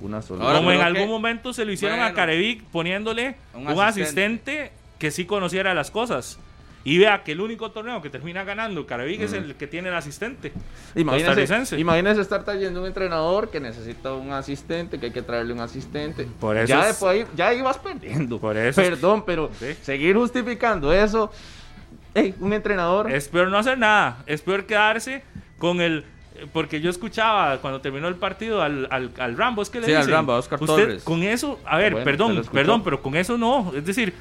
Una. 0.00 0.16
Ahora, 0.18 0.56
Como 0.58 0.72
en 0.72 0.78
pero 0.78 0.82
algún 0.88 1.02
que- 1.02 1.08
momento 1.08 1.52
se 1.52 1.64
lo 1.64 1.70
hicieron 1.70 2.00
a 2.00 2.02
Bueno. 2.06 2.16
Carevic 2.16 2.64
poniéndole 2.72 3.36
Un 3.54 3.68
un, 3.68 3.80
asistente. 3.80 4.00
asistente. 4.60 4.72
que 4.98 5.10
sí 5.12 5.24
conociera 5.26 5.74
las 5.74 5.90
cosas. 5.92 6.38
Y 6.84 6.98
vea 6.98 7.22
que 7.22 7.32
el 7.32 7.40
único 7.40 7.70
torneo 7.70 8.02
que 8.02 8.10
termina 8.10 8.42
ganando 8.44 8.86
Carevic 8.86 9.20
es 9.20 9.32
el 9.32 9.54
que 9.54 9.66
tiene 9.68 9.88
el 9.88 9.94
asistente. 9.94 10.52
Imagínese, 10.96 11.78
imagínese 11.78 12.20
estar 12.20 12.44
trayendo 12.44 12.80
un 12.80 12.86
entrenador 12.86 13.50
que 13.50 13.60
necesita 13.60 14.12
un 14.14 14.32
asistente, 14.32 14.98
que 14.98 15.06
hay 15.06 15.12
que 15.12 15.22
traerle 15.22 15.52
un 15.52 15.60
asistente. 15.60 16.26
Por 16.40 16.56
eso 16.56 16.66
ya, 16.66 16.80
es- 16.80 16.86
después 16.88 17.12
ahí- 17.12 17.26
ya 17.36 17.54
ibas 17.54 17.78
perdiendo. 17.78 18.38
Por 18.40 18.56
eso 18.56 18.80
es- 18.82 18.88
Perdón, 18.90 19.24
pero 19.24 19.50
Sí. 19.58 19.74
seguir 19.82 20.16
justificando 20.16 20.92
eso. 20.92 21.30
Ey, 22.14 22.34
un 22.40 22.52
entrenador. 22.52 23.10
Es 23.10 23.28
peor 23.28 23.48
no 23.48 23.58
hacer 23.58 23.78
nada. 23.78 24.22
Es 24.26 24.42
peor 24.42 24.66
quedarse 24.66 25.22
con 25.58 25.80
el. 25.80 26.04
Porque 26.52 26.80
yo 26.80 26.90
escuchaba 26.90 27.58
cuando 27.58 27.80
terminó 27.80 28.08
el 28.08 28.16
partido 28.16 28.60
al, 28.62 28.88
al, 28.90 29.12
al 29.18 29.36
Rambo, 29.36 29.62
es 29.62 29.70
que 29.70 29.80
le 29.80 29.86
Sí, 29.86 29.94
al 29.94 30.08
Rambo, 30.08 30.34
Oscar 30.34 30.60
usted 30.60 30.66
Torres. 30.74 31.02
Con 31.04 31.22
eso, 31.22 31.60
a 31.64 31.76
ver, 31.78 31.92
Bueno, 31.92 32.04
perdón, 32.04 32.42
perdón, 32.52 32.82
pero 32.82 33.00
con 33.00 33.14
eso 33.14 33.38
no. 33.38 33.72
Es 33.76 33.84
decir, 33.86 34.12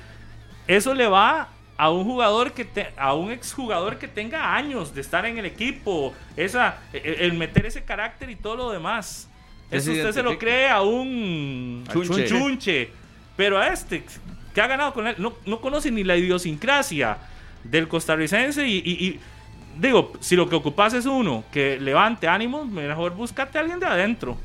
eso 0.68 0.94
le 0.94 1.08
va 1.08 1.50
a 1.82 1.90
un 1.90 2.04
jugador 2.04 2.52
que 2.54 2.64
te- 2.64 2.92
a 2.96 3.16
un 3.16 3.32
exjugador 3.32 3.98
que 3.98 4.08
tenga 4.08 4.54
años 4.56 4.94
de 4.94 5.02
estar 5.02 5.26
en 5.26 5.40
el 5.40 5.46
equipo, 5.48 6.14
esa 6.38 6.78
e- 6.94 7.18
el 7.22 7.34
meter 7.34 7.66
ese 7.66 7.84
carácter 7.84 8.30
y 8.30 8.36
todo 8.36 8.56
lo 8.56 8.72
demás. 8.72 9.28
Eso 9.72 9.92
usted 9.92 10.12
se 10.12 10.22
lo 10.22 10.38
cree 10.38 10.70
a 10.70 10.82
un 10.84 11.84
Chunche. 11.92 12.26
chunche. 12.28 12.90
Pero 13.36 13.58
a 13.58 13.70
este 13.70 14.04
que 14.54 14.62
ha 14.62 14.68
ganado 14.68 14.94
con 14.94 15.08
él, 15.08 15.16
no, 15.18 15.34
no 15.48 15.60
conoce 15.60 15.90
ni 15.90 16.04
la 16.04 16.16
idiosincrasia 16.16 17.18
del 17.64 17.88
costarricense 17.88 18.68
y, 18.68 18.78
y- 18.86 19.06
y, 19.08 19.20
digo, 19.80 20.14
si 20.20 20.36
lo 20.36 20.48
que 20.48 20.56
ocupas 20.58 20.94
es 20.94 21.08
uno 21.08 21.44
que 21.52 21.80
levante 21.80 22.28
ánimos, 22.28 22.68
mejor 22.68 23.16
búscate 23.16 23.58
a 23.58 23.62
alguien 23.62 23.80
de 23.80 23.88
adentro. 23.88 24.38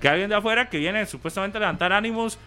Que 0.00 0.08
alguien 0.08 0.28
de 0.28 0.36
afuera 0.36 0.68
que 0.70 0.78
viene 0.78 1.04
supuestamente 1.06 1.56
a 1.58 1.60
levantar 1.60 1.92
ánimos 1.92 2.38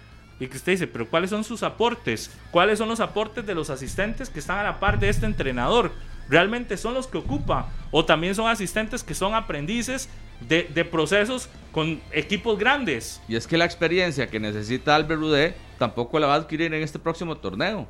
y 0.41 0.47
que 0.47 0.57
usted 0.57 0.71
dice, 0.73 0.87
pero 0.87 1.07
¿cuáles 1.07 1.29
son 1.29 1.43
sus 1.43 1.61
aportes? 1.61 2.31
¿Cuáles 2.49 2.79
son 2.79 2.89
los 2.89 2.99
aportes 2.99 3.45
de 3.45 3.53
los 3.55 3.69
asistentes 3.69 4.29
que 4.29 4.39
están 4.39 4.57
a 4.57 4.63
la 4.63 4.79
par 4.79 4.99
de 4.99 5.07
este 5.07 5.25
entrenador? 5.27 5.91
¿Realmente 6.27 6.77
son 6.77 6.95
los 6.95 7.05
que 7.07 7.19
ocupa? 7.19 7.69
¿O 7.91 8.03
también 8.05 8.33
son 8.33 8.47
asistentes 8.49 9.03
que 9.03 9.13
son 9.13 9.35
aprendices 9.35 10.09
de, 10.49 10.63
de 10.73 10.83
procesos 10.83 11.47
con 11.71 12.01
equipos 12.11 12.57
grandes? 12.57 13.21
Y 13.27 13.35
es 13.35 13.45
que 13.45 13.55
la 13.57 13.65
experiencia 13.65 14.27
que 14.27 14.39
necesita 14.39 14.95
Albert 14.95 15.19
Rudé 15.21 15.55
tampoco 15.77 16.17
la 16.19 16.25
va 16.27 16.33
a 16.33 16.37
adquirir 16.37 16.73
en 16.73 16.81
este 16.81 16.97
próximo 16.99 17.37
torneo 17.37 17.87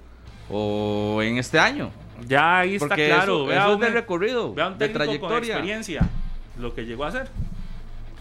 o 0.49 1.21
en 1.23 1.37
este 1.37 1.57
año. 1.57 1.91
Ya 2.27 2.59
ahí 2.59 2.75
está 2.75 2.89
Porque 2.89 3.07
claro. 3.07 3.23
eso, 3.23 3.45
vea 3.45 3.59
eso 3.61 3.69
es 3.69 3.75
un- 3.75 3.81
de 3.81 3.89
recorrido, 3.89 4.53
vea 4.53 4.67
un 4.67 4.77
de 4.77 4.89
técnico 4.89 5.05
con 5.05 5.29
trayectoria. 5.29 5.53
experiencia. 5.55 6.09
Lo 6.59 6.73
que 6.75 6.85
llegó 6.85 7.05
a 7.05 7.07
hacer. 7.07 7.29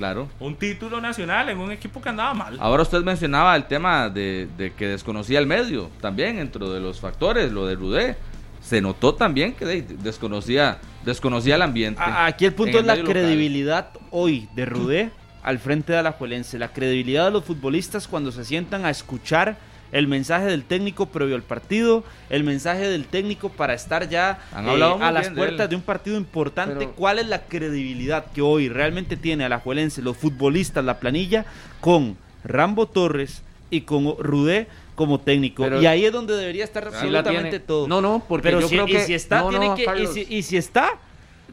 Claro. 0.00 0.28
Un 0.40 0.56
título 0.56 0.98
nacional 0.98 1.50
en 1.50 1.58
un 1.58 1.70
equipo 1.72 2.00
que 2.00 2.08
andaba 2.08 2.32
mal. 2.32 2.56
Ahora 2.58 2.84
usted 2.84 3.02
mencionaba 3.02 3.54
el 3.54 3.64
tema 3.66 4.08
de, 4.08 4.48
de 4.56 4.72
que 4.72 4.88
desconocía 4.88 5.38
el 5.38 5.46
medio, 5.46 5.90
también 6.00 6.36
dentro 6.36 6.72
de 6.72 6.80
los 6.80 6.98
factores, 7.00 7.52
lo 7.52 7.66
de 7.66 7.74
Rudé. 7.74 8.16
Se 8.62 8.80
notó 8.80 9.14
también 9.14 9.52
que 9.52 9.66
de- 9.66 9.82
desconocía, 9.82 10.78
desconocía 11.04 11.56
el 11.56 11.60
ambiente. 11.62 12.00
A- 12.00 12.24
Aquí 12.24 12.46
el 12.46 12.54
punto 12.54 12.78
es 12.78 12.86
la 12.86 12.96
local. 12.96 13.12
credibilidad 13.12 13.90
hoy 14.10 14.48
de 14.54 14.64
Rudé 14.64 15.10
al 15.42 15.58
frente 15.58 15.92
de 15.92 15.98
Alajuelense. 15.98 16.58
La 16.58 16.68
credibilidad 16.72 17.26
de 17.26 17.32
los 17.32 17.44
futbolistas 17.44 18.08
cuando 18.08 18.32
se 18.32 18.46
sientan 18.46 18.86
a 18.86 18.90
escuchar 18.90 19.58
el 19.92 20.06
mensaje 20.06 20.46
del 20.46 20.64
técnico 20.64 21.06
previo 21.06 21.34
al 21.36 21.42
partido, 21.42 22.04
el 22.28 22.44
mensaje 22.44 22.88
del 22.88 23.06
técnico 23.06 23.48
para 23.48 23.74
estar 23.74 24.08
ya 24.08 24.38
eh, 24.52 24.82
a 25.00 25.10
las 25.12 25.30
de 25.30 25.36
puertas 25.36 25.68
de 25.70 25.76
un 25.76 25.82
partido 25.82 26.16
importante. 26.16 26.74
Pero- 26.78 26.92
¿Cuál 26.92 27.18
es 27.18 27.26
la 27.28 27.42
credibilidad 27.42 28.26
que 28.32 28.42
hoy 28.42 28.68
realmente 28.68 29.16
tiene 29.16 29.44
Alajuelense, 29.44 30.02
los 30.02 30.16
futbolistas, 30.16 30.84
la 30.84 30.98
planilla, 31.00 31.44
con 31.80 32.16
Rambo 32.44 32.86
Torres 32.86 33.42
y 33.70 33.82
con 33.82 34.16
Rudé 34.18 34.68
como 34.94 35.18
técnico? 35.20 35.62
Pero- 35.64 35.80
y 35.82 35.86
ahí 35.86 36.04
es 36.04 36.12
donde 36.12 36.36
debería 36.36 36.64
estar 36.64 36.84
la 36.84 36.90
absolutamente 36.90 37.58
todo. 37.60 37.88
No, 37.88 38.00
no, 38.00 38.22
porque 38.28 38.44
Pero 38.48 38.60
yo 38.60 38.68
si, 38.68 38.74
creo 38.76 38.88
y 38.88 38.92
que- 38.92 39.04
si 39.04 39.14
está, 39.14 39.40
no, 39.40 39.50
tiene 39.50 39.66
no, 39.68 39.74
que, 39.74 39.84
y 40.02 40.06
si, 40.06 40.26
y 40.28 40.42
si 40.42 40.56
está, 40.56 40.98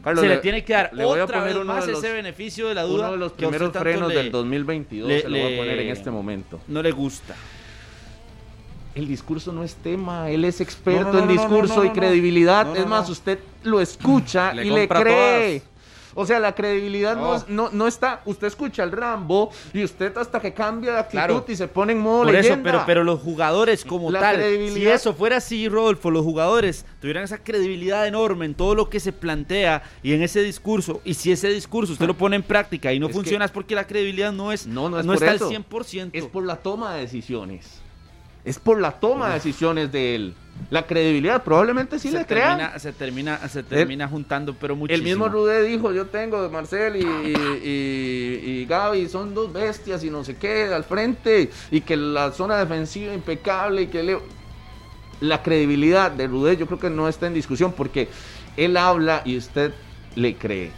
Carlos, 0.04 0.22
se 0.22 0.28
le, 0.28 0.36
tiene 0.36 0.62
que 0.64 0.72
dar 0.74 0.90
le 0.94 1.04
voy 1.04 1.18
a 1.18 1.24
otra 1.24 1.38
poner 1.40 1.54
vez 1.54 1.62
uno 1.62 1.72
más 1.74 1.84
de 1.86 1.90
los- 1.92 2.04
ese 2.04 2.12
beneficio 2.12 2.68
de 2.68 2.74
la 2.76 2.82
duda 2.84 3.06
Uno 3.06 3.12
de 3.12 3.18
los 3.18 3.32
a 3.32 3.36
primeros 3.36 3.72
frenos 3.72 4.08
le- 4.08 4.14
del 4.14 4.30
2022 4.30 5.08
le- 5.08 5.22
se 5.22 5.28
lo 5.28 5.36
voy 5.38 5.54
a 5.54 5.56
poner 5.58 5.78
en 5.80 5.88
este 5.88 6.10
momento. 6.12 6.60
no 6.68 6.82
le 6.82 6.92
gusta. 6.92 7.34
El 8.98 9.06
discurso 9.06 9.52
no 9.52 9.62
es 9.62 9.76
tema, 9.76 10.28
él 10.28 10.44
es 10.44 10.60
experto 10.60 11.04
No, 11.04 11.12
no, 11.12 11.12
no, 11.12 11.18
en 11.20 11.26
no, 11.26 11.32
discurso 11.40 11.74
no, 11.76 11.80
no, 11.80 11.84
y 11.84 11.88
no. 11.88 11.94
credibilidad. 11.94 12.66
No, 12.66 12.74
no, 12.74 12.80
es 12.80 12.86
más, 12.86 13.06
no. 13.06 13.12
usted 13.12 13.38
lo 13.62 13.80
escucha 13.80 14.52
Le 14.54 14.66
y 14.66 14.70
le 14.70 14.88
cree. 14.88 15.60
todas. 15.60 15.78
O 16.14 16.26
sea, 16.26 16.40
la 16.40 16.52
credibilidad 16.52 17.14
no. 17.14 17.38
No. 17.38 17.44
no, 17.46 17.70
no 17.70 17.86
está. 17.86 18.22
Usted 18.24 18.48
escucha 18.48 18.82
al 18.82 18.90
Rambo 18.90 19.50
y 19.72 19.84
usted 19.84 20.16
hasta 20.18 20.40
que 20.40 20.52
cambia 20.52 20.94
de 20.94 20.98
actitud 20.98 21.12
Claro. 21.18 21.44
y 21.46 21.54
se 21.54 21.68
pone 21.68 21.92
en 21.92 22.00
modo 22.00 22.24
Por 22.24 22.34
eso, 22.34 22.56
pero, 22.60 22.82
pero 22.86 23.04
los 23.04 23.20
jugadores 23.20 23.84
como 23.84 24.10
La 24.10 24.18
tal, 24.18 24.42
si 24.72 24.84
eso 24.88 25.14
fuera 25.14 25.36
así, 25.36 25.68
Rodolfo, 25.68 26.10
los 26.10 26.24
jugadores 26.24 26.84
tuvieran 27.00 27.22
esa 27.22 27.38
credibilidad 27.38 28.04
enorme 28.08 28.46
en 28.46 28.54
todo 28.54 28.74
lo 28.74 28.90
que 28.90 28.98
se 28.98 29.12
plantea 29.12 29.84
y 30.02 30.12
en 30.12 30.22
ese 30.22 30.42
discurso, 30.42 31.00
y 31.04 31.14
si 31.14 31.30
ese 31.30 31.50
discurso 31.50 31.92
usted 31.92 32.06
lo 32.08 32.14
pone 32.14 32.34
en 32.34 32.42
práctica 32.42 32.92
y 32.92 32.98
no 32.98 33.06
Es 33.06 33.12
funciona 33.12 33.44
que- 33.44 33.50
es 33.50 33.52
porque 33.52 33.76
la 33.76 33.86
credibilidad 33.86 34.32
no 34.32 34.50
es, 34.50 34.66
No, 34.66 34.88
no 34.90 34.98
es 34.98 35.06
por 35.06 35.14
está 35.14 35.34
eso. 35.34 35.44
al 35.44 35.50
100%. 35.52 36.10
Es 36.14 36.24
por 36.24 36.44
la 36.44 36.56
toma 36.56 36.94
de 36.94 37.02
decisiones. 37.02 37.80
Es 38.48 38.58
por 38.58 38.80
la 38.80 38.92
toma 38.92 39.28
de 39.28 39.34
decisiones 39.34 39.92
de 39.92 40.14
él. 40.14 40.34
La 40.70 40.82
credibilidad 40.86 41.44
probablemente 41.44 41.98
sí 41.98 42.10
se 42.10 42.18
le 42.18 42.26
crea. 42.26 42.48
termina, 42.56 42.78
se 42.78 42.92
termina, 42.92 43.48
se 43.48 43.62
termina 43.62 44.08
juntando, 44.08 44.54
pero 44.54 44.74
muchísimo. 44.74 44.96
El 45.04 45.08
mismo 45.08 45.28
Rudé 45.28 45.62
dijo, 45.62 45.92
yo 45.92 46.06
tengo 46.06 46.48
Marcel 46.50 46.96
y, 46.96 47.00
y, 47.00 47.32
y- 47.68 48.50
y 48.62 48.64
Gaby, 48.66 49.08
son 49.08 49.34
dos 49.34 49.52
bestias 49.52 50.02
y 50.02 50.10
no 50.10 50.24
sé 50.24 50.36
qué 50.36 50.64
al 50.74 50.82
frente, 50.84 51.50
y 51.70 51.80
que 51.82 51.96
la 51.96 52.32
zona 52.32 52.58
defensiva 52.58 53.14
impecable 53.14 53.82
y 53.82 53.86
que 53.86 54.02
le... 54.02 54.18
La 55.20 55.42
credibilidad 55.42 56.10
de 56.10 56.26
Rudé 56.26 56.56
yo 56.56 56.66
creo 56.66 56.78
que 56.78 56.90
no 56.90 57.08
está 57.08 57.26
en 57.26 57.34
discusión 57.34 57.72
porque 57.76 58.08
él 58.56 58.76
habla 58.76 59.22
y 59.24 59.36
usted 59.36 59.72
le 60.16 60.34
cree. 60.36 60.70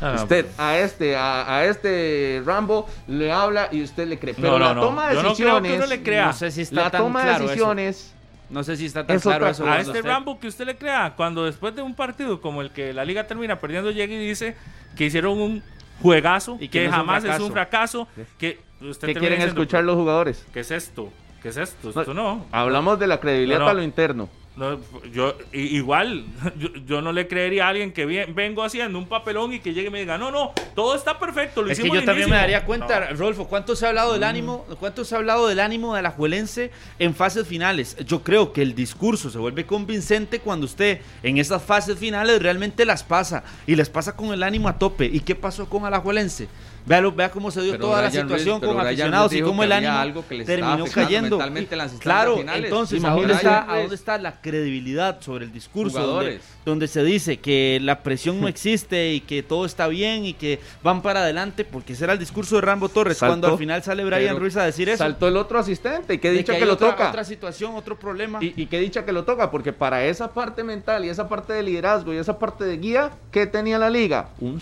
Ah, 0.00 0.14
Usted 0.22 0.46
a 0.58 0.78
este, 0.78 1.16
a, 1.16 1.56
a 1.58 1.64
este 1.64 2.42
Rambo 2.44 2.86
le 3.06 3.30
habla 3.32 3.68
y 3.70 3.82
usted 3.82 4.06
le 4.08 4.18
cree. 4.18 4.34
Pero 4.34 4.52
No, 4.52 4.58
no, 4.58 4.64
la 4.66 4.74
no. 4.74 4.80
toma 4.80 5.08
de 5.08 5.14
Yo 5.14 5.22
no 5.22 5.34
creo 5.34 5.46
que 5.56 5.62
decisiones... 5.68 5.76
uno 5.78 5.86
le 5.86 6.02
crea. 6.02 6.26
No 6.26 6.32
sé 6.32 6.50
si 6.50 6.60
está 6.62 6.82
la 6.82 6.90
tan 6.90 7.00
toma 7.02 7.20
de 7.20 7.24
claro 7.26 7.44
eso. 7.44 7.48
decisiones... 7.50 8.14
No 8.50 8.62
sé 8.62 8.76
si 8.76 8.84
está 8.86 9.06
tan 9.06 9.16
Es 9.16 9.22
claro 9.22 9.48
eso. 9.48 9.62
A 9.62 9.66
cuando 9.66 9.80
este 9.82 9.98
usted- 10.00 10.10
Rambo 10.10 10.38
que 10.38 10.46
usted 10.48 10.66
le 10.66 10.76
crea, 10.76 11.14
cuando 11.16 11.44
después 11.44 11.74
de 11.74 11.82
un 11.82 11.94
partido 11.94 12.40
como 12.40 12.60
el 12.60 12.70
que 12.70 12.92
la 12.92 13.04
liga 13.04 13.26
termina 13.26 13.58
perdiendo, 13.58 13.90
llega 13.90 14.12
y 14.14 14.18
dice 14.28 14.54
que 14.96 15.06
hicieron 15.06 15.40
un 15.40 15.62
juegazo, 16.02 16.56
Y 16.60 16.68
que, 16.68 16.80
que 16.80 16.80
no 16.80 16.84
es 16.84 16.88
un 16.90 16.96
jamás 16.96 17.18
es 17.18 17.22
fracaso. 17.30 17.46
un 17.46 17.52
fracaso, 17.52 18.08
que 18.38 18.60
usted 18.82 19.08
¿Qué 19.08 19.14
quieren 19.14 19.38
diciendo, 19.38 19.60
escuchar 19.62 19.84
los 19.84 19.96
jugadores? 19.96 20.44
¿Qué 20.52 20.60
es 20.60 20.70
esto? 20.70 21.10
¿Qué 21.42 21.48
es 21.48 21.56
esto? 21.56 21.90
No, 21.94 22.00
Esto 22.02 22.14
no. 22.14 22.44
Hablamos 22.52 22.98
de 22.98 23.06
la 23.06 23.18
credibilidad 23.18 23.58
No, 23.60 23.64
no. 23.64 23.70
para 23.70 23.78
lo 23.78 23.82
interno. 23.82 24.28
No, 24.56 24.78
yo 25.12 25.36
igual, 25.52 26.26
yo, 26.58 26.68
yo 26.86 27.02
no 27.02 27.12
le 27.12 27.26
creería 27.26 27.66
a 27.66 27.70
alguien 27.70 27.92
que 27.92 28.06
bien- 28.06 28.36
vengo 28.36 28.62
haciendo 28.62 28.96
un 28.98 29.06
papelón 29.08 29.52
y 29.52 29.58
que 29.58 29.74
llegue 29.74 29.88
y 29.88 29.90
me 29.90 29.98
diga, 29.98 30.16
no, 30.16 30.30
no, 30.30 30.52
todo 30.76 30.94
está 30.94 31.18
perfecto, 31.18 31.60
lo 31.62 31.70
Es 31.72 31.78
que 31.78 31.82
hicimos 31.82 31.98
yo 31.98 32.04
también 32.04 32.30
me 32.30 32.36
lindísimo". 32.36 32.40
daría 32.54 32.64
cuenta, 32.64 33.10
No. 33.10 33.16
Rolfo, 33.16 33.48
¿cuánto 33.48 33.74
se 33.74 33.84
ha 33.84 33.88
hablado 33.88 34.12
del 34.12 34.22
ánimo? 34.22 34.64
¿Cuánto 34.78 35.04
se 35.04 35.14
ha 35.14 35.18
hablado 35.18 35.48
del 35.48 35.58
ánimo 35.58 35.96
de 35.96 36.02
la 36.02 36.12
Juelense 36.12 36.70
en 37.00 37.16
fases 37.16 37.48
finales? 37.48 37.96
Yo 38.06 38.22
creo 38.22 38.52
que 38.52 38.62
el 38.62 38.76
discurso 38.76 39.28
se 39.28 39.38
vuelve 39.38 39.66
convincente 39.66 40.38
cuando 40.38 40.66
usted 40.66 41.00
en 41.24 41.38
esas 41.38 41.60
fases 41.60 41.98
finales 41.98 42.40
realmente 42.40 42.84
las 42.84 43.02
pasa 43.02 43.42
y 43.66 43.74
les 43.74 43.90
pasa 43.90 44.14
con 44.14 44.32
el 44.32 44.44
ánimo 44.44 44.68
a 44.68 44.78
tope. 44.78 45.06
¿Y 45.06 45.18
qué 45.20 45.34
pasó 45.34 45.68
con 45.68 45.84
Alajuelense? 45.84 46.46
Vea 46.86 47.30
cómo 47.30 47.50
se 47.50 47.62
dio 47.62 47.72
Pero 47.72 47.86
toda 47.86 48.02
la 48.02 48.10
situación 48.10 48.60
con 48.60 48.78
aficionados 48.78 49.32
y 49.32 49.40
cómo 49.40 49.62
que 49.62 49.66
el 49.66 49.72
ánimo 49.72 49.92
algo 49.92 50.28
que 50.28 50.44
terminó 50.44 50.84
cayendo. 50.86 51.38
mentalmente 51.38 51.74
en 51.74 51.78
las 51.78 51.92
instancias 51.92 52.02
claro, 52.02 52.36
finales. 52.36 52.64
entonces, 52.64 53.04
¿a 53.04 53.10
dónde, 53.10 53.32
está, 53.32 53.72
a 53.72 53.78
dónde 53.78 53.94
está 53.94 54.18
la 54.18 54.40
credibilidad 54.40 55.20
sobre 55.20 55.46
el 55.46 55.52
discurso? 55.52 56.22
Donde, 56.64 56.88
se 56.88 57.02
dice 57.02 57.38
que 57.38 57.78
la 57.82 58.02
presión 58.02 58.40
no 58.40 58.48
existe 58.54 59.14
y 59.14 59.20
que 59.20 59.42
todo 59.42 59.64
está 59.64 59.88
bien 59.88 60.26
y 60.26 60.34
que 60.34 60.60
van 60.82 61.00
para 61.00 61.20
adelante, 61.20 61.64
porque 61.64 61.94
ese 61.94 62.04
era 62.04 62.12
el 62.12 62.18
discurso 62.18 62.56
de 62.56 62.60
Rambo 62.60 62.88
Torres, 62.88 63.18
Saltó, 63.18 63.30
cuando 63.30 63.48
al 63.48 63.58
final 63.58 63.82
sale 63.82 64.04
Brian 64.04 64.38
Ruiz 64.38 64.56
a 64.56 64.64
decir 64.64 64.88
eso. 64.88 64.98
Saltó 64.98 65.28
el 65.28 65.36
otro 65.36 65.58
asistente 65.58 66.14
y 66.14 66.18
qué 66.18 66.30
de 66.30 66.38
dicha 66.38 66.58
que, 66.58 66.66
lo 66.66 66.74
otra, 66.74 66.90
toca. 66.90 67.08
Otra 67.08 67.24
situación, 67.24 67.74
otro 67.74 67.98
problema. 67.98 68.38
Y, 68.42 68.52
y 68.56 68.66
qué 68.66 68.78
dicha 68.78 69.04
que 69.04 69.12
lo 69.12 69.24
toca, 69.24 69.50
porque 69.50 69.72
para 69.72 70.04
esa 70.04 70.32
parte 70.32 70.62
mental 70.62 71.04
y 71.04 71.08
esa 71.08 71.28
parte 71.28 71.54
de 71.54 71.62
liderazgo 71.62 72.12
y 72.12 72.18
esa 72.18 72.38
parte 72.38 72.64
de 72.64 72.76
guía, 72.76 73.10
¿qué 73.30 73.46
tenía 73.46 73.78
la 73.78 73.88
liga? 73.88 74.28
Un, 74.40 74.60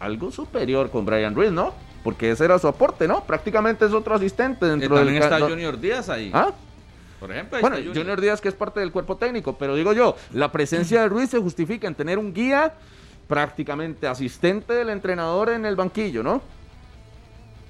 algo 0.00 0.30
superior 0.30 0.90
con 0.90 1.04
Brian 1.04 1.34
Ruiz, 1.34 1.50
¿no? 1.50 1.72
Porque 2.04 2.30
ese 2.30 2.44
era 2.44 2.58
su 2.58 2.68
aporte, 2.68 3.08
¿no? 3.08 3.24
Prácticamente 3.24 3.84
es 3.84 3.92
otro 3.92 4.14
asistente 4.14 4.66
Eh, 4.66 4.68
dentro 4.70 4.94
también 4.94 5.20
del... 5.20 5.32
está 5.32 5.40
Junior 5.40 5.78
Díaz 5.78 6.08
ahí. 6.08 6.30
¿Ah? 6.32 6.52
Por 7.20 7.32
ejemplo, 7.32 7.60
Bueno, 7.60 7.76
Junior. 7.92 8.20
Díaz 8.20 8.40
que 8.40 8.48
es 8.48 8.54
parte 8.54 8.78
del 8.80 8.92
cuerpo 8.92 9.16
técnico, 9.16 9.58
pero 9.58 9.74
digo 9.74 9.92
yo, 9.92 10.16
la 10.32 10.52
presencia 10.52 11.02
de 11.02 11.08
Ruiz 11.08 11.30
se 11.30 11.38
justifica 11.38 11.88
en 11.88 11.94
tener 11.94 12.18
un 12.18 12.32
guía 12.32 12.74
prácticamente 13.26 14.06
asistente 14.06 14.72
del 14.72 14.88
entrenador 14.88 15.50
en 15.50 15.66
el 15.66 15.74
banquillo, 15.74 16.22
¿no? 16.22 16.40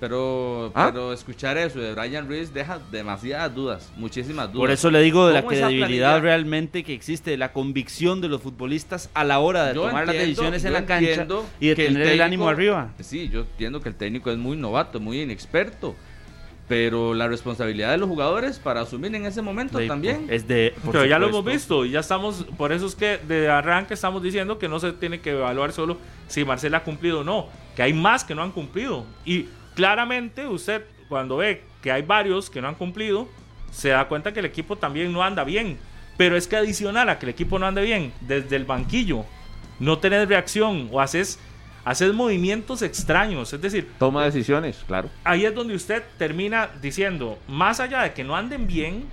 Pero, 0.01 0.71
¿Ah? 0.77 0.91
pero 0.93 1.13
escuchar 1.13 1.59
eso 1.59 1.81
de 1.81 1.93
Brian 1.93 2.29
Ruiz 2.29 2.55
deja 2.55 2.79
demasiadas 2.93 3.53
dudas, 3.55 3.93
muchísimas 3.97 4.47
dudas. 4.53 4.61
Por 4.63 4.71
eso 4.71 4.91
le 4.93 5.01
digo 5.03 5.27
de 5.27 5.35
la 5.35 5.41
¿Cómo 5.43 5.53
esa 5.53 5.67
credibilidad 5.67 6.21
realmente 6.21 6.85
que 6.85 6.95
existe, 6.95 7.33
de 7.33 7.37
la 7.37 7.53
convicción 7.53 8.21
de 8.21 8.29
los 8.29 8.41
futbolistas 8.41 9.11
a 9.15 9.25
la 9.25 9.41
hora 9.41 9.67
de 9.67 9.75
Yo 9.75 9.83
tomar 9.87 10.07
las 10.07 10.15
decisiones 10.15 10.65
en 10.65 10.73
la 10.73 10.87
cancha 10.87 11.27
y 11.59 11.69
de 11.69 11.75
tener 11.75 12.03
el, 12.03 12.09
técnico- 12.11 12.25
ánimo 12.25 12.49
arriba. 12.49 12.93
Sí, 13.01 13.29
yo 13.29 13.41
entiendo 13.41 13.81
que 13.81 13.89
el 13.89 13.97
técnico 13.97 14.31
es 14.31 14.39
muy 14.39 14.57
novato, 14.57 15.01
muy 15.01 15.21
inexperto. 15.21 15.97
Pero 16.69 17.15
la 17.15 17.27
responsabilidad 17.29 17.93
de 17.93 17.97
los 17.97 18.11
jugadores 18.11 18.59
para 18.59 18.83
asumir 18.83 19.15
en 19.15 19.25
ese 19.25 19.41
momento 19.41 19.79
De- 19.79 19.87
también. 19.89 20.27
Es 20.29 20.47
de, 20.47 20.75
por 20.85 20.93
Pero 20.93 21.07
ya 21.07 21.19
lo 21.19 21.29
hemos 21.29 21.43
visto 21.43 21.87
y 21.87 21.93
ya 21.93 22.01
estamos, 22.01 22.45
por 22.59 22.73
eso 22.73 22.87
es 22.87 22.95
que 22.95 23.17
de 23.27 23.49
arranque 23.49 23.95
estamos 23.95 24.23
diciendo 24.23 24.59
que 24.59 24.69
no 24.69 24.79
se 24.79 24.93
tiene 24.93 25.21
que 25.21 25.31
evaluar 25.31 25.73
solo 25.73 25.97
si 26.27 26.45
Marcel 26.45 26.75
ha 26.75 26.85
cumplido 26.85 27.21
o 27.21 27.25
no, 27.25 27.47
que 27.75 27.83
hay 27.83 27.95
más 27.95 28.23
que 28.23 28.35
no 28.35 28.43
han 28.43 28.53
cumplido. 28.53 29.07
Y 29.25 29.47
claramente 29.79 30.45
usted 30.45 30.83
cuando 31.09 31.37
ve 31.37 31.63
que 31.81 31.93
hay 31.93 32.03
varios 32.03 32.51
que 32.51 32.61
no 32.61 32.67
han 32.67 32.75
cumplido, 32.75 33.29
se 33.71 33.91
da 33.91 34.09
cuenta 34.09 34.33
que 34.33 34.41
el 34.41 34.47
equipo 34.47 34.75
también 34.75 35.13
no 35.13 35.23
anda 35.23 35.45
bien. 35.45 35.79
Pero 36.17 36.37
es 36.37 36.49
que 36.49 36.57
adicional 36.57 37.09
a 37.09 37.21
que 37.21 37.27
el 37.27 37.31
equipo 37.31 37.61
no 37.61 37.67
ande 37.67 37.83
bien, 37.83 38.13
desde 38.21 38.57
el 38.57 38.65
banquillo, 38.65 39.25
no 39.79 39.99
tenés 39.99 40.27
reacción 40.27 40.89
o 40.91 41.01
haces, 41.01 41.39
haces 41.85 42.13
movimientos 42.13 42.83
extraños. 42.83 43.53
Es 43.53 43.61
decir, 43.63 43.89
Toma 44.01 44.25
decisiones, 44.25 44.83
claro. 44.85 45.11
ahí 45.23 45.45
es 45.45 45.55
donde 45.55 45.77
usted 45.77 46.03
termina 46.19 46.71
diciendo, 46.83 47.39
más 47.47 47.79
allá 47.79 48.03
de 48.03 48.15
que 48.15 48.25
no 48.25 48.35
anden 48.35 48.67
bien, 48.67 49.05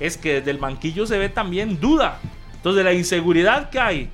es 0.00 0.18
que 0.18 0.34
desde 0.34 0.50
el 0.50 0.58
banquillo 0.58 1.06
se 1.06 1.16
ve 1.16 1.30
también 1.30 1.80
duda. 1.80 2.18
Entonces, 2.56 2.84
la 2.84 2.92
inseguridad 2.92 3.70
que 3.70 3.80
hay 3.80 4.10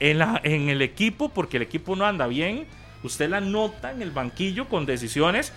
en, 0.00 0.18
la, 0.18 0.40
en 0.42 0.68
el 0.68 0.82
equipo, 0.82 1.28
porque 1.28 1.58
el 1.58 1.62
equipo 1.62 1.94
no 1.94 2.04
anda 2.06 2.26
bien, 2.26 2.66
usted 3.02 3.28
la 3.28 3.40
nota 3.40 3.92
en 3.92 4.02
el 4.02 4.10
banquillo 4.10 4.68
con 4.68 4.86
decisiones 4.86 5.52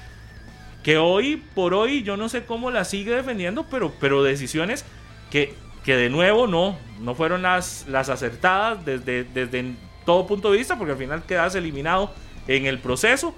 que 0.83 0.97
hoy 0.97 1.43
por 1.53 1.73
hoy 1.73 2.03
yo 2.03 2.17
no 2.17 2.29
sé 2.29 2.45
cómo 2.45 2.71
la 2.71 2.85
sigue 2.85 3.15
defendiendo, 3.15 3.65
pero, 3.69 3.93
pero 3.99 4.23
decisiones 4.23 4.85
que, 5.29 5.53
que 5.83 5.95
de 5.95 6.09
nuevo 6.09 6.47
no, 6.47 6.77
no 6.99 7.15
fueron 7.15 7.43
las, 7.43 7.85
las 7.87 8.09
acertadas 8.09 8.83
desde, 8.83 9.23
desde 9.23 9.75
todo 10.05 10.25
punto 10.25 10.51
de 10.51 10.57
vista, 10.57 10.77
porque 10.77 10.93
al 10.93 10.97
final 10.97 11.23
quedas 11.23 11.55
eliminado 11.55 12.13
en 12.47 12.65
el 12.65 12.79
proceso. 12.79 13.35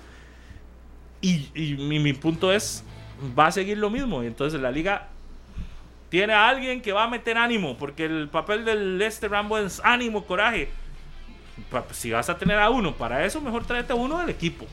Y, 1.21 1.49
y 1.53 1.75
mi, 1.77 1.99
mi 1.99 2.13
punto 2.13 2.51
es, 2.51 2.83
va 3.37 3.47
a 3.47 3.51
seguir 3.51 3.77
lo 3.77 3.89
mismo. 3.89 4.23
Y 4.23 4.27
entonces 4.27 4.59
la 4.59 4.71
liga 4.71 5.09
tiene 6.09 6.33
a 6.33 6.47
alguien 6.47 6.81
que 6.81 6.91
va 6.91 7.03
a 7.03 7.09
meter 7.09 7.37
ánimo, 7.37 7.77
porque 7.77 8.05
el 8.05 8.29
papel 8.29 8.65
del 8.65 9.01
este 9.01 9.27
Rambo 9.27 9.57
es 9.57 9.81
ánimo, 9.83 10.25
coraje. 10.25 10.69
Si 11.91 12.11
vas 12.11 12.29
a 12.29 12.37
tener 12.37 12.57
a 12.59 12.69
uno 12.69 12.93
para 12.95 13.25
eso, 13.25 13.41
mejor 13.41 13.65
tráete 13.65 13.93
a 13.93 13.95
uno 13.95 14.19
del 14.19 14.29
equipo. 14.29 14.65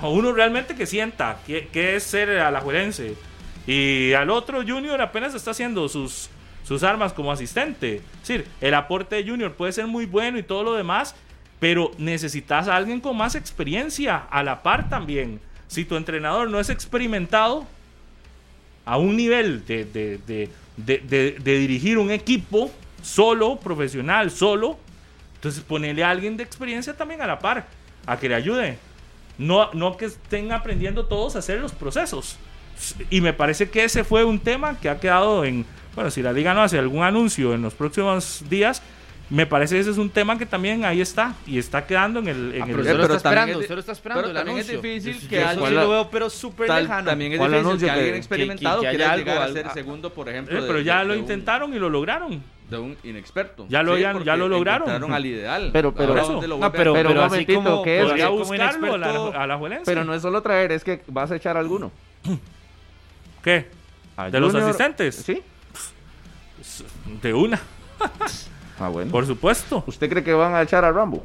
A 0.00 0.08
uno 0.08 0.32
realmente 0.32 0.74
que 0.74 0.86
sienta 0.86 1.38
que, 1.46 1.68
que 1.68 1.96
es 1.96 2.02
ser 2.02 2.30
alajuelense. 2.38 3.14
Y 3.66 4.12
al 4.14 4.30
otro 4.30 4.62
Junior 4.66 5.00
apenas 5.00 5.34
está 5.34 5.52
haciendo 5.52 5.88
sus, 5.88 6.28
sus 6.64 6.82
armas 6.82 7.12
como 7.12 7.30
asistente. 7.30 7.96
Es 7.96 8.28
decir, 8.28 8.46
el 8.60 8.74
aporte 8.74 9.16
de 9.16 9.28
Junior 9.28 9.52
puede 9.52 9.72
ser 9.72 9.86
muy 9.86 10.06
bueno 10.06 10.38
y 10.38 10.42
todo 10.42 10.64
lo 10.64 10.74
demás, 10.74 11.14
pero 11.60 11.92
necesitas 11.98 12.66
a 12.68 12.76
alguien 12.76 13.00
con 13.00 13.16
más 13.16 13.34
experiencia 13.34 14.16
a 14.30 14.42
la 14.42 14.62
par 14.62 14.88
también. 14.88 15.40
Si 15.68 15.84
tu 15.84 15.96
entrenador 15.96 16.50
no 16.50 16.58
es 16.58 16.68
experimentado 16.70 17.66
a 18.84 18.96
un 18.98 19.16
nivel 19.16 19.64
de- 19.66 19.84
de- 19.84 20.48
de 21.38 21.58
dirigir 21.58 21.98
un 21.98 22.10
equipo 22.10 22.70
solo, 23.02 23.56
profesional, 23.60 24.30
solo, 24.30 24.78
entonces 25.42 25.64
ponele 25.64 26.04
a 26.04 26.10
alguien 26.10 26.36
de 26.36 26.44
experiencia 26.44 26.94
también 26.96 27.20
a 27.20 27.26
la 27.26 27.40
par, 27.40 27.66
a 28.06 28.16
que 28.16 28.28
le 28.28 28.36
ayude. 28.36 28.78
No, 29.38 29.72
no 29.72 29.96
que 29.96 30.04
estén 30.04 30.52
aprendiendo 30.52 31.06
todos 31.06 31.34
a 31.34 31.40
hacer 31.40 31.58
los 31.60 31.72
procesos. 31.72 32.36
Y 33.10 33.20
me 33.20 33.32
parece 33.32 33.68
que 33.68 33.82
ese 33.82 34.04
fue 34.04 34.22
un 34.22 34.38
tema 34.38 34.78
que 34.78 34.88
ha 34.88 35.00
quedado 35.00 35.44
en, 35.44 35.66
bueno, 35.96 36.12
si 36.12 36.22
la 36.22 36.32
liga 36.32 36.54
no 36.54 36.62
hace 36.62 36.78
algún 36.78 37.02
anuncio 37.02 37.54
en 37.54 37.62
los 37.62 37.74
próximos 37.74 38.44
días, 38.48 38.82
me 39.30 39.44
parece 39.46 39.74
que 39.74 39.80
ese 39.80 39.90
es 39.90 39.98
un 39.98 40.10
tema 40.10 40.38
que 40.38 40.46
también 40.46 40.84
ahí 40.84 41.00
está 41.00 41.34
y 41.44 41.58
está 41.58 41.86
quedando 41.88 42.20
en 42.20 42.28
el... 42.28 42.54
en 42.54 42.62
Ah, 42.62 42.66
el- 42.66 42.70
pero 42.70 42.80
usted 42.82 42.92
lo 42.96 43.02
pero 43.02 43.14
está 43.16 43.28
esperando, 43.30 43.52
es- 43.54 43.60
usted 43.62 43.74
lo 43.74 43.80
está 43.80 43.92
esperando 43.92 44.22
pero 44.22 44.30
el 44.30 44.36
también 44.36 44.58
es 44.58 44.68
anuncio. 44.68 44.90
difícil 44.92 45.20
Yo- 45.22 45.28
que 45.28 45.42
alguien- 45.42 45.68
sí 45.70 45.74
lo 45.74 45.90
veo, 45.90 46.08
pero 46.10 46.30
súper 46.30 46.70
lejano. 46.70 47.10
también 47.10 47.32
es 47.32 47.38
¿Cuál 47.38 47.50
difícil 47.50 47.66
anuncio 47.68 47.88
que 47.88 47.92
que- 47.94 47.98
alguien 47.98 48.12
que- 48.14 48.18
experimentado 48.18 48.80
que 48.82 48.86
haya 48.88 48.96
quiera 48.96 49.12
algo, 49.12 49.30
a 49.32 49.44
algo- 49.44 49.56
ser 49.56 49.70
segundo, 49.72 50.12
por 50.12 50.28
Eh, 50.28 50.32
ejemplo. 50.32 50.60
de- 50.62 50.66
pero 50.68 50.80
ya 50.80 50.98
de- 51.00 51.04
lo 51.06 51.12
de 51.14 51.18
un- 51.18 51.22
intentaron 51.24 51.74
y 51.74 51.78
lo 51.80 51.88
lograron. 51.90 52.42
De 52.76 52.82
un 52.82 52.96
inexperto. 53.04 53.66
Ya 53.68 53.82
lo- 53.82 53.96
ya- 53.98 54.12
porque 54.12 54.26
ya 54.26 54.36
lo 54.36 54.48
lograron. 54.48 55.12
al 55.12 55.26
ideal. 55.26 55.70
Pero- 55.72 55.94
pero- 55.94 56.16
Eso. 56.18 56.40
lo 56.46 56.58
No, 56.58 56.72
pero, 56.72 56.92
Pero 56.94 57.08
pero 57.08 57.10
un 57.10 57.18
así 57.18 57.30
momentito, 57.30 57.62
como, 57.62 57.82
¿qué 57.82 57.96
es? 58.00 58.06
podría 58.06 58.26
Podría 58.26 58.26
como 58.26 58.38
buscarlo 58.38 58.94
a 58.94 58.98
la, 58.98 59.06
inexperto- 59.12 59.38
a 59.40 59.46
la 59.46 59.58
Juelense. 59.58 59.84
Pero 59.86 60.04
no 60.04 60.14
es 60.14 60.22
solo 60.22 60.42
traer, 60.42 60.72
es 60.72 60.84
que 60.84 61.02
vas 61.06 61.30
a 61.30 61.36
echar 61.36 61.56
a 61.56 61.60
alguno. 61.60 61.90
¿Qué? 63.42 63.66
¿A 64.16 64.30
¿De 64.30 64.40
los 64.40 64.54
asistentes? 64.54 65.16
Sí. 65.16 65.42
De 67.22 67.34
una, 67.34 67.60
Ah, 68.78 68.88
bueno. 68.88 69.10
por 69.10 69.26
supuesto. 69.26 69.82
¿Usted 69.86 70.08
cree 70.08 70.22
que 70.24 70.32
van 70.32 70.54
a 70.54 70.62
echar 70.62 70.84
a 70.84 70.92
Rambo? 70.92 71.24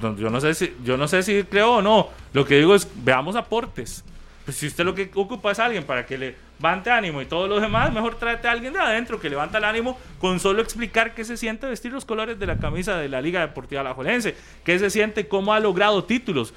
No, 0.00 0.16
Yo 0.16 0.30
no 0.30 0.40
sé 0.40 0.54
si, 0.54 0.74
yo 0.82 0.96
no 0.96 1.06
sé 1.06 1.22
si 1.22 1.44
creo 1.44 1.76
o 1.76 1.82
no. 1.82 2.08
Lo 2.32 2.44
que 2.44 2.58
digo 2.58 2.74
es, 2.74 2.88
veamos 2.96 3.36
aportes. 3.36 4.04
Pues 4.44 4.56
si 4.56 4.66
usted 4.66 4.84
lo 4.84 4.94
que 4.94 5.10
ocupa 5.14 5.52
es 5.52 5.58
alguien 5.58 5.84
para 5.84 6.04
que 6.04 6.18
le 6.18 6.36
levante 6.58 6.90
ánimo 6.90 7.20
y 7.20 7.26
todo 7.26 7.46
lo 7.48 7.60
demás, 7.60 7.92
mejor 7.92 8.14
tráete 8.18 8.48
a 8.48 8.52
alguien 8.52 8.72
de 8.72 8.78
adentro 8.78 9.20
que 9.20 9.28
levanta 9.28 9.58
el 9.58 9.64
ánimo 9.64 9.98
con 10.18 10.40
solo 10.40 10.62
explicar 10.62 11.14
qué 11.14 11.24
se 11.24 11.36
siente 11.36 11.66
vestir 11.66 11.92
los 11.92 12.04
colores 12.04 12.38
de 12.38 12.46
la 12.46 12.56
camisa 12.56 12.96
de 12.96 13.08
la 13.08 13.20
Liga 13.20 13.40
Deportiva 13.40 13.80
Alajuelense, 13.82 14.34
qué 14.64 14.78
se 14.78 14.88
siente, 14.90 15.26
cómo 15.28 15.52
ha 15.52 15.60
logrado 15.60 16.04
títulos. 16.04 16.54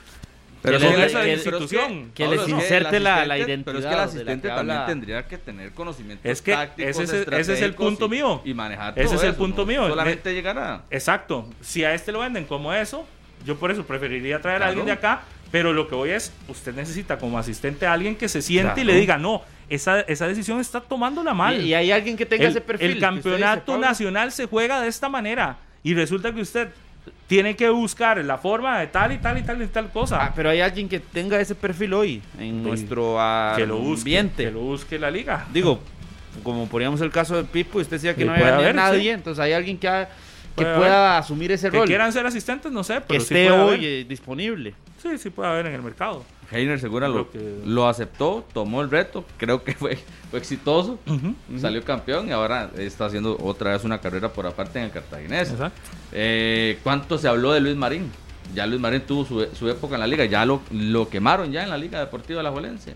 Pero 0.61 0.79
Que 0.79 0.85
es 0.85 0.91
le- 0.91 0.97
que- 0.97 1.05
esa 1.05 1.21
que- 1.21 1.33
institución. 1.33 2.11
que 2.15 2.27
les 2.27 2.39
es 2.39 2.45
que 2.45 2.51
el 2.51 2.57
inserte 2.57 2.99
la- 2.99 3.25
la 3.25 3.33
asistente- 3.35 3.63
Pero 3.65 3.79
es 3.79 3.85
que 3.85 3.89
el 3.91 3.95
identidad 3.95 4.03
asistente 4.03 4.47
que 4.47 4.53
también 4.55 4.77
habla- 4.77 4.85
tendría 4.87 5.27
que 5.27 5.37
tener 5.37 5.71
conocimientos 5.71 6.25
Es 6.31 6.41
que 6.41 6.51
tácticos, 6.53 6.89
ese 6.89 7.03
es 7.03 7.09
el- 7.09 7.15
ese 7.15 7.23
es 7.23 7.29
el 7.29 7.39
estratégicos 7.53 7.85
punto 7.85 8.05
y- 8.05 8.09
mío. 8.09 8.41
Y 8.43 8.53
manejar 8.53 8.93
Ese 8.95 9.05
todo 9.05 9.15
es 9.15 9.23
el 9.23 9.29
eso, 9.29 9.37
punto 9.37 9.61
¿no? 9.61 9.65
mío. 9.67 9.87
Solamente 9.87 10.33
llegar 10.33 10.57
a... 10.57 10.81
Exacto. 10.89 11.47
Si 11.61 11.83
a 11.83 11.93
este 11.93 12.11
lo 12.11 12.19
venden 12.19 12.45
como 12.45 12.73
eso, 12.73 13.05
yo 13.45 13.55
por 13.57 13.71
eso 13.71 13.85
preferiría 13.85 14.41
traer 14.41 14.63
a 14.63 14.67
alguien 14.67 14.85
de 14.85 14.93
acá. 14.93 15.21
Pero 15.51 15.71
lo 15.71 15.87
que 15.87 15.95
voy 15.95 16.09
es, 16.09 16.33
usted 16.49 16.73
necesita 16.75 17.17
como 17.19 17.37
asistente 17.39 17.85
a 17.85 17.93
alguien 17.93 18.15
que 18.17 18.27
se 18.27 18.41
siente 18.41 18.81
y 18.81 18.83
le 18.83 18.95
diga, 18.95 19.17
no, 19.17 19.43
esa, 19.70 20.01
esa 20.01 20.28
decisión 20.28 20.59
está 20.59 20.82
tomándola 20.82 21.34
mal. 21.34 21.59
Y, 21.61 21.68
y 21.70 21.74
hay 21.74 21.91
alguien 21.91 22.15
que 22.18 22.26
tenga 22.26 22.45
el, 22.45 22.51
ese 22.51 22.61
perfil. 22.61 22.86
el 22.88 22.93
que 22.93 22.99
dice, 22.99 23.05
campeonato 23.07 23.78
nacional 23.78 24.32
se 24.32 24.45
juega 24.45 24.82
de 24.82 24.88
esta 24.88 25.09
manera. 25.09 25.57
Y 25.84 25.93
resulta 25.93 26.34
que 26.34 26.41
usted 26.41 26.70
tiene 27.28 27.55
que 27.55 27.70
buscar 27.70 28.18
la 28.24 28.38
forma 28.38 28.80
de 28.80 28.88
tal 28.88 29.11
y 29.13 29.18
tal 29.18 29.38
y 29.38 29.41
tal 29.43 29.61
y 29.61 29.68
tal 29.68 29.89
cosa. 29.91 30.24
Ah, 30.26 30.34
pero 30.36 30.49
hay 30.49 30.59
alguien 30.61 30.89
que 30.89 30.99
tenga 30.99 31.39
ese 31.39 31.55
perfil 31.55 31.93
hoy 31.93 32.22
en 32.38 32.55
Sí. 32.55 32.61
nuestro 32.61 33.18
que 33.55 33.65
lo 33.65 33.78
busque. 33.78 33.99
ambiente. 34.01 34.43
Que 34.45 34.51
lo 34.51 34.59
busque 34.61 34.99
la 34.99 35.09
liga. 35.11 35.45
Digo, 35.53 35.80
como 36.43 36.68
poníamos 36.68 36.99
el 37.01 37.11
caso 37.11 37.36
de 37.38 37.43
Pipo, 37.43 37.80
usted 37.80 37.97
decía 37.97 38.13
que 38.15 38.22
Sí, 38.22 38.28
no 38.28 38.34
había 38.34 38.55
haber, 38.55 38.76
nadie, 38.76 39.01
sí. 39.01 39.09
entonces 39.09 39.41
hay 39.43 39.53
alguien 39.53 39.78
que, 39.78 39.88
ha- 39.88 40.09
que 40.55 40.63
pueda 40.65 41.18
asumir 41.18 41.51
ese 41.51 41.70
Que 41.72 41.78
rol, 41.78 41.88
quieran 41.88 42.11
ser 42.13 42.26
asistentes, 42.26 42.72
no 42.72 42.84
sé, 42.84 42.95
que 42.95 43.01
pero 43.07 43.20
sí 43.22 43.34
esté 43.34 43.47
puede 43.47 43.61
hoy 43.61 43.76
haber. 43.76 43.84
eh, 43.84 44.05
disponible. 44.07 44.74
Sí, 45.01 45.18
sí 45.18 45.30
puede 45.30 45.49
haber 45.49 45.68
en 45.68 45.76
el 45.76 45.82
mercado. 45.84 46.26
Heiner 46.51 46.79
Segura 46.79 47.07
lo, 47.09 47.29
que- 47.31 47.59
lo 47.65 47.87
aceptó, 47.87 48.45
tomó 48.53 48.81
el 48.81 48.89
reto, 48.89 49.25
creo 49.37 49.63
que 49.63 49.73
fue, 49.73 49.97
fue 50.29 50.39
exitoso, 50.39 50.97
salió 51.59 51.83
campeón 51.83 52.29
y 52.29 52.31
ahora 52.31 52.69
está 52.77 53.05
haciendo 53.05 53.37
otra 53.41 53.71
vez 53.71 53.83
una 53.83 53.99
carrera 53.99 54.29
por 54.31 54.45
aparte 54.47 54.79
en 54.79 54.85
el 54.85 54.91
Cartaginés. 54.91 55.49
Eh, 56.13 56.79
¿Cuánto 56.83 57.17
se 57.17 57.27
habló 57.27 57.51
de 57.51 57.59
Luis 57.59 57.75
Marín? 57.75 58.09
Ya 58.55 58.65
Luis 58.65 58.79
Marín 58.79 59.01
tuvo 59.01 59.25
su, 59.25 59.45
su 59.53 59.69
época 59.69 59.95
en 59.95 59.99
la 60.01 60.07
liga, 60.07 60.23
ya 60.25 60.45
lo, 60.45 60.61
lo 60.71 61.09
quemaron 61.09 61.51
ya 61.51 61.63
en 61.63 61.69
la 61.69 61.77
Liga 61.77 61.99
Deportiva 61.99 62.37
de 62.39 62.43
la 62.43 62.51
Juelense. 62.51 62.95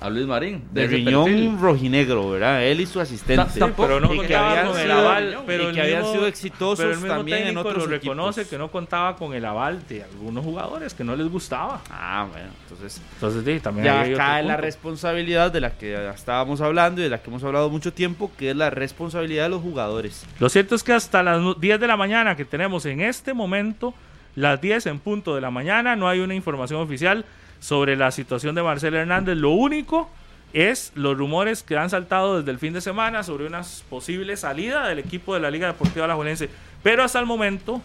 A 0.00 0.08
Luis 0.10 0.26
Marín. 0.26 0.62
De 0.70 0.84
ese 0.84 0.94
riñón 0.94 1.24
perfil. 1.24 1.58
rojinegro, 1.60 2.30
¿verdad? 2.30 2.62
Él 2.64 2.80
y 2.80 2.86
su 2.86 3.00
asistente. 3.00 3.58
Tampoco- 3.58 3.82
pero 3.88 3.98
no 4.00 4.14
y 4.14 4.20
que 4.26 4.36
habían 4.36 4.66
con 4.68 4.76
el 4.78 4.82
sido- 4.86 4.98
aval, 4.98 5.38
pero 5.44 5.70
y 5.70 5.74
que 5.74 5.80
habían 5.80 5.98
mismo- 6.02 6.12
sido 6.14 6.26
exitosos 6.28 6.78
pero 6.78 6.90
el 6.90 6.96
mismo 6.98 7.14
también 7.16 7.46
en 7.48 7.58
otros 7.58 7.78
lo 7.84 7.86
reconoce 7.86 8.46
que 8.46 8.58
no 8.58 8.70
contaba 8.70 9.16
con 9.16 9.34
el 9.34 9.44
aval 9.44 9.82
de 9.88 10.04
algunos 10.04 10.44
jugadores 10.44 10.94
que 10.94 11.02
no 11.02 11.16
les 11.16 11.28
gustaba. 11.28 11.80
Ah, 11.90 12.28
bueno, 12.30 12.46
entonces 12.62 13.02
Entonces, 13.14 13.42
sí, 13.44 13.60
también 13.60 13.86
ya 13.86 14.14
cae 14.16 14.44
la 14.44 14.56
responsabilidad 14.56 15.50
de 15.50 15.60
la 15.60 15.70
que 15.76 15.90
ya 15.92 16.10
estábamos 16.12 16.60
hablando 16.60 17.00
y 17.00 17.04
de 17.04 17.10
la 17.10 17.18
que 17.20 17.28
hemos 17.30 17.42
hablado 17.42 17.68
mucho 17.68 17.92
tiempo, 17.92 18.30
que 18.38 18.50
es 18.50 18.56
la 18.56 18.70
responsabilidad 18.70 19.44
de 19.44 19.48
los 19.50 19.62
jugadores. 19.62 20.24
Lo 20.38 20.48
cierto 20.48 20.76
es 20.76 20.84
que 20.84 20.92
hasta 20.92 21.24
las 21.24 21.40
nu- 21.40 21.54
10 21.54 21.80
de 21.80 21.88
la 21.88 21.96
mañana 21.96 22.36
que 22.36 22.44
tenemos 22.44 22.86
en 22.86 23.00
este 23.00 23.34
momento, 23.34 23.94
las 24.36 24.60
10 24.60 24.86
en 24.86 25.00
punto 25.00 25.34
de 25.34 25.40
la 25.40 25.50
mañana, 25.50 25.96
no 25.96 26.08
hay 26.08 26.20
una 26.20 26.34
información 26.36 26.80
oficial 26.80 27.24
sobre 27.60 27.96
la 27.96 28.10
situación 28.10 28.54
de 28.54 28.62
Marcelo 28.62 28.98
Hernández. 28.98 29.36
Lo 29.36 29.50
único 29.50 30.08
es 30.52 30.92
los 30.94 31.16
rumores 31.18 31.62
que 31.62 31.76
han 31.76 31.90
saltado 31.90 32.38
desde 32.38 32.50
el 32.50 32.58
fin 32.58 32.72
de 32.72 32.80
semana 32.80 33.22
sobre 33.22 33.46
una 33.46 33.62
posible 33.90 34.36
salida 34.36 34.86
del 34.88 34.98
equipo 34.98 35.34
de 35.34 35.40
la 35.40 35.50
Liga 35.50 35.66
Deportiva 35.66 36.04
Alajuelense. 36.06 36.48
Pero 36.82 37.02
hasta 37.04 37.18
el 37.20 37.26
momento, 37.26 37.82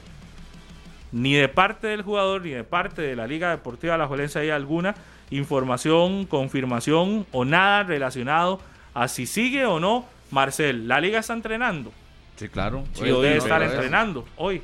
ni 1.12 1.34
de 1.34 1.50
parte 1.50 1.88
del 1.88 2.02
jugador 2.04 2.42
ni 2.44 2.52
de 2.52 2.64
parte 2.64 3.02
de 3.02 3.16
la 3.16 3.28
Liga 3.28 3.50
Deportiva 3.52 3.96
Alajuelense 3.96 4.40
hay 4.40 4.50
alguna 4.50 4.96
información, 5.32 6.26
confirmación 6.26 7.26
o 7.32 7.44
nada 7.46 7.84
relacionado 7.84 8.62
a 8.94 9.08
si 9.08 9.26
sigue 9.26 9.66
o 9.66 9.80
no 9.80 10.06
Marcel, 10.32 10.88
la 10.88 11.00
liga 11.02 11.20
está 11.20 11.34
entrenando. 11.34 11.92
Sí, 12.38 12.48
claro. 12.50 12.84
Sí, 12.94 13.02
Hoy- 13.04 13.10
debe 13.12 13.32
hoy- 13.34 13.38
estar 13.38 13.62
hoy- 13.62 13.68
entrenando 13.68 14.26
hoy 14.38 14.62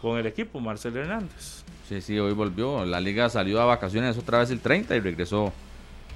con 0.00 0.18
el 0.18 0.26
equipo 0.26 0.60
Marcel 0.60 0.96
Hernández. 0.96 1.59
Sí, 1.90 2.00
sí, 2.00 2.18
hoy 2.20 2.34
volvió. 2.34 2.84
La 2.84 3.00
liga 3.00 3.28
salió 3.28 3.60
a 3.60 3.64
vacaciones 3.64 4.16
otra 4.16 4.38
vez 4.38 4.48
el 4.52 4.60
30 4.60 4.94
y 4.94 5.00
regresó, 5.00 5.52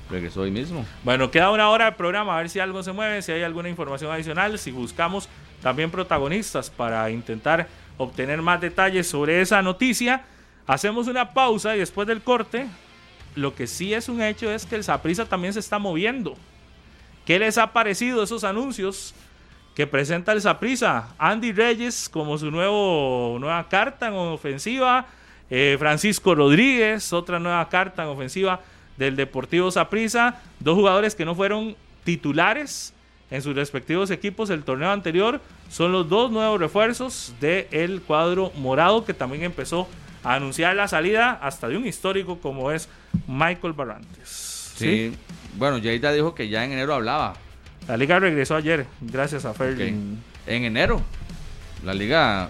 regresó 0.09 0.43
hoy 0.43 0.53
mismo. 0.53 0.87
Bueno, 1.03 1.33
queda 1.33 1.51
una 1.51 1.69
hora 1.69 1.87
de 1.87 1.93
programa, 1.97 2.37
a 2.37 2.39
ver 2.39 2.49
si 2.49 2.61
algo 2.61 2.81
se 2.85 2.93
mueve, 2.93 3.23
si 3.23 3.33
hay 3.33 3.43
alguna 3.43 3.69
información 3.69 4.13
adicional, 4.13 4.57
si 4.57 4.71
buscamos 4.71 5.29
también 5.63 5.91
protagonistas 5.91 6.71
para 6.71 7.11
intentar 7.11 7.67
obtener 7.99 8.41
más 8.41 8.61
detalles 8.61 9.09
sobre 9.09 9.41
esa 9.41 9.63
noticia. 9.63 10.23
Hacemos 10.69 11.09
una 11.09 11.35
pausa 11.35 11.75
y 11.75 11.81
después 11.81 12.07
del 12.07 12.23
corte, 12.23 12.69
lo 13.35 13.57
que 13.57 13.67
sí 13.67 13.95
es 13.95 14.09
un 14.09 14.23
hecho 14.23 14.53
es 14.53 14.67
que 14.67 14.77
el 14.77 14.85
Saprisa 14.85 15.25
también 15.25 15.55
se 15.55 15.59
está 15.59 15.81
moviendo. 15.81 16.37
¿Qué 17.27 17.37
les 17.41 17.59
ha 17.59 17.73
parecido 17.73 18.23
esos 18.23 18.45
anuncios 18.45 19.13
que 19.75 19.89
presenta 19.89 20.31
el 20.31 20.41
Saprisa? 20.41 21.17
Andy 21.19 21.51
Reyes 21.51 22.09
como 22.09 22.39
su 22.39 22.53
nuevo, 22.53 23.39
nueva 23.41 23.69
carta 23.69 24.07
en 24.07 24.15
ofensiva. 24.15 25.09
Eh, 25.51 25.77
Francisco 25.79 26.35
Rodríguez, 26.35 27.13
otra 27.13 27.39
nueva 27.39 27.69
carta 27.69 28.03
en 28.03 28.09
ofensiva 28.09 28.61
del 28.97 29.17
Deportivo 29.17 29.71
Saprisa. 29.71 30.41
Dos 30.61 30.77
jugadores 30.77 31.15
que 31.15 31.25
no 31.25 31.35
fueron 31.35 31.77
titulares 32.05 32.93
en 33.31 33.43
sus 33.43 33.55
respectivos 33.55 34.11
equipos 34.11 34.51
el 34.51 34.63
torneo 34.63 34.91
anterior. 34.91 35.41
Son 35.71 35.93
los 35.93 36.09
dos 36.09 36.31
nuevos 36.31 36.61
refuerzos 36.61 37.35
del 37.41 38.01
cuadro 38.03 38.53
morado 38.57 39.05
que 39.05 39.15
también 39.15 39.43
empezó 39.43 39.89
a 40.23 40.35
anunciar 40.35 40.75
la 40.77 40.89
salida 40.89 41.33
hasta 41.43 41.69
de 41.69 41.77
un 41.77 41.87
histórico 41.87 42.39
como 42.39 42.71
es 42.71 42.89
Michael 43.27 43.73
Barrantes. 43.73 44.73
Sí. 44.77 45.13
Bueno, 45.57 45.79
Yeida 45.79 46.13
dijo 46.13 46.35
que 46.35 46.49
ya 46.49 46.65
en 46.65 46.73
enero 46.73 46.95
hablaba. 46.95 47.35
La 47.87 47.97
liga 47.97 48.19
regresó 48.19 48.57
ayer, 48.57 48.87
gracias 49.01 49.45
a 49.45 49.53
Ferlin. 49.53 50.19
En 50.47 50.65
enero. 50.65 51.03
La 51.85 51.93
liga 51.93 52.49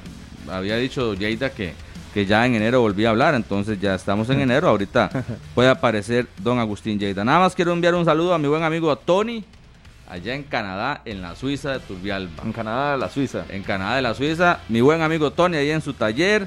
había 0.48 0.76
dicho 0.76 1.14
Yeida 1.14 1.50
que, 1.50 1.74
que 2.14 2.26
ya 2.26 2.46
en 2.46 2.54
enero 2.54 2.80
volvía 2.80 3.08
a 3.08 3.10
hablar, 3.10 3.34
entonces 3.34 3.80
ya 3.80 3.96
estamos 3.96 4.30
en 4.30 4.40
enero. 4.40 4.68
Ahorita 4.68 5.10
puede 5.54 5.68
aparecer 5.68 6.28
don 6.38 6.60
Agustín 6.60 6.96
Yeida. 6.96 7.24
Nada 7.24 7.40
más 7.40 7.56
quiero 7.56 7.72
enviar 7.72 7.96
un 7.96 8.04
saludo 8.04 8.32
a 8.32 8.38
mi 8.38 8.46
buen 8.46 8.62
amigo 8.62 8.94
Tony, 8.94 9.44
allá 10.08 10.36
en 10.36 10.44
Canadá, 10.44 11.02
en 11.04 11.20
la 11.20 11.34
Suiza 11.34 11.72
de 11.72 11.80
Turbialba. 11.80 12.44
En 12.44 12.52
Canadá, 12.52 12.96
la 12.96 13.10
Suiza. 13.10 13.44
En 13.48 13.64
Canadá 13.64 13.96
de 13.96 14.02
la 14.02 14.14
Suiza, 14.14 14.60
mi 14.68 14.80
buen 14.80 15.02
amigo 15.02 15.32
Tony 15.32 15.56
ahí 15.56 15.70
en 15.70 15.80
su 15.80 15.92
taller, 15.92 16.46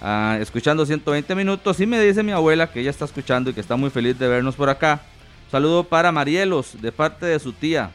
ah, 0.00 0.38
escuchando 0.40 0.86
120 0.86 1.34
minutos. 1.34 1.80
Y 1.80 1.86
me 1.86 2.00
dice 2.00 2.22
mi 2.22 2.30
abuela 2.30 2.70
que 2.70 2.78
ella 2.78 2.90
está 2.90 3.04
escuchando 3.04 3.50
y 3.50 3.54
que 3.54 3.60
está 3.60 3.74
muy 3.74 3.90
feliz 3.90 4.16
de 4.20 4.28
vernos 4.28 4.54
por 4.54 4.70
acá. 4.70 5.00
Saludo 5.50 5.82
para 5.82 6.12
Marielos, 6.12 6.80
de 6.80 6.92
parte 6.92 7.26
de 7.26 7.40
su 7.40 7.52
tía, 7.52 7.90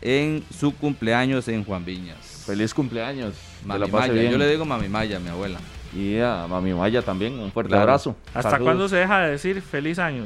en 0.00 0.42
su 0.58 0.74
cumpleaños 0.74 1.48
en 1.48 1.64
Juan 1.64 1.84
Viñas. 1.84 2.44
Feliz 2.46 2.72
cumpleaños. 2.72 3.34
Mami 3.62 3.90
Maya, 3.90 4.12
bien. 4.14 4.32
yo 4.32 4.38
le 4.38 4.48
digo 4.48 4.64
Mami 4.64 4.88
Maya, 4.88 5.18
mi 5.18 5.28
abuela. 5.28 5.58
Y 5.96 6.20
a 6.20 6.46
Mami 6.48 6.74
Maya 6.74 7.00
también, 7.02 7.38
un 7.38 7.50
fuerte 7.50 7.70
Claro. 7.70 7.82
abrazo. 7.84 8.16
¿Hasta 8.34 8.42
Saludos. 8.50 8.64
cuándo 8.66 8.88
se 8.88 8.96
deja 8.96 9.20
de 9.20 9.30
decir 9.30 9.62
feliz 9.62 9.98
año? 9.98 10.24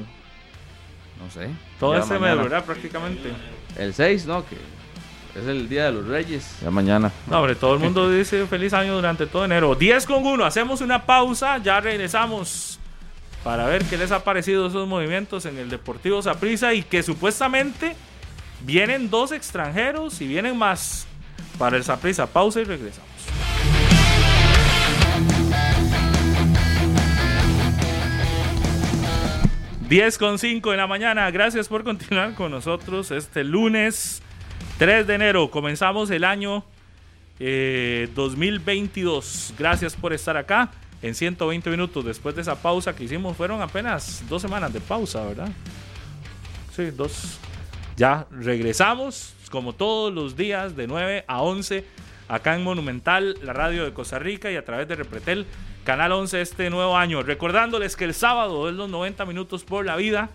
No 1.23 1.31
sé. 1.31 1.49
Todo 1.79 1.97
este 1.97 2.19
mes. 2.19 2.37
¿verdad? 2.37 2.65
Prácticamente. 2.65 3.31
El 3.77 3.95
6, 3.95 4.27
¿no? 4.27 4.45
Que 4.47 4.57
es 5.39 5.47
el 5.47 5.69
Día 5.69 5.85
de 5.85 5.93
los 5.93 6.07
Reyes. 6.09 6.57
Ya 6.63 6.71
mañana. 6.71 7.13
No, 7.29 7.39
hombre, 7.39 7.55
todo 7.55 7.75
el 7.75 7.79
mundo 7.81 8.11
dice 8.13 8.47
feliz 8.47 8.73
año 8.73 8.95
durante 8.97 9.27
todo 9.27 9.45
enero. 9.45 9.75
10 9.77 10.07
con 10.07 10.27
1, 10.27 10.45
hacemos 10.45 10.81
una 10.81 11.05
pausa, 11.07 11.59
ya 11.59 11.81
regresamos 11.81 12.79
para 13.45 13.67
ver 13.67 13.85
qué 13.85 13.97
les 13.97 14.11
ha 14.13 14.25
parecido 14.25 14.67
esos 14.67 14.89
movimientos 14.89 15.47
en 15.47 15.57
el 15.59 15.71
Deportivo 15.71 16.21
Saprissa 16.21 16.75
y 16.75 16.83
que 16.83 17.03
supuestamente 17.03 17.95
vienen 18.63 19.09
dos 19.09 19.31
extranjeros 19.33 20.21
y 20.21 20.27
vienen 20.27 20.57
más 20.59 21.07
para 21.59 21.77
el 21.77 21.85
Saprissa. 21.85 22.27
Pausa 22.27 22.61
y 22.61 22.65
regresamos. 22.65 23.10
Diez 29.91 30.19
con 30.19 30.39
5 30.39 30.71
en 30.71 30.77
la 30.77 30.87
mañana. 30.87 31.29
Gracias 31.33 31.67
por 31.67 31.83
continuar 31.83 32.35
con 32.35 32.53
nosotros 32.53 33.11
este 33.11 33.43
lunes 33.43 34.23
3 34.79 35.05
de 35.05 35.15
enero. 35.17 35.51
Comenzamos 35.51 36.13
el 36.13 36.23
año 36.23 36.65
eh, 37.41 38.09
2022. 38.15 39.53
Gracias 39.59 39.97
por 39.97 40.13
estar 40.13 40.37
acá 40.37 40.71
en 41.03 41.17
120 41.17 41.69
minutos. 41.71 42.05
Después 42.05 42.37
de 42.37 42.43
esa 42.43 42.55
pausa 42.55 42.95
que 42.95 43.03
hicimos, 43.03 43.37
fueron 43.37 43.63
apenas 43.63 44.23
dos 44.29 44.41
semanas 44.41 44.73
de 44.73 44.79
pausa, 44.79 45.25
¿verdad? 45.25 45.51
Sí, 46.73 46.93
dos. 46.93 47.41
Ya 47.97 48.29
regresamos, 48.31 49.35
como 49.51 49.73
todos 49.73 50.15
los 50.15 50.37
días, 50.37 50.77
de 50.77 50.87
9 50.87 51.25
a 51.27 51.43
11, 51.43 51.85
acá 52.29 52.55
en 52.55 52.63
Monumental, 52.63 53.37
la 53.43 53.53
radio 53.53 53.85
de 53.85 53.93
Costa 53.93 54.21
Rica 54.21 54.53
y 54.53 54.57
a 54.57 54.65
través 54.65 54.87
de 54.87 54.95
Repretel, 54.95 55.47
Canal 55.85 56.13
11 56.13 56.41
este 56.41 56.71
nuevo 56.71 56.97
año. 56.97 57.23
Recordándoles 57.23 57.97
que 57.97 58.05
el 58.05 58.15
sábado 58.15 58.69
es 58.69 58.75
los 58.75 58.89
90 58.89 59.25
minutos 59.27 59.65
por 59.65 59.85
la 59.85 59.97
vida, 59.97 60.31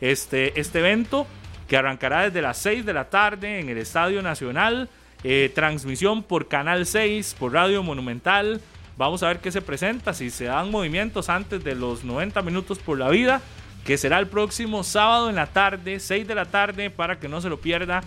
este, 0.00 0.58
este 0.60 0.80
evento 0.80 1.26
que 1.68 1.76
arrancará 1.76 2.22
desde 2.22 2.42
las 2.42 2.58
6 2.58 2.84
de 2.84 2.92
la 2.92 3.10
tarde 3.10 3.60
en 3.60 3.68
el 3.68 3.78
Estadio 3.78 4.22
Nacional. 4.22 4.88
eh, 5.22 5.52
transmisión 5.54 6.22
por 6.22 6.48
Canal 6.48 6.86
6, 6.86 7.36
por 7.38 7.52
Radio 7.52 7.82
Monumental. 7.82 8.60
Vamos 8.96 9.22
a 9.22 9.28
ver 9.28 9.38
qué 9.40 9.52
se 9.52 9.62
presenta, 9.62 10.14
si 10.14 10.30
se 10.30 10.44
dan 10.44 10.70
movimientos 10.70 11.28
antes 11.28 11.62
de 11.62 11.74
los 11.74 12.04
90 12.04 12.42
minutos 12.42 12.78
por 12.78 12.98
la 12.98 13.08
vida, 13.10 13.40
que 13.84 13.98
será 13.98 14.18
el 14.18 14.26
próximo 14.26 14.82
sábado 14.82 15.28
en 15.28 15.36
la 15.36 15.46
tarde, 15.46 16.00
6 16.00 16.26
de 16.26 16.34
la 16.34 16.46
tarde, 16.46 16.90
para 16.90 17.18
que 17.18 17.28
no 17.28 17.40
se 17.40 17.48
lo 17.48 17.60
pierda. 17.60 18.02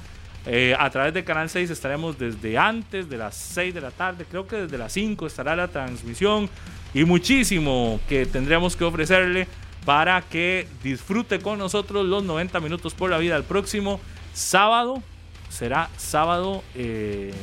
Eh, 0.46 0.76
a 0.78 0.90
través 0.90 1.14
de 1.14 1.24
Canal 1.24 1.50
6 1.50 1.70
estaremos 1.70 2.20
desde 2.20 2.58
antes 2.58 3.10
de 3.10 3.18
las 3.18 3.36
6 3.36 3.74
de 3.74 3.80
la 3.80 3.92
tarde, 3.92 4.26
creo 4.30 4.46
que 4.46 4.58
desde 4.58 4.78
las 4.78 4.92
5 4.92 5.26
estará 5.26 5.56
la 5.56 5.70
transmisión 5.70 6.50
y 6.94 7.06
muchísimo 7.06 8.02
que 8.10 8.26
tendremos 8.26 8.76
que 8.76 8.84
ofrecerle 8.84 9.48
para 9.86 10.22
que 10.22 10.68
disfrute 10.84 11.40
con 11.40 11.60
nosotros 11.60 12.06
los 12.06 12.24
90 12.24 12.60
minutos 12.60 12.94
por 12.94 13.10
la 13.10 13.18
vida 13.18 13.38
el 13.38 13.44
próximo 13.44 14.02
sábado. 14.34 15.02
Será 15.50 15.90
sábado 15.98 16.64
eh, 16.76 17.34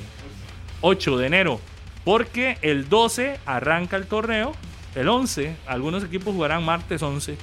8 0.83 1.17
de 1.17 1.27
enero, 1.27 1.61
porque 2.05 2.59
el 2.61 2.89
12 2.89 3.39
arranca 3.47 3.97
el 3.97 4.07
torneo, 4.07 4.53
el 4.95 5.09
11, 5.09 5.57
algunos 5.67 6.05
equipos 6.05 6.35
jugarán 6.35 6.65
martes 6.65 7.03
11. 7.03 7.37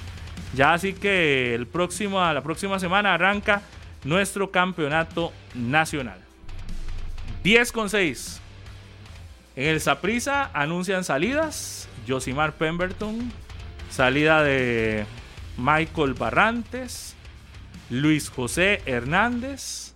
Ya 0.54 0.72
así 0.72 0.92
que 0.92 1.54
el 1.54 1.66
próximo, 1.66 2.20
la 2.20 2.42
próxima 2.42 2.78
semana 2.78 3.14
arranca 3.14 3.62
nuestro 4.04 4.50
campeonato 4.50 5.32
nacional. 5.54 6.18
10 7.42 7.72
con 7.72 7.90
6. 7.90 8.40
En 9.56 9.66
el 9.68 9.80
Saprisa 9.80 10.50
anuncian 10.54 11.04
salidas. 11.04 11.88
Josimar 12.06 12.54
Pemberton. 12.54 13.32
Salida 13.90 14.42
de 14.42 15.06
Michael 15.56 16.14
Barrantes. 16.14 17.14
Luis 17.90 18.28
José 18.28 18.82
Hernández. 18.86 19.94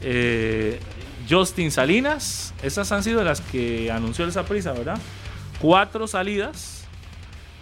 eh, 0.00 0.80
Justin 1.28 1.70
Salinas. 1.70 2.54
Esas 2.62 2.90
han 2.92 3.02
sido 3.02 3.22
las 3.22 3.40
que 3.40 3.90
anunció 3.90 4.24
el 4.24 4.32
Saprisa, 4.32 4.72
¿verdad? 4.72 4.98
Cuatro 5.60 6.06
salidas. 6.06 6.84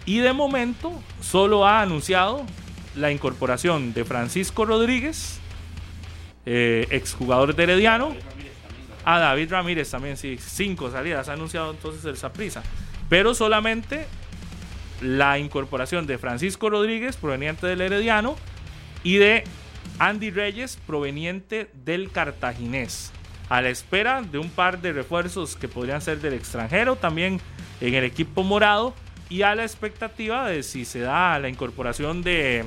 Y 0.05 0.19
de 0.19 0.33
momento 0.33 0.91
solo 1.21 1.67
ha 1.67 1.81
anunciado 1.81 2.45
la 2.95 3.11
incorporación 3.11 3.93
de 3.93 4.05
Francisco 4.05 4.65
Rodríguez, 4.65 5.38
eh, 6.51 6.87
exjugador 6.89 7.55
de 7.55 7.61
Herediano. 7.61 8.15
A 9.05 9.19
David 9.19 9.51
Ramírez 9.51 9.91
también, 9.91 10.17
sí, 10.17 10.39
cinco 10.39 10.89
salidas 10.89 11.29
ha 11.29 11.33
anunciado 11.33 11.69
entonces 11.69 12.03
el 12.05 12.17
Saprisa. 12.17 12.63
Pero 13.07 13.35
solamente 13.35 14.07
la 15.01 15.37
incorporación 15.37 16.07
de 16.07 16.17
Francisco 16.17 16.71
Rodríguez, 16.71 17.17
proveniente 17.17 17.67
del 17.67 17.81
Herediano, 17.81 18.35
y 19.03 19.17
de 19.17 19.43
Andy 19.99 20.31
Reyes, 20.31 20.79
proveniente 20.87 21.69
del 21.85 22.11
Cartaginés. 22.11 23.11
A 23.47 23.61
la 23.61 23.69
espera 23.69 24.23
de 24.23 24.39
un 24.39 24.49
par 24.49 24.81
de 24.81 24.91
refuerzos 24.91 25.55
que 25.55 25.67
podrían 25.67 26.01
ser 26.01 26.19
del 26.19 26.33
extranjero, 26.33 26.95
también 26.95 27.39
en 27.79 27.93
el 27.93 28.03
equipo 28.03 28.41
morado, 28.41 28.95
y 29.29 29.43
a 29.43 29.53
la 29.53 29.63
expectativa 29.63 30.47
de 30.47 30.63
si 30.63 30.83
se 30.83 31.01
da 31.01 31.37
la 31.37 31.47
incorporación 31.47 32.23
de 32.23 32.65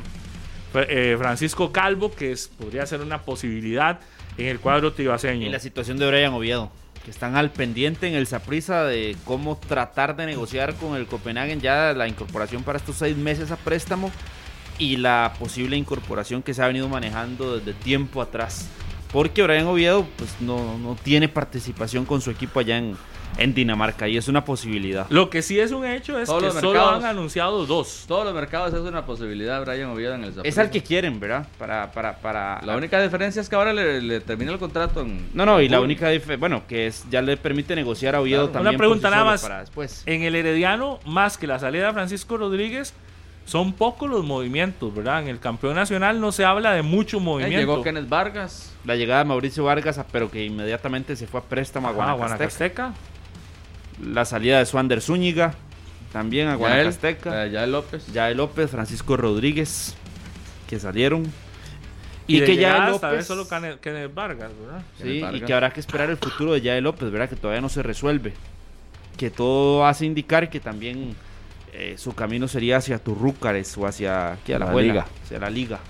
eh, 0.74 1.16
Francisco 1.18 1.72
Calvo, 1.72 2.14
que 2.14 2.34
podría 2.58 2.86
ser 2.86 3.00
una 3.00 3.22
posibilidad 3.22 4.00
en 4.38 4.46
el 4.46 4.60
cuadro 4.60 4.92
tibaseño. 4.92 5.46
Y 5.46 5.50
la 5.50 5.60
situación 5.60 5.98
de 5.98 6.08
Brian 6.08 6.32
Oviedo, 6.32 6.70
que 7.04 7.10
están 7.10 7.36
al 7.36 7.50
pendiente 7.50 8.08
en 8.08 8.14
el 8.14 8.26
Saprisa 8.26 8.84
de 8.84 9.16
cómo 9.24 9.58
tratar 9.58 10.16
de 10.16 10.26
negociar 10.26 10.74
con 10.74 10.96
el 10.96 11.06
Copenhagen 11.06 11.60
ya 11.60 11.92
la 11.92 12.08
incorporación 12.08 12.62
para 12.62 12.78
estos 12.78 12.96
seis 12.96 13.16
meses 13.16 13.50
a 13.50 13.56
préstamo 13.56 14.10
y 14.78 14.96
la 14.96 15.34
posible 15.38 15.76
incorporación 15.76 16.42
que 16.42 16.54
se 16.54 16.62
ha 16.62 16.66
venido 16.66 16.88
manejando 16.88 17.58
desde 17.58 17.74
tiempo 17.74 18.22
atrás 18.22 18.68
porque 19.12 19.42
Brian 19.42 19.66
Oviedo 19.66 20.06
pues 20.16 20.34
no, 20.40 20.78
no 20.78 20.96
tiene 21.02 21.28
participación 21.28 22.04
con 22.04 22.20
su 22.20 22.30
equipo 22.30 22.60
allá 22.60 22.78
en, 22.78 22.96
en 23.38 23.54
Dinamarca 23.54 24.08
y 24.08 24.16
es 24.16 24.28
una 24.28 24.44
posibilidad. 24.44 25.06
Lo 25.10 25.30
que 25.30 25.42
sí 25.42 25.58
es 25.60 25.70
un 25.72 25.84
hecho 25.86 26.18
es 26.18 26.26
Todos 26.28 26.40
que 26.40 26.46
los 26.46 26.54
solo 26.56 26.72
mercados. 26.80 27.04
han 27.04 27.10
anunciado 27.10 27.66
dos. 27.66 28.04
Todos 28.08 28.24
los 28.24 28.34
mercados 28.34 28.72
es 28.74 28.80
una 28.80 29.04
posibilidad, 29.06 29.64
Brian 29.64 29.90
Oviedo 29.90 30.14
en 30.14 30.24
el 30.24 30.28
Es 30.30 30.34
Saprissa. 30.36 30.60
al 30.62 30.70
que 30.70 30.82
quieren, 30.82 31.18
¿verdad? 31.20 31.46
Para, 31.58 31.90
para, 31.92 32.16
para... 32.18 32.60
La 32.62 32.76
única 32.76 33.00
diferencia 33.02 33.40
es 33.42 33.48
que 33.48 33.56
ahora 33.56 33.72
le, 33.72 34.00
le 34.02 34.20
termina 34.20 34.52
el 34.52 34.58
contrato 34.58 35.00
en... 35.02 35.28
No, 35.34 35.44
no, 35.46 35.60
y 35.60 35.68
la 35.68 35.80
única 35.80 36.12
dif- 36.12 36.38
bueno, 36.38 36.62
que 36.66 36.86
es 36.86 37.04
ya 37.10 37.22
le 37.22 37.36
permite 37.36 37.74
negociar 37.76 38.14
a 38.14 38.20
Oviedo 38.20 38.42
Claro. 38.50 38.52
también. 38.52 38.70
Una 38.74 38.78
pregunta 38.78 39.10
nada 39.10 39.24
más. 39.24 39.42
Para 39.42 39.60
después. 39.60 40.02
En 40.06 40.22
el 40.22 40.34
Herediano, 40.34 41.00
más 41.06 41.38
que 41.38 41.46
la 41.46 41.58
salida 41.58 41.86
de 41.88 41.92
Francisco 41.92 42.36
Rodríguez, 42.36 42.92
son 43.44 43.72
pocos 43.72 44.08
los 44.08 44.24
movimientos, 44.24 44.94
¿verdad? 44.94 45.22
En 45.22 45.28
el 45.28 45.38
campeón 45.40 45.74
nacional 45.74 46.20
no 46.20 46.32
se 46.32 46.44
habla 46.44 46.72
de 46.72 46.82
mucho 46.82 47.16
Eh, 47.18 47.20
movimiento. 47.20 47.58
llegó 47.58 47.82
Kenneth 47.82 48.08
Vargas. 48.08 48.72
La 48.84 48.96
llegada 48.96 49.20
de 49.20 49.28
Mauricio 49.28 49.64
Vargas, 49.64 49.98
ah, 49.98 50.06
pero 50.10 50.30
que 50.30 50.44
inmediatamente 50.44 51.16
se 51.16 51.26
fue 51.26 51.40
a 51.40 51.42
préstamo 51.42 51.88
a 51.88 51.92
Guanacasteca. 51.92 52.92
Guanacasteca. 52.92 52.94
La 54.14 54.24
salida 54.24 54.58
de 54.58 54.66
Swander 54.66 55.00
Zúñiga, 55.00 55.54
también 56.12 56.48
a 56.48 56.54
Guanacasteca. 56.56 57.46
eh, 57.46 57.50
Yael 57.50 57.72
López. 57.72 58.06
Yael 58.12 58.36
López, 58.36 58.70
Francisco 58.70 59.16
Rodríguez, 59.16 59.94
que 60.68 60.78
salieron. 60.80 61.30
Y, 62.28 62.38
de 62.40 62.46
que 62.46 62.56
llegadas, 62.56 63.02
López. 63.02 63.26
solo 63.26 63.46
Kenneth, 63.48 64.14
Vargas, 64.14 64.50
¿verdad? 64.60 64.82
Sí, 65.00 65.22
y 65.36 65.40
que 65.40 65.52
habrá 65.52 65.70
que 65.72 65.80
esperar 65.80 66.08
el 66.08 66.16
futuro 66.16 66.52
de 66.52 66.60
Yael 66.60 66.84
López, 66.84 67.10
¿verdad? 67.10 67.28
Que 67.28 67.36
todavía 67.36 67.60
no 67.60 67.68
se 67.68 67.82
resuelve. 67.82 68.32
Que 69.16 69.30
todo 69.30 69.84
hace 69.86 70.06
indicar 70.06 70.48
que 70.48 70.58
también 70.60 71.14
eh, 71.72 71.94
su 71.98 72.14
camino 72.14 72.48
sería 72.48 72.76
hacia 72.78 72.98
Turrúcares 72.98 73.76
o 73.78 73.86
hacia 73.86 74.38
¿qué? 74.44 74.54
A 74.54 74.58
la, 74.58 74.64
La 74.66 74.70
abuela, 74.70 74.92
liga. 74.92 75.06
hacia 75.24 75.38
la 75.38 75.50
liga. 75.50 75.80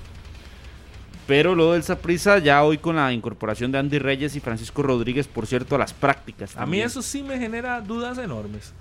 Pero 1.26 1.54
lo 1.54 1.72
del 1.72 1.82
Saprissa 1.82 2.38
ya 2.38 2.62
hoy 2.64 2.78
con 2.78 2.96
la 2.96 3.12
incorporación 3.12 3.70
de 3.72 3.78
Andy 3.78 3.98
Reyes 3.98 4.34
y 4.34 4.40
Francisco 4.40 4.82
Rodríguez, 4.82 5.28
por 5.28 5.46
cierto, 5.46 5.76
a 5.76 5.78
las 5.78 5.92
prácticas. 5.92 6.56
A 6.56 6.66
mí 6.66 6.80
eso 6.80 7.00
sí 7.00 7.22
me 7.22 7.38
genera 7.38 7.80
dudas 7.80 8.18
enormes. 8.18 8.72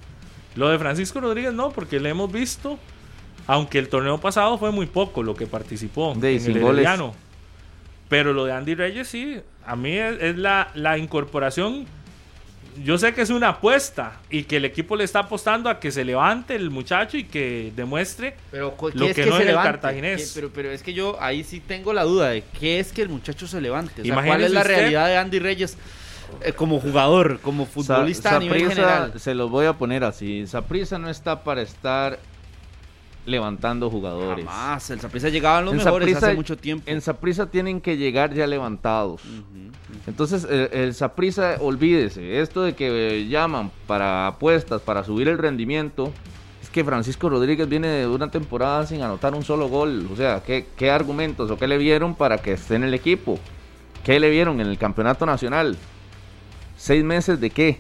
Lo 0.55 0.69
de 0.69 0.77
Francisco 0.79 1.21
Rodríguez 1.21 1.53
no, 1.53 1.71
porque 1.71 1.99
le 1.99 2.09
hemos 2.09 2.31
visto, 2.31 2.77
aunque 3.47 3.79
el 3.79 3.89
torneo 3.89 4.17
pasado 4.19 4.57
fue 4.57 4.71
muy 4.71 4.85
poco 4.87 5.23
lo 5.23 5.35
que 5.35 5.47
participó 5.47 6.13
De, 6.15 6.35
en 6.35 6.45
el 6.45 6.59
goles. 6.59 6.87
Pero 8.09 8.33
lo 8.33 8.43
de 8.45 8.53
Andy 8.53 8.75
Reyes 8.75 9.07
sí, 9.07 9.39
a 9.65 9.75
mí 9.75 9.95
es, 9.95 10.19
es 10.21 10.37
la, 10.37 10.69
la 10.73 10.97
incorporación. 10.97 11.85
Yo 12.83 12.97
sé 12.97 13.13
que 13.13 13.21
es 13.21 13.29
una 13.29 13.49
apuesta 13.49 14.19
y 14.29 14.43
que 14.43 14.57
el 14.57 14.65
equipo 14.65 14.95
le 14.95 15.03
está 15.03 15.19
apostando 15.19 15.69
a 15.69 15.79
que 15.79 15.91
se 15.91 16.03
levante 16.05 16.55
el 16.55 16.69
muchacho 16.69 17.17
y 17.17 17.25
que 17.25 17.71
demuestre 17.75 18.35
Pero 18.51 18.75
Lo 18.93 19.05
¿qué 19.05 19.09
es 19.11 19.15
que 19.15 19.23
que, 19.23 19.29
no 19.29 19.37
se 19.37 19.43
es 19.43 19.49
el 19.49 19.55
cartaginés. 19.55 20.21
¿Qué- 20.21 20.31
Pero, 20.35 20.51
pero 20.53 20.71
es 20.71 20.81
que 20.83 20.93
yo 20.93 21.17
ahí 21.21 21.43
sí 21.43 21.59
tengo 21.59 21.93
la 21.93 22.03
duda 22.03 22.29
de 22.29 22.43
qué 22.59 22.79
es 22.79 22.91
que 22.91 23.01
el 23.01 23.09
muchacho 23.09 23.47
se 23.47 23.59
levante. 23.61 24.01
O 24.01 24.05
sea, 24.05 24.15
¿Cuál 24.23 24.43
es 24.43 24.51
la 24.51 24.61
usted- 24.61 24.75
realidad 24.75 25.07
de 25.07 25.17
Andy 25.17 25.39
Reyes 25.39 25.77
eh, 26.45 26.53
como 26.53 26.79
jugador, 26.79 27.39
como 27.41 27.65
futbolista 27.65 28.29
Sa- 28.29 28.35
a 28.37 28.39
nivel 28.39 28.67
general? 28.69 29.13
Se 29.19 29.35
los 29.35 29.49
voy 29.51 29.65
a 29.65 29.73
poner 29.73 30.03
así. 30.03 30.47
Saprissa 30.47 30.97
no 30.97 31.09
está 31.09 31.43
para 31.43 31.61
estar 31.61 32.19
levantando 33.25 33.89
jugadores. 33.89 34.45
Jamás, 34.45 34.89
el 34.89 34.99
Saprissa 34.99 35.29
llegaban 35.29 35.65
los 35.65 35.73
En 35.73 35.77
mejores 35.79 36.15
hace 36.15 36.33
mucho 36.35 36.57
tiempo. 36.57 36.89
En 36.89 37.01
Saprissa 37.01 37.45
tienen 37.47 37.81
que 37.81 37.97
llegar 37.97 38.33
ya 38.33 38.47
levantados. 38.47 39.21
Entonces, 40.07 40.47
el, 40.49 40.93
Saprissa, 40.93 41.57
olvídese, 41.59 42.41
esto 42.41 42.63
de 42.63 42.73
que 42.73 43.27
llaman 43.27 43.71
para 43.87 44.27
apuestas, 44.27 44.81
para 44.81 45.03
subir 45.03 45.27
el 45.27 45.37
rendimiento, 45.37 46.11
es 46.61 46.69
que 46.69 46.83
Francisco 46.83 47.29
Rodríguez 47.29 47.67
viene 47.69 47.87
de 47.87 48.07
una 48.07 48.31
temporada 48.31 48.85
sin 48.85 49.01
anotar 49.01 49.33
un 49.35 49.43
solo 49.43 49.67
gol. 49.67 50.07
O 50.11 50.15
sea, 50.15 50.41
¿qué, 50.43 50.65
qué 50.75 50.89
argumentos 50.89 51.51
o 51.51 51.57
qué 51.57 51.67
le 51.67 51.77
vieron 51.77 52.15
para 52.15 52.39
que 52.39 52.53
esté 52.53 52.75
en 52.75 52.83
el 52.83 52.93
equipo? 52.93 53.39
¿Qué 54.03 54.19
le 54.19 54.29
vieron 54.29 54.59
en 54.59 54.67
el 54.67 54.77
campeonato 54.77 55.25
nacional? 55.25 55.77
¿Seis 56.75 57.03
meses 57.03 57.39
de 57.39 57.51
qué? 57.51 57.77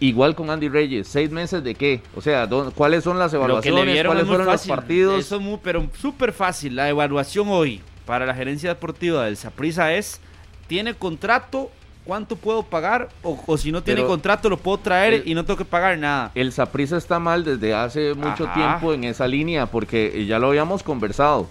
Igual 0.00 0.34
con 0.34 0.48
Andy 0.50 0.68
Reyes, 0.70 1.06
¿seis 1.08 1.30
meses 1.30 1.62
de 1.62 1.74
qué? 1.74 2.00
O 2.16 2.22
sea, 2.22 2.46
¿dó- 2.46 2.72
¿cuáles 2.72 3.04
son 3.04 3.18
las 3.18 3.34
evaluaciones? 3.34 4.02
¿Cuáles 4.06 4.26
fueron 4.26 4.46
fácil. 4.46 4.68
los 4.70 4.76
partidos? 4.78 5.20
Eso 5.20 5.36
es 5.36 5.42
muy, 5.42 5.58
pero 5.62 5.86
súper 6.00 6.32
fácil. 6.32 6.74
La 6.76 6.88
evaluación 6.88 7.48
hoy 7.50 7.82
para 8.06 8.24
la 8.24 8.34
gerencia 8.34 8.70
deportiva 8.70 9.26
del 9.26 9.36
Saprissa 9.36 9.92
es: 9.92 10.20
¿tiene 10.66 10.94
contrato? 10.94 11.70
¿Cuánto 12.06 12.36
puedo 12.36 12.62
pagar? 12.62 13.10
O, 13.22 13.38
o 13.46 13.58
si 13.58 13.70
no 13.70 13.82
tiene 13.82 14.00
Pero- 14.00 14.08
contrato, 14.08 14.48
lo 14.48 14.56
puedo 14.56 14.78
traer 14.78 15.12
el- 15.14 15.28
y 15.28 15.34
no 15.34 15.44
tengo 15.44 15.58
que 15.58 15.66
pagar 15.66 15.98
nada. 15.98 16.30
El 16.34 16.50
Saprissa 16.50 16.96
está 16.96 17.18
mal 17.18 17.44
desde 17.44 17.74
hace 17.74 18.14
mucho 18.14 18.44
Ajá. 18.46 18.54
tiempo 18.54 18.94
en 18.94 19.04
esa 19.04 19.28
línea, 19.28 19.66
porque 19.66 20.24
ya 20.26 20.38
lo 20.38 20.48
habíamos 20.48 20.82
conversado. 20.82 21.46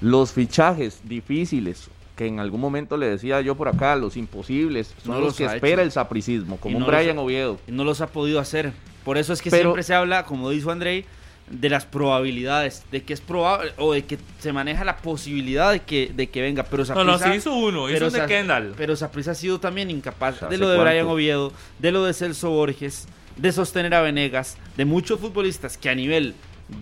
Los 0.00 0.32
fichajes 0.32 1.00
difíciles, 1.04 1.90
que 2.20 2.26
en 2.26 2.38
algún 2.38 2.60
momento 2.60 2.98
le 2.98 3.06
decía 3.08 3.40
yo 3.40 3.54
por 3.54 3.66
acá, 3.68 3.96
los 3.96 4.14
imposibles, 4.18 4.94
son 5.02 5.14
No 5.14 5.20
los 5.20 5.28
los 5.28 5.36
que 5.38 5.46
espera 5.46 5.72
hecho. 5.76 5.80
el 5.86 5.90
sapricismo, 5.92 6.58
como 6.58 6.76
un 6.76 6.82
no 6.82 6.90
los 6.90 6.94
Brian 7.00 7.16
ha- 7.16 7.20
Oviedo. 7.22 7.58
y 7.66 7.72
no 7.72 7.82
los 7.82 8.02
ha 8.02 8.08
podido 8.08 8.40
hacer. 8.40 8.72
Por 9.06 9.16
eso 9.16 9.32
es 9.32 9.40
que 9.40 9.48
Pero- 9.48 9.62
siempre 9.70 9.82
se 9.84 9.94
habla, 9.94 10.26
como 10.26 10.50
dijo 10.50 10.70
Andrei, 10.70 11.06
de 11.48 11.70
las 11.70 11.86
probabilidades, 11.86 12.84
de 12.92 13.02
que 13.04 13.14
es 13.14 13.22
probable 13.22 13.72
o 13.78 13.94
de 13.94 14.04
que 14.04 14.18
se 14.38 14.52
maneja 14.52 14.84
la 14.84 14.98
posibilidad 14.98 15.72
de 15.72 15.80
que, 15.80 16.12
de 16.14 16.28
que 16.28 16.42
venga. 16.42 16.62
Pero 16.64 16.84
No, 16.94 17.04
no, 17.04 17.18
Saprissa- 17.18 17.32
sí 17.32 17.38
hizo 17.38 17.54
uno, 17.54 17.88
hizo 17.90 18.06
un 18.08 18.12
de 18.12 18.26
Kendall. 18.26 18.74
Pero 18.76 18.94
Saprissa 18.96 19.30
ha 19.30 19.34
sido 19.34 19.58
también 19.58 19.90
incapaz 19.90 20.36
O 20.36 20.38
sea, 20.40 20.48
de 20.48 20.56
¿hace 20.56 20.62
lo 20.62 20.68
de 20.68 20.76
Brian 20.78 20.96
cuánto? 21.06 21.12
Oviedo, 21.14 21.52
de 21.78 21.90
lo 21.90 22.04
de 22.04 22.12
Celso 22.12 22.50
Borges, 22.50 23.08
de 23.38 23.50
sostener 23.50 23.94
a 23.94 24.02
Venegas, 24.02 24.58
de 24.76 24.84
muchos 24.84 25.18
futbolistas 25.20 25.78
que 25.78 25.88
a 25.88 25.94
nivel 25.94 26.34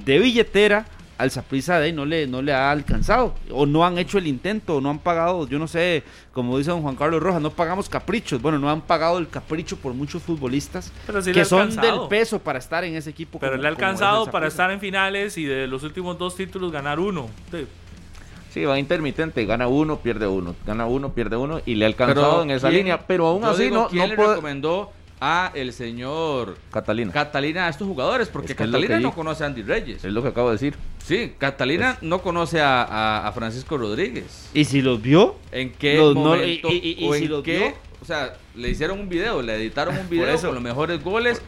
de 0.05 0.18
billetera 0.18 0.86
al 1.18 1.30
Saprissa 1.32 1.78
de 1.78 1.86
ahí 1.86 1.92
no 1.92 2.04
le, 2.06 2.26
no 2.26 2.40
le 2.42 2.52
ha 2.52 2.70
alcanzado. 2.70 3.34
O 3.50 3.66
no 3.66 3.84
han 3.84 3.98
hecho 3.98 4.18
el 4.18 4.26
intento, 4.26 4.76
o 4.76 4.80
no 4.80 4.88
han 4.90 5.00
pagado, 5.00 5.46
yo 5.48 5.58
no 5.58 5.66
sé, 5.68 6.04
como 6.32 6.56
dice 6.56 6.70
don 6.70 6.80
Juan 6.82 6.94
Carlos 6.96 7.20
Rojas, 7.22 7.42
no 7.42 7.50
pagamos 7.50 7.88
caprichos. 7.88 8.40
Bueno, 8.40 8.58
no 8.58 8.70
han 8.70 8.80
pagado 8.82 9.18
el 9.18 9.28
capricho 9.28 9.76
por 9.76 9.92
muchos 9.94 10.22
futbolistas 10.22 10.92
Pero 11.06 11.20
sí 11.20 11.30
le 11.32 11.40
que 11.40 11.44
son 11.44 11.60
alcanzado. 11.62 12.00
del 12.02 12.08
peso 12.08 12.38
para 12.38 12.58
estar 12.60 12.84
en 12.84 12.94
ese 12.94 13.10
equipo. 13.10 13.38
Pero 13.40 13.52
como- 13.52 13.62
le 13.62 13.68
ha 13.68 13.70
es 13.72 13.76
alcanzado 13.76 14.30
para 14.30 14.46
estar 14.46 14.70
en 14.70 14.80
finales 14.80 15.36
y 15.36 15.44
de 15.44 15.66
los 15.66 15.82
últimos 15.82 16.16
dos 16.18 16.36
títulos 16.36 16.70
ganar 16.72 17.00
uno. 17.00 17.28
Sí. 17.50 17.66
Sí, 18.50 18.64
va 18.64 18.78
intermitente, 18.78 19.44
gana 19.44 19.68
uno, 19.68 19.98
pierde 19.98 20.26
uno, 20.26 20.54
gana 20.66 20.86
uno, 20.86 21.12
pierde 21.12 21.36
uno, 21.36 21.60
y 21.66 21.74
le 21.74 21.84
ha 21.84 21.88
alcanzado 21.88 22.42
en 22.42 22.50
esa 22.50 22.68
¿quién- 22.68 22.78
línea, 22.78 23.06
pero 23.06 23.26
aún 23.26 23.44
así 23.44 23.64
digo, 23.64 23.76
no, 23.76 23.88
¿quién 23.88 24.02
no 24.04 24.06
le 24.08 24.16
puede... 24.16 24.28
recomendó 24.30 24.90
a 25.20 25.50
el 25.54 25.72
señor 25.72 26.56
Catalina, 26.72 27.12
Catalina 27.12 27.66
a 27.66 27.68
estos 27.70 27.86
jugadores? 27.86 28.28
Porque 28.28 28.52
Es 28.52 28.56
que 28.58 28.64
Catalina 28.64 29.00
no 29.00 29.14
conoce 29.14 29.44
a 29.44 29.46
Andy 29.48 29.62
Reyes. 29.62 30.04
es 30.04 30.12
lo 30.12 30.22
que 30.22 30.28
acabo 30.28 30.48
de 30.48 30.54
decir. 30.54 30.74
Sí, 31.04 31.34
Catalina 31.38 31.98
no 32.02 32.20
conoce 32.22 32.60
a, 32.60 32.82
a- 32.82 33.26
a 33.28 33.32
Francisco 33.32 33.78
Rodríguez. 33.78 34.50
Y 34.54 34.64
si 34.64 34.82
los 34.82 35.00
vio, 35.00 35.36
¿En 35.52 35.72
qué 35.72 35.96
Los- 35.96 36.14
no, 36.14 36.20
momento 36.20 36.68
y- 36.70 36.76
y- 36.98 37.04
y 37.04 37.08
o 37.08 37.14
si 37.14 37.24
en 37.24 37.30
los 37.30 37.42
qué? 37.42 37.58
vio- 37.58 37.74
O 38.02 38.04
sea, 38.04 38.36
le 38.54 38.68
hicieron 38.70 39.00
un 39.00 39.08
video, 39.08 39.42
le 39.42 39.54
editaron 39.56 39.96
un 39.98 40.08
video 40.08 40.28
eso. 40.28 40.46
con 40.48 40.54
los 40.54 40.62
mejores 40.64 41.02
goles 41.02 41.40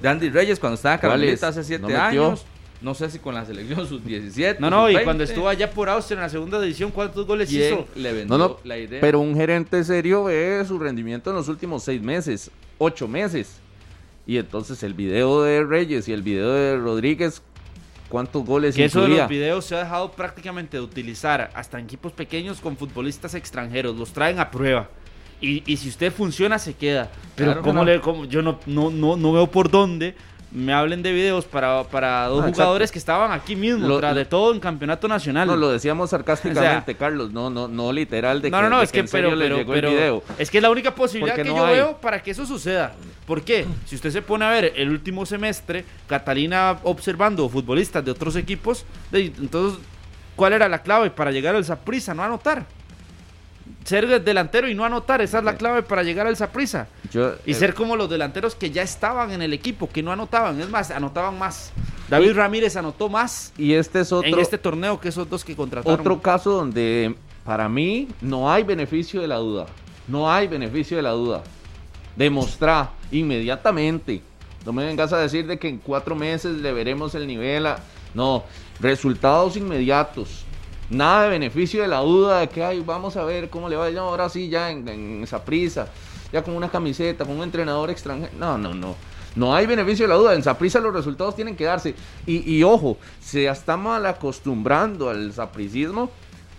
de 0.00 0.08
Andy 0.08 0.30
Reyes 0.30 0.58
cuando 0.58 0.76
estaba 0.76 0.94
en 0.94 1.00
hace 1.48 1.64
siete 1.64 1.82
¿No 1.82 1.88
metió? 1.88 2.38
No 2.80 2.94
sé 2.94 3.10
si 3.10 3.18
con 3.18 3.34
la 3.34 3.44
selección 3.44 3.86
sus 3.88 4.04
17. 4.04 4.60
no, 4.60 4.70
no, 4.70 4.88
y 4.88 4.94
cuando 4.94 5.18
20. 5.22 5.24
estuvo 5.24 5.48
allá 5.48 5.70
por 5.70 5.88
Austria 5.88 6.16
en 6.16 6.22
la 6.22 6.28
segunda 6.28 6.60
división, 6.60 6.90
¿cuántos 6.92 7.26
goles 7.26 7.48
¿Quién 7.48 7.74
hizo? 7.74 7.86
le 7.96 8.12
vendió 8.12 8.38
No, 8.38 8.48
no, 8.48 8.56
la 8.64 8.78
idea? 8.78 9.00
pero 9.00 9.18
un 9.20 9.34
gerente 9.34 9.82
serio 9.84 10.24
ve 10.24 10.64
su 10.66 10.78
rendimiento 10.78 11.30
en 11.30 11.36
los 11.36 11.48
últimos 11.48 11.82
seis 11.82 12.00
meses, 12.00 12.50
ocho 12.78 13.08
meses. 13.08 13.58
Y 14.26 14.36
entonces 14.36 14.82
el 14.82 14.94
video 14.94 15.42
de 15.42 15.64
Reyes 15.64 16.06
y 16.06 16.12
el 16.12 16.22
video 16.22 16.52
de 16.52 16.76
Rodríguez, 16.76 17.40
¿cuántos 18.10 18.44
goles 18.44 18.76
Que 18.76 18.84
eso 18.84 19.00
de 19.02 19.08
los 19.08 19.28
videos 19.28 19.64
se 19.64 19.74
ha 19.74 19.78
dejado 19.80 20.12
prácticamente 20.12 20.76
de 20.76 20.82
utilizar 20.82 21.50
hasta 21.54 21.78
en 21.78 21.86
equipos 21.86 22.12
pequeños 22.12 22.60
con 22.60 22.76
futbolistas 22.76 23.34
extranjeros. 23.34 23.96
Los 23.96 24.12
traen 24.12 24.38
a 24.38 24.50
prueba. 24.50 24.88
Y, 25.40 25.62
y 25.72 25.76
si 25.78 25.88
usted 25.88 26.12
funciona, 26.12 26.58
se 26.58 26.74
queda. 26.74 27.10
Pero 27.36 27.52
Claro, 27.52 27.62
¿cómo 27.62 27.80
no. 27.80 27.84
le, 27.86 28.00
cómo- 28.02 28.24
yo 28.26 28.42
no, 28.42 28.60
no, 28.66 28.90
no, 28.90 29.16
no 29.16 29.32
veo 29.32 29.46
por 29.50 29.70
dónde 29.70 30.14
me 30.50 30.72
hablen 30.72 31.02
de 31.02 31.12
videos 31.12 31.44
para, 31.44 31.84
para 31.84 32.26
dos 32.26 32.44
jugadores 32.46 32.90
que 32.90 32.98
estaban 32.98 33.32
aquí 33.32 33.54
mismo, 33.54 33.86
Lo- 33.86 33.98
tras 33.98 34.14
de 34.14 34.24
todo 34.24 34.54
en 34.54 34.60
campeonato 34.60 35.06
nacional. 35.06 35.46
No, 35.46 35.56
lo 35.56 35.70
decíamos 35.70 36.10
sarcásticamente, 36.10 36.94
Carlos, 36.96 37.32
no, 37.32 37.50
no, 37.50 37.68
no 37.68 37.92
literal 37.92 38.40
de 38.40 38.50
no, 38.50 38.56
que, 38.56 38.62
no, 38.62 38.70
no, 38.70 38.78
de 38.78 38.84
es 38.84 38.92
que, 38.92 39.04
pero, 39.04 39.30
pero, 39.38 39.58
pero 39.66 39.90
video. 39.90 40.22
es 40.38 40.50
que 40.50 40.58
es 40.58 40.62
la 40.62 40.70
única 40.70 40.94
posibilidad 40.94 41.34
Porque 41.36 41.48
que 41.50 41.54
no 41.54 41.60
yo 41.62 41.66
hay. 41.66 41.74
veo 41.74 41.96
para 41.98 42.22
que 42.22 42.30
eso 42.30 42.46
suceda. 42.46 42.94
¿Por 43.26 43.42
qué? 43.42 43.66
Si 43.84 43.94
usted 43.96 44.10
se 44.10 44.22
pone 44.22 44.44
a 44.46 44.50
ver 44.50 44.72
el 44.74 44.88
último 44.90 45.26
semestre, 45.26 45.84
Catalina 46.06 46.78
observando 46.82 47.46
futbolistas 47.48 48.02
de 48.04 48.10
otros 48.10 48.34
equipos, 48.36 48.86
de- 49.12 49.26
entonces, 49.38 49.78
¿cuál 50.34 50.54
era 50.54 50.66
la 50.68 50.82
clave 50.82 51.10
para 51.10 51.30
llegar 51.30 51.54
al 51.56 51.64
Saprissa? 51.64 52.14
No 52.14 52.22
anotar. 52.22 52.64
Ser 53.88 54.22
delantero 54.22 54.68
y 54.68 54.74
no 54.74 54.84
anotar, 54.84 55.22
esa 55.22 55.38
es 55.38 55.44
la 55.44 55.56
clave 55.56 55.82
para 55.82 56.02
llegar 56.02 56.26
al 56.26 56.36
Saprissa. 56.36 56.88
Yo, 57.10 57.32
Y 57.46 57.52
eh, 57.52 57.54
ser 57.54 57.72
como 57.72 57.96
los 57.96 58.10
delanteros 58.10 58.54
que 58.54 58.70
ya 58.70 58.82
estaban 58.82 59.32
en 59.32 59.40
el 59.40 59.54
equipo, 59.54 59.88
que 59.88 60.02
no 60.02 60.12
anotaban, 60.12 60.60
es 60.60 60.68
más, 60.68 60.90
anotaban 60.90 61.38
más. 61.38 61.72
David 62.10 62.34
Ramírez 62.34 62.76
anotó 62.76 63.08
más 63.08 63.52
y 63.56 63.72
este 63.72 64.00
es 64.00 64.12
otro, 64.12 64.28
en 64.28 64.38
este 64.38 64.58
torneo 64.58 65.00
que 65.00 65.08
esos 65.08 65.28
dos 65.30 65.42
que 65.42 65.56
contrataron. 65.56 65.98
otro 66.00 66.20
caso 66.20 66.50
donde 66.50 67.14
para 67.44 67.66
mí 67.68 68.08
no 68.20 68.50
hay 68.52 68.62
beneficio 68.62 69.22
de 69.22 69.28
la 69.28 69.36
duda. 69.36 69.64
No 70.06 70.30
hay 70.30 70.48
beneficio 70.48 70.98
de 70.98 71.02
la 71.02 71.10
duda. 71.12 71.42
Demostrar 72.16 72.90
inmediatamente. 73.10 74.20
No 74.66 74.72
me 74.72 74.84
vengas 74.84 75.12
a 75.14 75.18
decir 75.18 75.46
de 75.46 75.58
que 75.58 75.68
en 75.68 75.78
cuatro 75.78 76.14
meses 76.14 76.56
le 76.58 76.72
veremos 76.72 77.14
el 77.14 77.26
nivel. 77.26 77.66
a- 77.66 77.78
No, 78.14 78.44
resultados 78.80 79.56
inmediatos. 79.56 80.44
Nada 80.90 81.24
de 81.24 81.30
beneficio 81.30 81.82
de 81.82 81.88
la 81.88 82.00
duda 82.00 82.40
de 82.40 82.48
que 82.48 82.64
ay, 82.64 82.82
vamos 82.84 83.16
a 83.16 83.24
ver 83.24 83.50
cómo 83.50 83.68
le 83.68 83.76
va 83.76 83.90
no, 83.90 84.08
ahora 84.08 84.28
sí 84.28 84.48
ya 84.48 84.70
en, 84.70 84.88
en 84.88 85.22
esa 85.22 85.44
prisa, 85.44 85.88
ya 86.32 86.42
con 86.42 86.54
una 86.54 86.70
camiseta, 86.70 87.24
con 87.24 87.36
un 87.36 87.42
entrenador 87.42 87.90
extranjero. 87.90 88.32
No, 88.38 88.56
no, 88.56 88.74
no. 88.74 88.96
No 89.36 89.54
hay 89.54 89.66
beneficio 89.66 90.04
de 90.04 90.08
la 90.08 90.16
duda. 90.16 90.34
En 90.34 90.42
Saprissa 90.42 90.80
los 90.80 90.92
resultados 90.92 91.36
tienen 91.36 91.54
que 91.54 91.64
darse. 91.64 91.94
Y, 92.26 92.56
y 92.56 92.62
ojo, 92.64 92.96
se 93.20 93.46
está 93.46 93.76
mal 93.76 94.04
acostumbrando 94.06 95.10
al 95.10 95.32
sapricismo 95.32 96.10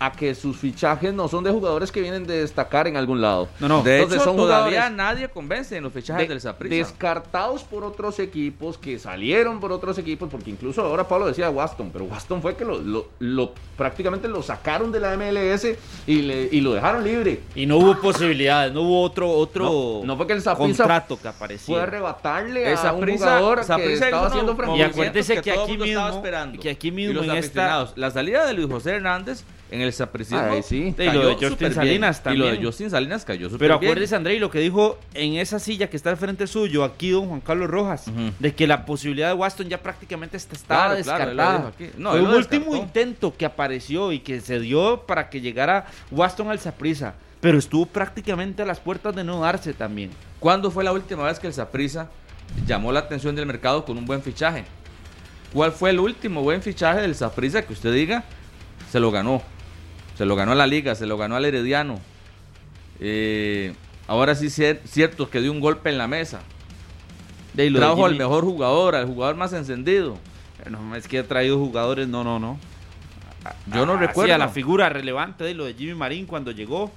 a 0.02 0.12
que 0.12 0.34
sus 0.34 0.56
fichajes 0.56 1.12
no 1.12 1.28
son 1.28 1.44
de 1.44 1.50
jugadores 1.50 1.92
que 1.92 2.00
vienen 2.00 2.26
de 2.26 2.40
destacar 2.40 2.86
en 2.88 2.96
algún 2.96 3.20
lado. 3.20 3.48
No, 3.60 3.68
no. 3.68 3.82
De 3.82 3.96
Entonces 3.96 4.16
hecho, 4.16 4.24
son 4.30 4.36
todavía 4.38 4.88
nadie 4.88 5.28
convence 5.28 5.76
en 5.76 5.84
los 5.84 5.92
fichajes 5.92 6.26
de- 6.26 6.28
del 6.34 6.40
Saprissa. 6.40 6.74
descartados 6.74 7.64
por 7.64 7.84
otros 7.84 8.18
equipos 8.18 8.78
que 8.78 8.98
salieron 8.98 9.60
por 9.60 9.72
otros 9.72 9.98
equipos, 9.98 10.30
porque 10.30 10.48
incluso 10.48 10.80
ahora 10.82 11.06
Pablo 11.06 11.26
decía 11.26 11.50
de 11.50 11.52
Waston, 11.54 11.90
pero 11.90 12.06
Waston 12.06 12.40
fue 12.40 12.56
que 12.56 12.64
lo, 12.64 12.78
lo- 12.80 13.08
lo- 13.18 13.52
prácticamente 13.76 14.26
lo 14.26 14.42
sacaron 14.42 14.90
de 14.90 15.00
la 15.00 15.12
MLS 15.18 15.76
y, 16.06 16.22
le, 16.22 16.48
y 16.50 16.62
lo 16.62 16.72
dejaron 16.72 17.04
libre. 17.04 17.40
Y 17.54 17.66
no 17.66 17.76
hubo 17.76 17.94
posibilidades, 18.00 18.72
no 18.72 18.80
hubo 18.80 19.02
otro 19.02 19.30
otro 19.30 19.64
No, 19.64 20.06
no 20.06 20.16
fue 20.16 20.26
que 20.26 20.32
el 20.32 20.42
contrato 20.42 21.16
que 21.16 21.20
Fue 21.20 21.28
a 21.28 21.32
aparecía. 21.32 21.82
arrebatarle 21.82 22.72
Esa 22.72 22.88
a 22.88 22.92
un 22.94 23.06
jugador 23.06 23.60
que 23.76 23.92
estaba 23.92 24.28
haciendo 24.28 24.56
Y 24.76 24.80
acuérdese 24.80 25.42
que 25.42 25.52
todo 25.52 25.64
aquí 25.64 25.76
mismo- 25.76 26.08
esperando. 26.08 26.58
que 26.58 26.70
aquí 26.70 26.88
Y 26.88 26.90
mismo 26.90 27.12
los 27.14 27.24
en 27.26 27.32
esta- 27.36 27.92
la 27.96 28.10
salida 28.10 28.46
de 28.46 28.54
Luis 28.54 28.66
José 28.70 28.92
Hernández 28.92 29.44
en 29.70 29.80
el 29.80 29.92
sapricismo 29.92 30.40
Ay, 30.40 30.62
sí. 30.62 30.94
Y 30.98 31.04
lo 31.04 31.28
de 31.28 31.34
Justin. 31.34 31.72
Salinas 31.72 32.22
Y 32.26 32.36
lo 32.36 32.44
de 32.44 32.50
también. 32.50 32.64
Justin 32.66 32.90
Salinas 32.90 33.24
cayó 33.24 33.46
súper 33.48 33.60
Pero 33.60 33.74
acuérdese, 33.76 34.16
André, 34.16 34.38
lo 34.40 34.50
que 34.50 34.58
dijo 34.58 34.98
en 35.14 35.34
esa 35.34 35.58
silla 35.58 35.88
que 35.88 35.96
está 35.96 36.10
al 36.10 36.16
frente 36.16 36.46
suyo, 36.46 36.82
aquí 36.84 37.10
don 37.10 37.28
Juan 37.28 37.40
Carlos 37.40 37.70
Rojas, 37.70 38.06
de 38.38 38.54
que 38.54 38.66
la 38.66 38.84
posibilidad 38.84 39.28
de 39.28 39.34
Waston 39.34 39.68
ya 39.68 39.82
prácticamente 39.82 40.36
está, 40.36 40.54
estaba 40.56 40.80
Claro, 40.96 41.02
claro, 41.02 41.26
descartada. 41.28 41.68
aquí. 41.68 41.90
No, 41.98 42.10
Fue 42.10 42.22
un 42.22 42.34
último 42.34 42.76
intento 42.76 43.34
que 43.36 43.44
apareció 43.46 44.12
y 44.12 44.20
que 44.20 44.40
se 44.40 44.58
dio 44.60 45.02
para 45.06 45.28
que 45.30 45.40
llegara 45.40 45.86
Waston 46.10 46.48
al 46.50 46.58
Saprissa, 46.58 47.14
pero 47.40 47.58
estuvo 47.58 47.86
prácticamente 47.86 48.62
a 48.62 48.66
las 48.66 48.80
puertas 48.80 49.14
de 49.14 49.24
no 49.24 49.40
darse 49.40 49.72
también. 49.72 50.10
¿Cuándo 50.40 50.70
fue 50.70 50.82
la 50.84 50.92
última 50.92 51.24
vez 51.24 51.38
que 51.38 51.46
el 51.46 51.52
Saprissa 51.52 52.08
llamó 52.66 52.90
la 52.92 53.00
atención 53.00 53.36
del 53.36 53.46
mercado 53.46 53.84
con 53.84 53.96
un 53.98 54.04
buen 54.06 54.22
fichaje? 54.22 54.64
¿Cuál 55.52 55.72
fue 55.72 55.90
el 55.90 56.00
último 56.00 56.42
buen 56.42 56.62
fichaje 56.62 57.00
del 57.02 57.14
Saprissa 57.14 57.62
que 57.62 57.72
usted 57.72 57.92
diga? 57.92 58.24
Se 58.90 58.98
lo 59.00 59.10
ganó. 59.10 59.42
Se 60.20 60.26
lo 60.26 60.36
ganó 60.36 60.52
a 60.52 60.54
la 60.54 60.66
liga, 60.66 60.94
se 60.94 61.06
lo 61.06 61.16
ganó 61.16 61.34
al 61.36 61.46
Herediano. 61.46 61.98
Eh, 63.00 63.72
ahora 64.06 64.34
sí 64.34 64.48
cier- 64.48 64.80
cierto 64.84 65.30
que 65.30 65.40
dio 65.40 65.50
un 65.50 65.60
golpe 65.60 65.88
en 65.88 65.96
la 65.96 66.08
mesa. 66.08 66.42
De 67.54 67.70
Trajo 67.70 68.04
al 68.04 68.16
mejor 68.16 68.44
jugador, 68.44 68.96
al 68.96 69.06
jugador 69.06 69.36
más 69.36 69.54
encendido. 69.54 70.18
No, 70.68 70.94
es 70.94 71.08
que 71.08 71.20
ha 71.20 71.24
traído 71.26 71.56
jugadores, 71.58 72.06
no, 72.06 72.22
no, 72.22 72.38
no. 72.38 72.60
Yo 73.74 73.86
no 73.86 73.96
recuerdo. 73.96 74.34
a 74.34 74.36
la 74.36 74.50
figura 74.50 74.90
relevante 74.90 75.42
de 75.42 75.54
lo 75.54 75.64
de 75.64 75.72
Jimmy 75.72 75.94
Marín 75.94 76.26
cuando 76.26 76.50
llegó. 76.50 76.92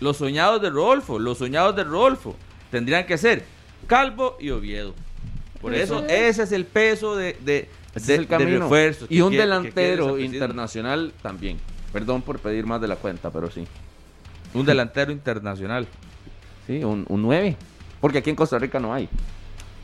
Los 0.00 0.18
soñados 0.18 0.60
de 0.60 0.68
Rodolfo, 0.68 1.18
los 1.18 1.38
soñados 1.38 1.74
de 1.74 1.84
Rodolfo 1.84 2.36
tendrían 2.70 3.06
que 3.06 3.16
ser 3.16 3.46
Calvo 3.86 4.36
y 4.38 4.50
Oviedo. 4.50 4.94
Por 5.62 5.74
eso, 5.74 6.04
ese 6.06 6.42
es 6.42 6.52
el 6.52 6.66
peso 6.66 7.16
de, 7.16 7.34
de, 7.46 7.70
Ese 7.94 8.06
de- 8.08 8.12
es 8.12 8.18
el 8.18 8.24
de 8.24 8.26
camino. 8.26 8.60
refuerzos 8.64 9.08
y 9.10 9.14
que 9.16 9.22
un 9.22 9.30
quiere- 9.30 9.44
delantero 9.46 10.18
internacional 10.18 11.14
también. 11.22 11.56
Perdón 11.92 12.22
por 12.22 12.38
pedir 12.38 12.66
más 12.66 12.80
de 12.80 12.88
la 12.88 12.96
cuenta, 12.96 13.30
pero 13.30 13.50
sí. 13.50 13.64
Un 14.54 14.64
delantero 14.66 15.12
internacional. 15.12 15.86
Sí, 16.66 16.82
un, 16.84 17.04
un 17.08 17.22
9. 17.22 17.56
Porque 18.00 18.18
aquí 18.18 18.30
en 18.30 18.36
Costa 18.36 18.58
Rica 18.58 18.78
no 18.78 18.92
hay 18.94 19.08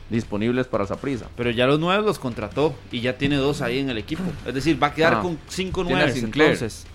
disponibles 0.09 0.67
para 0.67 0.83
esa 0.83 0.97
prisa. 0.97 1.25
Pero 1.35 1.49
ya 1.49 1.65
los 1.65 1.79
nueve 1.79 2.03
los 2.03 2.19
contrató 2.19 2.75
y 2.91 3.01
ya 3.01 3.17
tiene 3.17 3.37
dos 3.37 3.61
ahí 3.61 3.79
en 3.79 3.89
el 3.89 3.97
equipo. 3.97 4.21
Es 4.45 4.53
decir, 4.53 4.81
va 4.81 4.87
a 4.87 4.93
quedar 4.93 5.15
Ah. 5.15 5.21
con 5.21 5.37
cinco 5.47 5.83
Tiene 5.83 6.01
a 6.01 6.05
nueve 6.05 6.19
Sinclair. 6.19 6.51
entonces. 6.51 6.85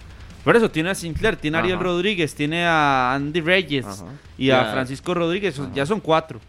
Por 0.45 0.57
eso 0.57 0.71
tiene 0.71 0.91
a 0.91 0.95
Sinclair, 0.95 1.37
tiene 1.37 1.59
a 1.59 1.61
Ariel. 1.61 1.79
Rodríguez, 1.81 2.35
tiene 2.35 2.65
a 2.65 3.13
Andy 3.15 3.41
Reyes 3.41 3.85
Ajá. 3.85 4.05
y 4.39 4.51
a 4.51 4.71
a- 4.71 4.73
Francisco 4.73 5.13
Rodríguez. 5.13 5.59
Ajá. 5.59 5.71
Ya 5.75 5.85
son 5.85 6.01
cuatro. 6.01 6.41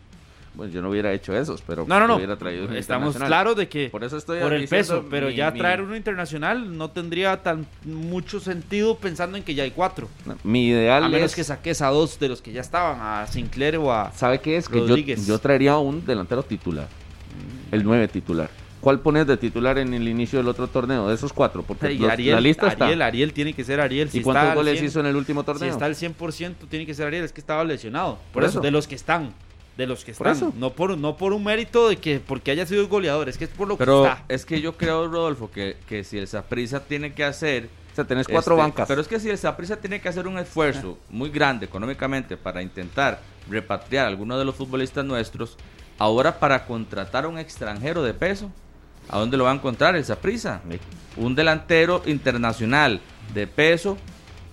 Bueno, 0.53 0.73
yo 0.73 0.81
no 0.81 0.89
hubiera 0.89 1.13
hecho 1.13 1.33
esos, 1.35 1.61
pero 1.61 1.85
No, 1.87 1.97
no, 1.97 2.07
no. 2.07 2.15
hubiera 2.17 2.35
traído 2.35 2.69
Estamos 2.73 3.15
claros 3.15 3.55
de 3.55 3.69
que 3.69 3.89
Por 3.89 4.03
eso 4.03 4.17
estoy 4.17 4.41
por 4.41 4.51
el 4.53 4.67
peso, 4.67 5.05
pero 5.09 5.27
mi- 5.27 5.35
ya 5.35 5.49
mi- 5.51 5.59
traer 5.59 5.81
uno 5.81 5.95
internacional 5.95 6.77
no 6.77 6.89
tendría 6.91 7.41
tan 7.41 7.65
mucho 7.85 8.39
sentido 8.41 8.97
pensando 8.97 9.37
en 9.37 9.43
que 9.43 9.55
ya 9.55 9.63
hay 9.63 9.71
cuatro. 9.71 10.09
Mi 10.43 10.67
ideal 10.67 11.05
A 11.05 11.09
menos 11.09 11.31
es 11.31 11.35
que 11.35 11.43
saques 11.45 11.81
a 11.81 11.87
dos 11.87 12.19
de 12.19 12.27
los 12.27 12.41
que 12.41 12.51
ya 12.51 12.59
estaban, 12.61 12.97
a 12.99 13.27
Sinclair 13.27 13.77
o 13.77 13.93
a... 13.93 14.11
¿Sabe 14.11 14.39
qué 14.41 14.57
es? 14.57 14.67
Que 14.67 14.79
yo, 14.79 14.87
Rodríguez. 14.87 15.25
yo 15.25 15.39
traería 15.39 15.77
un 15.77 16.05
delantero 16.05 16.43
titular. 16.43 16.87
El 17.71 17.83
9 17.85 18.09
titular. 18.09 18.49
¿Cuál 18.81 18.99
pones 18.99 19.27
de 19.27 19.37
titular 19.37 19.77
en 19.77 19.93
el 19.93 20.07
inicio 20.07 20.39
del 20.39 20.47
otro 20.49 20.67
torneo? 20.67 21.07
De 21.07 21.13
esos 21.15 21.31
cuatro. 21.31 21.63
Porque 21.63 21.93
los- 21.93 22.09
Ariel, 22.09 22.33
la 22.35 22.41
lista 22.41 22.65
Ariel, 22.65 22.91
está. 22.93 23.05
Ariel 23.05 23.31
tiene 23.31 23.53
que 23.53 23.63
ser 23.63 23.79
Ariel. 23.79 24.09
Si 24.09 24.17
¿Y 24.19 24.21
cuántos 24.21 24.55
goles 24.55 24.73
100, 24.79 24.85
hizo 24.87 24.99
en 24.99 25.05
el 25.05 25.15
último 25.15 25.41
Si 25.41 25.45
torneo? 25.45 25.69
está 25.69 25.85
al 25.85 25.95
100% 25.95 26.67
tiene 26.67 26.85
que 26.87 26.93
ser 26.95 27.05
Ariel, 27.07 27.23
es 27.23 27.31
que 27.31 27.39
estaba 27.39 27.63
lesionado. 27.63 28.15
Por, 28.15 28.33
Por 28.33 28.43
eso, 28.43 28.51
eso. 28.53 28.61
de 28.61 28.71
los 28.71 28.87
que 28.87 28.95
están. 28.95 29.33
De 29.77 29.87
los 29.87 30.03
que 30.03 30.13
Por 30.13 30.27
están. 30.27 30.49
eso. 30.49 30.53
No 30.57 30.71
por, 30.73 30.97
no 30.97 31.15
por 31.17 31.33
un 31.33 31.43
mérito 31.43 31.89
de 31.89 31.97
que 31.97 32.19
porque 32.19 32.51
haya 32.51 32.65
sido 32.65 32.81
el 32.81 32.87
goleador, 32.87 33.29
es 33.29 33.37
que 33.37 33.45
es 33.45 33.49
por 33.49 33.67
lo 33.67 33.77
Pero 33.77 34.03
que 34.03 34.09
está. 34.09 34.25
es 34.27 34.45
que 34.45 34.61
yo 34.61 34.75
creo, 34.77 35.07
Rodolfo, 35.07 35.49
que, 35.49 35.77
que 35.87 36.03
si 36.03 36.17
el 36.17 36.27
Saprissa 36.27 36.81
tiene 36.81 37.13
que 37.13 37.23
hacer. 37.23 37.69
O 37.91 37.95
sea, 37.95 38.05
tenés 38.05 38.27
cuatro 38.27 38.55
este, 38.55 38.63
bancas. 38.63 38.87
Pero 38.87 39.01
es 39.01 39.07
que 39.07 39.19
si 39.19 39.29
el 39.29 39.37
Saprissa 39.37 39.77
tiene 39.77 39.99
que 40.01 40.09
hacer 40.09 40.27
un 40.27 40.37
esfuerzo 40.37 40.97
muy 41.09 41.29
grande 41.29 41.65
económicamente 41.65 42.37
para 42.37 42.61
intentar 42.61 43.21
repatriar 43.49 44.05
a 44.05 44.09
algunos 44.09 44.37
de 44.39 44.45
los 44.45 44.55
futbolistas 44.55 45.03
nuestros, 45.03 45.57
ahora 45.97 46.39
para 46.39 46.65
contratar 46.65 47.25
a 47.25 47.27
un 47.27 47.37
extranjero 47.37 48.01
de 48.03 48.13
peso, 48.13 48.51
¿a 49.09 49.17
dónde 49.19 49.35
lo 49.37 49.43
va 49.45 49.51
a 49.51 49.55
encontrar 49.55 49.95
el 49.95 50.05
Saprissa? 50.05 50.61
Un 51.17 51.35
delantero 51.35 52.01
internacional 52.05 53.01
de 53.33 53.47
peso 53.47 53.97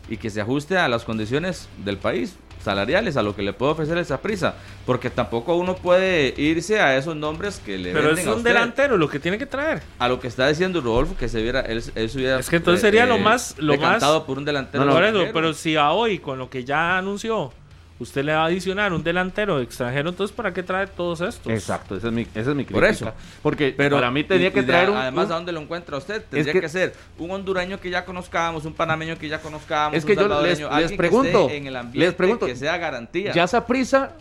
y 0.09 0.17
que 0.17 0.31
se 0.31 0.41
ajuste 0.41 0.77
a 0.79 0.89
las 0.89 1.05
condiciones 1.05 1.69
del 1.85 1.99
país 1.99 2.37
salariales, 2.69 3.17
a 3.17 3.23
lo 3.23 3.35
que 3.35 3.41
le 3.43 3.55
puede 3.55 3.73
ofrecer 3.73 3.97
el 3.97 4.05
Saprissa, 4.05 4.55
porque 4.85 5.09
tampoco 5.09 5.55
uno 5.55 5.75
puede 5.75 6.35
irse 6.37 6.79
a 6.81 6.97
esos 6.99 7.17
nombres 7.17 7.63
que 7.65 7.79
le 7.79 7.93
Pero 7.95 8.11
es 8.11 8.27
un 8.27 8.43
delantero 8.43 8.99
lo 8.99 9.09
que 9.09 9.19
tiene 9.19 9.39
que 9.39 9.47
traer. 9.47 9.81
A 9.99 10.07
lo 10.09 10.21
que 10.21 10.29
está 10.29 10.47
diciendo 10.49 10.83
Rodolfo, 10.83 11.17
que 11.17 11.29
se 11.31 11.41
viera, 11.41 11.61
él, 11.63 11.83
él 11.95 12.11
se 12.11 12.19
hubiera, 12.19 12.39
Es 12.39 12.51
que 12.51 12.57
entonces 12.57 12.83
sería 12.83 13.07
lo 13.07 13.17
más- 13.19 13.55
lo 13.59 13.73
más- 13.79 14.05
por 14.27 14.37
un 14.37 14.45
delantero. 14.45 14.85
Pero 15.33 15.55
si 15.55 15.77
a 15.77 15.93
hoy, 15.93 16.19
con 16.19 16.39
lo 16.39 16.51
que 16.51 16.65
ya 16.65 16.99
anunció, 16.99 17.53
usted 18.01 18.23
le 18.25 18.33
va 18.33 18.43
a 18.43 18.47
adicionar 18.47 18.93
un 18.93 19.03
delantero 19.03 19.61
extranjero, 19.61 20.11
entonces 20.11 20.35
¿para 20.37 20.53
qué 20.55 20.63
trae 20.63 20.87
todos 20.87 21.21
estos? 21.21 21.53
Exacto, 21.53 21.97
esa 21.97 22.07
es 22.09 22.13
mi, 22.13 22.23
esa 22.23 22.51
es 22.51 22.55
mi 22.55 22.65
Por 22.65 22.83
crítica. 22.83 23.09
eso. 23.11 23.17
Porque 23.43 23.75
Pero 23.77 23.97
para 23.97 24.11
mí 24.11 24.23
tenía 24.25 24.49
y- 24.49 24.53
que 24.53 24.63
traer 24.63 24.91
un... 24.91 24.97
Además, 24.97 25.27
un- 25.27 25.33
¿a 25.33 25.35
dónde 25.35 25.53
lo 25.53 25.61
encuentra 25.61 25.97
usted? 25.97 26.25
Tendría 26.31 26.53
que- 26.53 26.61
que, 26.61 26.69
ser 26.69 26.95
un 27.19 27.31
hondureño 27.31 27.81
que 27.81 27.91
ya 27.91 28.05
conozcamos, 28.05 28.65
un 28.65 28.75
panameño 28.75 29.19
que 29.19 29.29
ya 29.29 29.41
conozcamos. 29.41 29.97
Es 29.97 30.05
que 30.05 30.13
un 30.13 30.19
yo 30.29 30.43
les- 30.43 30.61
les 30.61 30.91
que 30.93 30.97
pregunto, 30.97 31.49
en 31.51 31.67
el 31.67 31.77
ambiente 31.77 31.99
les 32.07 32.15
pregunto, 32.15 32.47
que 32.47 32.55
sea 32.57 32.77
garantía. 32.79 33.33
Ya 33.33 33.45
esa 33.45 33.67
prisa 33.67 34.13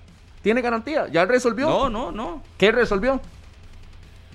tiene 0.41 0.61
garantía. 0.61 1.07
¿Ya 1.11 1.25
resolvió? 1.25 1.67
no, 1.67 1.89
no, 1.89 2.11
no. 2.11 2.43
¿Qué 2.57 2.71
resolvió? 2.71 3.21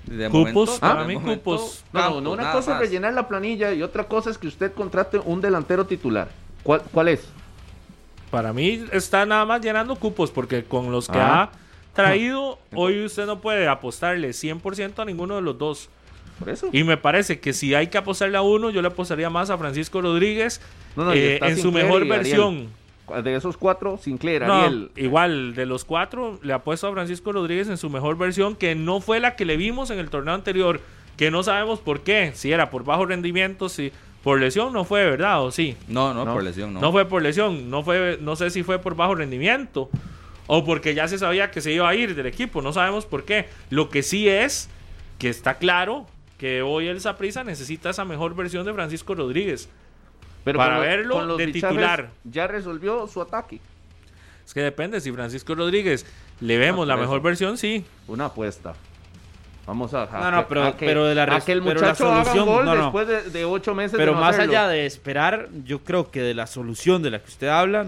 De 0.05 0.27
Cupos, 0.29 0.53
momento- 0.53 0.79
para 0.79 1.03
mí, 1.05 1.13
momento, 1.15 1.43
cupos. 1.43 1.83
No, 1.93 1.99
no, 1.99 2.03
campos, 2.05 2.23
no, 2.23 2.31
una 2.33 2.51
cosa 2.51 2.73
es 2.73 2.79
rellenar 2.79 3.13
la 3.13 3.27
planilla 3.27 3.73
y 3.73 3.81
otra 3.83 4.03
cosa 4.05 4.29
es 4.29 4.37
que 4.37 4.47
usted 4.47 4.73
contrate 4.73 5.17
un 5.17 5.39
delantero 5.41 5.85
titular. 5.85 6.27
¿Cuál, 6.63 6.81
cuál 6.91 7.07
es? 7.09 7.25
Para 8.33 8.51
mí 8.51 8.83
está 8.91 9.27
nada 9.27 9.45
más 9.45 9.61
llenando 9.61 9.95
cupos, 9.95 10.31
porque 10.31 10.63
con 10.63 10.91
los 10.91 11.07
que 11.07 11.19
Ah. 11.19 11.43
ha 11.43 11.95
traído, 11.95 12.57
hoy 12.73 13.05
usted 13.05 13.27
no 13.27 13.39
puede 13.41 13.67
apostarle 13.67 14.33
100% 14.33 15.03
a 15.03 15.05
ninguno 15.05 15.35
de 15.35 15.43
los 15.43 15.55
dos. 15.59 15.87
Por 16.39 16.49
eso. 16.49 16.67
Y 16.73 16.83
me 16.83 16.97
parece 16.97 17.39
que 17.39 17.53
si 17.53 17.75
hay 17.75 17.87
que 17.87 17.99
apostarle 17.99 18.35
a 18.37 18.41
uno, 18.41 18.71
yo 18.71 18.81
le 18.81 18.87
apostaría 18.87 19.29
más 19.29 19.51
a 19.51 19.57
Francisco 19.59 20.01
Rodríguez 20.01 20.61
No, 20.95 21.13
eh, 21.13 21.37
en 21.43 21.57
su 21.57 21.71
mejor 21.71 22.01
Ariel. 22.01 22.09
versión. 22.09 22.67
De 23.23 23.35
esos 23.35 23.55
cuatro, 23.55 23.99
Sinclair, 24.01 24.41
No, 24.47 24.53
Ariel. 24.63 24.89
igual, 24.95 25.53
de 25.53 25.67
los 25.67 25.85
cuatro, 25.85 26.39
le 26.41 26.53
apuesto 26.53 26.87
a 26.87 26.91
Francisco 26.91 27.31
Rodríguez 27.33 27.67
en 27.69 27.77
su 27.77 27.91
mejor 27.91 28.17
versión, 28.17 28.55
que 28.55 28.73
no 28.73 28.99
fue 28.99 29.19
la 29.19 29.35
que 29.35 29.45
le 29.45 29.57
vimos 29.57 29.91
en 29.91 29.99
el 29.99 30.09
torneo 30.09 30.33
anterior, 30.33 30.81
que 31.17 31.29
no 31.29 31.43
sabemos 31.43 31.79
por 31.79 32.01
qué, 32.01 32.31
si 32.33 32.51
era 32.51 32.71
por 32.71 32.83
bajo 32.83 33.05
rendimiento, 33.05 33.69
si 33.69 33.91
por 34.23 34.39
lesión 34.39 34.71
no 34.73 34.85
fue, 34.85 35.03
¿verdad? 35.03 35.43
¿O 35.43 35.51
sí? 35.51 35.75
No, 35.87 36.13
no, 36.13 36.23
No. 36.25 36.33
por 36.33 36.43
lesión, 36.43 36.73
no. 36.73 36.79
No. 36.81 36.91
fue 36.91 37.05
por 37.05 37.21
lesión, 37.21 37.69
no 37.69 37.83
fue, 37.83 38.17
no 38.21 38.35
sé 38.35 38.49
si 38.49 38.63
fue 38.63 38.79
por 38.79 38.95
bajo 38.95 39.15
rendimiento 39.15 39.89
o 40.47 40.63
porque 40.65 40.93
ya 40.95 41.07
se 41.07 41.17
sabía 41.17 41.51
que 41.51 41.61
se 41.61 41.71
iba 41.73 41.87
a 41.87 41.95
ir 41.95 42.15
del 42.15 42.25
equipo, 42.25 42.61
no 42.61 42.71
sabemos 42.73 43.05
por 43.05 43.23
qué. 43.25 43.47
Lo 43.69 43.89
que 43.89 44.01
sí 44.03 44.27
es 44.29 44.69
que 45.19 45.29
está 45.29 45.55
claro 45.55 46.05
que 46.37 46.61
hoy 46.61 46.87
el 46.87 46.99
Saprissa 47.01 47.43
necesita 47.43 47.89
esa 47.89 48.03
mejor 48.05 48.35
versión 48.35 48.65
de 48.65 48.73
Francisco 48.73 49.13
Rodríguez. 49.15 49.69
para 50.43 50.57
con 50.57 50.73
lo- 50.75 50.81
verlo 50.81 51.15
con 51.15 51.27
los 51.29 51.37
de 51.37 51.47
titular. 51.47 52.09
Ya 52.25 52.47
resolvió 52.47 53.07
su 53.07 53.21
ataque. 53.21 53.61
Es 54.45 54.53
que 54.53 54.59
depende, 54.61 54.99
si 54.99 55.09
Francisco 55.13 55.55
Rodríguez 55.55 56.05
le 56.41 56.57
vemos 56.57 56.79
por 56.79 56.87
la 56.87 56.97
mejor 56.97 57.21
versión, 57.21 57.57
sí. 57.57 57.85
Una 58.07 58.25
apuesta. 58.25 58.73
Vamos 59.65 59.93
a. 59.93 60.03
a 60.03 60.19
No, 60.19 60.31
no, 60.31 60.47
pero- 60.47 60.63
a 60.63 60.75
que, 60.77 60.85
pero 60.85 61.05
de 61.05 61.15
la 61.15 61.23
a 61.23 61.25
res- 61.27 61.43
que 61.45 61.51
el 61.53 61.63
pero 61.63 61.79
la 61.81 61.87
haga 61.87 61.95
solución- 61.95 62.39
un 62.39 62.45
gol 62.55 62.65
no, 62.65 62.75
no. 62.75 62.81
después 62.83 63.07
de, 63.07 63.29
de 63.29 63.45
ocho 63.45 63.73
meses. 63.73 63.93
Pero 63.97 64.11
de 64.11 64.15
no 64.15 64.21
más 64.21 64.35
hacerlo. 64.35 64.51
allá 64.57 64.67
de 64.67 64.85
esperar, 64.85 65.49
yo 65.63 65.83
creo 65.83 66.11
que 66.11 66.21
de 66.21 66.33
la 66.33 66.47
solución 66.47 67.01
de 67.01 67.11
la 67.11 67.19
que 67.19 67.29
usted 67.29 67.47
habla, 67.47 67.85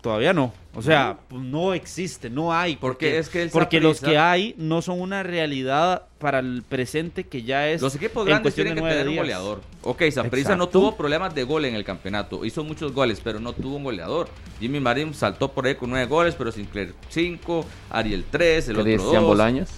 todavía 0.00 0.32
no. 0.32 0.52
O 0.72 0.82
sea, 0.82 1.16
pues 1.28 1.42
no 1.42 1.72
existe, 1.74 2.28
no 2.30 2.52
hay. 2.54 2.76
Porque 2.76 3.18
es 3.18 3.28
que 3.30 3.48
porque 3.52 3.80
los 3.80 4.00
que 4.00 4.18
hay 4.18 4.54
no 4.58 4.82
son 4.82 5.00
una 5.00 5.22
realidad 5.22 6.02
para 6.18 6.38
el 6.38 6.62
presente 6.68 7.24
que 7.24 7.42
ya 7.42 7.68
es 7.68 7.80
Los 7.82 7.94
equipos 7.96 8.22
en 8.22 8.28
grandes 8.28 8.42
cuestión 8.54 8.66
tienen 8.66 8.84
de 8.84 8.88
que 8.90 8.94
tener 8.96 9.08
un 9.08 9.16
goleador. 9.16 9.62
Ok, 9.82 10.02
Saprissa 10.12 10.54
no 10.54 10.68
tuvo 10.68 10.96
problemas 10.96 11.34
de 11.34 11.42
gol 11.44 11.64
en 11.64 11.74
el 11.74 11.82
campeonato. 11.82 12.44
Hizo 12.44 12.62
muchos 12.62 12.92
goles, 12.92 13.20
pero 13.24 13.40
no 13.40 13.52
tuvo 13.52 13.76
un 13.76 13.84
goleador. 13.84 14.28
Jimmy 14.60 14.78
Marín 14.78 15.12
saltó 15.14 15.50
por 15.50 15.66
ahí 15.66 15.74
con 15.74 15.90
nueve 15.90 16.06
goles, 16.06 16.34
pero 16.36 16.52
Sinclair 16.52 16.94
cinco, 17.08 17.64
Ariel 17.90 18.24
tres, 18.30 18.68
el 18.68 18.78
otro 18.78 18.96
dos. 19.02 19.22
Bolaños. 19.24 19.70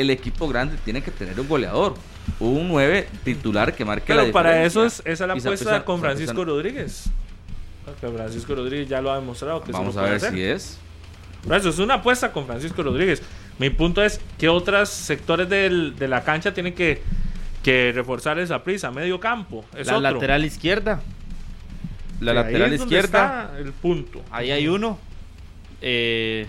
El 0.00 0.10
equipo 0.10 0.48
grande 0.48 0.76
tiene 0.84 1.02
que 1.02 1.10
tener 1.10 1.38
un 1.40 1.48
goleador. 1.48 1.94
Un 2.40 2.68
9 2.68 3.08
titular 3.24 3.74
que 3.74 3.84
marque 3.84 4.12
la 4.14 4.22
Pero 4.22 4.32
para 4.32 4.64
eso 4.64 4.84
es, 4.84 5.00
esa 5.04 5.10
es 5.24 5.28
la 5.28 5.36
Y 5.36 5.38
apuesta 5.40 5.84
con 5.84 6.00
Francisco 6.00 6.44
Rodríguez. 6.44 7.04
Porque 7.84 8.08
Francisco 8.08 8.54
Rodríguez 8.54 8.88
ya 8.88 9.00
lo 9.00 9.12
ha 9.12 9.16
demostrado 9.16 9.62
que 9.62 9.70
Vamos 9.72 9.94
lo 9.94 10.00
a 10.00 10.04
ver 10.04 10.14
hacer. 10.16 10.32
si 10.32 10.42
es. 10.42 10.78
Por 11.46 11.56
eso 11.56 11.68
es 11.68 11.78
una 11.78 11.94
apuesta 11.94 12.32
con 12.32 12.46
Francisco 12.46 12.82
Rodríguez. 12.82 13.22
Mi 13.58 13.70
punto 13.70 14.02
es 14.04 14.20
que 14.38 14.48
otros 14.48 14.88
sectores 14.88 15.48
del- 15.48 15.94
de 15.96 16.08
la 16.08 16.24
cancha 16.24 16.52
tienen 16.52 16.74
que, 16.74 17.00
que 17.62 17.92
reforzar 17.94 18.38
esa 18.40 18.64
prisa. 18.64 18.90
Medio 18.90 19.20
campo. 19.20 19.64
Es 19.76 19.86
La 19.86 19.98
otro. 19.98 20.10
lateral 20.12 20.44
izquierda, 20.44 21.00
La 22.20 22.32
Que 22.32 22.38
ahí 22.38 22.44
lateral 22.44 22.72
es 22.72 22.80
donde 22.80 22.96
izquierda. 22.96 23.42
está 23.52 23.58
el 23.58 23.72
punto. 23.72 24.22
ahí 24.32 24.50
hay 24.50 24.66
uno. 24.66 24.98
Eh, 25.80 26.48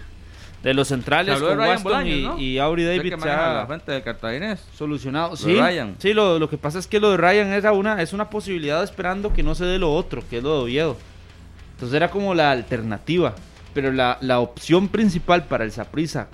de 0.64 0.74
los 0.74 0.88
centrales 0.88 1.40
de 1.40 1.46
con 1.48 1.58
Ryan 1.58 1.84
Bolaños, 1.84 2.18
y, 2.18 2.24
¿no? 2.24 2.40
y 2.40 2.58
Aubrey 2.58 2.86
Usted 2.86 2.98
David 2.98 3.24
se 3.24 3.30
ha 3.30 3.54
la 3.54 3.68
frente 3.68 4.02
cartaginés. 4.02 4.66
solucionado. 4.76 5.30
Lo 5.32 5.36
Sí, 5.38 5.54
de 5.54 5.62
Ryan. 5.62 5.96
sí 6.00 6.14
lo, 6.14 6.40
lo 6.40 6.50
que 6.50 6.58
pasa 6.58 6.80
es 6.80 6.88
que 6.88 7.00
lo 7.00 7.12
de 7.12 7.18
Ryan 7.18 7.48
era 7.54 7.72
una, 7.74 8.02
es 8.02 8.12
una 8.14 8.30
posibilidad 8.30 8.84
esperando 8.84 9.34
que 9.34 9.44
no 9.44 9.56
se 9.56 9.66
dé 9.66 9.78
lo 9.78 9.94
otro, 9.94 10.24
que 10.30 10.38
es 10.38 10.44
lo 10.44 10.58
de 10.58 10.64
Oviedo. 10.64 10.98
Entonces 11.74 11.96
era 11.96 12.10
como 12.10 12.34
la 12.34 12.52
alternativa. 12.52 13.36
Pero 13.74 13.92
la, 13.92 14.18
la 14.22 14.40
opción 14.40 14.88
principal 14.88 15.46
para 15.46 15.64
el 15.64 15.72
Saprisa 15.72 16.28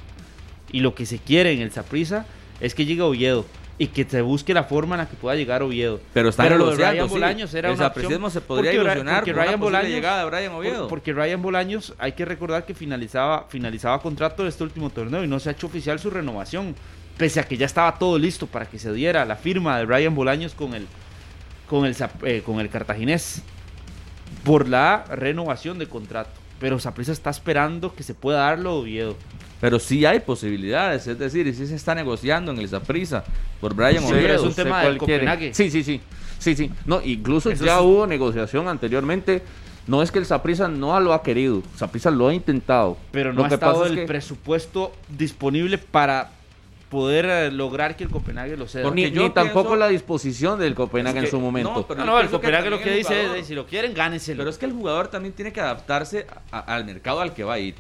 y 0.72 0.80
lo 0.80 0.96
que 0.96 1.06
se 1.06 1.18
quiere 1.20 1.52
en 1.52 1.60
el 1.62 1.72
Saprisa 1.72 2.26
es 2.62 2.74
que 2.74 2.86
llegue 2.86 3.02
Oviedo 3.02 3.46
y 3.78 3.88
que 3.88 4.04
se 4.06 4.22
busque 4.22 4.54
la 4.54 4.64
forma 4.66 4.96
en 4.96 5.00
la 5.02 5.10
que 5.10 5.16
pueda 5.16 5.36
llegar 5.36 5.64
Oviedo. 5.64 6.00
Pero 6.14 6.30
están 6.30 6.46
Pero 6.46 6.58
lo 6.60 6.70
de 6.76 6.76
Ryan 6.78 7.08
sí. 7.08 7.14
Bolaños 7.14 7.54
era 7.56 7.72
una 7.72 7.88
opción. 7.88 8.32
se 8.32 8.42
podría 8.42 8.72
Porque 8.72 8.76
ilusionar 8.86 9.16
porque 9.22 9.34
por 9.34 9.42
Ryan 9.44 9.60
posible 9.60 9.80
Bolaños- 9.80 9.90
llegada 9.96 10.20
de 10.24 10.30
Brian 10.30 10.54
Oviedo. 10.54 10.80
Por- 10.82 10.90
Porque 10.90 11.14
Ryan 11.14 11.42
Bolaños, 11.42 11.94
hay 11.98 12.12
que 12.12 12.24
recordar 12.26 12.66
que 12.66 12.74
finalizaba, 12.76 13.48
finalizaba 13.50 14.00
contrato 14.02 14.44
de 14.44 14.50
este 14.50 14.64
último 14.64 14.90
torneo 14.92 15.24
y 15.24 15.28
no 15.28 15.40
se 15.40 15.50
ha 15.50 15.52
hecho 15.54 15.68
oficial 15.68 16.00
su 16.00 16.10
renovación. 16.12 16.76
Pese 17.18 17.40
a 17.40 17.44
que 17.48 17.58
ya 17.58 17.66
estaba 17.66 17.96
todo 17.98 18.18
listo 18.20 18.48
para 18.48 18.66
que 18.68 18.78
se 18.80 18.92
diera 18.94 19.26
la 19.26 19.36
firma 19.36 19.78
de 19.80 19.86
Ryan 19.86 20.14
Bolaños 20.16 20.54
con 20.54 20.74
el, 20.76 20.88
con 21.68 21.86
el, 21.86 21.96
eh, 22.24 22.42
con 22.46 22.60
el 22.60 22.70
cartaginés 22.70 23.42
por 24.44 24.68
la 24.70 25.04
renovación 25.10 25.80
de 25.80 25.88
contrato. 25.88 26.32
Pero 26.60 26.80
Saprissa 26.80 27.12
está 27.12 27.30
esperando 27.32 27.94
que 27.96 28.04
se 28.04 28.14
pueda 28.14 28.40
darlo 28.40 28.70
a 28.70 28.74
Oviedo. 28.74 29.16
Pero 29.64 29.80
sí 29.80 30.04
hay 30.06 30.20
posibilidades, 30.20 31.08
es 31.08 31.18
decir, 31.18 31.48
y 31.48 31.54
sí 31.54 31.66
se 31.66 31.76
está 31.76 31.96
negociando 31.96 32.52
en 32.52 32.58
el 32.58 32.68
Saprissa 32.68 33.24
por 33.62 33.74
Brian 33.74 34.04
Sí, 34.04 34.12
Oviedo. 34.12 34.36
es 34.36 34.42
un 34.42 34.54
tema 34.54 34.82
quiere. 34.82 34.98
Copenhague. 34.98 35.54
Sí, 35.54 35.72
sí, 35.72 35.86
sí. 35.86 36.02
Sí, 36.38 36.54
sí. 36.54 36.70
No, 36.86 37.02
incluso 37.02 37.50
Eso 37.50 37.64
ya 37.64 37.78
es- 37.78 37.82
hubo 37.82 38.06
negociación 38.06 38.68
anteriormente. 38.68 39.42
No 39.88 40.04
es 40.04 40.12
que 40.12 40.20
el 40.20 40.26
Saprissa 40.26 40.68
no 40.68 41.00
lo 41.00 41.14
ha 41.14 41.24
querido. 41.24 41.64
Saprissa 41.78 42.12
lo 42.12 42.28
ha 42.28 42.34
intentado. 42.34 42.98
Pero 43.14 43.32
no 43.32 43.40
Lo 43.40 43.46
ha 43.46 43.48
que 43.48 43.54
estado 43.54 43.72
pasa 43.76 43.86
es 43.86 43.92
el 43.92 43.98
que- 44.00 44.06
presupuesto 44.06 44.92
disponible 45.08 45.78
para 45.78 46.32
poder 46.90 47.24
eh, 47.26 47.50
lograr 47.50 47.96
que 47.96 48.04
el 48.04 48.10
Copenhague 48.10 48.58
lo 48.58 48.68
ceda. 48.68 48.92
Ni, 48.92 49.12
yo 49.12 49.24
ni 49.24 49.30
tampoco 49.30 49.70
pienso- 49.70 49.76
la 49.78 49.88
disposición 49.88 50.60
del 50.60 50.76
Copenhague 50.76 51.20
Es 51.20 51.26
en 51.26 51.32
su 51.32 51.40
momento. 51.40 51.74
no, 51.74 51.88
pero 51.88 52.04
No, 52.04 52.20
el 52.20 52.26
que 52.28 52.34
Copenhague 52.34 52.70
lo 52.70 52.80
que 52.80 52.90
el 52.92 52.98
dice 52.98 53.16
jugador- 53.16 53.38
es, 53.38 53.48
si 53.48 53.56
lo 53.56 53.66
quieren, 53.66 53.94
gáneselo. 53.94 54.40
Pero 54.40 54.50
es 54.50 54.58
que 54.58 54.66
el 54.66 54.74
jugador 54.74 55.08
también 55.08 55.34
tiene 55.34 55.54
que 55.54 55.62
adaptarse 55.62 56.28
a- 56.52 56.58
a- 56.60 56.76
al 56.76 56.84
mercado 56.84 57.22
al 57.22 57.34
que 57.34 57.46
va 57.46 57.54
a 57.54 57.60
ir. 57.60 57.76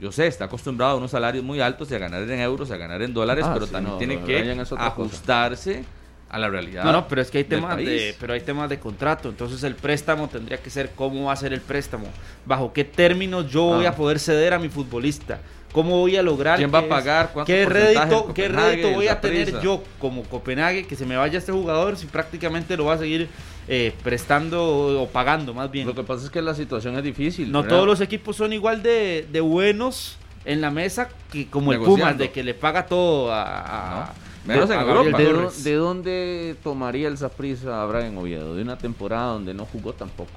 Yo 0.00 0.12
sé, 0.12 0.26
está 0.28 0.44
acostumbrado 0.44 0.92
a 0.92 0.96
unos 0.96 1.10
salarios 1.10 1.44
muy 1.44 1.60
altos 1.60 1.90
y 1.90 1.94
a 1.94 1.98
ganar 1.98 2.22
en 2.22 2.40
euros, 2.40 2.70
a 2.70 2.76
ganar 2.76 3.02
en 3.02 3.12
dólares, 3.12 3.44
Ah, 3.48 3.52
pero 3.54 3.66
sí, 3.66 3.72
también 3.72 3.92
no, 3.92 3.98
tiene 3.98 4.20
que 4.22 4.56
cosa. 4.56 4.86
ajustarse 4.86 5.84
a 6.30 6.38
la 6.38 6.48
realidad. 6.48 6.84
No, 6.84 6.92
no, 6.92 7.08
pero 7.08 7.20
es 7.22 7.30
que 7.30 7.38
hay 7.38 7.44
temas 7.44 7.76
de, 7.78 8.14
pero 8.20 8.34
hay 8.34 8.40
temas 8.42 8.68
de 8.68 8.78
contrato. 8.78 9.28
Entonces 9.30 9.62
el 9.64 9.74
préstamo 9.74 10.28
tendría 10.28 10.58
que 10.58 10.70
ser 10.70 10.90
cómo 10.94 11.24
va 11.24 11.32
a 11.32 11.36
ser 11.36 11.52
el 11.52 11.60
préstamo, 11.62 12.06
bajo 12.46 12.72
qué 12.72 12.84
términos 12.84 13.50
yo 13.50 13.62
voy 13.64 13.86
Ah. 13.86 13.90
a 13.90 13.94
poder 13.96 14.18
ceder 14.20 14.52
a 14.54 14.58
mi 14.58 14.68
futbolista, 14.68 15.40
cómo 15.78 15.96
voy 16.00 16.16
a 16.16 16.24
lograr, 16.24 16.58
¿Quién 16.58 16.74
va 16.74 16.80
a 16.80 16.88
pagar? 16.88 17.30
¿Cuánto 17.32 17.46
qué 17.46 17.64
rédito, 17.64 18.34
qué 18.34 18.48
rédito 18.48 18.90
voy 18.90 19.06
a 19.06 19.20
tener 19.20 19.60
yo 19.60 19.80
como 20.00 20.24
Copenhague 20.24 20.88
que 20.88 20.96
se 20.96 21.06
me 21.06 21.16
vaya 21.16 21.38
este 21.38 21.52
jugador 21.52 21.96
si 21.96 22.06
prácticamente 22.06 22.76
lo 22.76 22.86
va 22.86 22.94
a 22.94 22.98
seguir 22.98 23.28
eh, 23.68 23.94
prestando 24.02 25.00
o 25.00 25.06
pagando 25.06 25.54
más 25.54 25.70
bien. 25.70 25.86
Lo 25.86 25.94
que 25.94 26.02
pasa 26.02 26.24
es 26.24 26.30
que 26.30 26.42
la 26.42 26.56
situación 26.56 26.96
es 26.96 27.04
difícil. 27.04 27.52
No 27.52 27.62
¿verdad? 27.62 27.76
todos 27.76 27.86
los 27.86 28.00
equipos 28.00 28.34
son 28.34 28.52
igual 28.52 28.82
de, 28.82 29.28
de 29.30 29.40
buenos 29.40 30.16
en 30.44 30.60
la 30.60 30.72
mesa 30.72 31.10
que 31.30 31.46
como 31.46 31.72
el. 31.72 31.78
Pumas 31.78 32.18
de 32.18 32.32
que 32.32 32.42
le 32.42 32.54
paga 32.54 32.86
todo 32.86 33.32
a, 33.32 33.44
a- 33.44 34.12
No, 34.46 34.54
menos 34.54 34.70
en 34.70 34.80
Europa. 34.80 35.52
¿De, 35.62 35.74
dónde 35.74 36.56
tomaría 36.64 37.06
el 37.06 37.18
Saprissa 37.18 37.84
a 37.84 37.86
Brian 37.86 38.18
Oviedo? 38.18 38.56
De 38.56 38.62
una 38.62 38.78
temporada 38.78 39.26
donde 39.26 39.54
no 39.54 39.64
jugó 39.64 39.92
tampoco. 39.92 40.32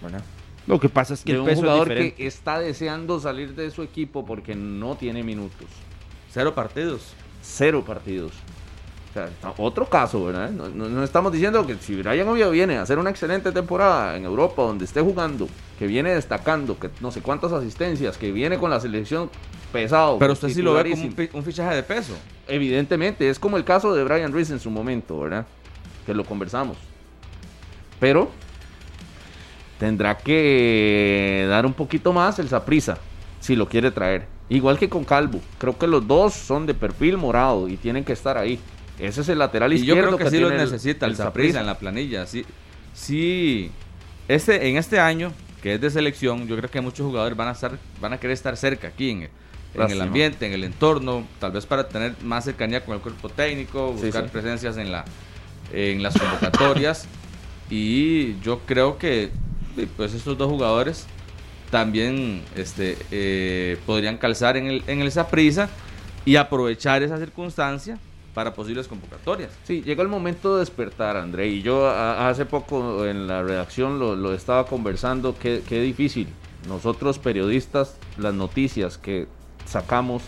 ¿verdad? 0.00 0.22
Lo 0.66 0.78
que 0.78 0.88
pasa 0.88 1.14
es 1.14 1.22
que 1.24 1.32
de 1.32 1.36
el 1.36 1.40
un 1.40 1.46
peso 1.46 1.60
jugador 1.62 1.88
que 1.88 2.14
está 2.18 2.60
deseando 2.60 3.18
salir 3.18 3.54
de 3.54 3.70
su 3.70 3.82
equipo 3.82 4.24
porque 4.24 4.54
no 4.54 4.96
tiene 4.96 5.22
minutos. 5.22 5.66
Cero 6.30 6.54
partidos. 6.54 7.12
Cero 7.42 7.82
partidos. 7.86 8.32
O 9.10 9.12
sea, 9.12 9.28
otro 9.56 9.86
caso, 9.86 10.24
¿verdad? 10.26 10.50
No, 10.50 10.68
no- 10.68 10.88
no 10.88 11.02
estamos 11.02 11.32
diciendo 11.32 11.66
que 11.66 11.74
si 11.76 11.96
Brian 11.96 12.28
Oviedo 12.28 12.52
viene 12.52 12.76
a 12.76 12.82
hacer 12.82 12.96
una 12.98 13.10
excelente 13.10 13.50
temporada 13.50 14.16
en 14.16 14.24
Europa 14.24 14.62
donde 14.62 14.84
esté 14.84 15.00
jugando, 15.00 15.48
que 15.80 15.88
viene 15.88 16.14
destacando, 16.14 16.78
que 16.78 16.90
no 17.00 17.10
sé 17.10 17.20
cuántas 17.20 17.52
asistencias, 17.52 18.16
que 18.16 18.30
viene 18.30 18.56
con 18.58 18.70
la 18.70 18.78
selección 18.78 19.28
pesado. 19.72 20.16
Pero 20.20 20.34
usted 20.34 20.50
sí 20.50 20.62
lo 20.62 20.74
ve 20.74 20.90
como 20.90 21.02
un, 21.32 21.42
fichaje 21.44 21.74
de 21.74 21.82
peso. 21.82 22.16
Evidentemente, 22.46 23.28
es 23.28 23.40
como 23.40 23.56
el 23.56 23.64
caso 23.64 23.92
de 23.94 24.04
Brian 24.04 24.32
Reese 24.32 24.52
en 24.52 24.60
su 24.60 24.70
momento, 24.70 25.18
¿verdad? 25.18 25.44
Que 26.06 26.14
lo 26.14 26.24
conversamos. 26.24 26.76
Pero 27.98 28.30
tendrá 29.80 30.16
que 30.18 31.46
dar 31.48 31.64
un 31.66 31.72
poquito 31.72 32.12
más 32.12 32.38
el 32.38 32.48
Saprisa 32.48 32.98
si 33.40 33.56
lo 33.56 33.66
quiere 33.66 33.90
traer. 33.90 34.26
Igual 34.50 34.78
que 34.78 34.88
con 34.90 35.04
Calvo. 35.04 35.40
Creo 35.58 35.78
que 35.78 35.86
los 35.86 36.06
dos 36.06 36.34
son 36.34 36.66
de 36.66 36.74
perfil 36.74 37.16
morado 37.16 37.66
y 37.68 37.76
tienen 37.78 38.04
que 38.04 38.12
estar 38.12 38.36
ahí. 38.36 38.60
Ese 38.98 39.22
es 39.22 39.28
el 39.30 39.38
lateral 39.38 39.72
Y 39.72 39.78
yo 39.78 39.94
izquierdo 39.94 40.16
creo 40.16 40.28
que, 40.28 40.36
sí 40.36 40.38
lo 40.42 40.50
necesita 40.50 41.06
el. 41.06 41.16
Saprissa 41.16 41.60
en 41.60 41.66
la 41.66 41.78
planilla. 41.78 42.26
Sí, 42.26 42.44
sí. 42.92 43.70
Este, 44.28 44.68
en 44.68 44.76
este 44.76 45.00
año, 45.00 45.32
que 45.62 45.74
es 45.74 45.80
de 45.80 45.88
selección, 45.90 46.46
yo 46.46 46.56
creo 46.56 46.70
que 46.70 46.80
muchos 46.82 47.06
jugadores 47.06 47.36
van 47.36 47.48
a 47.48 47.52
estar, 47.52 47.78
van 48.00 48.12
a 48.12 48.18
querer 48.20 48.34
estar 48.34 48.56
cerca 48.56 48.88
aquí 48.88 49.10
en, 49.10 49.22
el- 49.22 49.30
en 49.74 49.90
el 49.90 50.00
ambiente, 50.02 50.46
en 50.46 50.52
el 50.52 50.64
entorno, 50.64 51.24
tal 51.38 51.52
vez 51.52 51.64
para 51.64 51.88
tener 51.88 52.14
más 52.22 52.44
cercanía 52.44 52.84
con 52.84 52.94
el 52.96 53.00
cuerpo 53.00 53.28
técnico, 53.30 53.92
buscar 53.92 54.24
sí. 54.24 54.30
presencias 54.32 54.76
en 54.76 54.92
la 54.92 55.04
en 55.72 56.02
las 56.02 56.18
convocatorias. 56.18 57.06
y 57.70 58.38
yo 58.40 58.60
creo 58.66 58.98
que 58.98 59.30
pues 59.96 60.14
estos 60.14 60.36
dos 60.36 60.48
jugadores 60.48 61.06
también 61.70 62.42
este, 62.56 62.98
eh, 63.10 63.78
podrían 63.86 64.18
calzar 64.18 64.56
en 64.56 64.66
el, 64.66 64.84
en 64.86 65.08
y 66.24 66.36
aprovechar 66.36 67.02
esa 67.02 67.18
circunstancia 67.18 67.98
para 68.34 68.54
posibles 68.54 68.86
convocatorias. 68.86 69.50
Sí, 69.64 69.82
llegó 69.82 70.02
el 70.02 70.08
momento 70.08 70.54
de 70.54 70.60
despertar, 70.60 71.16
André. 71.16 71.48
Y 71.48 71.62
yo 71.62 71.88
hace 71.88 72.44
poco 72.44 73.06
en 73.06 73.26
la 73.26 73.42
redacción 73.42 73.98
lo, 73.98 74.16
lo 74.16 74.34
estaba 74.34 74.66
conversando. 74.66 75.36
Qué, 75.38 75.62
qué 75.66 75.80
difícil. 75.80 76.28
Nosotros 76.68 77.18
periodistas, 77.18 77.96
las 78.18 78.34
noticias 78.34 78.98
que 78.98 79.26
sacamos, 79.64 80.22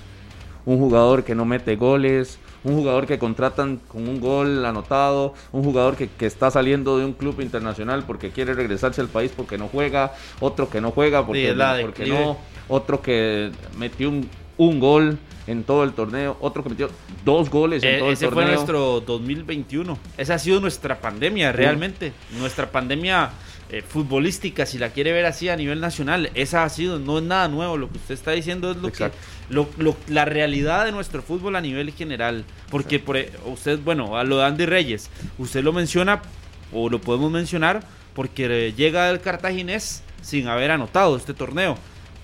un 0.65 0.79
jugador 0.79 1.25
que 1.25 1.35
no 1.35 1.45
mete 1.45 1.77
goles, 1.77 2.39
un 2.65 2.75
jugador 2.77 3.07
que 3.07 3.19
contratan 3.19 3.79
con 3.89 4.09
un 4.09 4.21
gol 4.21 4.65
anotado, 4.65 5.35
un 5.53 5.65
jugador 5.65 5.97
que, 5.97 6.09
que 6.09 6.27
está 6.27 6.51
saliendo 6.51 6.99
de 6.99 7.05
un 7.05 7.13
club 7.13 7.41
internacional 7.41 8.05
porque 8.07 8.31
quiere 8.31 8.55
regresarse 8.55 9.01
al 9.01 9.09
país 9.09 9.33
porque 9.37 9.59
no 9.59 9.69
juega, 9.69 10.13
otro 10.41 10.69
que 10.71 10.81
no 10.81 10.91
juega 10.93 11.27
porque, 11.27 11.55
la 11.55 11.79
porque 11.81 12.07
no, 12.07 12.39
otro 12.69 13.03
que 13.03 13.51
metió 13.79 14.09
un, 14.09 14.29
un 14.59 14.79
gol 14.81 15.19
en 15.49 15.65
todo 15.65 15.83
el 15.83 15.93
torneo, 15.93 16.37
otro 16.41 16.63
que 16.63 16.71
metió 16.71 16.89
dos 17.25 17.51
goles 17.51 17.83
en 17.83 17.97
Eh, 17.97 17.99
todo 17.99 18.09
el 18.09 18.13
ese 18.15 18.27
torneo. 18.27 18.45
fue 18.45 18.55
nuestro 18.55 19.01
2021. 19.01 19.99
Esa 20.17 20.35
ha 20.35 20.39
sido 20.39 20.61
nuestra 20.61 21.01
pandemia, 21.01 21.51
realmente. 21.51 22.13
Nuestra 22.39 22.71
pandemia 22.71 23.31
eh, 23.69 23.83
futbolística, 23.83 24.67
si 24.67 24.79
la 24.79 24.91
quiere 24.91 25.13
ver 25.13 25.27
así 25.27 25.49
a 25.49 25.57
nivel 25.57 25.81
nacional. 25.81 26.31
Esa 26.35 26.63
ha 26.63 26.69
sido, 26.69 27.01
no 27.01 27.19
es 27.19 27.25
nada 27.25 27.49
nuevo. 27.49 27.77
Lo 27.77 27.89
que 27.91 27.99
usted 27.99 28.15
está 28.15 28.31
diciendo 28.31 28.71
es 28.71 28.77
lo 28.77 28.89
Exacto. 28.89 29.19
que 29.19 29.42
lo, 29.53 29.69
lo- 29.79 29.97
la 30.09 30.25
realidad 30.25 30.85
de 30.85 30.93
nuestro 30.93 31.23
fútbol 31.23 31.57
a 31.57 31.61
nivel 31.61 31.93
general. 31.93 32.45
Porque 32.71 32.99
por, 32.99 33.17
e- 33.17 33.31
usted, 33.47 33.79
bueno, 33.79 34.17
a 34.17 34.25
lo 34.25 34.39
de 34.39 34.45
Andy 34.47 34.67
Reyes, 34.67 35.11
usted 35.39 35.63
lo 35.63 35.73
menciona, 35.73 36.23
o 36.73 36.89
lo 36.89 37.01
podemos 37.01 37.31
mencionar, 37.31 37.83
porque 38.15 38.47
eh, 38.69 38.73
llega 38.75 39.09
el 39.11 39.21
cartaginés 39.21 40.03
sin 40.23 40.49
haber 40.49 40.71
anotado 40.71 41.17
este 41.17 41.35
torneo. 41.35 41.77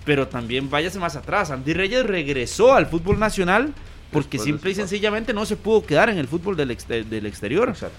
Pero 0.04 0.26
también 0.28 0.70
váyase 0.70 0.98
más 0.98 1.16
atrás. 1.16 1.50
Andy 1.50 1.74
Reyes 1.74 2.06
regresó 2.06 2.74
al 2.74 2.86
fútbol 2.86 3.18
nacional 3.18 3.74
porque 4.10 4.38
Después 4.38 4.44
de 4.46 4.52
simple 4.52 4.70
y 4.70 4.74
sencillamente 4.74 5.34
no 5.34 5.44
se 5.44 5.56
pudo 5.56 5.84
quedar 5.84 6.08
en 6.08 6.16
el 6.16 6.26
fútbol 6.28 6.56
del, 6.56 6.70
exte- 6.70 7.04
del 7.04 7.26
exterior. 7.26 7.68
Exacto. 7.68 7.98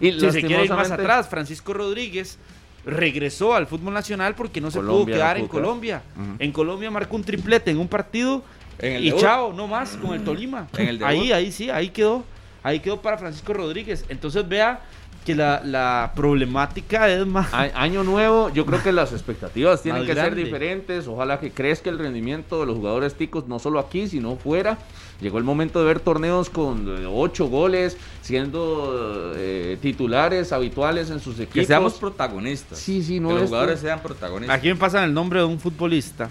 Y 0.00 0.12
Si 0.12 0.20
se 0.32 0.40
quiere 0.42 0.64
ir 0.64 0.70
más 0.70 0.90
atrás, 0.90 1.28
Francisco 1.28 1.74
Rodríguez 1.74 2.38
regresó 2.86 3.54
al 3.54 3.66
fútbol 3.66 3.92
nacional 3.92 4.34
porque 4.34 4.60
no 4.62 4.70
se 4.70 4.78
pudo 4.80 5.04
quedar 5.16 5.36
en. 5.36 5.48
Colombia. 5.48 6.02
En 6.38 6.50
Colombia 6.52 6.90
marcó 6.90 7.16
un 7.16 7.24
triplete 7.24 7.70
en 7.70 7.78
un 7.78 7.88
partido 7.88 8.42
En 8.82 8.92
el 8.96 9.04
y 9.04 9.06
debut. 9.08 9.20
chao, 9.22 9.52
no 9.52 9.66
más 9.66 9.96
con 9.96 10.14
el 10.14 10.24
Tolima. 10.24 10.68
En 10.76 10.88
el 10.88 10.98
debut. 10.98 11.10
ahí, 11.10 11.32
ahí 11.32 11.52
sí, 11.52 11.70
ahí 11.70 11.90
quedó. 11.90 12.24
Ahí 12.62 12.80
quedó 12.80 13.00
para 13.00 13.16
Francisco 13.18 13.52
Rodríguez. 13.54 14.04
Entonces 14.08 14.46
vea 14.48 14.80
que 15.24 15.34
la, 15.34 15.60
la 15.64 16.12
problemática 16.16 17.08
es 17.10 17.26
más... 17.26 17.52
A- 17.52 17.70
Año 17.82 18.02
nuevo, 18.04 18.50
yo 18.50 18.64
creo 18.66 18.82
que 18.82 18.90
las 18.92 19.12
expectativas 19.12 19.82
tienen 19.84 20.04
que 20.06 20.14
grande. 20.14 20.36
ser 20.36 20.44
diferentes. 20.44 21.06
Ojalá 21.06 21.38
que 21.40 21.50
crezca 21.50 21.88
el 21.90 21.98
rendimiento 21.98 22.60
de 22.60 22.66
los 22.66 22.76
jugadores 22.76 23.14
ticos, 23.14 23.46
no 23.48 23.58
solo 23.58 23.78
aquí, 23.78 24.08
sino 24.08 24.36
fuera. 24.36 24.78
Llegó 25.20 25.36
el 25.36 25.44
momento 25.44 25.78
de 25.80 25.84
ver 25.86 26.00
torneos 26.00 26.48
con 26.48 26.86
eh, 27.02 27.06
ocho 27.06 27.46
goles, 27.48 27.98
siendo 28.22 29.32
eh, 29.36 29.76
titulares 29.82 30.52
habituales 30.52 31.10
en 31.10 31.20
sus 31.20 31.34
equipos. 31.36 31.54
Que 31.54 31.66
seamos 31.66 31.94
protagonistas. 31.94 32.78
Sí, 32.78 33.02
sí, 33.02 33.14
que 33.14 33.20
no 33.20 33.32
los 33.32 33.42
es 33.42 33.48
jugadores 33.48 33.80
que- 33.80 33.86
sean 33.86 34.00
protagonistas. 34.00 34.56
Aquí 34.58 34.68
me 34.68 34.76
pasan 34.76 35.04
el 35.04 35.12
nombre 35.14 35.40
de 35.40 35.44
un 35.46 35.58
futbolista 35.60 36.30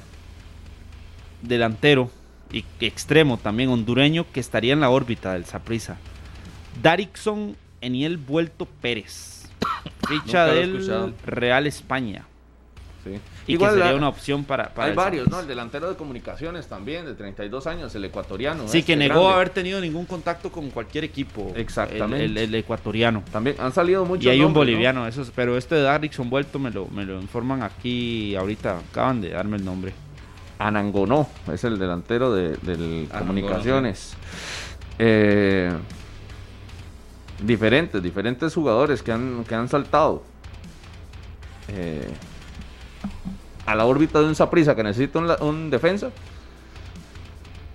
delantero 1.41 2.09
y 2.51 2.65
extremo 2.79 3.37
también 3.37 3.69
hondureño 3.69 4.25
que 4.33 4.39
estaría 4.39 4.73
en 4.73 4.79
la 4.79 4.89
órbita 4.89 5.33
del 5.33 5.45
Saprissa. 5.45 5.97
Darixon 6.81 7.55
Eniel 7.81 8.17
Vuelto 8.17 8.65
Pérez. 8.81 9.49
Ficha 10.07 10.45
del. 10.45 11.13
Real 11.25 11.67
España. 11.67 12.25
Sí. 13.03 13.11
Y 13.47 13.53
Igual 13.53 13.75
que 13.75 13.79
sería 13.81 13.95
una 13.95 14.09
opción 14.09 14.43
para, 14.43 14.73
para 14.73 14.89
hay 14.89 14.95
varios, 14.95 15.29
¿no? 15.29 15.39
El 15.39 15.47
delantero 15.47 15.89
de 15.89 15.95
comunicaciones 15.95 16.67
también, 16.67 17.05
de 17.05 17.13
32 17.15 17.65
años, 17.65 17.95
el 17.95 18.03
ecuatoriano. 18.03 18.67
Sí, 18.67 18.79
este 18.79 18.91
que 18.91 18.97
negó 18.97 19.21
grande. 19.21 19.33
haber 19.35 19.49
tenido 19.51 19.79
ningún 19.79 20.05
contacto 20.05 20.51
con 20.51 20.69
cualquier 20.69 21.05
equipo. 21.05 21.53
Exactamente. 21.55 22.25
El, 22.25 22.37
el- 22.37 22.43
el 22.49 22.55
ecuatoriano. 22.55 23.23
También 23.31 23.55
han 23.59 23.71
salido 23.71 24.03
muchos 24.05 24.25
Y 24.25 24.29
hay 24.29 24.41
un 24.41 24.49
¿no? 24.49 24.59
boliviano, 24.59 25.07
esos, 25.07 25.31
pero 25.33 25.57
este 25.57 25.75
de 25.75 25.83
Darixon 25.83 26.29
Vuelto 26.29 26.59
me 26.59 26.71
lo, 26.71 26.87
me 26.87 27.05
lo 27.05 27.21
informan 27.21 27.63
aquí 27.63 28.35
ahorita. 28.35 28.79
Acaban 28.91 29.21
de 29.21 29.29
darme 29.29 29.55
el 29.57 29.63
nombre. 29.65 29.93
Anangonó, 30.59 31.27
es 31.51 31.63
el 31.63 31.79
delantero 31.79 32.33
de, 32.33 32.57
del 32.57 33.07
Anangonó, 33.11 33.41
Comunicaciones. 33.41 34.13
Eh, 34.99 35.71
diferentes, 37.41 38.03
diferentes 38.03 38.53
jugadores 38.53 39.01
que 39.01 39.13
han, 39.13 39.45
que 39.45 39.55
han 39.55 39.69
saltado 39.69 40.21
eh, 41.69 42.11
a 43.65 43.73
la 43.73 43.85
órbita 43.85 44.19
de 44.19 44.25
un 44.25 44.35
Saprisa 44.35 44.75
que 44.75 44.83
necesita 44.83 45.19
un, 45.19 45.31
un 45.39 45.69
defensa. 45.69 46.11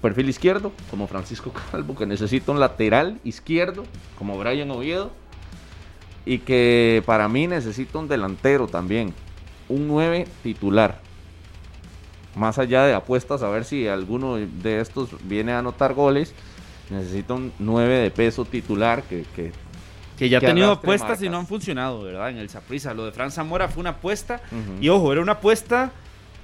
Perfil 0.02 0.28
izquierdo, 0.28 0.70
como 0.90 1.06
Francisco 1.06 1.54
Calvo, 1.72 1.96
que 1.96 2.04
necesita 2.04 2.52
un 2.52 2.60
lateral 2.60 3.18
izquierdo, 3.24 3.84
como 4.18 4.38
Brian 4.38 4.70
Oviedo. 4.70 5.10
Y 6.26 6.38
que 6.38 7.02
para 7.06 7.30
mí 7.30 7.46
necesita 7.46 7.98
un 7.98 8.08
delantero 8.08 8.66
también, 8.66 9.14
un 9.70 9.88
9 9.88 10.26
titular 10.42 11.03
más 12.36 12.58
allá 12.58 12.84
de 12.84 12.94
apuestas 12.94 13.42
a 13.42 13.48
ver 13.48 13.64
si 13.64 13.86
alguno 13.88 14.36
de 14.36 14.80
estos 14.80 15.10
viene 15.24 15.52
a 15.52 15.58
anotar 15.60 15.94
goles, 15.94 16.34
necesita 16.90 17.34
un 17.34 17.52
9 17.58 17.94
de 17.98 18.10
peso 18.10 18.44
titular 18.44 19.02
que, 19.04 19.24
que- 19.34 19.52
Que 20.18 20.28
ya 20.28 20.38
ha 20.38 20.40
tenido 20.50 20.66
apuestas 20.72 21.22
y 21.22 21.28
no 21.28 21.38
han 21.38 21.46
funcionado, 21.46 22.02
¿verdad? 22.02 22.30
En 22.30 22.38
el 22.38 22.48
Saprissa. 22.48 22.94
Lo 22.94 23.04
de 23.04 23.10
Fran 23.12 23.30
Zamora 23.32 23.68
fue 23.68 23.80
una 23.80 23.90
apuesta. 23.90 24.40
Y 24.80 24.88
ojo, 24.88 25.10
era 25.12 25.20
una 25.20 25.32
apuesta 25.32 25.90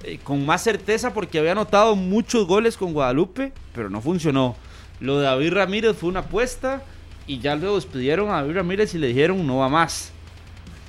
eh, 0.03 0.19
con 0.25 0.45
más 0.45 0.62
certeza 0.62 1.12
porque 1.12 1.39
había 1.39 1.53
anotado 1.53 1.95
muchos 1.95 2.47
goles 2.49 2.77
con 2.77 2.93
Guadalupe, 2.93 3.53
pero 3.75 3.89
no 3.91 4.01
funcionó. 4.01 4.57
Lo 4.99 5.19
de 5.19 5.25
David 5.25 5.53
Ramírez 5.53 5.97
fue 5.97 6.09
una 6.09 6.21
apuesta 6.21 6.83
y 7.29 7.39
ya 7.39 7.55
lo 7.55 7.77
despidieron 7.77 8.29
a 8.31 8.43
David 8.43 8.57
Ramírez 8.57 8.95
y 8.95 8.99
le 8.99 9.07
dijeron 9.09 9.47
no 9.47 9.59
va 9.59 9.69
más. 9.69 10.11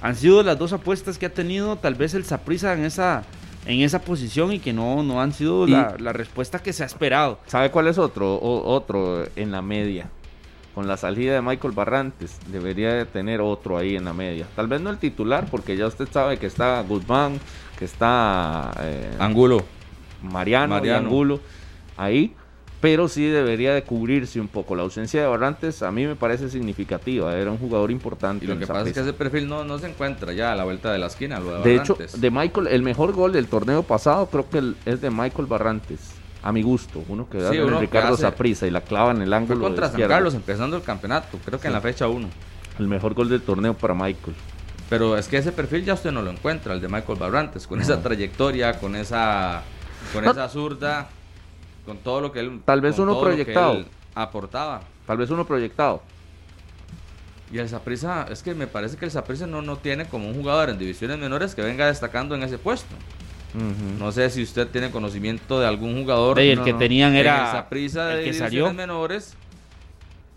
Han 0.02 0.16
sido 0.16 0.42
las 0.42 0.58
dos 0.58 0.74
apuestas 0.74 1.18
que 1.20 1.28
ha 1.28 1.34
tenido 1.34 1.76
tal 1.76 1.94
vez 1.96 2.14
el 2.16 2.26
Saprissa 2.26 2.74
en 2.74 2.84
esa, 2.86 3.24
en 3.66 3.82
esa 3.82 4.00
posición 4.02 4.52
y 4.54 4.60
que 4.60 4.74
no, 4.74 5.04
no 5.04 5.22
han 5.22 5.34
sido 5.34 5.68
la, 5.68 5.96
la 6.00 6.14
respuesta 6.14 6.60
que 6.60 6.74
se 6.74 6.84
ha 6.84 6.86
esperado. 6.86 7.40
¿Sabe 7.48 7.70
cuál 7.72 7.88
es 7.88 7.98
otro? 7.98 8.36
O- 8.36 8.74
otro 8.74 9.26
en 9.36 9.52
la 9.52 9.62
media. 9.62 10.10
Con 10.74 10.88
la 10.88 10.96
salida 10.96 11.34
de 11.34 11.42
Michael 11.42 11.74
Barrantes, 11.74 12.40
debería 12.48 12.94
de 12.94 13.06
tener 13.06 13.42
otro 13.42 13.78
ahí 13.78 13.98
en 13.98 14.06
la 14.06 14.14
media. 14.14 14.48
Tal 14.56 14.68
vez 14.68 14.80
no 14.80 14.90
el 14.90 14.98
titular, 15.00 15.48
porque 15.52 15.76
ya 15.76 15.86
usted 15.86 16.08
sabe 16.10 16.38
que 16.38 16.46
está 16.48 16.82
Guzmán, 16.82 17.40
que 17.78 17.84
está 17.86 18.72
eh, 18.80 19.12
Angulo. 19.20 19.64
Mariano, 20.24 20.76
y 20.76 20.80
Mariano. 20.80 21.08
Angulo 21.10 21.40
ahí, 21.98 22.34
pero 22.82 23.08
sí 23.08 23.26
debería 23.28 23.74
de 23.74 23.84
cubrirse 23.84 24.40
un 24.42 24.48
poco. 24.48 24.76
La 24.76 24.82
ausencia 24.84 25.22
de 25.22 25.28
Barrantes 25.28 25.84
a 25.84 25.92
mí 25.92 26.06
me 26.08 26.16
parece 26.16 26.50
significativa, 26.50 27.34
era 27.38 27.52
un 27.52 27.58
jugador 27.60 27.92
importante. 27.92 28.44
Y 28.44 28.48
lo 28.48 28.56
en 28.56 28.60
que 28.60 28.68
pasa 28.68 28.88
es 28.88 28.94
que 28.94 29.00
ese 29.02 29.14
perfil 29.14 29.48
no, 29.48 29.64
no 29.64 29.78
se 29.78 29.88
encuentra 29.88 30.34
ya 30.34 30.52
a 30.52 30.56
la 30.56 30.64
vuelta 30.64 30.92
de 30.92 30.98
la 30.98 31.06
esquina. 31.06 31.40
Lo 31.40 31.60
de, 31.62 31.70
De 31.70 31.76
hecho, 31.76 31.96
de 32.18 32.32
Michael, 32.32 32.68
el 32.68 32.82
mejor 32.82 33.14
gol 33.14 33.32
del 33.34 33.48
torneo 33.48 33.84
pasado 33.84 34.26
creo 34.26 34.50
que 34.50 34.58
el- 34.58 34.76
es 34.86 35.00
de 35.00 35.12
Michael 35.12 35.46
Barrantes, 35.48 36.00
a 36.44 36.52
mi 36.52 36.64
gusto, 36.64 37.04
uno 37.08 37.30
que 37.30 37.38
da 37.38 37.52
Sí, 37.52 37.58
en 37.58 37.66
uno 37.66 37.80
Ricardo 37.80 38.18
Saprissa 38.18 38.66
y 38.66 38.72
la 38.72 38.82
clava 38.82 39.12
en 39.12 39.22
el 39.22 39.28
Fue 39.30 39.38
ángulo 39.38 39.60
de 39.60 39.64
contra 39.66 39.90
San. 39.92 40.02
Carlos 40.08 40.34
empezando 40.34 40.76
el 40.76 40.82
campeonato, 40.82 41.38
creo 41.46 41.60
que 41.60 41.68
en 41.68 41.74
Sí. 41.74 41.76
la 41.76 41.82
fecha 41.82 42.08
1. 42.08 42.28
El 42.80 42.88
mejor 42.88 43.14
gol 43.14 43.30
del 43.30 43.44
torneo 43.44 43.76
para 43.76 43.94
Michael. 43.94 44.36
Pero 44.90 45.16
es 45.18 45.28
que 45.28 45.38
ese 45.38 45.52
perfil 45.52 45.86
ya 45.86 45.94
usted 45.94 46.12
no 46.12 46.24
lo 46.24 46.32
encuentra, 46.32 46.74
el 46.74 46.82
de 46.82 46.88
Michael 46.90 47.20
Barrantes, 47.20 47.68
con 47.68 47.80
esa 47.80 48.02
trayectoria, 48.02 48.80
con 48.80 48.96
esa 48.96 49.62
con 50.14 50.26
No. 50.26 50.32
esa 50.32 50.50
zurda, 50.50 51.10
con 51.86 51.98
todo 51.98 52.22
lo 52.22 52.32
que 52.32 52.40
él 52.40 52.62
Tal 52.66 52.82
vez 52.82 52.98
uno 53.00 53.20
proyectado. 53.20 53.86
aportaba. 54.16 54.82
Tal 55.08 55.18
vez 55.18 55.30
uno 55.30 55.46
proyectado. 55.46 56.02
Y 57.52 57.58
el 57.58 57.68
Saprissa, 57.68 58.28
es 58.30 58.42
que 58.44 58.54
me 58.56 58.66
parece 58.68 58.96
que 58.98 59.04
el 59.06 59.12
Saprissa 59.12 59.46
no, 59.46 59.62
no 59.62 59.78
tiene 59.78 60.06
como 60.06 60.28
un 60.30 60.36
jugador 60.36 60.70
en 60.70 60.78
divisiones 60.78 61.18
menores 61.20 61.54
que 61.54 61.62
venga 61.62 61.88
destacando 61.88 62.34
en 62.36 62.44
ese 62.44 62.58
puesto. 62.58 62.96
No 64.00 64.14
sé 64.14 64.30
si 64.30 64.42
usted 64.44 64.68
tiene 64.70 64.92
conocimiento 64.92 65.60
de 65.60 65.68
algún 65.68 65.94
jugador 66.02 66.40
Y 66.40 66.52
el 66.52 66.60
no, 66.60 66.64
que 66.64 66.72
no. 66.72 66.80
tenían 66.80 67.10
en 67.12 67.16
el 67.18 67.22
era 67.26 67.52
Saprissa 67.52 68.06
de 68.06 68.14
el 68.14 68.20
que 68.20 68.24
divisiones 68.32 68.50
salió. 68.52 68.74
menores. 68.74 69.34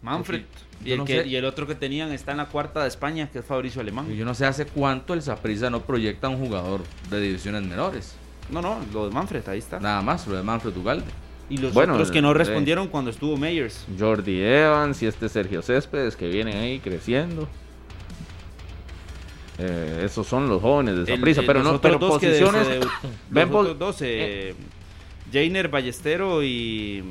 Manfred. 0.02 0.42
Y 0.84 0.90
el, 0.92 0.98
no 0.98 1.04
que- 1.04 1.22
sé. 1.22 1.28
y 1.28 1.36
el 1.36 1.44
otro 1.44 1.66
que 1.68 1.76
tenían 1.76 2.10
está 2.10 2.32
en 2.32 2.38
la 2.38 2.46
cuarta 2.46 2.82
de 2.82 2.88
España, 2.88 3.30
que 3.30 3.38
es 3.38 3.44
Fabricio 3.44 3.80
Alemán. 3.80 4.10
Y 4.10 4.16
Yo 4.16 4.24
no 4.24 4.34
sé 4.34 4.44
hace 4.46 4.66
cuánto 4.66 5.14
el 5.14 5.22
Saprissa 5.22 5.70
no 5.70 5.82
proyecta 5.82 6.28
un 6.28 6.38
jugador 6.44 6.80
de 7.10 7.20
divisiones 7.20 7.62
menores. 7.62 8.16
No, 8.50 8.60
no, 8.60 8.80
lo 8.92 9.06
de 9.08 9.14
Manfred, 9.14 9.48
ahí 9.48 9.60
está. 9.60 9.78
Nada 9.78 10.02
más, 10.02 10.26
lo 10.26 10.36
de 10.36 10.42
Manfred 10.42 10.76
Ugalde. 10.76 11.06
Y 11.50 11.58
los 11.58 11.74
Bueno, 11.74 11.94
otros 11.94 12.10
que 12.10 12.22
no 12.22 12.30
eh, 12.30 12.34
respondieron 12.34 12.88
cuando 12.88 13.10
estuvo 13.10 13.36
Meyers. 13.36 13.84
Jordi 13.98 14.40
Evans 14.42 15.02
y 15.02 15.06
este 15.06 15.28
Sergio 15.28 15.62
Céspedes 15.62 16.16
que 16.16 16.28
vienen 16.28 16.56
ahí 16.56 16.78
creciendo. 16.80 17.48
Eh, 19.58 20.02
esos 20.04 20.26
son 20.26 20.48
los 20.48 20.60
jóvenes 20.60 20.96
de 21.06 21.14
Saprissa, 21.14 21.42
pero 21.46 21.62
no, 21.62 21.80
pero 21.80 21.98
posiciones. 22.00 22.66
de- 22.68 22.80
los 23.30 23.54
otros 23.54 23.78
dos, 23.78 23.96
eh, 24.00 24.54
Jainer 25.32 25.68
Ballestero 25.68 26.42
y. 26.42 27.02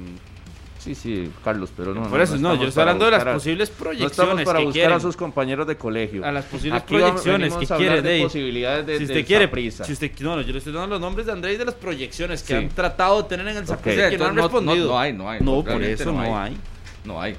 Sí, 0.84 0.96
sí, 0.96 1.32
Carlos, 1.46 1.72
pero 1.78 1.94
no. 1.94 2.04
por 2.10 2.20
eso, 2.20 2.34
no, 2.34 2.38
estamos 2.40 2.60
yo 2.60 2.68
estoy 2.68 2.82
hablando 2.82 3.06
de 3.06 3.12
las 3.12 3.26
a- 3.26 3.34
posibles 3.34 3.70
No 3.72 3.76
proyecciones 3.78 4.12
estamos 4.12 4.44
para 4.44 4.60
que 4.60 4.66
buscar 4.66 4.82
quieren. 4.82 4.98
a 4.98 5.00
sus 5.00 5.16
compañeros 5.16 5.66
de 5.66 5.78
colegio. 5.78 6.26
A 6.26 6.32
las 6.34 6.44
posibles 6.46 6.82
Aquí 6.82 6.96
proyecciones 6.96 7.54
que 7.54 7.74
a 7.74 7.78
quieren. 7.78 8.04
de 8.04 8.10
de- 8.12 8.24
posibilidades 8.24 8.86
de 8.86 8.98
si 8.98 9.04
usted 9.06 9.26
quiere, 9.26 9.46
Saprissa. 9.46 9.84
si 9.86 9.94
usted, 9.94 10.12
no, 10.20 10.36
no, 10.36 10.42
yo 10.42 10.52
le 10.52 10.58
estoy 10.58 10.74
dando 10.74 10.88
los 10.90 11.00
nombres 11.00 11.26
de 11.26 11.32
Andrés 11.32 11.58
de 11.58 11.64
las 11.66 11.76
proyecciones 11.76 12.42
que 12.44 12.48
Sí. 12.48 12.54
han 12.56 12.68
tratado 12.70 13.22
de 13.24 13.30
tener 13.30 13.48
en 13.48 13.58
el 13.58 13.66
Saprissa 13.66 14.04
Ok. 14.06 14.10
que 14.12 14.18
no 14.18 14.26
han 14.26 14.36
no- 14.36 14.42
respondido. 14.42 14.86
no- 14.88 14.92
no 14.94 15.00
hay, 15.00 15.14
no 15.14 15.30
hay, 15.30 15.40
No, 15.42 15.64
por 15.64 15.82
eso 15.82 16.06
no 16.06 16.12
no 16.12 16.22
hay. 16.22 16.52
hay. 16.52 16.58
No 17.06 17.22
hay, 17.22 17.36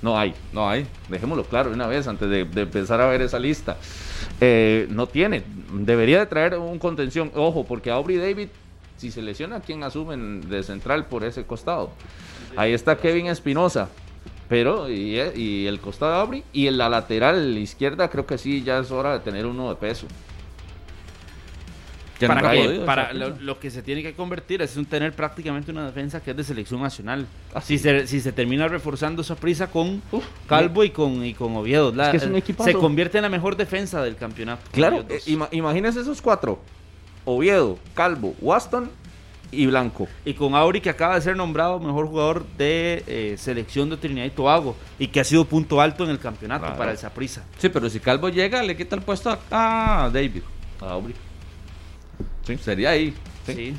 No 0.00 0.18
hay. 0.18 0.34
no 0.52 0.70
hay. 0.70 0.86
Dejémoslo 1.10 1.44
claro 1.44 1.70
una 1.72 1.86
vez 1.86 2.06
antes 2.08 2.28
de, 2.30 2.44
de 2.44 2.62
empezar 2.62 3.00
a 3.02 3.06
ver 3.06 3.20
esa 3.20 3.38
lista. 3.38 3.76
Eh, 4.40 4.86
no 4.90 5.06
tiene. 5.06 5.42
Debería 5.72 6.20
de 6.20 6.26
traer 6.26 6.54
un 6.56 6.78
contención. 6.78 7.30
Ojo, 7.34 7.64
porque 7.64 7.90
Aubrey 7.90 8.16
David, 8.16 8.48
si 8.98 9.10
se 9.10 9.20
lesiona, 9.22 9.60
¿quién 9.60 9.82
asumen 9.82 10.48
de 10.48 10.62
central 10.62 11.06
por 11.06 11.24
ese 11.24 11.44
costado? 11.44 11.90
Ahí 12.56 12.72
está 12.72 12.96
Kevin 12.98 13.26
Espinosa. 13.26 13.88
Pero, 14.48 14.88
y, 14.88 15.18
y 15.34 15.66
el 15.66 15.80
costado 15.80 16.12
de 16.12 16.18
Aubrey. 16.20 16.44
Y 16.52 16.68
en 16.68 16.78
la 16.78 16.88
lateral 16.88 17.58
izquierda, 17.58 18.08
creo 18.08 18.26
que 18.26 18.38
sí, 18.38 18.62
ya 18.62 18.78
es 18.78 18.90
hora 18.92 19.14
de 19.14 19.20
tener 19.20 19.44
uno 19.46 19.68
de 19.70 19.74
peso. 19.76 20.06
Para 22.26 22.50
que- 22.50 22.64
podido, 22.64 22.86
para 22.86 23.02
Saprissa. 23.08 23.26
lo, 23.28 23.36
lo 23.40 23.60
que 23.60 23.70
se 23.70 23.82
tiene 23.82 24.02
que 24.02 24.14
convertir 24.14 24.62
es 24.62 24.74
un 24.78 24.86
tener 24.86 25.12
prácticamente 25.12 25.70
una 25.70 25.84
defensa 25.84 26.22
que 26.22 26.30
es 26.30 26.36
de 26.36 26.44
selección 26.44 26.80
nacional. 26.80 27.26
Ah, 27.52 27.60
si, 27.60 27.76
se, 27.76 28.06
si 28.06 28.20
se 28.22 28.32
termina 28.32 28.66
reforzando 28.68 29.20
esa 29.20 29.34
prisa 29.36 29.66
con 29.66 30.00
Calvo 30.48 30.82
y 30.82 30.90
con, 30.90 31.22
y 31.26 31.34
con 31.34 31.54
Oviedo, 31.56 31.92
la- 31.92 32.10
que 32.10 32.16
es 32.16 32.24
un 32.24 32.36
equipazo. 32.36 32.70
se 32.70 32.74
convierte 32.74 33.18
en 33.18 33.22
la 33.22 33.28
mejor 33.28 33.54
defensa 33.56 34.02
del 34.02 34.16
campeonato. 34.16 34.62
Claro, 34.72 35.04
eh, 35.10 35.20
ima- 35.26 35.48
imagínense 35.52 36.00
esos 36.00 36.22
cuatro. 36.22 36.58
Oviedo, 37.26 37.78
Calvo, 37.94 38.34
Waston 38.40 38.88
y 39.56 39.66
Blanco. 39.66 40.06
Y 40.24 40.34
con 40.34 40.54
Auri 40.54 40.80
que 40.80 40.90
acaba 40.90 41.14
de 41.16 41.20
ser 41.22 41.36
nombrado 41.36 41.78
mejor 41.80 42.06
jugador 42.06 42.46
de 42.58 43.02
eh, 43.06 43.34
selección 43.38 43.90
de 43.90 43.96
Trinidad 43.96 44.26
y 44.26 44.30
Tobago 44.30 44.76
y 44.98 45.08
que 45.08 45.20
ha 45.20 45.24
sido 45.24 45.44
punto 45.44 45.80
alto 45.80 46.04
en 46.04 46.10
el 46.10 46.18
campeonato 46.18 46.62
Claro. 46.64 46.78
para 46.78 46.90
el 46.92 46.98
Saprissa. 46.98 47.44
Sí, 47.58 47.68
pero 47.68 47.88
si 47.90 48.00
Calvo 48.00 48.28
llega, 48.28 48.62
le 48.62 48.76
quita 48.76 48.96
el 48.96 49.02
puesto 49.02 49.30
a, 49.50 50.04
a 50.04 50.10
David. 50.10 50.42
A 50.80 50.90
Aubrey. 50.92 51.14
Sería 52.60 52.90
ahí. 52.90 53.14
Sí. 53.46 53.74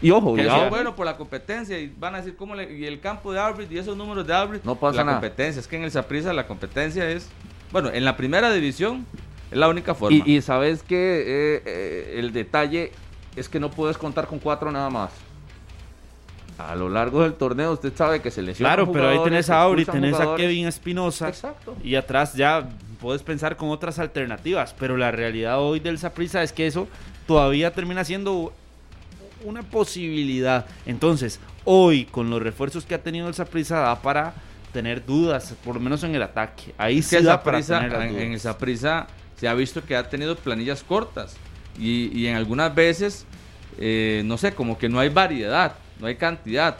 Y 0.00 0.10
ojo, 0.10 0.34
Que 0.34 0.44
ya- 0.44 0.68
bueno 0.68 0.94
por 0.94 1.04
la 1.06 1.16
competencia 1.16 1.78
y 1.78 1.92
van 1.98 2.14
a 2.14 2.18
decir 2.18 2.36
cómo 2.36 2.54
le, 2.54 2.72
y 2.78 2.84
el 2.86 3.00
campo 3.00 3.32
de 3.32 3.40
Albert 3.40 3.70
y 3.72 3.78
esos 3.78 3.96
números 3.96 4.26
de 4.26 4.32
Albert. 4.32 4.64
No 4.64 4.76
pasa 4.76 4.98
la 4.98 5.04
nada. 5.04 5.20
competencia, 5.20 5.60
es 5.60 5.66
que 5.66 5.76
en 5.76 5.82
el 5.84 5.90
Saprissa 5.90 6.32
la 6.32 6.46
competencia 6.46 7.08
es 7.10 7.28
bueno, 7.72 7.90
en 7.92 8.04
la 8.04 8.16
primera 8.16 8.50
división 8.52 9.04
Es 9.50 9.58
la 9.58 9.68
única 9.68 9.94
forma. 9.94 10.16
Y, 10.24 10.36
y 10.36 10.40
sabes 10.40 10.82
que 10.82 10.96
eh, 10.96 11.62
eh, 11.66 12.14
el 12.18 12.32
detalle 12.32 12.92
es 13.38 13.48
que 13.48 13.60
no 13.60 13.70
puedes 13.70 13.96
contar 13.98 14.26
con 14.26 14.38
cuatro 14.38 14.70
nada 14.70 14.90
más. 14.90 15.10
A 16.58 16.74
lo 16.74 16.88
largo 16.88 17.22
del 17.22 17.34
torneo 17.34 17.72
usted 17.72 17.92
sabe 17.94 18.20
que 18.20 18.30
se 18.32 18.42
lesiona. 18.42 18.74
Claro, 18.74 18.90
pero 18.90 19.08
ahí 19.08 19.18
tenés 19.22 19.48
a 19.48 19.60
Auri, 19.60 19.84
tenés 19.84 20.18
a 20.18 20.34
Kevin 20.34 20.66
Espinosa. 20.66 21.28
Exacto. 21.28 21.76
Y 21.84 21.94
atrás 21.94 22.34
ya 22.34 22.68
puedes 23.00 23.22
pensar 23.22 23.56
con 23.56 23.68
otras 23.70 24.00
alternativas. 24.00 24.74
Pero 24.76 24.96
la 24.96 25.12
realidad 25.12 25.60
hoy 25.60 25.78
del 25.78 25.98
Saprissa 26.00 26.42
es 26.42 26.52
que 26.52 26.66
eso 26.66 26.88
todavía 27.28 27.72
termina 27.72 28.02
siendo 28.04 28.52
una 29.44 29.62
posibilidad. 29.62 30.66
Entonces, 30.84 31.38
hoy 31.64 32.06
con 32.06 32.28
los 32.28 32.42
refuerzos 32.42 32.84
que 32.84 32.96
ha 32.96 33.02
tenido 33.04 33.28
el 33.28 33.34
Saprissa 33.34 33.78
da 33.78 34.02
para 34.02 34.34
tener 34.72 35.06
dudas, 35.06 35.54
por 35.64 35.76
lo 35.76 35.80
menos 35.80 36.02
en 36.02 36.16
el 36.16 36.22
ataque. 36.22 36.74
Ahí 36.76 36.98
Es 36.98 37.06
sí 37.06 37.22
da 37.22 37.40
para 37.40 37.58
Saprissa- 37.60 37.78
tener 37.78 37.92
las 37.92 38.02
en, 38.10 38.18
en 38.18 38.32
el. 38.32 38.40
Saprissa 38.40 39.06
se 39.36 39.46
ha 39.46 39.54
visto 39.54 39.84
que 39.84 39.94
ha 39.94 40.08
tenido 40.10 40.34
planillas 40.34 40.82
cortas 40.82 41.36
y, 41.78 42.10
y 42.18 42.26
en 42.26 42.36
algunas 42.36 42.74
veces, 42.74 43.24
eh, 43.78 44.22
no 44.24 44.38
sé, 44.38 44.52
como 44.52 44.78
que 44.78 44.88
no 44.88 44.98
hay 45.00 45.08
variedad, 45.08 45.74
no 46.00 46.06
hay 46.06 46.16
cantidad 46.16 46.76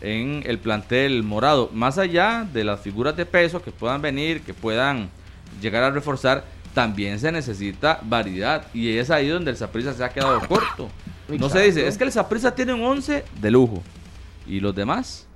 en 0.00 0.42
el 0.46 0.58
plantel 0.58 1.22
morado. 1.22 1.70
Más 1.72 1.98
allá 1.98 2.46
de 2.52 2.64
las 2.64 2.80
figuras 2.80 3.16
de 3.16 3.26
peso 3.26 3.62
que 3.62 3.70
puedan 3.70 4.02
venir, 4.02 4.42
que 4.42 4.54
puedan 4.54 5.08
llegar 5.60 5.82
a 5.82 5.90
reforzar, 5.90 6.44
también 6.74 7.18
se 7.20 7.30
necesita 7.30 8.00
variedad 8.02 8.66
y 8.74 8.98
es 8.98 9.10
ahí 9.10 9.28
donde 9.28 9.52
el 9.52 9.56
Saprissa 9.56 9.94
se 9.94 10.04
ha 10.04 10.08
quedado 10.08 10.40
corto. 10.46 10.90
No 11.28 11.48
se 11.48 11.62
dice, 11.62 11.86
es 11.86 11.96
que 11.96 12.04
el 12.04 12.12
Saprissa 12.12 12.54
tiene 12.54 12.74
un 12.74 12.82
11 12.82 13.24
de 13.40 13.50
lujo 13.50 13.82
y 14.46 14.60
los 14.60 14.74
demás 14.74 15.26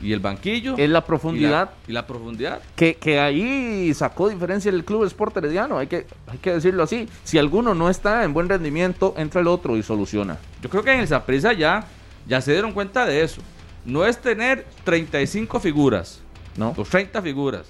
y 0.00 0.12
el 0.12 0.20
banquillo 0.20 0.76
Es 0.76 0.88
la 0.90 1.00
y 1.00 1.02
profundidad 1.02 1.70
y 1.86 1.92
la 1.92 2.06
profundidad. 2.06 2.60
que, 2.76 2.94
que 2.94 3.18
ahí 3.18 3.92
sacó 3.94 4.28
diferencia 4.28 4.70
el 4.70 4.84
Club 4.84 5.04
Sport 5.04 5.36
Herediano. 5.38 5.78
Hay 5.78 5.86
que, 5.88 6.06
hay 6.26 6.38
que 6.38 6.52
decirlo 6.52 6.82
así. 6.84 7.08
Si 7.24 7.38
alguno 7.38 7.74
no 7.74 7.90
está 7.90 8.24
en 8.24 8.32
buen 8.32 8.48
rendimiento, 8.48 9.14
entra 9.16 9.40
el 9.40 9.48
otro 9.48 9.76
y 9.76 9.82
soluciona. 9.82 10.38
Yo 10.62 10.70
creo 10.70 10.82
que 10.82 10.92
en 10.92 11.00
el 11.00 11.08
Saprissa 11.08 11.52
ya, 11.52 11.86
ya 12.26 12.40
se 12.40 12.52
dieron 12.52 12.72
cuenta 12.72 13.06
de 13.06 13.22
eso. 13.22 13.40
No 13.84 14.04
es 14.04 14.18
tener 14.18 14.66
35 14.84 15.60
figuras, 15.60 16.20
¿No? 16.56 16.74
o 16.76 16.84
30 16.84 17.20
figuras. 17.22 17.66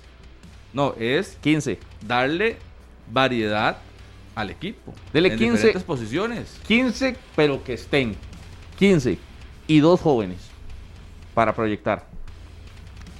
No, 0.73 0.95
es 0.99 1.39
15. 1.41 1.79
darle 2.07 2.57
variedad 3.11 3.79
al 4.35 4.51
equipo. 4.51 4.93
Dele 5.13 5.33
en 5.33 5.39
15. 5.39 5.53
diferentes 5.53 5.83
posiciones. 5.83 6.61
15, 6.67 7.17
pero 7.35 7.63
que 7.65 7.75
estén. 7.75 8.17
15. 8.79 9.19
Y 9.67 9.81
dos 9.81 10.01
jóvenes 10.01 10.39
para 11.35 11.55
proyectar. 11.55 12.07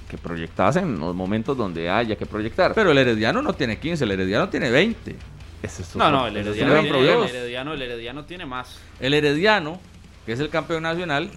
Que 0.09 0.17
proyectasen 0.17 0.85
en 0.85 0.99
los 0.99 1.15
momentos 1.15 1.55
donde 1.55 1.89
haya 1.89 2.15
que 2.15 2.25
proyectar. 2.25 2.73
Pero 2.73 2.91
el 2.91 2.97
Herediano 2.97 3.41
no 3.41 3.53
tiene 3.53 3.77
15, 3.79 4.03
el 4.03 4.11
Herediano 4.11 4.49
tiene 4.49 4.71
20. 4.71 5.15
Ese 5.61 5.81
es 5.83 5.95
No, 5.95 6.09
no, 6.09 6.27
el 6.27 6.37
Herediano, 6.37 6.79
el 6.79 7.35
Herediano, 7.35 7.73
el 7.73 7.81
Herediano 7.81 8.25
tiene 8.25 8.45
más. 8.45 8.79
El 8.99 9.13
Herediano, 9.13 9.79
que 10.25 10.31
es 10.33 10.39
el 10.39 10.49
campeón 10.49 10.83
nacional, 10.83 11.29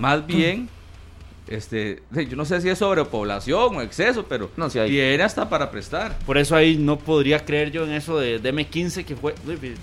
más 0.00 0.26
bien, 0.26 0.68
este, 1.48 2.02
yo 2.28 2.36
no 2.36 2.44
sé 2.44 2.60
si 2.60 2.68
es 2.68 2.78
sobrepoblación 2.78 3.76
o 3.76 3.82
exceso, 3.82 4.24
pero 4.28 4.50
No, 4.56 4.66
hay. 4.66 4.90
tiene 4.90 5.22
hasta 5.22 5.48
para 5.48 5.70
prestar. 5.70 6.18
Por 6.26 6.38
eso 6.38 6.56
ahí 6.56 6.76
no 6.76 6.98
podría 6.98 7.44
creer 7.44 7.70
yo 7.70 7.84
en 7.84 7.92
eso 7.92 8.18
de, 8.18 8.38
de 8.38 8.52
M15 8.54 9.04
que 9.04 9.16
fue, 9.16 9.34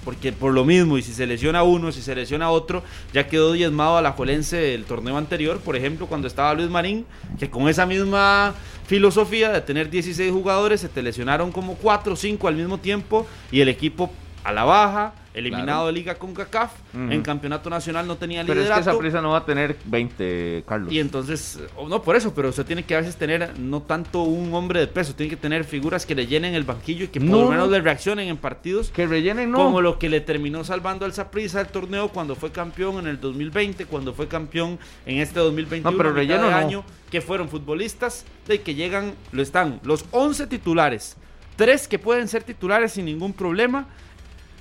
porque 0.04 0.32
por 0.34 0.54
lo 0.54 0.66
mismo, 0.66 0.98
y 0.98 1.02
si 1.02 1.14
se 1.14 1.26
lesiona 1.26 1.64
uno, 1.64 1.92
si 1.92 2.02
se 2.02 2.16
lesiona 2.16 2.50
otro, 2.50 2.84
ya 3.14 3.28
quedó 3.28 3.54
diezmado 3.54 3.98
a 3.98 4.02
la 4.02 4.12
Juelense 4.12 4.58
del 4.58 4.86
torneo 4.86 5.18
anterior, 5.18 5.60
por 5.60 5.76
ejemplo, 5.76 6.08
cuando 6.08 6.28
estaba 6.28 6.54
Luis 6.54 6.70
Marín, 6.70 7.06
que 7.40 7.50
con 7.50 7.68
esa 7.70 7.86
misma 7.86 8.54
filosofía 8.86 9.50
de 9.52 9.62
tener 9.62 9.90
16 9.90 10.32
jugadores, 10.32 10.82
se 10.82 10.90
te 10.90 11.02
lesionaron 11.02 11.52
como 11.52 11.76
4 11.76 12.14
o 12.14 12.16
5 12.16 12.48
al 12.48 12.56
mismo 12.56 12.78
tiempo 12.78 13.26
y 13.52 13.62
el 13.62 13.70
equipo 13.70 14.12
a 14.44 14.52
la 14.52 14.66
baja, 14.66 15.14
eliminado 15.34 15.66
Claro. 15.66 15.86
de 15.88 15.94
Liga 15.94 16.16
con 16.16 16.34
CACAF, 16.34 16.72
en 16.94 17.22
campeonato 17.24 17.70
nacional 17.70 18.06
no 18.08 18.18
tenía 18.18 18.42
Pero 18.42 18.54
es 18.54 18.58
que 18.58 18.64
liderato. 18.66 18.90
esa 18.92 19.00
prisa 19.00 19.22
no 19.22 19.32
va 19.32 19.40
a 19.40 19.46
tener 19.46 19.78
20, 19.86 20.64
Carlos. 20.68 20.92
Y 20.94 21.00
entonces, 21.00 21.60
o 21.76 21.88
no 21.90 22.02
por 22.04 22.16
eso, 22.16 22.34
pero 22.34 22.50
usted 22.50 22.66
tiene 22.66 22.84
que 22.84 22.96
a 22.96 23.00
veces 23.00 23.16
tener 23.16 23.58
no 23.60 23.82
tanto 23.82 24.24
un 24.24 24.54
hombre 24.54 24.80
de 24.80 24.88
peso, 24.88 25.16
tiene 25.16 25.30
que 25.32 25.38
tener 25.38 25.64
figuras 25.64 26.06
que 26.06 26.14
le 26.16 26.28
llenen 26.28 26.54
el 26.54 26.64
banquillo 26.64 27.06
y 27.06 27.08
que 27.08 27.20
por 27.20 27.30
No, 27.30 27.42
lo 27.46 27.50
menos 27.50 27.66
no. 27.68 27.72
le 27.74 27.82
reaccionen 27.82 28.28
en 28.28 28.38
partidos. 28.38 28.90
que 28.92 29.08
rellenen, 29.08 29.50
no. 29.52 29.58
Como 29.58 29.82
lo 29.82 29.98
que 30.00 30.10
le 30.10 30.22
terminó 30.22 30.64
salvando 30.64 31.06
al 31.06 31.14
Saprissa 31.14 31.62
el 31.62 31.68
torneo 31.68 32.10
cuando 32.10 32.36
fue 32.36 32.52
campeón 32.52 33.00
en 33.00 33.08
el 33.08 33.20
2020, 33.20 33.86
cuando 33.86 34.14
fue 34.14 34.28
campeón 34.28 34.78
en 35.06 35.18
este 35.20 35.40
2021, 35.40 35.92
No, 35.92 35.98
pero 35.98 36.14
relleno 36.14 36.50
no. 36.52 36.56
año, 36.56 36.84
que 37.10 37.22
fueron 37.22 37.50
futbolistas 37.50 38.26
de 38.48 38.62
que 38.62 38.76
llegan, 38.76 39.14
lo 39.32 39.42
están 39.42 39.80
los 39.84 40.06
11 40.12 40.48
titulares, 40.48 41.16
tres 41.56 41.88
que 41.88 41.98
pueden 42.00 42.28
ser 42.28 42.44
titulares 42.44 42.94
sin 42.94 43.06
ningún 43.06 43.34
problema 43.34 43.88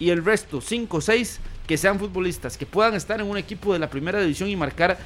y 0.02 0.10
el 0.10 0.24
resto, 0.24 0.60
5 0.60 0.96
o 0.96 1.00
6 1.00 1.40
que 1.66 1.76
sean 1.78 1.98
futbolistas, 1.98 2.56
que 2.58 2.66
puedan 2.66 2.94
estar 2.94 3.20
en 3.20 3.26
un 3.26 3.36
equipo 3.38 3.72
de 3.72 3.78
la 3.78 3.88
primera 3.88 4.20
división 4.20 4.48
y 4.48 4.56
marcar 4.56 4.98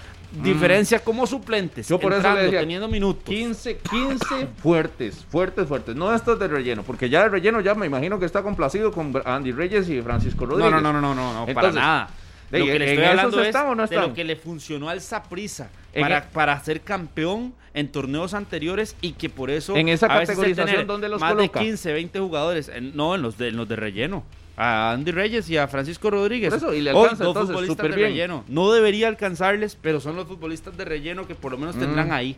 diferencia 0.43 0.99
como 1.05 1.27
suplentes, 1.27 1.87
Mm. 1.87 1.91
Yo 1.91 2.01
por 2.01 2.13
eso 2.13 2.35
le 2.35 2.49
teniendo 2.51 2.89
minutos. 2.89 3.25
15, 3.27 3.79
15 3.79 4.49
fuertes, 4.63 5.25
fuertes, 5.31 5.69
fuertes. 5.69 5.95
No 5.95 6.15
estos 6.15 6.39
de 6.39 6.49
relleno, 6.49 6.83
porque 6.83 7.09
ya 7.09 7.25
el 7.25 7.31
relleno 7.31 7.61
ya 7.61 7.75
me 7.75 7.87
imagino 7.87 8.19
que 8.19 8.27
está 8.27 8.43
complacido 8.43 8.91
con 8.91 9.13
Andy 9.25 9.53
Reyes 9.53 9.89
y 9.89 10.01
Francisco 10.03 10.47
Rodríguez. 10.47 10.73
no, 10.73 10.81
no, 10.81 10.93
no, 10.93 11.01
no, 11.01 11.15
no, 11.15 11.33
no, 11.33 11.41
para 11.47 11.51
Entonces, 11.69 11.75
nada. 11.75 12.09
de- 12.51 12.59
Lo 12.59 12.65
que 12.67 12.79
le 12.79 12.85
¿en 12.85 12.91
estoy 12.91 13.05
hablando 13.05 13.43
es 13.43 13.55
no 13.55 13.87
de 13.87 13.97
lo 13.97 14.15
que 14.15 14.25
le 14.25 14.37
funcionó 14.37 14.89
al 14.89 15.01
Saprissa 15.01 15.69
En 15.93 16.03
para, 16.03 16.19
e- 16.19 16.23
para 16.33 16.59
ser 16.65 16.81
campeón 16.81 17.55
en 17.75 17.89
torneos 17.93 18.35
anteriores 18.35 18.97
y 19.03 19.13
que 19.13 19.29
por 19.29 19.51
eso 19.51 19.77
En 19.77 19.89
esa 19.89 20.09
categorización, 20.09 20.87
¿dónde 20.87 21.09
los 21.09 21.21
más 21.21 21.35
coloca? 21.35 21.61
de 21.61 21.67
15, 21.67 21.93
20 21.93 22.19
jugadores, 22.21 22.71
no 22.95 23.15
en 23.15 23.23
los 23.23 23.37
de 23.39 23.49
en 23.49 23.57
los 23.57 23.69
de 23.69 23.77
relleno. 23.77 24.25
A 24.57 24.93
Andy 24.93 25.11
Reyes 25.13 25.51
y 25.51 25.57
a 25.59 25.69
Francisco 25.69 26.11
Rodríguez. 26.11 26.49
Por 26.51 26.59
eso, 26.59 26.73
y 26.75 26.81
le 26.81 26.93
Hoy, 26.93 27.03
alcanza, 27.05 27.25
dos 27.25 27.33
entonces, 27.35 27.55
futbolistas 27.57 27.91
de 27.91 27.97
bien. 27.97 28.09
relleno. 28.11 28.45
No 28.49 28.73
debería 28.73 29.09
alcanzarles, 29.09 29.77
pero 29.81 30.01
son 30.01 30.17
los 30.17 30.27
futbolistas 30.27 30.77
de 30.77 30.85
relleno 30.87 31.27
que 31.27 31.35
por 31.35 31.53
lo 31.53 31.59
menos 31.59 31.77
tendrán 31.79 32.09
Mm. 32.09 32.13
ahí. 32.13 32.37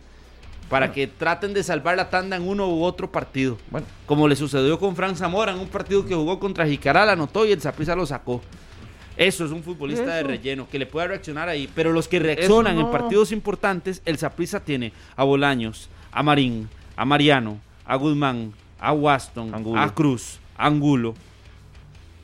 Para 0.69 0.93
que 0.93 1.07
traten 1.07 1.55
de 1.55 1.63
salvar 1.63 1.97
la 1.97 2.11
tanda 2.11 2.37
en 2.37 2.47
uno 2.47 2.69
u 2.69 2.83
otro 2.83 3.11
partido. 3.11 3.57
Bueno, 3.71 3.87
Como 4.05 4.29
le 4.29 4.37
sucedió 4.37 4.79
con 4.79 4.97
Fran 4.97 5.17
Zamora 5.17 5.53
en 5.53 5.59
un 5.61 5.69
partido 5.69 6.05
que 6.05 6.15
jugó 6.15 6.39
contra 6.39 6.67
Jicaral, 6.67 7.09
anotó 7.09 7.47
y 7.47 7.53
el 7.53 7.61
Saprissa 7.63 7.95
lo 7.97 8.05
sacó. 8.05 8.43
Eso 9.17 9.45
es 9.47 9.51
un 9.51 9.63
futbolista 9.63 10.15
de 10.15 10.23
relleno 10.25 10.69
que 10.71 10.79
le 10.79 10.87
puede 10.87 11.09
reaccionar 11.09 11.49
ahí. 11.49 11.69
Pero 11.75 11.93
los 11.93 12.07
que 12.07 12.19
reaccionan 12.19 12.75
no. 12.77 12.83
en 12.83 12.91
partidos 12.91 13.33
importantes, 13.33 14.03
el 14.05 14.19
Saprissa 14.19 14.61
tiene 14.61 14.93
a 15.17 15.25
Bolaños, 15.25 15.89
a 16.13 16.23
Marín, 16.23 16.69
a 16.97 17.05
Mariano, 17.05 17.59
a 17.87 17.97
Guzmán, 17.97 18.53
a 18.79 18.93
Waston, 18.93 19.55
Angulo. 19.55 19.81
a 19.81 19.95
Cruz, 19.95 20.39
a 20.57 20.67
Angulo. 20.67 21.15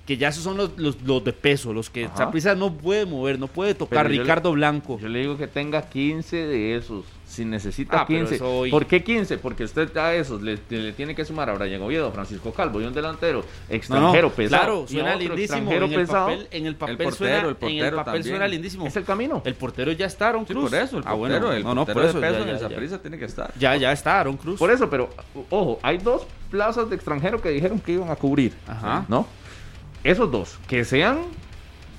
Que 0.07 0.19
ya 0.19 0.29
esos 0.29 0.43
son 0.45 0.59
los, 0.59 0.77
los, 0.77 1.01
los 1.03 1.25
de 1.25 1.33
peso, 1.33 1.73
los 1.73 1.89
que 1.89 2.05
Ajá. 2.05 2.17
Saprissa 2.17 2.55
no 2.55 2.75
puede 2.75 3.07
mover, 3.07 3.39
no 3.39 3.47
puede 3.47 3.75
tocar. 3.75 4.03
Pero 4.05 4.11
yo 4.11 4.17
le- 4.19 4.23
Ricardo 4.25 4.53
Blanco. 4.53 4.99
yo 5.01 5.09
le 5.09 5.21
digo 5.21 5.39
que 5.39 5.47
tenga 5.47 5.89
15 5.89 6.37
de 6.47 6.77
esos. 6.77 7.05
Si 7.27 7.45
necesita 7.45 8.03
Ah, 8.03 8.05
pero 8.07 8.21
15. 8.21 8.35
eso 8.37 8.59
hoy- 8.59 8.71
¿Por 8.71 8.87
qué 8.87 9.03
15? 9.03 9.39
Porque 9.39 9.65
usted 9.65 9.97
a 9.97 10.15
esos 10.15 10.43
le, 10.43 10.59
le 10.69 10.93
tiene 10.93 11.15
que 11.15 11.25
sumar 11.25 11.49
a 11.49 11.55
Brian 11.55 11.81
Oviedo, 11.83 12.13
Francisco 12.13 12.53
Calvo 12.53 12.81
y 12.83 12.85
un 12.85 12.93
delantero 12.93 13.41
No, 13.41 13.45
no, 13.71 13.75
extranjero 13.75 14.31
pesado. 14.31 14.61
Claro, 14.63 14.87
suena 14.87 15.17
lindísimo. 15.17 15.41
extranjero 15.43 15.87
En 15.87 15.93
el, 15.93 15.99
pesado. 16.01 16.27
papel, 16.27 16.49
en 16.51 16.67
el 16.67 16.77
papel 16.77 16.97
portero, 16.99 17.17
suena, 17.17 17.35
el 17.37 17.41
en 17.43 17.49
el 17.49 17.57
portero 17.57 17.97
papel 17.97 18.05
también. 18.05 18.25
suena 18.25 18.47
lindísimo. 18.49 18.87
Es 18.87 18.97
el 18.97 19.05
camino. 19.05 19.43
El 19.47 19.55
portero 19.55 19.91
ya 19.93 20.07
está, 20.07 20.29
Aaron 20.29 20.47
Sí, 20.47 20.53
Cruz. 20.53 20.71
por 20.71 20.79
eso, 20.79 20.99
el 20.99 21.05
Ah, 21.07 21.15
bueno, 21.15 21.35
portero, 21.37 21.57
el 21.57 21.65
no, 21.65 21.75
no, 21.75 21.87
portero 21.87 21.95
por 22.01 22.09
eso, 22.11 22.21
de 22.21 22.27
peso 22.27 22.39
ya, 22.39 22.43
en 22.45 22.49
el 22.51 22.55
ya, 22.57 22.61
ya. 22.63 22.69
Saprissa 22.69 22.99
tiene 23.01 23.19
que 23.19 23.25
estar. 23.25 23.53
Ya, 23.59 23.75
ya 23.77 23.91
está 23.91 24.21
Aaron 24.21 24.37
Cruz. 24.37 24.59
Por 24.59 24.71
eso, 24.71 24.91
pero 24.91 25.09
ojo, 25.51 25.81
hay 25.83 25.97
dos 25.99 26.27
plazas 26.51 26.89
de 26.91 26.95
extranjero 26.97 27.41
que 27.41 27.49
dijeron 27.49 27.81
que 27.81 27.93
iban 27.93 28.11
a 28.11 28.17
cubrir. 28.17 28.53
Ajá. 28.69 29.07
¿No? 29.09 29.27
Esos 30.05 30.31
dos, 30.31 30.59
que 30.69 30.85
sean 30.85 31.19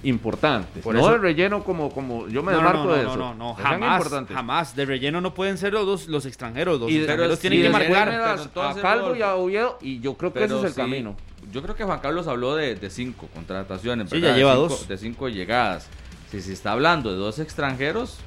importantes. 0.04 0.84
Por 0.84 0.94
no 0.94 1.02
eso- 1.02 1.12
de 1.14 1.18
relleno 1.18 1.64
como, 1.64 1.90
como 1.92 2.28
yo 2.28 2.44
me 2.44 2.52
no, 2.52 2.62
no, 2.62 2.64
desmarco 2.68 2.84
no, 2.90 2.94
de 2.96 3.04
no, 3.04 3.10
eso. 3.10 3.18
no, 3.18 3.34
no, 3.34 3.56
Que 3.56 3.62
sean 3.64 3.74
jamás, 3.74 3.98
importantes. 3.98 4.36
jamás. 4.36 4.76
De 4.76 4.86
relleno 4.86 5.22
no 5.22 5.34
pueden 5.34 5.58
ser 5.58 5.74
los, 5.74 5.86
dos- 5.86 6.08
los 6.08 6.26
extranjeros. 6.26 6.80
Los 6.80 6.92
Y 6.92 6.98
extranjeros 6.98 7.40
pero 7.40 7.42
tienen 7.42 7.62
que 7.64 7.70
marcar. 7.70 8.10
a- 8.10 8.12
pero 8.36 8.44
entonces, 8.44 8.78
a 8.78 8.82
Calvo 8.82 9.16
y 9.16 9.22
a 9.22 9.36
Oviedo 9.36 9.78
y 9.82 10.00
yo 10.00 10.14
creo 10.16 10.32
que 10.32 10.44
ese 10.44 10.58
es 10.58 10.64
el 10.64 10.70
sí, 10.70 10.76
camino. 10.76 11.16
Yo 11.52 11.62
creo 11.62 11.76
que 11.76 11.84
Juan 11.84 12.00
Carlos 12.00 12.28
habló 12.28 12.56
de, 12.56 12.76
de 12.76 12.90
cinco 12.90 13.28
contrataciones. 13.34 14.10
Sí, 14.10 14.20
ya 14.20 14.36
lleva 14.36 14.52
de 14.52 14.58
cinco, 14.58 14.70
dos. 14.70 14.88
De 14.88 14.98
cinco 14.98 15.30
llegadas. 15.30 15.88
Si 16.30 16.42
se 16.42 16.54
está 16.54 16.72
hablando 16.74 17.12
de 17.12 17.18
dos 17.18 17.40
extranjeros, 17.40 18.18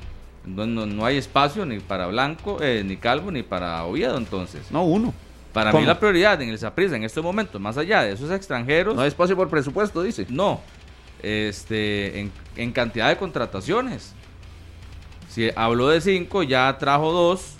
no, 0.46 0.66
no, 0.66 0.86
no 0.86 1.04
hay 1.04 1.16
espacio 1.18 1.66
ni 1.66 1.78
para 1.78 2.06
Blanco, 2.06 2.58
eh, 2.62 2.82
ni 2.84 2.96
Calvo, 2.96 3.30
ni 3.30 3.42
para 3.42 3.84
Oviedo. 3.84 4.16
Entonces, 4.16 4.70
No, 4.70 4.84
uno. 4.84 5.12
Para 5.52 5.70
¿Cómo? 5.70 5.80
mí 5.82 5.86
la 5.86 5.98
prioridad 5.98 6.40
en 6.42 6.50
el 6.50 6.58
Saprissa 6.58 6.96
en 6.96 7.04
estos 7.04 7.22
momentos, 7.24 7.60
más 7.60 7.76
allá 7.78 8.02
de 8.02 8.12
esos 8.12 8.30
extranjeros, 8.30 8.94
No 8.94 9.02
hay 9.02 9.08
espacio 9.08 9.34
por 9.36 9.48
presupuesto, 9.48 10.02
dice. 10.02 10.26
no. 10.28 10.60
Este, 11.22 12.20
en, 12.20 12.32
en 12.56 12.70
cantidad 12.72 13.08
de 13.08 13.16
contrataciones. 13.16 14.12
Si 15.28 15.50
habló 15.56 15.88
de 15.88 16.00
cinco, 16.00 16.42
ya 16.44 16.76
trajo 16.78 17.10
dos. 17.12 17.54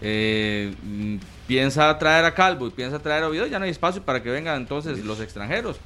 eh, 0.00 0.74
mm, 0.82 1.16
piensa 1.46 1.98
traer 1.98 2.24
a 2.24 2.34
Calvo 2.34 2.66
y 2.66 2.70
piensa 2.70 2.98
traer 2.98 3.22
a 3.24 3.28
Oviedo, 3.28 3.46
ya 3.46 3.58
no 3.58 3.64
hay 3.64 3.70
espacio 3.70 4.02
para 4.02 4.22
que 4.22 4.30
vengan 4.30 4.56
entonces 4.60 5.04
los 5.04 5.20
extranjeros. 5.20 5.76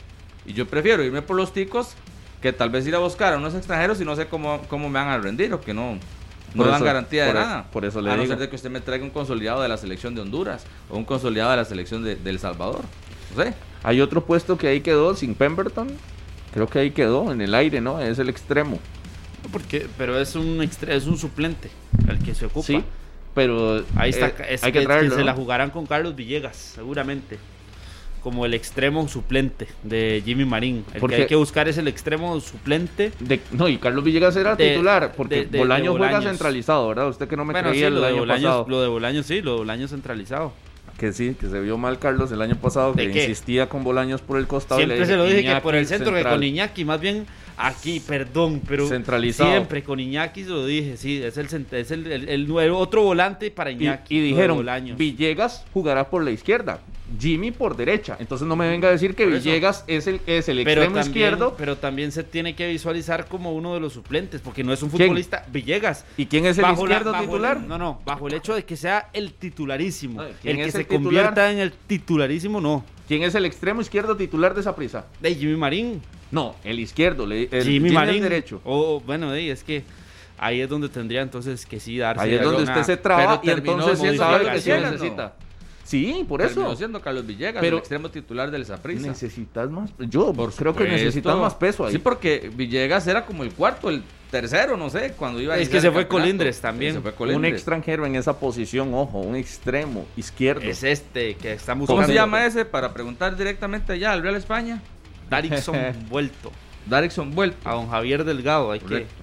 Y 0.46 0.52
yo 0.52 0.66
prefiero 0.66 1.02
irme 1.04 1.20
por 1.22 1.36
los 1.36 1.52
ticos 1.52 1.94
que 2.40 2.52
tal 2.52 2.70
vez 2.70 2.86
ir 2.86 2.94
a 2.94 2.98
buscar 2.98 3.34
a 3.34 3.36
unos 3.36 3.54
extranjeros 3.54 4.00
y 4.00 4.04
no 4.04 4.14
sé 4.16 4.26
cómo, 4.26 4.60
cómo 4.68 4.88
me 4.88 4.98
van 4.98 5.08
a 5.08 5.18
rendir 5.18 5.52
o 5.52 5.60
que 5.60 5.74
no, 5.74 5.98
no 6.54 6.64
dan 6.64 6.76
eso- 6.76 6.84
garantía 6.84 7.24
de 7.26 7.32
por 7.32 7.40
e- 7.40 7.44
nada. 7.44 7.70
por 7.70 7.84
eso 7.84 8.00
le 8.00 8.10
a 8.10 8.16
no 8.16 8.22
digo. 8.22 8.32
ser 8.32 8.40
de 8.40 8.48
que 8.48 8.56
usted 8.56 8.70
me 8.70 8.80
traiga 8.80 9.04
un 9.04 9.10
consolidado 9.10 9.62
de 9.62 9.68
la 9.68 9.76
selección 9.76 10.14
de 10.14 10.20
Honduras 10.22 10.64
o 10.90 10.96
un 10.96 11.04
consolidado 11.04 11.50
de 11.50 11.56
la 11.58 11.64
selección 11.64 12.02
de, 12.04 12.16
de 12.16 12.30
El 12.30 12.38
Salvador. 12.38 12.82
No 13.36 13.42
sé. 13.42 13.54
Hay 13.82 14.00
otro 14.00 14.24
puesto 14.24 14.56
que 14.58 14.66
ahí 14.68 14.80
quedó 14.80 15.14
sin 15.14 15.34
Pemberton. 15.34 15.88
Creo 16.52 16.66
que 16.68 16.78
ahí 16.78 16.90
quedó 16.90 17.30
en 17.32 17.40
el 17.40 17.54
aire, 17.54 17.80
¿no? 17.80 18.00
Es 18.00 18.18
el 18.18 18.28
extremo. 18.28 18.78
Porque, 19.52 19.86
pero 19.96 20.18
es 20.18 20.34
un 20.34 20.58
extre- 20.62 20.92
es 20.94 21.06
un 21.06 21.16
suplente 21.18 21.70
el 22.08 22.18
que 22.18 22.34
se 22.34 22.46
ocupa. 22.46 22.66
Sí, 22.66 22.82
pero 23.34 23.84
Ahí 23.96 24.10
está, 24.10 24.28
eh, 24.28 24.34
es 24.50 24.64
hay 24.64 24.72
que, 24.72 24.80
que 24.80 24.84
traerlo. 24.86 25.10
que 25.10 25.14
se 25.16 25.20
¿no? 25.20 25.26
la 25.26 25.34
jugarán 25.34 25.70
con 25.70 25.86
Carlos 25.86 26.16
Villegas, 26.16 26.56
seguramente. 26.56 27.38
Como 28.22 28.44
el 28.46 28.54
extremo 28.54 29.06
suplente 29.08 29.68
de 29.82 30.22
Jimmy 30.24 30.44
Marín. 30.44 30.84
El 30.92 31.00
Porque- 31.00 31.16
que 31.16 31.22
hay 31.22 31.28
que 31.28 31.36
buscar 31.36 31.68
es 31.68 31.78
el 31.78 31.88
extremo 31.88 32.38
suplente. 32.40 33.12
De- 33.20 33.40
no, 33.52 33.68
y 33.68 33.78
Carlos 33.78 34.04
Villegas 34.04 34.36
era 34.36 34.56
De- 34.56 34.70
titular, 34.70 35.12
porque 35.16 35.46
de- 35.46 35.58
Bolaños 35.58 35.94
de 35.94 35.98
juega 35.98 36.12
Bolaños. 36.18 36.30
centralizado, 36.30 36.88
¿verdad? 36.88 37.08
Usted 37.08 37.28
que 37.28 37.36
no 37.36 37.44
me 37.44 37.52
bueno, 37.52 37.68
sí, 37.68 37.72
creía 37.74 37.90
lo 37.90 37.96
el 37.96 38.02
de, 38.02 38.08
año 38.08 38.18
Bolaños, 38.18 38.44
pasado. 38.44 38.66
lo 38.68 38.82
de 38.82 38.88
Bolaños 38.88 39.26
sí, 39.26 39.40
lo 39.40 39.52
de 39.52 39.56
Bolaños 39.58 39.90
centralizado. 39.90 40.52
Que 40.98 41.12
sí, 41.12 41.36
que 41.40 41.46
se 41.48 41.60
vio 41.60 41.78
mal 41.78 42.00
Carlos 42.00 42.32
el 42.32 42.42
año 42.42 42.56
pasado, 42.56 42.92
¿De 42.92 43.06
que 43.06 43.12
qué? 43.12 43.20
insistía 43.22 43.68
con 43.68 43.84
Bolaños 43.84 44.20
por 44.20 44.36
el 44.36 44.48
costado. 44.48 44.80
y 44.80 44.86
le 44.86 44.94
Siempre 44.96 45.06
se 45.06 45.16
lo 45.16 45.24
dije 45.26 45.36
que 45.42 45.42
Iñaki 45.46 45.62
por 45.62 45.74
el 45.76 45.86
centro, 45.86 46.10
que 46.10 46.16
central. 46.16 46.34
con 46.34 46.42
Iñaki, 46.42 46.84
más 46.84 47.00
bien 47.00 47.24
aquí, 47.56 48.00
perdón, 48.00 48.60
pero 48.66 48.88
Centralizado. 48.88 49.50
siempre 49.52 49.84
con 49.84 50.00
Iñaki 50.00 50.42
se 50.42 50.50
lo 50.50 50.66
dije, 50.66 50.96
sí, 50.96 51.22
es 51.22 51.36
el, 51.38 51.46
es 51.70 51.90
el, 51.92 52.06
el- 52.10 52.28
el 52.28 52.48
nuevo- 52.48 52.78
otro 52.78 53.04
volante 53.04 53.52
para 53.52 53.70
Y, 53.70 53.74
Iñaki. 53.74 54.16
y 54.16 54.18
lo 54.18 54.22
de 54.24 54.28
dijeron, 54.28 54.56
Bolaños. 54.56 54.98
Villegas 54.98 55.64
jugará 55.72 56.10
por 56.10 56.24
la 56.24 56.32
izquierda, 56.32 56.80
Jimmy 57.18 57.50
por 57.52 57.76
derecha. 57.76 58.16
Entonces 58.20 58.46
no 58.46 58.56
me 58.56 58.68
venga 58.68 58.88
a 58.88 58.90
decir 58.90 59.14
que. 59.14 59.26
Villegas 59.26 59.84
es 59.86 60.06
el, 60.06 60.20
es 60.26 60.48
el 60.48 60.58
pero 60.64 60.82
extremo 60.82 60.96
también, 60.96 61.06
izquierdo. 61.06 61.54
pero 61.56 61.76
también 61.76 62.12
se 62.12 62.24
tiene 62.24 62.54
que 62.54 62.68
visualizar 62.68 63.26
como 63.28 63.52
uno 63.54 63.74
de 63.74 63.80
los 63.80 63.92
suplentes, 63.94 64.40
porque 64.40 64.62
no 64.64 64.72
es 64.72 64.82
un 64.82 64.90
¿Quién? 64.90 65.08
futbolista, 65.08 65.44
Villegas. 65.50 66.04
¿Y 66.16 66.26
quién 66.26 66.46
es 66.46 66.58
el 66.58 66.62
Bajo 66.62 66.86
la- 66.86 66.94
izquierdo 66.96 67.14
el- 67.18 67.20
titular? 67.26 67.60
no, 67.60 67.78
no, 67.78 68.00
bajo 68.04 68.28
el 68.28 68.34
hecho 68.34 68.54
de 68.54 68.64
que 68.64 68.76
sea 68.76 69.08
el 69.12 69.32
titularísimo. 69.32 70.20
Ay, 70.20 70.34
¿quién 70.42 70.58
El 70.58 70.66
que 70.66 70.72
se 70.72 70.78
titular? 70.84 71.02
convierta 71.02 71.50
en 71.52 71.58
el 71.58 71.72
titularísimo, 71.72 72.60
no. 72.60 72.84
¿Quién 73.06 73.22
es 73.22 73.34
el 73.34 73.44
extremo 73.46 73.80
izquierdo 73.80 74.16
titular 74.16 74.54
de 74.54 74.60
esa 74.60 74.76
prisa? 74.76 75.06
De 75.20 75.34
Jimmy 75.34 75.56
Marín. 75.56 76.02
No, 76.30 76.54
el 76.62 76.78
izquierdo, 76.78 77.24
el 77.24 77.48
Jimmy 77.48 77.62
Jimmy 77.64 77.90
Marín. 77.92 78.16
el 78.16 78.22
derecho. 78.22 78.60
O, 78.64 79.00
bueno, 79.00 79.32
es 79.34 79.64
que 79.64 79.82
ahí 80.36 80.60
es 80.60 80.68
donde 80.68 80.90
tendría 80.90 81.22
entonces 81.22 81.64
que 81.64 81.80
sí 81.80 81.96
darse. 81.96 82.22
Ahí 82.22 82.34
es 82.34 82.42
donde 82.42 82.62
una- 82.64 82.70
usted 82.72 82.82
se 82.84 82.96
traba 82.98 83.40
y 83.42 83.48
entonces 83.48 83.98
sí 83.98 84.16
sabe 84.18 84.52
que 84.52 84.60
sí 84.60 84.70
necesita. 84.70 85.34
Sí, 85.88 86.22
por 86.28 86.40
Terminó 86.42 86.66
eso. 86.68 86.76
siendo 86.76 87.00
Carlos 87.00 87.26
Villegas, 87.26 87.62
Pero- 87.62 87.76
el 87.76 87.80
extremo 87.80 88.10
titular 88.10 88.50
del 88.50 88.66
Saprissa. 88.66 89.06
Necesitas 89.06 89.70
más. 89.70 89.90
Yo 89.98 90.34
Por 90.34 90.52
creo 90.52 90.74
que 90.76 90.84
necesitas 90.84 91.34
más 91.36 91.54
peso 91.54 91.86
ahí. 91.86 91.92
Sí, 91.92 91.98
porque 91.98 92.50
Villegas 92.54 93.06
era 93.06 93.24
como 93.24 93.42
el 93.42 93.52
cuarto, 93.54 93.88
el 93.88 94.02
tercero, 94.30 94.76
no 94.76 94.90
sé, 94.90 95.14
cuando 95.16 95.40
iba 95.40 95.54
a 95.54 95.58
Es 95.58 95.70
que 95.70 95.80
se 95.80 95.86
el 95.86 95.94
fue. 95.94 96.06
Colindres 96.06 96.60
también. 96.60 96.92
Sí, 96.92 96.96
se 96.98 97.00
fue 97.02 97.12
un 97.12 97.16
Colindres. 97.16 97.54
extranjero 97.54 98.04
en 98.04 98.16
esa 98.16 98.38
posición, 98.38 98.92
ojo, 98.92 99.20
un 99.20 99.34
extremo 99.36 100.04
izquierdo. 100.18 100.60
Es 100.62 100.82
este 100.82 101.36
que 101.36 101.52
estamos 101.52 101.86
¿Cómo 101.86 102.02
se 102.02 102.08
buscando. 102.08 102.20
llama 102.20 102.44
ese? 102.44 102.66
Para 102.66 102.92
preguntar 102.92 103.34
directamente 103.36 103.94
allá 103.94 104.12
al 104.12 104.22
Real 104.22 104.36
España. 104.36 104.82
Darixon 105.30 105.76
vuelto. 106.10 106.52
Darickson 106.86 107.34
vuelto. 107.34 107.66
A 107.66 107.72
don 107.72 107.88
Javier 107.88 108.24
Delgado. 108.24 108.72
Hay 108.72 108.80
Correcto. 108.80 109.14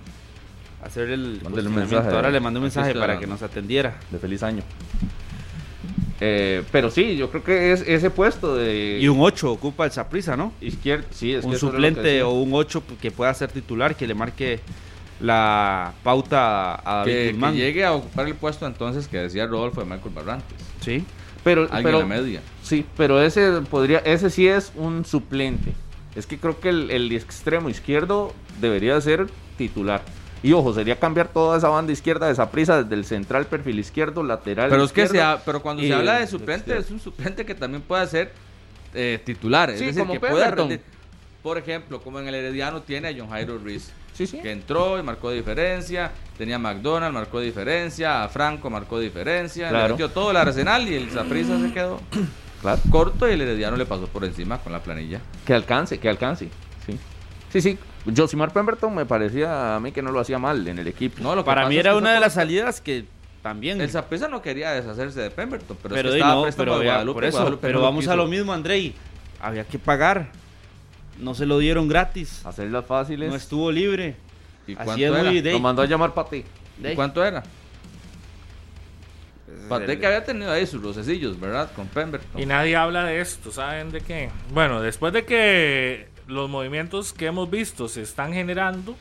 que 0.81 0.85
hacer 0.87 1.09
el 1.09 1.21
un 1.43 1.51
cuestionamiento. 1.51 1.95
mensaje. 1.95 2.15
Ahora 2.15 2.29
le 2.31 2.39
mandé 2.39 2.57
un 2.59 2.63
mensaje 2.63 2.93
para 2.95 3.19
que 3.19 3.27
nos 3.27 3.41
atendiera. 3.43 3.97
de 4.09 4.17
feliz 4.19 4.41
año. 4.43 4.63
Eh, 6.21 6.63
pero 6.71 6.89
sí, 6.89 7.17
yo 7.17 7.29
creo 7.29 7.43
que 7.43 7.71
es 7.73 7.81
ese 7.85 8.09
puesto 8.09 8.55
de 8.55 8.99
Y 9.01 9.07
un 9.09 9.19
8 9.19 9.51
ocupa 9.51 9.85
el 9.85 9.91
Saprisa, 9.91 10.37
¿no? 10.37 10.53
izquierdo, 10.61 11.05
sí, 11.11 11.33
es 11.33 11.43
un 11.43 11.51
que 11.51 11.57
suplente 11.57 12.23
o 12.23 12.31
un 12.31 12.53
8 12.53 12.83
que 13.01 13.11
pueda 13.11 13.33
ser 13.33 13.51
titular, 13.51 13.95
que 13.95 14.07
le 14.07 14.13
marque 14.13 14.61
la 15.19 15.93
pauta 16.03 16.75
a 16.75 16.99
David 16.99 17.13
Que, 17.13 17.37
que 17.39 17.51
llegue 17.53 17.85
a 17.85 17.93
ocupar 17.93 18.27
el 18.27 18.35
puesto 18.35 18.65
entonces 18.65 19.07
que 19.07 19.17
decía 19.17 19.45
Rodolfo 19.45 19.81
de 19.81 19.87
Michael 19.87 20.13
Barrantes. 20.13 20.57
Sí. 20.81 21.05
pero, 21.43 21.63
Alguien 21.63 21.83
pero 21.83 21.99
la 21.99 22.05
media. 22.05 22.41
sí, 22.61 22.85
pero 22.97 23.21
ese 23.21 23.61
podría, 23.69 23.99
ese 23.99 24.29
sí 24.29 24.47
es 24.47 24.71
un 24.75 25.05
suplente. 25.05 25.73
Es 26.15 26.27
que 26.27 26.37
creo 26.37 26.59
que 26.61 26.69
el, 26.69 26.91
el 26.91 27.11
extremo 27.11 27.69
izquierdo 27.69 28.33
debería 28.61 28.99
ser 29.01 29.27
titular. 29.57 30.01
Y 30.45 30.53
ojo, 30.53 30.73
sería 30.73 30.99
cambiar 30.99 31.27
toda 31.29 31.57
esa 31.57 31.69
banda 31.69 31.91
izquierda 31.91 32.27
de 32.27 32.33
esa 32.33 32.51
prisa 32.51 32.83
desde 32.83 32.95
el 32.95 33.03
central, 33.05 33.45
perfil 33.47 33.79
izquierdo, 33.79 34.21
lateral. 34.23 34.69
Pero 34.69 34.83
es 34.83 34.91
que 34.91 35.01
izquierdo. 35.03 35.13
se 35.13 35.21
ha- 35.39 35.43
pero 35.43 35.61
cuando 35.61 35.81
se 35.81 35.93
habla 35.93 36.19
de 36.19 36.27
suplente, 36.27 36.77
es 36.77 36.91
un 36.91 36.99
suplente 36.99 37.45
que 37.45 37.55
también 37.55 37.81
puede 37.81 38.05
ser 38.07 38.31
eh, 38.93 39.19
titular. 39.25 39.69
Es 39.71 39.79
Sí, 39.79 39.85
decir, 39.87 40.01
como 40.05 40.19
que 40.19 40.51
rendir. 40.51 40.81
Por 41.41 41.57
ejemplo, 41.57 42.01
como 42.01 42.19
en 42.19 42.27
el 42.27 42.35
Herediano 42.35 42.81
tiene 42.81 43.07
a 43.09 43.13
John 43.17 43.29
Jairo 43.29 43.57
Ruiz. 43.57 43.91
Sí, 44.13 44.25
sí. 44.25 44.39
Que 44.39 44.51
entró 44.51 44.97
y 44.99 45.03
marcó 45.03 45.29
diferencia. 45.31 46.11
Tenía 46.37 46.55
a 46.55 46.59
McDonald, 46.59 47.13
marcó 47.13 47.39
diferencia. 47.39 48.23
A 48.23 48.29
Franco 48.29 48.69
marcó 48.69 48.99
diferencia. 48.99 49.69
Claro. 49.69 49.83
Le 49.87 49.91
metió 49.93 50.09
todo 50.09 50.31
el 50.31 50.37
arsenal 50.37 50.87
y 50.87 50.95
el 50.95 51.09
Saprissa 51.11 51.59
se 51.59 51.73
quedó 51.73 51.99
Claro. 52.61 52.79
corto 52.89 53.27
y 53.29 53.33
el 53.33 53.41
Herediano 53.41 53.75
le 53.77 53.85
pasó 53.85 54.07
por 54.07 54.23
encima 54.25 54.59
con 54.59 54.71
la 54.71 54.79
planilla. 54.81 55.19
Que 55.45 55.53
alcance, 55.53 55.99
que 55.99 56.07
alcance. 56.09 56.49
Sí, 56.85 56.97
sí. 57.51 57.61
sí. 57.61 57.77
Josimar 58.15 58.51
Pemberton 58.53 58.93
me 58.93 59.05
parecía 59.05 59.75
a 59.75 59.79
mí 59.79 59.91
que 59.91 60.01
no 60.01 60.11
lo 60.11 60.19
hacía 60.19 60.37
mal 60.39 60.67
en 60.67 60.77
el 60.79 60.87
equipo. 60.87 61.21
No, 61.23 61.35
lo 61.35 61.43
que 61.43 61.45
Para 61.45 61.67
mí 61.67 61.75
es 61.75 61.79
era 61.81 61.91
que 61.91 61.97
una 61.97 62.13
de 62.13 62.19
las 62.19 62.33
salidas 62.33 62.81
que 62.81 63.05
también. 63.41 63.79
El 63.81 63.89
Saprissa 63.89 64.27
no 64.27 64.41
quería 64.41 64.71
deshacerse 64.71 65.21
de 65.21 65.29
Pemberton, 65.31 65.77
pero, 65.81 65.95
pero 65.95 66.09
es 66.09 66.15
di, 66.15 66.19
que 66.21 66.21
estaba 66.21 66.35
no, 66.35 66.41
préstamo 66.43 66.65
pero 66.65 66.79
de 66.79 66.85
Guadalupe, 66.85 67.13
por 67.13 67.23
eso, 67.25 67.37
Guadalupe 67.37 67.61
pero 67.61 67.73
no 67.73 67.79
lo 67.79 67.85
vamos 67.85 68.07
a 68.07 68.15
lo 68.15 68.27
mismo, 68.27 68.53
Andrei. 68.53 68.93
Había 69.41 69.63
que 69.65 69.79
pagar. 69.79 70.31
No 71.19 71.33
se 71.33 71.45
lo 71.45 71.59
dieron 71.59 71.87
gratis. 71.87 72.45
Hacerlas 72.45 72.85
fáciles. 72.85 73.29
No 73.29 73.35
estuvo 73.35 73.71
libre. 73.71 74.15
¿Y 74.67 74.73
Así 74.73 74.83
cuánto 74.83 75.03
es 75.05 75.11
era? 75.11 75.31
muy 75.31 75.41
Lo 75.41 75.59
mandó 75.59 75.81
a 75.81 75.85
llamar 75.85 76.13
para 76.13 76.29
ti. 76.29 76.43
de- 76.77 76.93
¿Y 76.93 76.95
cuánto 76.95 77.23
era? 77.23 77.43
Pate 79.69 79.99
que 79.99 80.05
había 80.05 80.23
tenido 80.23 80.51
ahí 80.51 80.65
sus 80.67 80.81
rocecillos, 80.81 81.39
¿verdad? 81.39 81.71
Con 81.75 81.87
Pemberton. 81.87 82.39
Y 82.41 82.45
nadie 82.45 82.75
habla 82.75 83.03
de 83.05 83.19
esto, 83.21 83.51
¿saben 83.51 83.91
de 83.91 84.01
qué? 84.01 84.29
Bueno, 84.51 84.81
después 84.81 85.13
de 85.13 85.25
que 85.25 86.07
los 86.27 86.49
movimientos 86.49 87.13
que 87.13 87.27
hemos 87.27 87.49
visto 87.49 87.87
se 87.87 88.01
están 88.01 88.33
generando, 88.33 88.95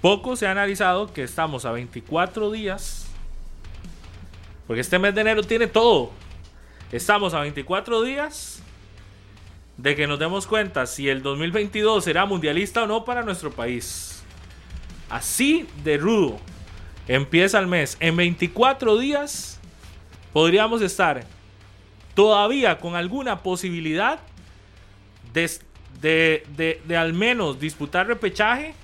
poco 0.00 0.36
se 0.36 0.46
ha 0.46 0.50
analizado 0.50 1.12
que 1.12 1.22
estamos 1.22 1.64
a 1.64 1.72
24 1.72 2.50
días, 2.50 3.06
porque 4.66 4.80
este 4.80 4.98
mes 4.98 5.14
de 5.14 5.20
enero 5.20 5.42
tiene 5.42 5.66
todo. 5.66 6.10
Estamos 6.90 7.34
a 7.34 7.40
24 7.40 8.02
días 8.02 8.62
de 9.76 9.96
que 9.96 10.06
nos 10.06 10.18
demos 10.18 10.46
cuenta 10.46 10.86
si 10.86 11.08
el 11.08 11.22
2022 11.22 12.04
será 12.04 12.26
mundialista 12.26 12.82
o 12.82 12.86
no 12.86 13.04
para 13.04 13.22
nuestro 13.22 13.50
país. 13.50 14.22
Así 15.08 15.66
de 15.84 15.96
rudo 15.96 16.38
empieza 17.08 17.58
el 17.58 17.66
mes. 17.66 17.96
En 18.00 18.16
24 18.16 18.98
días 18.98 19.58
podríamos 20.32 20.82
estar 20.82 21.24
todavía 22.14 22.78
con 22.78 22.94
alguna 22.94 23.42
posibilidad 23.42 24.20
de, 25.32 25.50
de, 26.02 26.44
de- 26.86 26.96
al 26.96 27.12
menos 27.14 27.58
disputar 27.58 28.06
repechaje. 28.06 28.74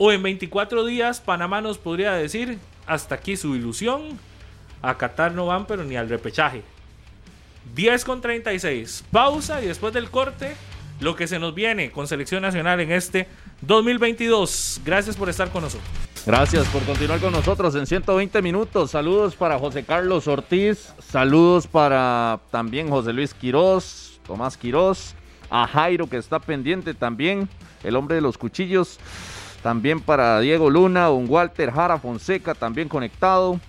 O 0.00 0.12
en 0.12 0.22
24 0.22 0.84
días 0.84 1.20
Panamá 1.20 1.60
nos 1.60 1.76
podría 1.78 2.12
decir 2.12 2.58
hasta 2.86 3.16
aquí 3.16 3.36
su 3.36 3.56
ilusión. 3.56 4.16
A 4.80 4.96
Qatar 4.96 5.32
no 5.32 5.46
van, 5.46 5.66
pero 5.66 5.82
ni 5.82 5.96
al 5.96 6.08
repechaje. 6.08 6.62
10 7.74 8.04
con 8.04 8.20
36. 8.20 9.04
Pausa 9.10 9.60
y 9.62 9.66
después 9.66 9.92
del 9.92 10.08
corte, 10.10 10.54
lo 11.00 11.16
que 11.16 11.26
se 11.26 11.38
nos 11.40 11.54
viene 11.54 11.90
con 11.90 12.06
Selección 12.06 12.42
Nacional 12.42 12.78
en 12.80 12.92
este 12.92 13.26
2022. 13.62 14.80
Gracias 14.84 15.16
por 15.16 15.28
estar 15.28 15.50
con 15.50 15.62
nosotros. 15.62 15.88
Gracias 16.24 16.66
por 16.68 16.82
continuar 16.84 17.18
con 17.20 17.32
nosotros 17.32 17.74
en 17.74 17.86
120 17.86 18.40
minutos. 18.42 18.90
Saludos 18.92 19.34
para 19.34 19.58
José 19.58 19.84
Carlos 19.84 20.28
Ortiz. 20.28 20.92
Saludos 21.10 21.66
para 21.66 22.38
también 22.50 22.88
José 22.88 23.12
Luis 23.12 23.34
Quirós, 23.34 24.20
Tomás 24.26 24.56
Quirós. 24.56 25.14
A 25.50 25.66
Jairo 25.66 26.08
que 26.08 26.16
está 26.16 26.38
pendiente 26.38 26.94
también. 26.94 27.48
El 27.82 27.96
hombre 27.96 28.16
de 28.16 28.20
los 28.20 28.38
cuchillos. 28.38 28.98
También 29.62 30.00
para 30.00 30.40
Diego 30.40 30.70
Luna, 30.70 31.10
un 31.10 31.28
Walter 31.28 31.72
Jara 31.72 31.98
Fonseca 31.98 32.54
también 32.54 32.88
conectado. 32.88 33.60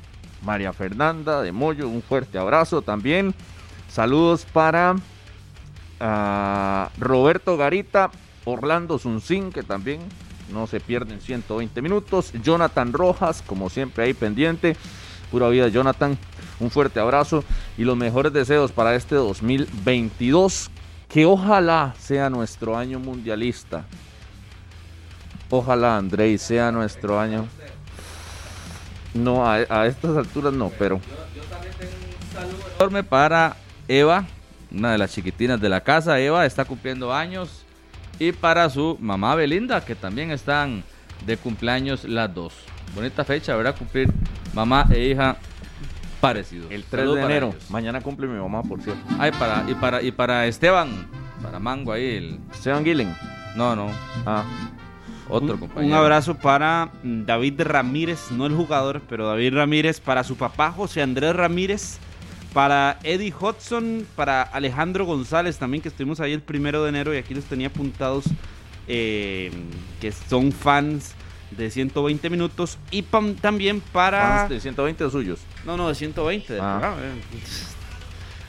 María 0.44 0.72
Fernanda 0.72 1.42
de 1.42 1.52
Moyo, 1.52 1.90
un 1.90 2.02
fuerte 2.02 2.38
abrazo 2.38 2.82
también. 2.82 3.34
Saludos 3.90 4.46
para 4.54 4.96
ah, 6.00 6.90
Roberto 6.98 7.58
Garita, 7.58 8.12
Orlando 8.46 9.00
Zunzín, 9.00 9.52
que 9.52 9.64
también 9.64 10.02
no 10.54 10.68
se 10.68 10.80
pierden 10.80 11.22
120 11.22 11.82
minutos. 11.82 12.32
Jonathan 12.44 12.94
Rojas, 12.94 13.44
como 13.46 13.70
siempre 13.70 14.06
ahí 14.06 14.14
pendiente. 14.14 14.76
Pura 15.32 15.50
vida, 15.50 15.68
Jonathan. 15.68 16.18
Un 16.60 16.70
fuerte 16.72 17.00
abrazo 17.00 17.44
y 17.78 17.84
los 17.84 17.96
mejores 17.96 18.34
deseos 18.34 18.72
para 18.72 18.96
este 18.96 19.16
2022. 19.16 20.70
Que 21.10 21.26
ojalá 21.26 21.94
sea 22.00 22.30
nuestro 22.30 22.78
año 22.78 23.00
mundialista. 23.00 23.84
Ojalá, 25.50 25.98
Andrei, 25.98 26.38
sea 26.38 26.72
nuestro 26.72 27.20
año. 27.20 27.48
No, 29.14 29.46
a, 29.46 29.56
a 29.56 29.88
estas 29.88 30.16
alturas 30.16 30.54
no, 30.54 30.72
pero 30.78 31.02
enorme 32.78 33.04
para 33.04 33.58
Eva, 33.88 34.26
una 34.72 34.92
de 34.92 35.00
las 35.00 35.12
chiquitinas 35.12 35.60
de 35.60 35.70
la 35.70 35.82
casa. 35.82 36.20
Eva 36.20 36.46
está 36.46 36.64
cumpliendo 36.66 37.14
años. 37.14 37.64
Y 38.20 38.32
para 38.32 38.70
su 38.70 38.98
mamá 39.00 39.34
Belinda, 39.34 39.84
que 39.84 39.96
también 39.96 40.30
están 40.32 40.84
de 41.26 41.38
cumpleaños 41.38 42.04
las 42.04 42.34
dos. 42.34 42.54
Bonita 42.94 43.24
fecha, 43.24 43.56
¿verdad? 43.56 43.76
Cumplir 43.78 44.12
mamá 44.54 44.86
e 44.92 45.08
hija 45.08 45.38
parecidos. 46.22 46.68
el 46.72 46.84
3 46.84 46.90
Saludos 47.02 47.16
de 47.18 47.24
enero. 47.26 47.48
ellos. 47.58 47.70
Mañana 47.72 48.02
cumple 48.02 48.28
mi 48.28 48.40
mamá, 48.40 48.64
por 48.64 48.82
cierto. 48.82 49.02
Ay, 49.18 49.32
para, 49.32 49.66
y, 49.70 49.74
para, 49.76 50.02
y 50.02 50.12
para 50.12 50.48
Esteban, 50.48 51.08
para 51.42 51.60
Mango 51.60 51.92
ahí. 51.94 52.06
El... 52.18 52.40
Sean 52.52 52.84
Gillen. 52.84 53.14
No, 53.56 53.76
no, 53.76 53.90
Ah, 54.26 54.44
otro 55.28 55.54
Un, 55.56 55.60
compañero. 55.60 55.88
un 55.88 55.94
abrazo 55.94 56.36
para 56.36 56.92
mm, 57.04 57.24
David 57.26 57.62
Ramírez, 57.62 58.32
no 58.32 58.46
el 58.46 58.56
jugador, 58.56 59.02
pero 59.10 59.28
David 59.28 59.54
Ramírez, 59.56 60.00
para 60.00 60.24
su 60.24 60.36
papá 60.38 60.72
José 60.72 61.02
Andrés 61.02 61.36
Ramírez, 61.36 61.98
para 62.54 62.98
Eddie 63.04 63.34
Hudson, 63.40 64.06
para 64.16 64.42
Alejandro 64.42 65.06
González 65.06 65.58
también, 65.58 65.82
que 65.84 65.90
estuvimos 65.90 66.20
ahí 66.20 66.34
el 66.34 66.42
primero 66.42 66.84
de 66.84 66.90
enero 66.90 67.14
y 67.14 67.18
aquí 67.18 67.34
los 67.36 67.44
tenía 67.46 67.68
apuntados, 67.68 68.26
eh, 68.88 69.52
que 70.02 70.12
son 70.12 70.52
fans 70.52 71.14
de 71.52 71.70
120 71.72 72.30
minutos, 72.30 72.78
y 72.92 73.04
pam- 73.04 73.36
también 73.40 73.82
para... 73.82 74.22
fans 74.40 74.50
de 74.50 74.60
120 74.60 75.04
o 75.04 75.10
suyos. 75.10 75.40
No, 75.66 75.78
no, 75.78 75.88
de 75.90 75.96
120. 75.96 76.54
de 76.54 76.60
Ah. 76.62 76.96
eh. 77.00 77.12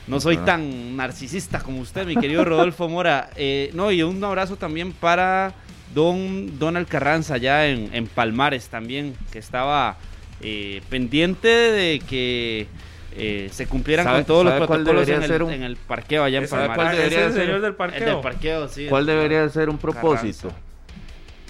No 0.07 0.19
soy 0.19 0.37
Ah. 0.41 0.45
tan 0.45 0.95
narcisista 0.97 1.59
como 1.59 1.79
usted, 1.81 2.05
mi 2.05 2.15
querido 2.15 2.43
Rodolfo 2.43 2.89
Mora. 2.89 3.29
Eh, 3.35 3.69
no, 3.73 3.91
y 3.91 4.01
un 4.03 4.23
abrazo 4.23 4.55
también 4.57 4.91
para 4.93 5.53
don 5.93 6.57
Donald 6.59 6.87
Carranza, 6.87 7.35
allá 7.35 7.67
en, 7.67 7.93
en 7.93 8.07
Palmares 8.07 8.67
también, 8.69 9.15
que 9.31 9.39
estaba 9.39 9.97
eh, 10.41 10.81
pendiente 10.89 11.47
de 11.47 11.99
que 11.99 12.67
eh, 13.15 13.49
se 13.51 13.67
cumplieran 13.67 14.05
¿Sabe- 14.05 14.17
con 14.19 14.25
todos 14.25 14.45
los 14.45 14.53
protocolos 14.55 15.07
en 15.07 15.21
el, 15.21 15.27
ser 15.27 15.43
un- 15.43 15.51
en 15.51 15.63
el 15.63 15.75
parqueo 15.75 16.23
allá 16.23 16.39
en 16.39 16.47
Palmares. 16.49 16.75
cuál 16.75 16.87
ah, 16.87 16.91
debería 16.93 17.19
es 17.19 17.25
el 17.27 17.33
ser? 17.33 17.41
señor 17.45 17.61
del 17.61 17.75
El 17.93 18.05
del 18.05 18.21
parqueo. 18.21 18.67
sí. 18.67 18.85
¿Cuál 18.89 19.05
debería 19.05 19.47
ser 19.49 19.69
un 19.69 19.77
propósito? 19.77 20.47
Carranza. 20.49 20.70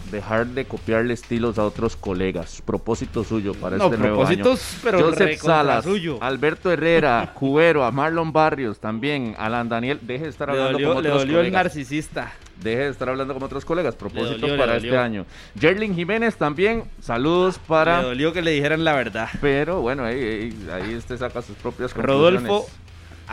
Dejar 0.10 0.48
de 0.48 0.65
copiarle 0.65 1.14
estilos 1.14 1.57
a 1.60 1.64
otros 1.65 1.95
colegas. 1.95 2.61
Propósito 2.65 3.23
suyo 3.23 3.53
para 3.53 3.78
No, 3.78 3.86
este 3.86 3.98
nuevo 3.98 4.26
año. 4.26 4.44
propósitos, 4.44 4.78
pero 4.84 4.99
Joseph 5.02 5.40
Salas, 5.40 5.84
suyo. 5.86 6.18
Alberto 6.22 6.72
Herrera, 6.72 7.32
Cubero, 7.36 7.84
a 7.86 7.91
Marlon 7.91 8.34
Barrios 8.34 8.80
también, 8.80 9.36
Alan 9.38 9.69
Daniel, 9.69 9.99
deje 10.02 10.23
de 10.26 10.30
estar 10.30 10.49
Le 10.49 10.53
hablando 10.57 10.73
dolió, 10.80 11.02
le 11.02 11.10
otros 11.10 11.22
dolió 11.22 11.40
el 11.40 11.45
colegas. 11.45 11.64
narcisista. 11.65 12.34
Deje 12.61 12.78
de 12.84 12.90
estar 12.90 13.10
hablando 13.10 13.34
como 13.34 13.45
otros 13.48 13.65
colegas. 13.65 13.95
Propósito 13.95 14.32
dolió, 14.38 14.48
le 14.56 14.57
para 14.57 14.78
este 14.78 14.95
año. 14.98 15.26
Jerlin 15.60 15.95
Jiménez 15.95 16.36
también, 16.36 16.84
saludos 16.99 17.56
Le 17.57 17.68
para. 17.68 18.02
dolió 18.03 18.34
que 18.34 18.41
le 18.44 18.52
dijeran 18.52 18.84
la 18.84 18.94
verdad. 18.94 19.30
Pero 19.41 19.82
bueno, 19.82 20.03
ahí, 20.06 20.19
ahí, 20.19 20.68
ahí 20.72 20.95
usted 20.95 21.18
saca 21.18 21.41
sus 21.41 21.56
propias 21.56 21.91
conclusiones. 21.94 22.44
Rodolfo, 22.44 22.69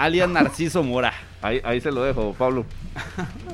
alias 0.05 0.29
Narciso 0.29 0.83
Mora. 0.83 1.13
Ahí, 1.43 1.61
ahí 1.65 1.81
se 1.81 1.91
lo 1.93 2.03
dejo, 2.03 2.35
Pablo. 2.39 2.65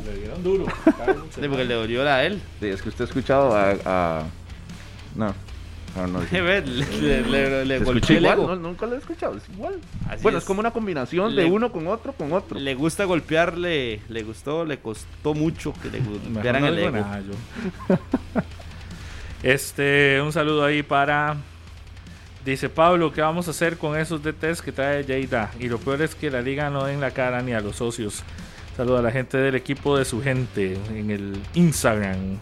Le 0.07 0.19
dieron 0.21 0.43
duro. 0.43 0.67
Sí, 1.35 1.41
porque 1.49 1.65
le 1.65 1.75
dolió 1.75 2.09
a 2.09 2.23
él. 2.25 2.41
Sí, 2.61 2.67
es 2.67 2.81
que 2.83 2.89
usted 2.89 3.05
ha 3.05 3.09
escuchado 3.09 3.55
a. 3.57 3.71
a- 3.85 4.23
No, 5.17 5.35
no, 5.97 6.07
no. 6.07 6.21
Le, 6.31 6.61
le, 6.63 7.23
le, 7.23 7.23
le, 7.23 7.65
le 7.65 7.79
¿Se 7.79 7.85
golpeó 7.85 8.01
escucha 8.01 8.13
el 8.15 8.23
igual? 8.25 8.39
ego. 8.39 8.49
No, 8.49 8.57
nunca 8.57 8.87
lo 8.87 8.95
he 8.95 8.99
escuchado, 8.99 9.37
es 9.37 9.43
igual. 9.51 9.75
Así 10.09 10.23
bueno, 10.23 10.39
es. 10.39 10.45
es. 10.45 10.49
como 10.49 10.61
una 10.61 10.71
combinación 10.71 11.35
Le- 11.37 11.43
de 11.43 11.51
uno 11.51 11.71
con 11.73 11.87
otro 11.89 12.13
con 12.15 12.33
otro. 12.33 12.59
Le 12.59 12.75
gusta 12.75 13.05
golpearle, 13.05 14.01
le 14.09 14.23
gustó, 14.23 14.65
le 14.65 14.79
costó 14.79 15.35
mucho 15.35 15.75
que 15.83 15.91
le 15.91 16.01
golpearan 16.01 16.63
no 16.63 16.69
el 16.69 16.79
ego. 16.79 16.91
nada, 16.93 17.21
yo. 17.21 17.97
Este, 19.43 20.21
un 20.23 20.33
saludo 20.33 20.65
ahí 20.65 20.83
para. 20.83 21.37
Dice 22.45 22.69
Pablo, 22.69 23.11
¿qué 23.11 23.23
vamos 23.23 23.49
a 23.49 23.53
hacer 23.53 23.79
con 23.79 23.99
esos 23.99 24.23
DTs 24.23 24.61
que 24.61 24.71
trae 24.71 25.03
Lleida? 25.03 25.51
Y 25.59 25.69
lo 25.69 25.79
peor 25.79 26.03
es 26.03 26.15
que 26.15 26.31
la 26.31 26.43
liga 26.43 26.69
no 26.69 26.85
den 26.85 27.01
la 27.01 27.11
cara 27.11 27.41
ni 27.41 27.55
a 27.55 27.61
los 27.61 27.77
socios. 27.77 28.23
Saludo 28.77 28.99
a 28.99 29.03
la 29.03 29.11
gente 29.11 29.39
del 29.39 29.55
equipo 29.55 29.97
de 29.97 30.05
su 30.05 30.23
gente 30.23 30.77
en 30.91 31.11
el 31.11 31.41
Instagram. 31.55 32.39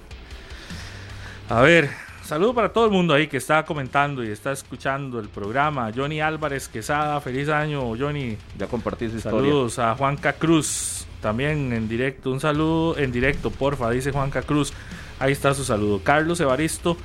A 1.49 1.61
ver, 1.61 1.91
saludo 2.25 2.53
para 2.53 2.73
todo 2.73 2.87
el 2.87 2.91
mundo 2.91 3.15
ahí 3.15 3.29
que 3.29 3.37
está 3.37 3.65
comentando 3.65 4.25
y 4.25 4.29
está 4.29 4.51
escuchando 4.51 5.21
el 5.21 5.29
programa. 5.29 5.93
Johnny 5.95 6.21
Álvarez 6.21 6.67
Quesada, 6.67 7.21
feliz 7.21 7.49
año, 7.49 7.83
Johnny. 7.97 8.37
Ya 8.59 8.67
compartí 8.67 9.09
su 9.09 9.19
historia. 9.19 9.39
Saludos 9.39 9.79
a 9.79 9.95
Juanca 9.95 10.33
Cruz, 10.33 11.07
también 11.21 11.73
en 11.73 11.89
directo. 11.89 12.33
Un 12.33 12.41
saludo 12.41 12.99
en 12.99 13.13
directo, 13.13 13.53
porfa, 13.53 13.89
dice 13.91 14.11
Juanca 14.11 14.43
Cruz. 14.43 14.73
Ahí 15.21 15.31
está 15.31 15.55
su 15.55 15.63
saludo. 15.63 16.01
Carlos 16.03 16.41
Evaristo. 16.41 16.97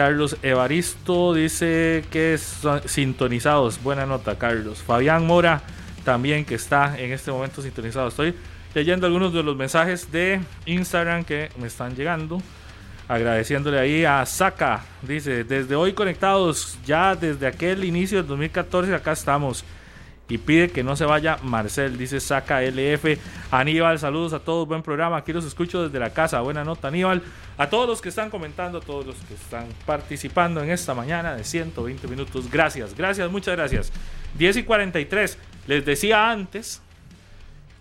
Carlos 0.00 0.38
Evaristo 0.42 1.34
dice 1.34 2.02
que 2.10 2.38
son 2.38 2.80
sintonizados. 2.88 3.82
Buena 3.82 4.06
nota, 4.06 4.38
Carlos. 4.38 4.78
Fabián 4.82 5.26
Mora 5.26 5.60
también 6.06 6.46
que 6.46 6.54
está 6.54 6.98
en 6.98 7.12
este 7.12 7.30
momento 7.30 7.60
sintonizado. 7.60 8.08
Estoy 8.08 8.34
leyendo 8.74 9.06
algunos 9.06 9.34
de 9.34 9.42
los 9.42 9.54
mensajes 9.54 10.10
de 10.10 10.40
Instagram 10.64 11.24
que 11.24 11.50
me 11.60 11.66
están 11.66 11.94
llegando. 11.94 12.40
Agradeciéndole 13.08 13.78
ahí 13.78 14.06
a 14.06 14.24
Saka. 14.24 14.86
Dice, 15.02 15.44
desde 15.44 15.74
hoy 15.74 15.92
conectados, 15.92 16.78
ya 16.86 17.14
desde 17.14 17.46
aquel 17.46 17.84
inicio 17.84 18.16
del 18.16 18.26
2014 18.28 18.94
acá 18.94 19.12
estamos. 19.12 19.66
Y 20.30 20.38
pide 20.38 20.70
que 20.70 20.84
no 20.84 20.94
se 20.94 21.04
vaya 21.04 21.38
Marcel, 21.42 21.98
dice 21.98 22.20
Saca 22.20 22.62
LF. 22.62 23.18
Aníbal, 23.50 23.98
saludos 23.98 24.32
a 24.32 24.38
todos, 24.38 24.66
buen 24.68 24.80
programa. 24.80 25.16
Aquí 25.16 25.32
los 25.32 25.44
escucho 25.44 25.82
desde 25.82 25.98
la 25.98 26.10
casa. 26.10 26.40
Buena 26.40 26.62
nota, 26.62 26.86
Aníbal. 26.86 27.20
A 27.58 27.68
todos 27.68 27.88
los 27.88 28.00
que 28.00 28.10
están 28.10 28.30
comentando, 28.30 28.78
a 28.78 28.80
todos 28.80 29.04
los 29.04 29.16
que 29.16 29.34
están 29.34 29.66
participando 29.84 30.62
en 30.62 30.70
esta 30.70 30.94
mañana 30.94 31.34
de 31.34 31.42
120 31.42 32.06
minutos. 32.06 32.48
Gracias, 32.48 32.94
gracias, 32.94 33.28
muchas 33.28 33.56
gracias. 33.56 33.92
10 34.38 34.58
y 34.58 34.62
43. 34.62 35.36
Les 35.66 35.84
decía 35.84 36.30
antes 36.30 36.80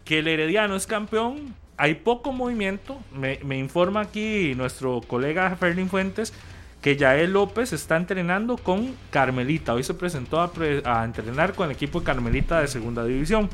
que 0.04 0.20
el 0.20 0.28
Herediano 0.28 0.76
es 0.76 0.88
campeón. 0.88 1.54
Hay 1.78 1.94
poco 1.94 2.34
movimiento. 2.34 3.00
Me, 3.14 3.40
me 3.44 3.60
informa 3.60 4.02
aquí 4.02 4.56
nuestro 4.56 5.02
colega 5.02 5.56
Ferlin 5.56 5.88
Fuentes 5.88 6.34
que 6.82 6.96
Yael 6.96 7.34
López 7.34 7.74
está 7.74 7.98
entrenando 7.98 8.58
con 8.58 8.96
Carmelita. 9.10 9.74
Hoy 9.74 9.84
se 9.84 9.94
presentó 9.94 10.40
a, 10.40 10.52
pre- 10.54 10.82
a 10.86 11.04
entrenar 11.04 11.54
con 11.54 11.66
el 11.70 11.76
equipo 11.76 12.00
de 12.00 12.06
Carmelita 12.06 12.62
de 12.62 12.68
segunda 12.68 13.04
división. 13.04 13.50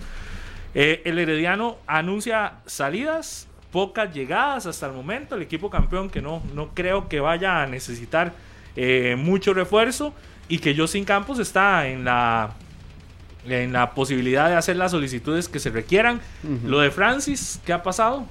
Eh, 0.76 1.02
el 1.06 1.18
Herediano 1.18 1.78
anuncia 1.88 2.54
salidas, 2.66 3.48
pocas 3.72 4.14
llegadas 4.14 4.66
hasta 4.68 4.86
el 4.88 4.94
momento. 4.94 5.36
El 5.36 5.42
equipo 5.42 5.70
campeón 5.70 6.10
que 6.10 6.22
no, 6.22 6.44
no 6.54 6.70
creo 6.76 7.10
que 7.10 7.20
vaya 7.20 7.64
a 7.64 7.68
necesitar 7.68 8.34
eh, 8.76 9.16
mucho 9.18 9.54
refuerzo 9.54 10.14
y 10.48 10.60
que 10.60 10.76
Justin 10.78 11.06
Campos 11.06 11.40
está 11.40 11.88
en 11.88 12.06
la 12.06 12.52
en 13.48 13.74
la 13.74 13.92
posibilidad 13.92 14.50
de 14.50 14.56
hacer 14.56 14.76
las 14.76 14.90
solicitudes 14.90 15.48
que 15.48 15.60
se 15.60 15.70
requieran. 15.70 16.20
Lo 16.66 16.80
de 16.80 16.90
Francis, 16.90 17.62
¿qué 17.64 17.74
ha 17.74 17.84
pasado? 17.84 18.26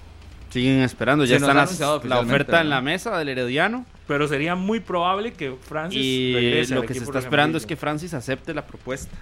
Siguen 0.51 0.83
esperando, 0.83 1.25
ya 1.25 1.37
anunciado 1.37 2.01
la 2.05 2.19
oferta 2.19 2.61
en 2.61 2.69
la 2.71 2.81
mesa 2.81 3.17
del 3.19 3.29
Herediano. 3.29 3.87
Pero 4.07 4.29
sería 4.29 4.55
muy 4.55 4.81
probable 4.81 5.33
que 5.33 5.55
Francis 5.61 6.01
Y 6.01 6.35
regrese 6.35 6.75
lo 6.75 6.83
que 6.83 6.95
se 6.95 7.05
está 7.05 7.19
esperando 7.19 7.57
es 7.57 7.65
que 7.65 7.77
Francis 7.77 8.13
acepte 8.15 8.53
la 8.53 8.67
propuesta 8.67 9.17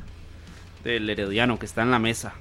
del 0.82 1.08
Herediano 1.08 1.58
que 1.58 1.66
está 1.66 1.82
en 1.82 1.90
la 1.90 1.98
mesa. 1.98 2.34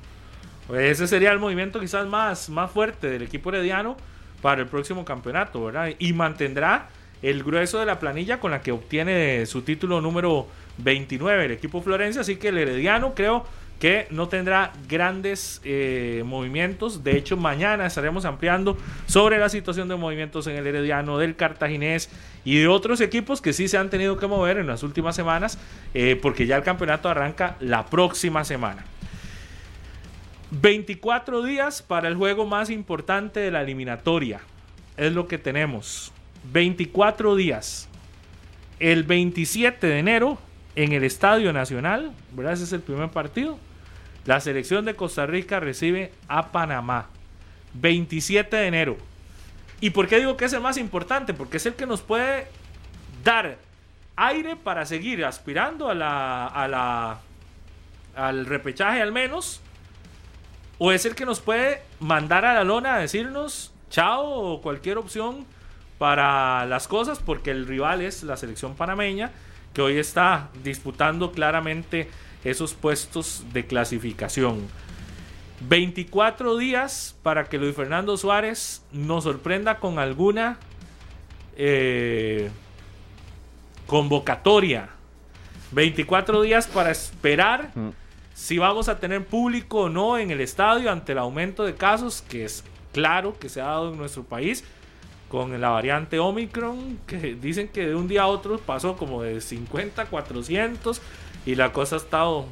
Pues 0.67 0.91
ese 0.91 1.07
sería 1.07 1.31
el 1.31 1.39
movimiento 1.39 1.79
quizás 1.79 2.07
más, 2.07 2.49
más 2.49 2.71
fuerte 2.71 3.09
del 3.09 3.23
equipo 3.23 3.49
herediano 3.49 3.97
para 4.41 4.61
el 4.61 4.67
próximo 4.67 5.05
campeonato, 5.05 5.63
¿verdad? 5.65 5.89
Y 5.99 6.13
mantendrá 6.13 6.89
el 7.21 7.43
grueso 7.43 7.79
de 7.79 7.85
la 7.85 7.99
planilla 7.99 8.39
con 8.39 8.51
la 8.51 8.61
que 8.61 8.71
obtiene 8.71 9.45
su 9.45 9.61
título 9.61 10.01
número 10.01 10.47
29 10.77 11.45
el 11.45 11.51
equipo 11.51 11.81
Florencia, 11.81 12.21
así 12.21 12.37
que 12.37 12.47
el 12.47 12.57
herediano 12.57 13.13
creo 13.13 13.45
que 13.81 14.05
no 14.11 14.27
tendrá 14.27 14.73
grandes 14.87 15.59
eh, 15.63 16.21
movimientos. 16.23 17.03
De 17.03 17.17
hecho, 17.17 17.35
mañana 17.35 17.87
estaremos 17.87 18.25
ampliando 18.25 18.77
sobre 19.07 19.39
la 19.39 19.49
situación 19.49 19.87
de 19.87 19.95
movimientos 19.95 20.45
en 20.45 20.55
el 20.55 20.67
Herediano, 20.67 21.17
del 21.17 21.35
Cartaginés 21.35 22.07
y 22.45 22.59
de 22.59 22.67
otros 22.67 23.01
equipos 23.01 23.41
que 23.41 23.53
sí 23.53 23.67
se 23.67 23.79
han 23.79 23.89
tenido 23.89 24.19
que 24.19 24.27
mover 24.27 24.59
en 24.59 24.67
las 24.67 24.83
últimas 24.83 25.15
semanas, 25.15 25.57
eh, 25.95 26.15
porque 26.21 26.45
ya 26.45 26.57
el 26.57 26.63
campeonato 26.63 27.09
arranca 27.09 27.57
la 27.59 27.87
próxima 27.87 28.43
semana. 28.43 28.85
24 30.51 31.41
días 31.41 31.81
para 31.81 32.07
el 32.07 32.13
juego 32.13 32.45
más 32.45 32.69
importante 32.69 33.39
de 33.39 33.49
la 33.49 33.63
eliminatoria. 33.63 34.41
Es 34.95 35.11
lo 35.11 35.27
que 35.27 35.39
tenemos. 35.39 36.11
24 36.53 37.35
días. 37.35 37.89
El 38.79 39.05
27 39.05 39.87
de 39.87 39.97
enero 39.97 40.37
en 40.75 40.91
el 40.91 41.03
Estadio 41.03 41.51
Nacional, 41.51 42.11
¿verdad? 42.33 42.53
Ese 42.53 42.65
es 42.65 42.73
el 42.73 42.81
primer 42.81 43.09
partido. 43.09 43.57
La 44.25 44.39
selección 44.39 44.85
de 44.85 44.95
Costa 44.95 45.25
Rica 45.25 45.59
recibe 45.59 46.11
a 46.27 46.51
Panamá. 46.51 47.07
27 47.73 48.55
de 48.55 48.67
enero. 48.67 48.97
¿Y 49.79 49.91
por 49.91 50.07
qué 50.07 50.19
digo 50.19 50.37
que 50.37 50.45
es 50.45 50.53
el 50.53 50.61
más 50.61 50.77
importante? 50.77 51.33
Porque 51.33 51.57
es 51.57 51.65
el 51.65 51.73
que 51.73 51.85
nos 51.85 52.01
puede 52.01 52.47
dar 53.23 53.57
aire 54.15 54.55
para 54.55 54.85
seguir 54.85 55.25
aspirando 55.25 55.89
a 55.89 55.95
la, 55.95 56.47
a 56.47 56.67
la, 56.67 57.19
al 58.15 58.45
repechaje 58.45 59.01
al 59.01 59.11
menos. 59.11 59.61
O 60.77 60.91
es 60.91 61.05
el 61.05 61.15
que 61.15 61.25
nos 61.25 61.39
puede 61.39 61.81
mandar 61.99 62.45
a 62.45 62.53
la 62.53 62.63
lona 62.63 62.95
a 62.95 62.99
decirnos 62.99 63.71
chao 63.89 64.23
o 64.23 64.61
cualquier 64.61 64.97
opción 64.97 65.45
para 65.97 66.65
las 66.65 66.87
cosas, 66.87 67.19
porque 67.19 67.51
el 67.51 67.67
rival 67.67 68.01
es 68.01 68.23
la 68.23 68.35
selección 68.37 68.75
panameña, 68.75 69.31
que 69.73 69.83
hoy 69.83 69.97
está 69.99 70.49
disputando 70.63 71.31
claramente 71.31 72.09
esos 72.43 72.73
puestos 72.73 73.43
de 73.53 73.65
clasificación. 73.65 74.59
24 75.67 76.57
días 76.57 77.15
para 77.21 77.45
que 77.45 77.57
Luis 77.57 77.75
Fernando 77.75 78.17
Suárez 78.17 78.81
nos 78.91 79.25
sorprenda 79.25 79.77
con 79.79 79.99
alguna 79.99 80.57
eh, 81.55 82.49
convocatoria. 83.85 84.89
24 85.71 86.41
días 86.41 86.67
para 86.67 86.91
esperar 86.91 87.71
Mm. 87.75 87.89
si 88.33 88.57
vamos 88.57 88.89
a 88.89 88.99
tener 88.99 89.25
público 89.25 89.81
o 89.81 89.89
no 89.89 90.17
en 90.17 90.31
el 90.31 90.41
estadio 90.41 90.91
ante 90.91 91.11
el 91.13 91.17
aumento 91.19 91.63
de 91.63 91.75
casos, 91.75 92.23
que 92.27 92.43
es 92.45 92.63
claro 92.91 93.37
que 93.39 93.47
se 93.49 93.61
ha 93.61 93.65
dado 93.65 93.91
en 93.91 93.97
nuestro 93.97 94.23
país 94.23 94.63
con 95.29 95.59
la 95.61 95.69
variante 95.69 96.19
Omicron, 96.19 96.99
que 97.07 97.35
dicen 97.35 97.69
que 97.69 97.87
de 97.87 97.95
un 97.95 98.07
día 98.07 98.23
a 98.23 98.27
otro 98.27 98.57
pasó 98.57 98.97
como 98.97 99.21
de 99.23 99.39
50 99.39 100.01
a 100.01 100.05
400 100.07 101.01
y 101.45 101.55
la 101.55 101.71
cosa 101.71 101.95
ha 101.95 101.99
estado 101.99 102.45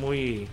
muy... 0.00 0.46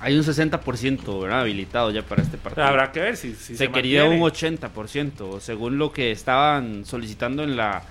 Hay 0.00 0.16
un 0.16 0.24
60%, 0.24 1.22
¿verdad? 1.22 1.40
Habilitado 1.40 1.90
ya 1.90 2.02
para 2.02 2.22
este 2.22 2.36
partido. 2.36 2.66
Habrá 2.66 2.92
que 2.92 3.00
ver 3.00 3.16
si, 3.16 3.34
si 3.34 3.56
se, 3.56 3.70
quería 3.70 4.02
mantiene. 4.02 4.24
un 4.24 4.30
80%, 4.30 5.40
según 5.40 5.78
lo 5.78 5.92
que 5.92 6.10
estaban 6.10 6.84
solicitando 6.84 7.42
en 7.42 7.56
la 7.56 7.82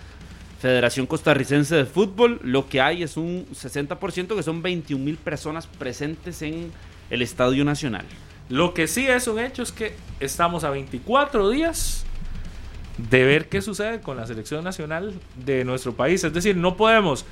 Federación 0.63 1.07
Costarricense 1.07 1.75
de 1.75 1.85
Fútbol. 1.85 2.39
Lo 2.43 2.69
que 2.69 2.81
hay 2.81 3.03
es 3.03 3.17
un 3.17 3.45
60%, 3.47 4.35
que 4.35 4.43
son 4.43 4.61
21 4.61 5.03
mil 5.03 5.17
personas 5.17 5.67
presentes 5.67 6.41
en 6.41 6.71
el 7.09 7.21
Estadio 7.21 7.65
Nacional. 7.65 8.05
Lo 8.47 8.73
que 8.73 8.87
sí 8.87 9.07
es 9.07 9.27
un 9.27 9.39
hecho 9.39 9.63
es 9.63 9.71
que 9.71 9.93
estamos 10.19 10.63
a 10.63 10.69
24 10.69 11.49
días 11.49 12.05
de 12.97 13.25
ver 13.25 13.49
qué 13.49 13.61
sucede 13.61 14.01
con 14.01 14.17
la 14.17 14.27
selección 14.27 14.63
nacional 14.63 15.13
de 15.35 15.65
nuestro 15.65 15.93
país. 15.95 16.23
Es 16.23 16.33
decir, 16.33 16.55
no 16.55 16.77
podemos 16.77 17.25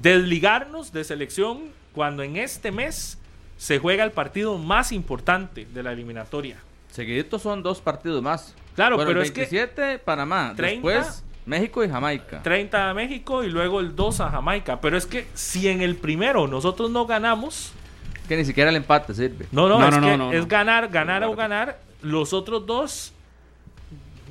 desligarnos 0.00 0.92
de 0.92 1.04
selección 1.04 1.64
cuando 1.94 2.22
en 2.22 2.36
este 2.36 2.72
mes 2.72 3.18
se 3.56 3.78
juega 3.78 4.04
el 4.04 4.10
partido 4.12 4.58
más 4.58 4.92
importante 4.92 5.66
de 5.72 5.82
la 5.82 5.92
eliminatoria. 5.92 6.56
Seguiditos 6.90 7.42
son 7.42 7.62
dos 7.62 7.80
partidos 7.80 8.22
más. 8.22 8.54
Claro, 8.74 8.96
Bueno, 8.96 9.08
pero 9.08 9.20
el 9.20 9.26
es 9.26 9.32
que 9.32 9.42
27 9.42 9.98
Panamá, 10.00 10.52
30, 10.56 10.88
después 10.88 11.24
México 11.46 11.84
y 11.84 11.88
Jamaica. 11.88 12.42
30 12.42 12.90
a 12.90 12.94
México 12.94 13.44
y 13.44 13.50
luego 13.50 13.80
el 13.80 13.94
2 13.94 14.20
a 14.20 14.30
Jamaica. 14.30 14.80
Pero 14.80 14.96
es 14.96 15.06
que 15.06 15.26
si 15.34 15.68
en 15.68 15.80
el 15.82 15.96
primero 15.96 16.46
nosotros 16.46 16.90
no 16.90 17.06
ganamos, 17.06 17.72
Que 18.28 18.36
ni 18.36 18.44
siquiera 18.44 18.70
el 18.70 18.76
empate 18.76 19.14
sirve. 19.14 19.46
no, 19.52 19.68
no, 19.68 19.78
No, 19.78 19.88
es, 19.88 19.94
no, 19.96 20.00
que 20.00 20.16
no, 20.16 20.16
no, 20.16 20.32
es 20.32 20.48
ganar, 20.48 20.88
ganar 20.88 21.24
o 21.24 21.34
ganar. 21.34 21.78
Los 22.02 22.32
otros 22.34 22.66
dos 22.66 23.13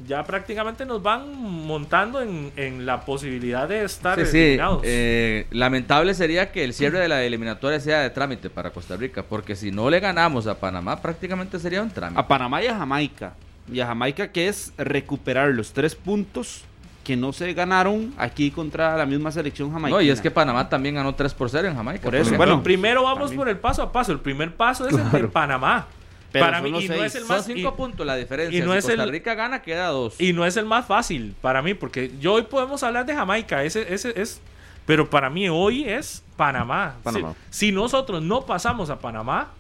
ya 0.08 0.24
prácticamente 0.24 0.86
nos 0.86 1.02
van 1.02 1.34
montando 1.42 2.22
en, 2.22 2.52
en 2.56 2.86
la 2.86 3.02
posibilidad 3.06 3.68
de 3.68 3.84
estar 3.84 4.20
Sí, 4.20 4.26
sí, 4.26 4.38
eliminados. 4.40 4.82
eh, 4.84 5.48
lamentable 5.52 6.14
sería 6.14 6.52
que 6.52 6.64
el 6.64 6.74
cierre 6.74 7.00
de 7.00 7.08
la 7.08 7.24
eliminatoria 7.24 7.80
sea 7.80 8.02
de 8.02 8.10
trámite 8.10 8.50
para 8.50 8.72
Costa 8.72 8.96
Rica, 8.98 9.24
porque 9.24 9.56
si 9.56 9.72
no 9.72 9.90
le 9.90 10.00
ganamos 10.00 10.48
a 10.48 10.60
Panamá, 10.60 11.02
prácticamente 11.02 11.60
sería 11.60 11.82
un 11.82 11.90
trámite. 11.90 12.20
A 12.20 12.28
Panamá 12.28 12.62
y 12.64 12.68
a 12.68 12.78
Jamaica. 12.78 13.34
Y 13.72 13.80
a 13.80 13.88
Jamaica 13.88 14.32
que 14.32 14.48
es 14.50 14.74
recuperar 14.78 15.50
los 15.50 15.72
tres 15.74 15.96
puntos 15.96 16.64
que 17.04 17.16
no 17.18 17.34
se 17.34 17.54
ganaron 17.54 18.14
aquí 18.18 18.50
contra 18.50 18.96
la 18.98 19.06
misma 19.06 19.30
selección 19.32 19.72
jamaica. 19.74 19.96
No, 19.98 20.02
y 20.02 20.10
es 20.10 20.22
que 20.22 20.32
Panamá 20.32 20.70
también 20.70 20.96
ganó 20.96 21.14
3 21.14 21.34
por 21.34 21.50
0 21.50 21.68
en 21.68 21.76
Jamaica. 21.76 22.02
Por 22.04 22.16
eso, 22.16 22.22
ejemplo. 22.24 22.38
bueno, 22.38 22.64
primero 22.64 23.04
vamos 23.04 23.24
también. 23.24 23.38
por 23.40 23.50
el 23.50 23.58
paso 23.58 23.82
a 23.84 23.92
paso. 23.92 24.14
El 24.14 24.20
primer 24.22 24.56
paso 24.56 24.88
es 24.88 24.96
el 24.96 25.12
de 25.12 25.28
Panamá. 25.28 25.88
Pero 26.34 26.46
para 26.46 26.58
son 26.62 26.72
mí, 26.72 26.84
y 26.84 26.90
no 26.90 26.96
es 27.06 27.16
el 27.16 27.22
son 27.26 27.38
más 27.38 27.46
5 27.46 27.60
y- 27.70 27.78
puntos 27.78 28.06
la 28.06 28.16
diferencia. 28.18 28.58
y 28.60 28.62
no 28.62 28.74
si 28.74 28.78
es 28.80 28.86
Costa 28.86 29.04
el- 29.04 29.10
Rica 29.10 29.34
gana, 29.36 29.62
queda 29.62 29.88
2. 29.88 30.20
Y 30.20 30.34
no 30.34 30.46
es 30.46 30.58
el 30.58 30.66
más 30.66 30.86
fácil 30.86 31.34
para 31.42 31.62
mí, 31.62 31.74
porque 31.76 32.12
yo 32.20 32.34
hoy 32.34 32.42
podemos 32.42 32.84
hablar 32.84 33.06
de 33.06 33.14
Jamaica, 33.16 33.64
ese, 33.64 33.94
ese 33.94 34.20
es, 34.22 34.42
pero 34.86 35.10
para 35.10 35.30
mí 35.30 35.48
hoy 35.48 35.86
es 35.88 36.22
Panamá. 36.36 36.96
Panamá. 37.04 37.36
Si, 37.50 37.68
si 37.68 37.72
nosotros 37.72 38.22
no 38.22 38.46
pasamos 38.46 38.90
a 38.90 39.00
Panamá, 39.00 39.52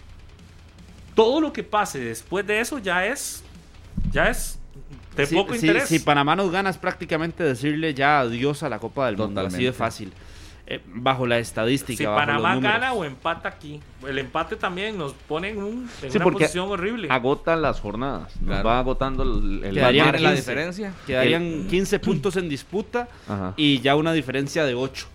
todo 1.15 1.39
lo 1.39 1.53
que 1.53 1.63
pase 1.63 1.99
después 1.99 2.45
de 2.45 2.59
eso 2.59 2.79
ya 2.79 3.05
es, 3.05 3.43
ya 4.11 4.29
es 4.29 4.59
de 5.15 5.25
Si- 5.27 5.35
poco 5.35 5.53
interés. 5.53 5.87
si 5.87 5.99
Panamá 5.99 6.35
nos 6.35 6.51
gana 6.51 6.71
es 6.71 6.77
prácticamente 6.77 7.43
decirle 7.43 7.93
ya 7.93 8.21
adiós 8.21 8.63
a 8.63 8.69
la 8.69 8.79
Copa 8.79 9.05
del 9.05 9.17
Mundo, 9.17 9.41
así 9.41 9.45
Totalmente. 9.45 9.65
de 9.65 9.73
fácil. 9.73 10.13
Eh, 10.75 10.81
bajo 10.87 11.25
la 11.27 11.37
estadística. 11.39 11.97
Si 11.97 12.05
bajo 12.05 12.17
Panamá 12.17 12.55
los 12.55 12.63
gana 12.63 12.93
o 12.93 13.03
empata 13.05 13.49
aquí, 13.49 13.79
el 14.07 14.17
empate 14.19 14.55
también 14.55 14.97
nos 14.97 15.13
pone 15.13 15.49
en, 15.49 15.57
un- 15.63 15.89
en 16.01 16.11
Sí, 16.11 16.17
una 16.17 16.25
posición 16.25 16.69
horrible. 16.69 17.07
Agotan 17.11 17.61
las 17.61 17.79
jornadas. 17.79 18.35
nos 18.39 18.47
Claro. 18.47 18.63
Va 18.69 18.79
agotando 18.79 19.23
el, 19.23 19.63
el 19.63 19.73
Quedarían 19.75 20.05
¿Tiene 20.11 20.19
la 20.19 20.29
15. 20.29 20.35
diferencia? 20.41 20.93
Quedarían 21.07 21.67
15 21.69 21.99
puntos 21.99 22.35
en 22.37 22.49
disputa 22.49 23.07
Ajá. 23.27 23.53
y 23.57 23.79
ya 23.81 23.95
una 23.95 24.13
diferencia 24.13 24.65
de 24.65 24.73
8. 24.75 25.07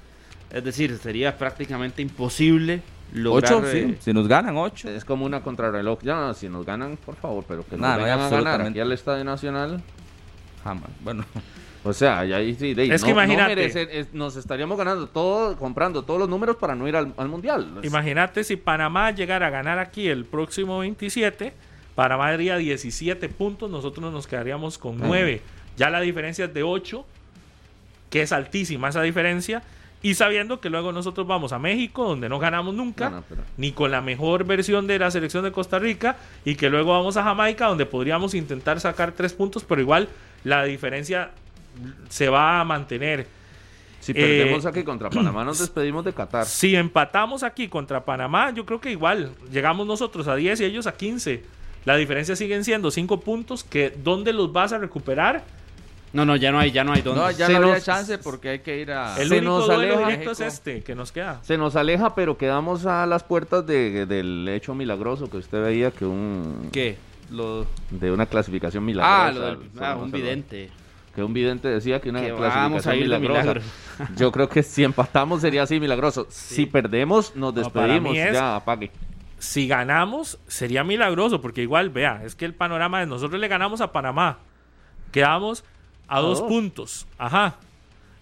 Es 0.50 0.64
decir, 0.64 0.96
sería 0.98 1.36
prácticamente 1.36 2.00
imposible 2.02 2.80
lograr. 3.12 3.52
8, 3.54 3.64
sí. 3.70 3.78
eh, 3.78 3.96
Si 4.00 4.12
nos 4.12 4.26
ganan 4.28 4.56
8. 4.56 4.90
Es 4.90 5.04
como 5.04 5.24
una 5.26 5.40
contrarreloj. 5.42 5.98
Ya, 6.02 6.32
si 6.34 6.48
nos 6.48 6.64
ganan, 6.64 6.96
por 7.04 7.16
favor, 7.16 7.44
pero 7.46 7.64
que 7.64 7.72
nos 7.72 7.80
Nah, 7.80 7.96
no 7.98 8.04
hay 8.04 8.10
a 8.10 8.16
ganar 8.28 8.60
aquí 8.62 8.80
al 8.80 8.92
Estadio 8.92 9.24
Nacional. 9.24 9.82
Jamás. 10.64 10.90
Bueno, 11.02 11.24
O 11.88 11.92
sea, 11.92 12.24
ya 12.24 12.36
ahí 12.36 12.54
sí. 12.54 12.74
de- 12.74 12.92
Es 12.94 13.02
que 13.02 13.10
no- 13.14 13.16
no 13.16 13.22
imagínate. 13.24 13.98
es- 14.00 14.12
nos 14.12 14.36
estaríamos 14.36 14.76
ganando 14.76 15.06
todo, 15.08 15.56
comprando 15.56 16.02
todos 16.02 16.20
los 16.20 16.28
números 16.28 16.56
para 16.56 16.74
no 16.74 16.86
ir 16.86 16.94
al, 16.96 17.12
al 17.16 17.28
Mundial. 17.28 17.80
Imagínate 17.82 18.44
si 18.44 18.56
Panamá 18.56 19.10
llegara 19.10 19.46
a 19.46 19.50
ganar 19.50 19.78
aquí 19.78 20.08
el 20.08 20.24
próximo 20.24 20.78
27, 20.80 21.52
Panamá 21.94 22.28
haría 22.28 22.56
17 22.58 23.28
puntos, 23.28 23.70
nosotros 23.70 24.12
nos 24.12 24.26
quedaríamos 24.26 24.76
con 24.78 24.98
9. 24.98 25.40
Ya 25.76 25.90
la 25.90 26.00
diferencia 26.00 26.44
es 26.44 26.54
de 26.54 26.62
8, 26.62 27.06
que 28.10 28.22
es 28.22 28.32
altísima 28.32 28.88
esa 28.88 29.02
diferencia. 29.02 29.62
Y 30.00 30.14
sabiendo 30.14 30.60
que 30.60 30.70
luego 30.70 30.92
nosotros 30.92 31.26
vamos 31.26 31.52
a 31.52 31.58
México, 31.58 32.04
donde 32.06 32.28
no 32.28 32.38
ganamos 32.38 32.72
nunca, 32.72 33.10
No, 33.10 33.16
no, 33.16 33.24
pero- 33.28 33.42
ni 33.56 33.72
con 33.72 33.90
la 33.90 34.00
mejor 34.00 34.44
versión 34.44 34.86
de 34.86 34.96
la 34.98 35.10
selección 35.10 35.42
de 35.42 35.50
Costa 35.50 35.80
Rica, 35.80 36.16
y 36.44 36.54
que 36.54 36.70
luego 36.70 36.92
vamos 36.92 37.16
a 37.16 37.24
Jamaica, 37.24 37.66
donde 37.66 37.84
podríamos 37.84 38.34
intentar 38.34 38.78
sacar 38.78 39.10
3 39.12 39.32
puntos, 39.32 39.64
pero 39.64 39.80
igual 39.80 40.08
la 40.44 40.62
diferencia 40.64 41.30
se 42.08 42.28
va 42.28 42.60
a 42.60 42.64
mantener. 42.64 43.26
Si 44.00 44.12
Eh, 44.12 44.14
perdemos 44.14 44.64
aquí 44.66 44.84
contra 44.84 45.10
Panamá, 45.10 45.44
nos 45.44 45.58
despedimos 45.60 46.04
de 46.04 46.12
Qatar. 46.12 46.46
Si 46.46 46.74
empatamos 46.76 47.42
aquí 47.42 47.68
contra 47.68 48.04
Panamá, 48.04 48.50
yo 48.52 48.64
creo 48.64 48.80
que 48.80 48.90
igual 48.90 49.32
llegamos 49.50 49.86
nosotros 49.86 50.28
a 50.28 50.36
10 50.36 50.60
y 50.60 50.64
ellos 50.64 50.86
a 50.86 50.92
15. 50.92 51.42
La 51.84 51.96
diferencia 51.96 52.36
siguen 52.36 52.64
siendo 52.64 52.90
5 52.90 53.20
puntos 53.20 53.64
que 53.64 53.90
¿dónde 53.90 54.32
los 54.32 54.52
vas 54.52 54.72
a 54.72 54.78
recuperar? 54.78 55.42
No, 56.12 56.24
no, 56.24 56.36
ya 56.36 56.50
no 56.52 56.58
hay, 56.58 56.70
ya 56.70 56.84
no 56.84 56.92
hay 56.92 57.02
dónde. 57.02 57.20
no, 57.20 57.30
ya 57.30 57.46
Se 57.46 57.52
no 57.52 57.58
había 57.58 57.74
nos- 57.74 57.84
chance 57.84 58.16
porque 58.18 58.48
hay 58.48 58.58
que 58.60 58.80
ir 58.80 58.90
a. 58.92 59.20
El 59.20 59.28
Se 59.28 59.36
único 59.38 59.58
nos 59.58 59.66
duelo 59.66 59.82
aleja 59.94 60.08
directo 60.08 60.30
es 60.32 60.40
este 60.40 60.82
que 60.82 60.94
nos 60.94 61.12
queda. 61.12 61.40
Se 61.42 61.58
nos 61.58 61.76
aleja, 61.76 62.14
pero 62.14 62.38
quedamos 62.38 62.86
a 62.86 63.04
las 63.04 63.24
puertas 63.24 63.66
de- 63.66 64.06
del 64.06 64.48
hecho 64.48 64.74
milagroso 64.74 65.28
que 65.28 65.36
usted 65.36 65.62
veía 65.62 65.90
que 65.90 66.06
un 66.06 66.70
¿Qué? 66.72 66.96
Lo... 67.30 67.66
de 67.90 68.10
una 68.10 68.24
clasificación 68.24 68.84
milagrosa. 68.86 69.26
Ah, 69.26 69.32
lo 69.32 69.40
del... 69.40 69.58
Ah, 69.80 69.96
un 69.96 70.10
lo- 70.10 70.16
vidente. 70.16 70.70
Que 71.18 71.24
un 71.24 71.32
vidente 71.32 71.66
decía 71.66 72.00
que 72.00 72.10
una 72.10 72.20
Que 72.20 72.28
clasificación 72.28 72.62
vamos 72.62 72.86
a 72.86 72.94
ir 72.94 73.10
de 73.10 73.18
milagrosa. 73.18 73.40
milagro. 73.40 73.62
Yo 74.16 74.30
creo 74.30 74.48
que 74.48 74.62
si 74.62 74.84
empatamos 74.84 75.40
sería 75.40 75.64
así 75.64 75.80
milagroso. 75.80 76.28
Si 76.30 76.64
perdemos, 76.64 77.34
nos 77.34 77.52
despedimos. 77.52 78.14
Ya, 78.14 78.54
apague. 78.54 78.92
Si 79.36 79.66
ganamos, 79.66 80.38
sería 80.46 80.84
milagroso, 80.84 81.40
porque 81.40 81.62
igual, 81.62 81.90
vea, 81.90 82.22
es 82.24 82.36
que 82.36 82.44
el 82.44 82.54
panorama 82.54 83.02
es 83.02 83.08
nosotros 83.08 83.40
le 83.40 83.48
ganamos 83.48 83.80
a 83.80 83.90
Panamá. 83.90 84.38
Quedamos 85.10 85.64
a, 86.06 86.20
dos, 86.20 86.40
puntos. 86.40 87.08
Ajá. 87.18 87.56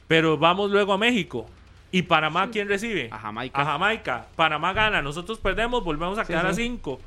Pero 0.09 0.39
vamos 0.39 0.71
luego 0.71 0.95
a 0.95 0.97
México. 0.97 1.45
¿Y 1.93 2.01
Panamá 2.01 2.49
quién 2.51 2.67
recibe? 2.67 3.11
A 3.13 3.19
Jamaica. 3.19 3.61
A 3.61 3.65
Jamaica. 3.67 4.27
Panamá 4.37 4.73
gana, 4.73 5.03
nosotros 5.03 5.39
perdemos, 5.39 5.85
volvemos 5.85 6.19
a 6.19 6.25
Sí, 6.25 6.29
quedar 6.29 6.47
a 6.47 6.55
cinco. 6.55 6.99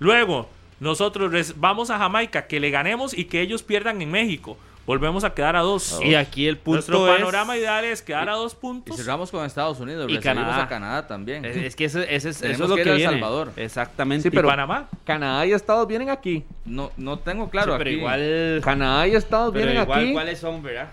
Luego, 0.00 0.48
nosotros 0.80 1.54
vamos 1.56 1.90
a 1.90 1.98
Jamaica, 1.98 2.48
que 2.48 2.58
le 2.58 2.70
ganemos 2.70 3.16
y 3.16 3.26
que 3.26 3.40
ellos 3.42 3.62
pierdan 3.62 4.02
en 4.02 4.10
México. 4.10 4.58
Volvemos 4.90 5.22
a 5.22 5.32
quedar 5.32 5.54
a 5.54 5.60
dos. 5.60 6.00
Y 6.02 6.16
aquí 6.16 6.48
el 6.48 6.56
punto 6.56 6.78
Nuestro 6.78 7.06
es... 7.06 7.14
panorama 7.20 7.56
ideal 7.56 7.84
es 7.84 8.02
quedar 8.02 8.28
a 8.28 8.32
dos 8.32 8.54
Y 8.54 8.56
puntos. 8.56 8.96
cerramos 8.96 9.30
con 9.30 9.44
Estados 9.46 9.78
Unidos. 9.78 10.10
Y 10.10 10.16
recibimos 10.16 10.42
Canadá. 10.42 10.64
a 10.64 10.68
Canadá 10.68 11.06
también. 11.06 11.44
Es, 11.44 11.56
es 11.56 11.76
que 11.76 11.84
ese, 11.84 12.12
ese 12.12 12.30
es, 12.30 12.42
eso 12.42 12.64
es 12.64 12.68
lo 12.68 12.74
que 12.74 12.82
que, 12.82 12.96
El. 12.96 13.02
Salvador. 13.04 13.52
Exactamente. 13.54 14.22
Sí, 14.22 14.28
¿Y 14.28 14.30
pero- 14.32 14.48
Panamá? 14.48 14.88
Canadá 15.04 15.46
y 15.46 15.52
Estados 15.52 15.86
vienen 15.86 16.10
aquí. 16.10 16.44
No, 16.64 16.90
no 16.96 17.20
tengo 17.20 17.48
claro 17.50 17.74
Sí, 17.74 17.78
pero 17.78 17.90
aquí. 17.90 17.98
igual... 18.00 18.60
Canadá 18.64 19.06
y 19.06 19.14
Estados 19.14 19.52
Pero 19.52 19.64
vienen 19.64 19.80
igual, 19.84 20.00
aquí. 20.00 20.12
¿cuáles 20.12 20.38
son, 20.40 20.60
verdad? 20.60 20.88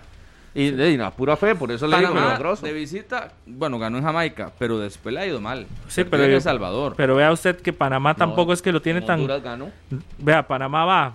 Y 0.54 0.70
de 0.70 0.92
y 0.92 1.00
a 1.00 1.10
pura 1.10 1.36
fe, 1.36 1.56
por 1.56 1.72
eso 1.72 1.88
le 1.88 1.98
digo 1.98 2.14
Panamá 2.14 2.54
de 2.62 2.72
visita, 2.72 3.32
bueno, 3.46 3.80
ganó 3.80 3.98
en 3.98 4.04
Jamaica, 4.04 4.52
pero 4.60 4.78
después 4.78 5.12
le 5.12 5.22
ha 5.22 5.26
ido 5.26 5.40
mal. 5.40 5.66
Sí, 5.88 6.04
pero 6.04 6.22
en 6.22 6.30
El 6.34 6.40
Salvador. 6.40 6.94
Pero 6.96 7.16
vea 7.16 7.32
usted 7.32 7.60
que 7.60 7.72
Panamá 7.72 8.14
tampoco 8.14 8.52
es 8.52 8.62
que 8.62 8.70
lo 8.70 8.80
tiene 8.80 9.00
En 9.00 9.06
tan... 9.06 9.26
Ganó. 9.42 9.72
Vea, 10.18 10.46
Panamá 10.46 10.84
va 10.84 11.14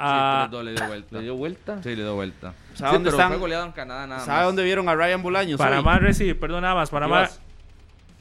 Sí, 0.00 0.06
a... 0.06 0.48
pero 0.50 0.62
le 0.62 0.72
dio 0.72 0.86
vuelta. 0.86 1.08
Le 1.18 1.22
dio 1.22 1.34
vuelta. 1.36 1.82
Sí, 1.82 1.88
le 1.90 2.02
dio 2.02 2.14
vuelta. 2.14 2.54
¿Sabe 2.74 2.90
Sí, 2.90 2.94
dónde 2.96 3.10
están? 3.10 3.28
fue 3.28 3.36
goleado 3.38 3.66
en 3.66 3.72
Canadá 3.72 4.06
nada 4.06 4.20
¿Sabe 4.24 4.38
más. 4.38 4.46
dónde 4.46 4.64
vieron 4.64 4.88
a 4.88 4.94
Ryan 4.94 5.22
Bolaños? 5.22 5.60
hoy? 5.60 5.66
Panamá 5.66 5.98
recibe, 5.98 6.34
perdón 6.34 6.62
nada 6.62 6.74
más, 6.74 6.90
Panamá... 6.90 7.28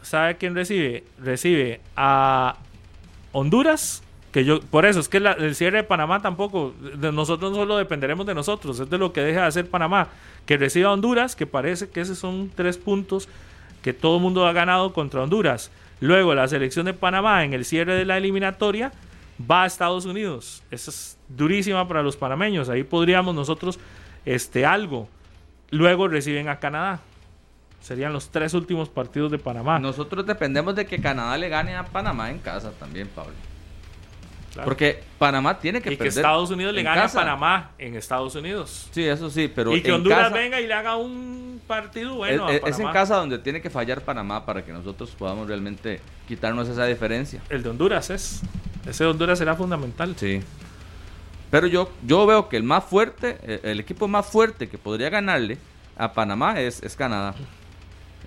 ¿Sabe 0.01 0.37
quién 0.37 0.55
recibe? 0.55 1.03
Recibe 1.21 1.81
a 1.97 2.55
Honduras, 3.31 4.01
que 4.31 4.45
yo, 4.45 4.61
por 4.61 4.85
eso 4.85 4.99
es 4.99 5.09
que 5.09 5.19
la- 5.19 5.33
el 5.33 5.55
cierre 5.55 5.77
de 5.77 5.83
Panamá 5.83 6.21
tampoco, 6.21 6.73
de 6.95 7.11
nosotros 7.11 7.51
no 7.51 7.57
solo 7.57 7.77
dependeremos 7.77 8.25
de 8.25 8.33
nosotros, 8.33 8.79
es 8.79 8.89
de 8.89 8.97
lo 8.97 9.11
que 9.11 9.21
deja 9.21 9.41
de 9.41 9.47
hacer 9.47 9.69
Panamá, 9.69 10.07
que 10.45 10.57
recibe 10.57 10.85
a 10.85 10.91
Honduras, 10.91 11.35
que 11.35 11.45
parece 11.45 11.89
que 11.89 12.01
esos 12.01 12.17
son 12.17 12.49
tres 12.55 12.77
puntos 12.77 13.27
que 13.81 13.93
todo 13.93 14.15
el 14.17 14.21
mundo 14.21 14.47
ha 14.47 14.53
ganado 14.53 14.93
contra 14.93 15.21
Honduras. 15.21 15.71
Luego 16.01 16.33
la 16.33 16.47
selección 16.47 16.85
de 16.85 16.93
Panamá 16.93 17.43
en 17.43 17.53
el 17.53 17.65
cierre 17.65 17.93
de 17.95 18.05
la 18.05 18.17
eliminatoria 18.17 18.91
va 19.39 19.63
a 19.63 19.65
Estados 19.65 20.05
Unidos. 20.05 20.63
Esa 20.71 20.91
es 20.91 21.17
durísima 21.27 21.87
para 21.87 22.01
los 22.03 22.17
panameños. 22.17 22.69
Ahí 22.69 22.83
podríamos 22.83 23.33
nosotros 23.35 23.79
este 24.25 24.65
algo. 24.65 25.07
Luego 25.71 26.07
reciben 26.07 26.49
a 26.49 26.59
Canadá. 26.59 26.99
Serían 27.81 28.11
los 28.11 28.29
tres 28.29 28.53
últimos 28.53 28.89
partidos 28.89 29.31
de 29.31 29.37
Panamá. 29.37 29.79
Nosotros 29.79 30.25
dependemos 30.25 30.75
de 30.75 30.85
que 30.85 30.99
Canadá 30.99 31.37
le 31.37 31.47
gane 31.47 31.75
a 31.75 31.85
Panamá 31.85 32.29
en 32.29 32.39
casa 32.39 32.71
también, 32.71 33.07
Pablo. 33.07 33.33
Claro. 34.53 34.65
Porque 34.65 35.03
Panamá 35.19 35.59
tiene 35.59 35.79
que 35.79 35.89
y 35.89 35.91
que 35.93 35.97
perder 36.05 36.17
Estados 36.17 36.49
Unidos 36.49 36.73
le 36.73 36.81
gane 36.83 37.01
casa. 37.01 37.19
a 37.19 37.21
Panamá 37.23 37.71
en 37.77 37.95
Estados 37.95 38.33
Unidos. 38.35 38.89
Sí, 38.91 39.05
eso 39.05 39.29
sí, 39.29 39.47
pero 39.53 39.75
y 39.75 39.81
que 39.81 39.89
en 39.89 39.93
Honduras 39.95 40.23
casa- 40.23 40.35
venga 40.35 40.59
y 40.59 40.65
le 40.67 40.73
haga 40.73 40.95
un 40.97 41.61
partido 41.67 42.15
bueno 42.15 42.49
es, 42.49 42.55
a 42.63 42.67
es- 42.67 42.73
es 42.75 42.79
en 42.79 42.91
casa 42.91 43.15
donde 43.15 43.37
tiene 43.37 43.61
que 43.61 43.69
fallar 43.69 44.01
Panamá 44.01 44.45
para 44.45 44.65
que 44.65 44.73
nosotros 44.73 45.11
podamos 45.11 45.47
realmente 45.47 46.01
quitarnos 46.27 46.67
esa 46.67 46.85
diferencia. 46.85 47.41
El 47.47 47.61
de 47.61 47.69
Honduras 47.69 48.09
es. 48.09 48.41
Ese 48.87 49.03
de 49.03 49.09
Honduras 49.09 49.37
será 49.37 49.55
fundamental. 49.55 50.15
Sí. 50.17 50.41
Pero 51.51 51.67
yo, 51.67 51.89
yo 52.05 52.25
veo 52.25 52.47
que 52.49 52.57
el 52.57 52.63
más 52.63 52.83
fuerte, 52.83 53.37
eh, 53.43 53.59
el 53.63 53.79
equipo 53.79 54.07
más 54.07 54.25
fuerte 54.25 54.67
que 54.69 54.77
podría 54.77 55.09
ganarle 55.09 55.57
a 55.97 56.13
Panamá 56.13 56.59
es, 56.59 56.81
es 56.83 56.95
Canadá. 56.95 57.33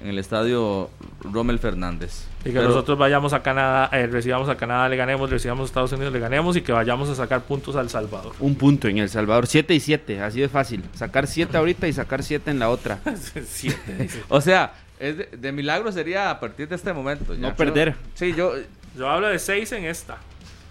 En 0.00 0.08
el 0.08 0.18
estadio 0.18 0.90
Rommel 1.22 1.60
Fernández. 1.60 2.24
Y 2.40 2.46
que 2.46 2.52
Pero- 2.54 2.68
nosotros 2.70 2.98
vayamos 2.98 3.32
a 3.34 3.42
Canadá, 3.44 3.88
eh, 3.92 4.08
recibamos 4.08 4.48
a 4.48 4.56
Canadá, 4.56 4.88
le 4.88 4.96
ganemos, 4.96 5.30
recibamos 5.30 5.62
a 5.62 5.66
Estados 5.66 5.92
Unidos, 5.92 6.12
le 6.12 6.18
ganemos 6.18 6.56
y 6.56 6.62
que 6.62 6.72
vayamos 6.72 7.08
a 7.08 7.14
sacar 7.14 7.42
puntos 7.42 7.76
al 7.76 7.88
Salvador. 7.88 8.34
Un 8.40 8.56
punto 8.56 8.88
en 8.88 8.98
El 8.98 9.08
Salvador, 9.08 9.46
7 9.46 9.72
y 9.74 9.78
7, 9.78 10.20
así 10.20 10.40
de 10.40 10.48
fácil. 10.48 10.82
Sacar 10.94 11.28
7 11.28 11.56
ahorita 11.56 11.86
y 11.86 11.92
sacar 11.92 12.24
7 12.24 12.50
en 12.50 12.58
la 12.58 12.70
otra. 12.70 12.98
Siete. 13.46 14.08
O 14.28 14.40
sea, 14.40 14.74
es 14.98 15.18
de, 15.18 15.24
de 15.26 15.52
milagro 15.52 15.92
sería 15.92 16.30
a 16.30 16.40
partir 16.40 16.68
de 16.68 16.74
este 16.74 16.92
momento. 16.92 17.32
ya. 17.34 17.40
No 17.40 17.54
perder. 17.54 17.94
Sí, 18.14 18.34
yo, 18.36 18.54
Yo 18.98 19.08
hablo 19.08 19.28
de 19.28 19.38
seis 19.38 19.70
en 19.70 19.84
esta. 19.84 20.18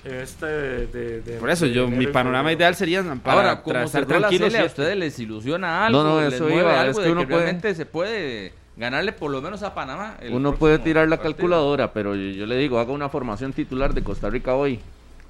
Este 0.03 0.45
de, 0.47 1.21
de- 1.21 1.37
Por 1.39 1.49
eso, 1.51 1.65
de 1.65 1.73
yo, 1.73 1.87
mi 1.87 2.07
panorama 2.07 2.51
ideal 2.51 2.73
sería 2.75 3.03
para 3.23 3.37
Ahora, 3.49 3.61
como 3.61 3.79
estar 3.79 4.05
tranquilos. 4.05 4.51
serie, 4.51 4.65
a 4.65 4.67
ustedes 4.67 4.97
les 4.97 5.19
ilusiona 5.19 5.85
algo, 5.85 6.01
No, 6.03 6.09
no, 6.15 6.21
les 6.21 6.33
eso 6.33 6.45
mueve 6.45 6.61
iba, 6.61 6.79
algo 6.81 6.91
es 6.91 6.97
que 6.97 7.03
de 7.03 7.11
uno 7.11 7.21
que 7.21 7.27
puede- 7.27 7.41
realmente 7.43 7.75
se 7.75 7.85
puede 7.85 8.53
ganarle 8.77 9.11
por 9.11 9.29
lo 9.29 9.41
menos 9.43 9.61
a 9.61 9.75
Panamá. 9.75 10.15
el 10.21 10.33
uno 10.33 10.55
puede 10.55 10.79
tirar 10.79 11.07
la 11.07 11.17
partido. 11.17 11.35
calculadora, 11.35 11.93
pero 11.93 12.15
yo, 12.15 12.31
yo 12.31 12.45
le 12.47 12.57
digo, 12.57 12.79
haga 12.79 12.91
una 12.91 13.09
formación 13.09 13.53
titular 13.53 13.93
de 13.93 14.03
Costa 14.03 14.29
Rica 14.29 14.55
hoy. 14.55 14.79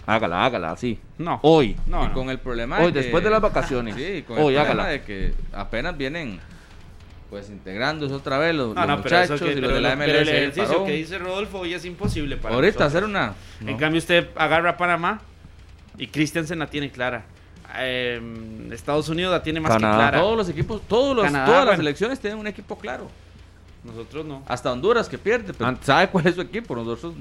Hágala, 0.07 0.45
hágala, 0.45 0.71
así. 0.71 0.97
No. 1.17 1.39
Hoy. 1.43 1.75
No, 1.85 2.05
y 2.05 2.07
no. 2.07 2.13
con 2.13 2.29
el 2.29 2.39
problema 2.39 2.79
Hoy, 2.79 2.91
de 2.91 3.01
después 3.01 3.23
de 3.23 3.29
las 3.29 3.41
vacaciones. 3.41 3.93
Sí, 3.97 4.23
con 4.25 4.37
Hoy, 4.39 4.55
el 4.55 4.61
problema 4.61 4.61
hágala. 4.63 4.87
de 4.87 5.01
que 5.01 5.33
apenas 5.53 5.97
vienen 5.97 6.39
pues 7.31 7.49
integrándose 7.49 8.13
otra 8.13 8.37
vez 8.37 8.53
los, 8.53 8.75
No, 8.75 8.81
los 8.81 8.87
no, 8.97 9.01
pero, 9.01 9.17
eso 9.21 9.33
muchachos 9.33 9.49
que, 9.53 9.57
y 9.57 9.61
los 9.61 9.73
de 9.73 9.81
la 9.81 9.95
MLS. 9.95 10.05
pero 10.05 10.19
el 10.19 10.27
ejercicio 10.29 10.83
que 10.85 10.91
dice 10.91 11.17
Rodolfo 11.17 11.59
hoy 11.61 11.73
es 11.73 11.83
imposible 11.85 12.35
para 12.37 12.53
Ahorita 12.53 12.83
nosotros. 12.83 12.91
hacer 12.93 13.03
una... 13.05 13.33
En 13.65 13.77
cambio, 13.77 13.97
usted 13.99 14.27
agarra 14.35 14.71
a 14.71 14.77
Panamá 14.77 15.21
y 15.97 16.07
Christiansen 16.07 16.59
la 16.59 16.67
tiene 16.69 16.91
clara. 16.91 17.23
Eh, 17.77 18.21
Estados 18.71 19.07
Unidos 19.07 19.31
la 19.31 19.41
tiene 19.41 19.61
más 19.61 19.71
Canadá. 19.71 19.93
que 19.93 19.97
clara. 20.09 20.19
Todos 20.19 20.37
los 20.37 20.49
equipos, 20.49 20.81
todos 20.89 21.15
los, 21.15 21.23
Canadá, 21.25 21.45
todas 21.45 21.59
las 21.59 21.65
bueno. 21.67 21.77
selecciones 21.83 22.19
tienen 22.19 22.37
un 22.37 22.47
equipo 22.47 22.77
claro. 22.77 23.09
Nosotros 23.85 24.25
no. 24.25 24.43
Hasta 24.47 24.71
Honduras 24.71 25.07
que 25.07 25.17
pierde, 25.17 25.53
pero 25.53 25.67
Antes- 25.69 25.85
sabe 25.85 26.09
cuál 26.09 26.27
es 26.27 26.35
su 26.35 26.41
equipo. 26.41 26.75
Nosotros 26.75 27.13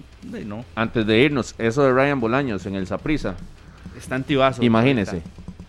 no. 0.45 0.65
Antes 0.74 1.07
de 1.07 1.19
irnos, 1.20 1.55
eso 1.57 1.85
de 1.85 1.93
Ryan 1.93 2.19
Bolaños 2.20 2.66
en 2.66 2.74
el 2.74 2.87
Saprisa. 2.87 3.37
Está 3.97 4.16
antivazo. 4.16 4.61
Imagínese. 4.62 5.23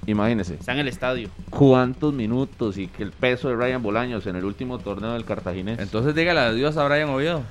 Imagínese. 0.06 0.56
Está 0.56 0.74
en 0.74 0.80
el 0.80 0.88
estadio. 0.88 1.30
¿Cuántos 1.50 2.14
minutos 2.14 2.78
y 2.78 2.88
que 2.88 3.04
el 3.04 3.12
peso 3.12 3.50
de 3.50 3.56
Ryan 3.56 3.82
Bolaños 3.84 4.26
en 4.28 4.36
el 4.36 4.46
último 4.46 4.80
torneo 4.80 5.14
del 5.14 5.26
Cartaginés? 5.26 5.80
Entonces 5.80 6.16
dígale 6.16 6.40
adiós 6.40 6.78
a 6.78 6.88
Brian 6.88 7.10
Oviedo. 7.10 7.44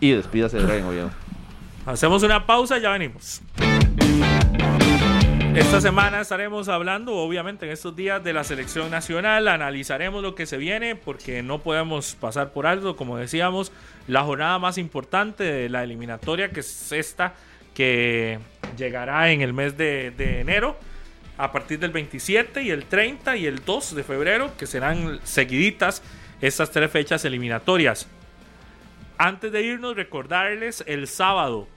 y 0.00 0.10
despídase 0.12 0.58
de 0.58 0.66
Ryan 0.66 0.84
Oviedo. 0.86 1.10
Hacemos 1.86 2.22
una 2.22 2.46
pausa 2.46 2.78
y 2.78 2.82
ya 2.82 2.90
venimos. 2.90 3.40
Esta 5.54 5.80
semana 5.80 6.20
estaremos 6.20 6.68
hablando, 6.68 7.16
obviamente, 7.16 7.66
en 7.66 7.72
estos 7.72 7.96
días 7.96 8.22
de 8.22 8.32
la 8.32 8.44
selección 8.44 8.90
nacional. 8.90 9.48
Analizaremos 9.48 10.22
lo 10.22 10.34
que 10.36 10.46
se 10.46 10.56
viene 10.56 10.94
porque 10.94 11.42
no 11.42 11.58
podemos 11.60 12.14
pasar 12.14 12.52
por 12.52 12.66
alto, 12.66 12.94
como 12.94 13.16
decíamos, 13.16 13.72
la 14.06 14.22
jornada 14.22 14.58
más 14.60 14.78
importante 14.78 15.42
de 15.42 15.68
la 15.68 15.82
eliminatoria, 15.82 16.50
que 16.50 16.60
es 16.60 16.92
esta, 16.92 17.34
que 17.74 18.38
llegará 18.76 19.32
en 19.32 19.40
el 19.40 19.52
mes 19.52 19.76
de, 19.76 20.12
de 20.12 20.40
enero, 20.40 20.76
a 21.38 21.52
partir 21.52 21.78
del 21.78 21.92
27 21.92 22.62
y 22.62 22.70
el 22.70 22.84
30 22.84 23.36
y 23.36 23.46
el 23.46 23.64
2 23.64 23.94
de 23.94 24.02
febrero, 24.02 24.50
que 24.58 24.66
serán 24.66 25.20
seguiditas 25.22 26.02
estas 26.40 26.70
tres 26.70 26.90
fechas 26.90 27.24
eliminatorias. 27.24 28.08
Antes 29.16 29.52
de 29.52 29.62
irnos, 29.62 29.96
recordarles 29.96 30.84
el 30.86 31.06
sábado. 31.06 31.68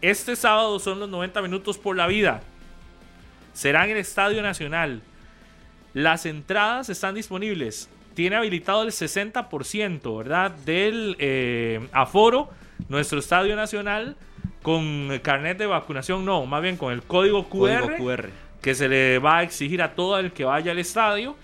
Este 0.00 0.36
sábado 0.36 0.78
son 0.78 1.00
los 1.00 1.08
90 1.08 1.42
minutos 1.42 1.78
por 1.78 1.96
la 1.96 2.06
vida. 2.06 2.42
Será 3.52 3.84
en 3.84 3.90
el 3.90 3.96
Estadio 3.98 4.40
Nacional. 4.40 5.02
Las 5.94 6.24
entradas 6.24 6.88
están 6.88 7.16
disponibles. 7.16 7.88
Tiene 8.14 8.36
habilitado 8.36 8.82
el 8.82 8.90
60%, 8.90 10.18
¿verdad? 10.18 10.52
Del 10.64 11.16
eh, 11.18 11.88
aforo, 11.92 12.50
nuestro 12.88 13.18
Estadio 13.18 13.56
Nacional, 13.56 14.16
con 14.62 15.18
carnet 15.22 15.58
de 15.58 15.66
vacunación, 15.66 16.24
no, 16.24 16.46
más 16.46 16.62
bien 16.62 16.76
con 16.76 16.92
el 16.92 17.02
código 17.02 17.48
QR, 17.48 17.80
Código 17.80 17.96
QR. 17.96 18.47
Que 18.60 18.74
se 18.74 18.88
le 18.88 19.18
va 19.18 19.38
a 19.38 19.42
exigir 19.42 19.82
a 19.82 19.94
todo 19.94 20.18
el 20.18 20.32
que 20.32 20.44
vaya 20.44 20.72
al 20.72 20.78
estadio. 20.78 21.36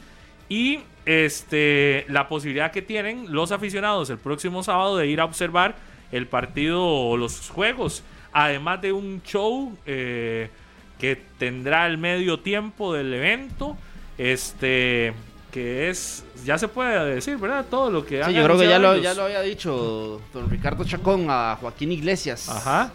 Y 0.48 0.80
este, 1.06 2.06
la 2.08 2.28
posibilidad 2.28 2.70
que 2.70 2.82
tienen 2.82 3.26
los 3.32 3.52
aficionados 3.52 4.10
el 4.10 4.18
próximo 4.18 4.62
sábado 4.62 4.96
de 4.96 5.06
ir 5.06 5.20
a 5.20 5.24
observar 5.24 5.76
el 6.12 6.26
partido 6.26 6.84
o 6.84 7.16
los 7.16 7.50
juegos. 7.50 8.02
Además 8.32 8.82
de 8.82 8.92
un 8.92 9.22
show 9.22 9.76
eh, 9.86 10.50
que 10.98 11.16
tendrá 11.38 11.86
el 11.86 11.98
medio 11.98 12.40
tiempo 12.40 12.94
del 12.94 13.12
evento. 13.14 13.76
Este 14.18 15.12
que 15.50 15.88
es, 15.88 16.24
ya 16.44 16.58
se 16.58 16.66
puede 16.66 17.14
decir, 17.14 17.36
¿verdad? 17.36 17.64
Todo 17.70 17.88
lo 17.88 18.04
que 18.04 18.24
Sí, 18.24 18.32
yo 18.32 18.42
creo 18.42 18.58
que 18.58 18.68
ya 18.68 18.80
lo, 18.80 18.96
ya 18.96 19.14
lo 19.14 19.22
había 19.22 19.40
dicho 19.40 20.20
don 20.32 20.50
Ricardo 20.50 20.82
Chacón 20.82 21.26
a 21.30 21.56
Joaquín 21.60 21.92
Iglesias. 21.92 22.48
Ajá. 22.48 22.90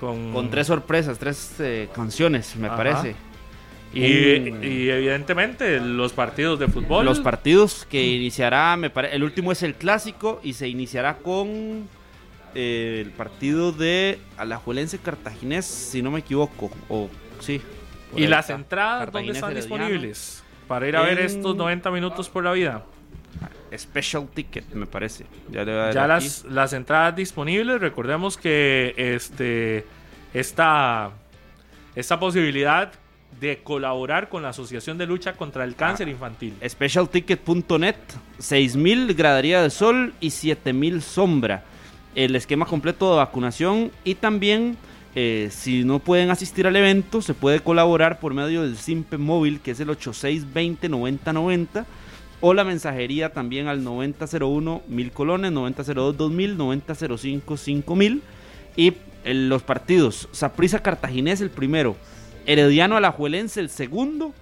Con, 0.00 0.32
Con 0.32 0.48
tres 0.48 0.68
sorpresas, 0.68 1.18
tres 1.18 1.54
eh, 1.58 1.90
canciones, 1.92 2.56
me 2.56 2.68
Ajá. 2.68 2.76
parece. 2.76 3.14
Y, 3.94 4.50
Un- 4.50 4.64
y 4.64 4.88
evidentemente 4.90 5.80
los 5.80 6.12
partidos 6.12 6.58
de 6.58 6.68
fútbol. 6.68 7.04
Los 7.04 7.20
partidos 7.20 7.86
que 7.90 8.04
iniciará, 8.06 8.76
me 8.76 8.90
pare- 8.90 9.14
el 9.14 9.22
último 9.24 9.52
es 9.52 9.62
el 9.62 9.74
clásico 9.74 10.40
y 10.42 10.52
se 10.52 10.68
iniciará 10.68 11.16
con 11.18 11.88
eh, 12.54 13.02
el 13.04 13.10
partido 13.12 13.72
de 13.72 14.18
Alajuelense 14.36 14.98
Cartaginés, 14.98 15.64
si 15.66 16.02
no 16.02 16.10
me 16.10 16.20
equivoco. 16.20 16.70
O 16.88 17.08
sí. 17.40 17.60
¿Y 18.16 18.22
ahí 18.22 18.26
las 18.28 18.48
entradas 18.50 19.12
dónde 19.12 19.32
están 19.32 19.50
Herediano. 19.52 19.76
disponibles? 19.84 20.44
Para 20.66 20.86
ir 20.88 20.96
a 20.96 21.02
ver 21.02 21.18
estos 21.20 21.56
90 21.56 21.90
minutos 21.90 22.28
por 22.28 22.44
la 22.44 22.52
vida. 22.52 22.84
Special 23.76 24.26
ticket, 24.32 24.64
me 24.72 24.86
parece. 24.86 25.26
Ya, 25.50 25.62
Ya 25.92 26.06
las, 26.06 26.44
las 26.46 26.72
entradas 26.72 27.14
disponibles. 27.16 27.80
Recordemos 27.80 28.36
que 28.38 28.94
este 28.96 29.84
esta, 30.32 31.10
esta 31.94 32.18
posibilidad 32.18 32.92
de 33.40 33.58
colaborar 33.58 34.28
con 34.28 34.42
la 34.42 34.48
Asociación 34.50 34.98
de 34.98 35.06
Lucha 35.06 35.34
contra 35.34 35.64
el 35.64 35.74
Cáncer 35.76 36.08
Infantil. 36.08 36.54
Specialticket.net, 36.66 37.96
6000 38.38 39.14
gradería 39.14 39.62
de 39.62 39.70
sol 39.70 40.12
y 40.20 40.30
7000 40.30 41.02
sombra. 41.02 41.64
El 42.14 42.34
esquema 42.34 42.66
completo 42.66 43.10
de 43.10 43.18
vacunación 43.18 43.92
y 44.02 44.16
también, 44.16 44.76
eh, 45.14 45.48
si 45.52 45.84
no 45.84 46.00
pueden 46.00 46.30
asistir 46.30 46.66
al 46.66 46.74
evento, 46.74 47.22
se 47.22 47.34
puede 47.34 47.60
colaborar 47.60 48.18
por 48.18 48.34
medio 48.34 48.62
del 48.62 48.76
Simpe 48.76 49.18
móvil, 49.18 49.60
que 49.60 49.70
es 49.70 49.80
el 49.80 49.88
8620-9090, 49.90 51.86
o 52.40 52.54
la 52.54 52.64
mensajería 52.64 53.32
también 53.32 53.68
al 53.68 53.84
9001 53.84 54.82
1000 54.88 55.12
colones, 55.12 55.52
9002 55.52 56.16
2000, 56.16 56.56
9005 56.56 57.56
5000. 57.56 58.22
Y 58.76 58.94
eh, 59.24 59.34
los 59.34 59.62
partidos: 59.62 60.28
Saprisa 60.32 60.82
Cartaginés 60.82 61.40
el 61.40 61.50
primero, 61.50 61.96
Herediano 62.48 62.96
Alajuelense 62.96 63.60
el 63.60 63.68
segundo, 63.68 64.32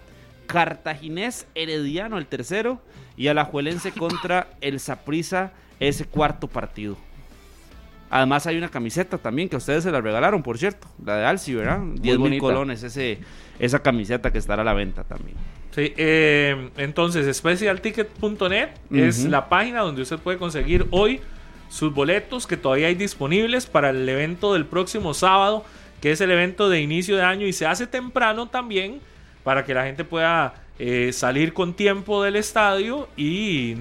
Cartaginés 0.46 1.48
Herediano 1.56 2.18
el 2.18 2.26
tercero 2.26 2.80
y 3.16 3.26
Alajuelense 3.26 3.90
contra 3.90 4.46
el 4.60 4.78
Saprisa 4.78 5.52
ese 5.80 6.04
cuarto 6.04 6.46
partido. 6.46 6.96
Además 8.08 8.46
hay 8.46 8.56
una 8.56 8.68
camiseta 8.68 9.18
también 9.18 9.48
que 9.48 9.56
a 9.56 9.58
ustedes 9.58 9.82
se 9.82 9.90
la 9.90 10.00
regalaron, 10.00 10.44
por 10.44 10.56
cierto, 10.56 10.86
la 11.04 11.16
de 11.16 11.24
Alci, 11.26 11.54
¿verdad? 11.54 11.80
10 11.80 12.18
mil 12.20 12.38
colones 12.38 12.84
ese, 12.84 13.18
esa 13.58 13.80
camiseta 13.80 14.30
que 14.30 14.38
estará 14.38 14.62
a 14.62 14.64
la 14.64 14.74
venta 14.74 15.02
también. 15.02 15.36
Sí, 15.74 15.92
eh, 15.96 16.70
entonces, 16.76 17.36
specialticket.net 17.36 18.68
es 18.92 19.18
Ujú. 19.18 19.28
la 19.30 19.48
página 19.48 19.80
donde 19.80 20.02
usted 20.02 20.18
puede 20.18 20.38
conseguir 20.38 20.86
hoy 20.92 21.20
sus 21.68 21.92
boletos 21.92 22.46
que 22.46 22.56
todavía 22.56 22.86
hay 22.86 22.94
disponibles 22.94 23.66
para 23.66 23.90
el 23.90 24.08
evento 24.08 24.52
del 24.52 24.64
próximo 24.64 25.12
sábado, 25.12 25.64
que 26.06 26.12
es 26.12 26.20
el 26.20 26.30
evento 26.30 26.68
de 26.68 26.80
inicio 26.80 27.16
de 27.16 27.24
año 27.24 27.48
y 27.48 27.52
se 27.52 27.66
hace 27.66 27.84
temprano 27.84 28.46
también 28.46 29.00
para 29.42 29.64
que 29.64 29.74
la 29.74 29.82
gente 29.82 30.04
pueda 30.04 30.54
eh, 30.78 31.10
salir 31.12 31.52
con 31.52 31.74
tiempo 31.74 32.22
del 32.22 32.36
estadio 32.36 33.08
y 33.16 33.74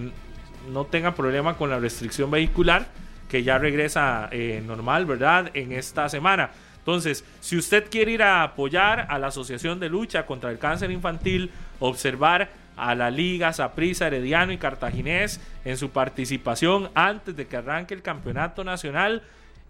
no 0.72 0.85
tenga 0.85 1.14
problema 1.14 1.56
con 1.56 1.69
la 1.69 1.77
restricción 1.77 2.31
vehicular 2.31 2.88
que 3.30 3.43
ya 3.43 3.60
regresa 3.60 4.27
eh, 4.31 4.64
normal, 4.65 5.06
¿verdad? 5.06 5.52
En 5.53 5.72
esta 5.72 6.10
semana. 6.10 6.49
Entonces, 6.80 7.23
si 7.41 7.57
usted 7.57 7.91
quiere 7.91 8.14
ir 8.14 8.23
a 8.23 8.41
apoyar 8.41 9.06
a 9.07 9.19
la 9.19 9.27
Asociación 9.27 9.80
de 9.80 9.89
Lucha 9.89 10.26
contra 10.26 10.49
el 10.49 10.57
Cáncer 10.57 10.89
Infantil, 10.89 11.52
observar 11.80 12.49
a 12.76 12.95
la 12.95 13.11
Liga 13.11 13.53
Saprissa, 13.53 14.07
Herediano 14.07 14.52
y 14.52 14.57
Cartaginés 14.57 15.39
en 15.64 15.77
su 15.77 15.91
participación 15.91 16.89
antes 16.95 17.35
de 17.35 17.45
que 17.45 17.57
arranque 17.57 17.93
el 17.93 18.02
campeonato 18.02 18.64
nacional, 18.64 19.22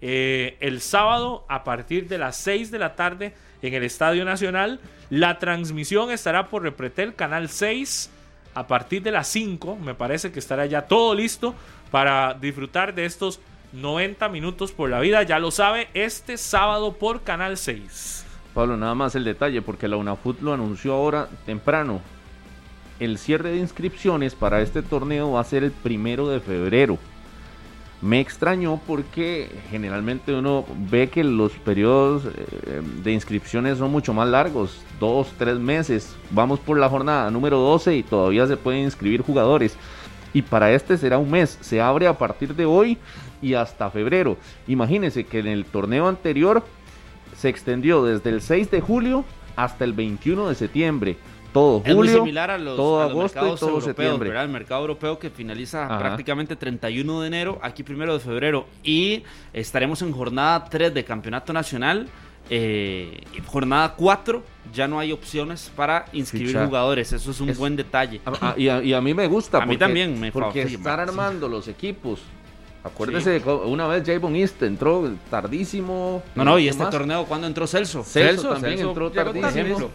eh, 0.02 0.58
el 0.60 0.82
sábado 0.82 1.46
a 1.48 1.64
partir 1.64 2.08
de 2.08 2.18
las 2.18 2.38
6 2.38 2.72
de 2.72 2.80
la 2.80 2.96
tarde 2.96 3.34
en 3.62 3.74
el 3.74 3.84
Estadio 3.84 4.26
Nacional. 4.26 4.80
La 5.10 5.40
transmisión 5.40 6.12
estará 6.12 6.50
por 6.50 6.64
Repretel, 6.64 7.16
Canal 7.16 7.50
6, 7.50 8.10
a 8.54 8.68
partir 8.68 9.02
de 9.04 9.12
las 9.12 9.28
5. 9.28 9.78
Me 9.78 9.96
parece 9.96 10.32
que 10.32 10.40
estará 10.40 10.66
ya 10.66 10.84
todo 10.84 11.16
listo 11.16 11.56
para 11.92 12.34
disfrutar 12.34 12.94
de 12.94 13.06
estos 13.06 13.40
90 13.74 14.30
minutos 14.30 14.72
por 14.72 14.90
la 14.90 15.00
vida. 15.00 15.24
Ya 15.24 15.40
lo 15.40 15.52
sabe, 15.52 15.90
este 15.94 16.38
sábado 16.38 16.94
por 16.94 17.22
Canal 17.22 17.58
6. 17.58 18.26
Pablo, 18.54 18.78
nada 18.78 18.96
más 18.96 19.16
el 19.16 19.26
detalle, 19.26 19.62
porque 19.62 19.88
la 19.88 19.98
UNAFUT 19.98 20.42
lo 20.42 20.54
anunció 20.54 20.94
ahora 20.94 21.28
temprano. 21.46 22.02
El 23.00 23.18
cierre 23.18 23.52
de 23.52 23.58
inscripciones 23.58 24.34
para 24.34 24.62
este 24.62 24.82
torneo 24.82 25.34
va 25.34 25.42
a 25.42 25.44
ser 25.44 25.66
el 25.66 25.72
primero 25.72 26.30
de 26.30 26.40
febrero. 26.40 26.98
Me 28.02 28.20
extrañó 28.20 28.80
porque 28.86 29.50
generalmente 29.70 30.34
uno 30.34 30.66
ve 30.92 31.10
que 31.10 31.24
los 31.24 31.54
periodos 31.54 32.26
eh, 32.26 32.82
de 33.04 33.12
inscripciones 33.14 33.78
son 33.78 33.92
mucho 33.92 34.14
más 34.14 34.28
largos, 34.28 34.82
dos, 35.00 35.34
tres 35.38 35.58
meses. 35.58 36.16
Vamos 36.32 36.60
por 36.60 36.78
la 36.78 36.90
jornada 36.90 37.32
número 37.32 37.58
12 37.60 37.96
y 37.96 38.04
todavía 38.04 38.48
se 38.48 38.58
pueden 38.58 38.82
inscribir 38.82 39.22
jugadores. 39.22 39.78
Y 40.34 40.42
para 40.42 40.74
este 40.74 40.98
será 40.98 41.18
un 41.18 41.32
mes, 41.32 41.58
se 41.62 41.82
abre 41.82 42.08
a 42.08 42.18
partir 42.18 42.54
de 42.56 42.66
hoy 42.66 42.98
y 43.42 43.54
hasta 43.54 43.90
febrero. 43.90 44.38
Imagínense 44.68 45.24
que 45.24 45.40
en 45.40 45.48
el 45.48 45.66
torneo 45.66 46.08
anterior 46.08 46.64
se 47.38 47.48
extendió 47.50 48.04
desde 48.04 48.30
el 48.30 48.42
6 48.42 48.70
de 48.72 48.82
julio 48.82 49.24
hasta 49.56 49.86
el 49.86 49.94
21 49.94 50.50
de 50.50 50.56
septiembre 50.56 51.18
todo 51.56 51.80
julio, 51.80 51.92
es 51.92 51.96
muy 51.96 52.08
similar 52.10 52.52
a 52.52 52.58
los, 52.60 52.76
todo 52.76 53.00
a 53.00 53.04
los 53.06 53.12
agosto 53.12 53.20
y 53.38 53.42
mercados 53.42 53.60
todo 53.60 53.70
europeos, 53.70 53.86
septiembre. 53.96 54.30
¿verdad? 54.30 54.44
El 54.46 54.52
mercado 54.52 54.82
europeo 54.82 55.18
que 55.18 55.30
finaliza 55.32 55.86
Ajá. 55.86 55.98
prácticamente 55.98 56.56
31 56.56 57.22
de 57.22 57.28
enero, 57.28 57.60
aquí 57.64 57.82
primero 57.82 58.14
de 58.14 58.20
febrero. 58.20 58.68
Y 58.84 59.24
estaremos 59.54 60.02
en 60.04 60.12
jornada 60.12 60.66
3 60.66 60.94
de 60.94 61.04
campeonato 61.04 61.52
nacional. 61.54 62.08
eh, 62.48 63.22
jornada 63.48 63.96
4 63.98 64.44
ya 64.72 64.88
no 64.88 65.00
hay 65.00 65.12
opciones 65.12 65.72
para 65.76 66.06
inscribir 66.14 66.50
Fichar. 66.50 66.68
jugadores. 66.68 67.12
Eso 67.12 67.32
es 67.32 67.40
un 67.42 67.50
Es- 67.50 67.58
buen 67.58 67.76
detalle. 67.76 68.22
A- 68.24 68.50
a- 68.52 68.54
y, 68.56 68.70
a, 68.70 68.84
y 68.84 68.94
a 68.94 69.02
mí 69.02 69.16
me 69.16 69.26
gusta. 69.26 69.64
A 69.64 69.66
mí 69.66 69.78
también 69.78 70.20
me 70.20 70.32
Porque 70.32 70.62
fascina, 70.62 70.78
estar 70.80 71.00
sí. 71.00 71.10
armando 71.10 71.48
los 71.50 71.68
equipos. 71.68 72.20
Acuérdese, 72.84 73.42
una 73.66 73.88
vez 73.88 74.04
Javon 74.06 74.36
East 74.36 74.62
entró 74.62 75.10
tardísimo. 75.32 76.22
No, 76.36 76.44
no, 76.46 76.60
y 76.60 76.64
¿qué 76.66 76.70
este 76.70 76.84
más? 76.84 76.92
torneo, 76.92 77.26
¿cuándo 77.26 77.48
entró 77.48 77.66
Celso? 77.66 78.04
Celso, 78.04 78.42
Celso, 78.44 78.50
también 78.54 78.74
Celso 78.78 78.90
entró 78.90 79.12
llegó 79.12 79.32
tardísimo. 79.34 79.90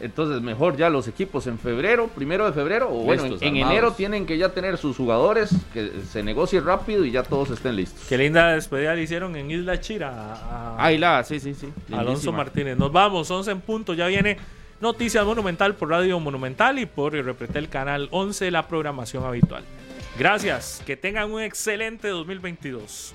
Entonces, 0.00 0.40
mejor 0.42 0.76
ya 0.76 0.90
los 0.90 1.08
equipos 1.08 1.46
en 1.46 1.58
febrero, 1.58 2.08
primero 2.08 2.46
de 2.46 2.52
febrero, 2.52 2.88
o 2.88 3.02
bueno, 3.02 3.24
en, 3.24 3.30
Listos, 3.32 3.42
en 3.48 3.56
armados. 3.56 3.72
enero 3.72 3.92
tienen 3.92 4.26
que 4.26 4.38
ya 4.38 4.50
tener 4.50 4.78
sus 4.78 4.96
jugadores, 4.96 5.50
que 5.72 5.90
se 6.10 6.22
negocie 6.22 6.60
rápido 6.60 7.04
y 7.04 7.10
ya 7.10 7.22
todos 7.24 7.50
estén 7.50 7.74
listos. 7.76 8.06
Qué 8.08 8.16
linda 8.16 8.52
despedida 8.52 8.94
le 8.94 9.02
hicieron 9.02 9.34
en 9.34 9.50
Isla 9.50 9.80
Chira 9.80 10.10
a, 10.10 10.76
a 10.76 10.84
Ahí 10.84 10.98
la, 10.98 11.24
sí, 11.24 11.40
sí, 11.40 11.54
sí. 11.54 11.68
Alonso. 11.92 12.32
Martínez. 12.32 12.76
Nos 12.78 12.92
vamos, 12.92 13.30
11 13.30 13.50
en 13.50 13.60
punto. 13.60 13.94
Ya 13.94 14.06
viene 14.06 14.36
Noticias 14.80 15.24
Monumental 15.24 15.74
por 15.74 15.88
Radio 15.90 16.20
Monumental 16.20 16.78
y 16.78 16.86
por 16.86 17.12
Repretel 17.12 17.68
Canal 17.68 18.08
11, 18.12 18.50
la 18.52 18.68
programación 18.68 19.24
habitual. 19.24 19.64
Gracias, 20.18 20.82
que 20.86 20.96
tengan 20.96 21.32
un 21.32 21.42
excelente 21.42 22.08
2022. 22.08 23.14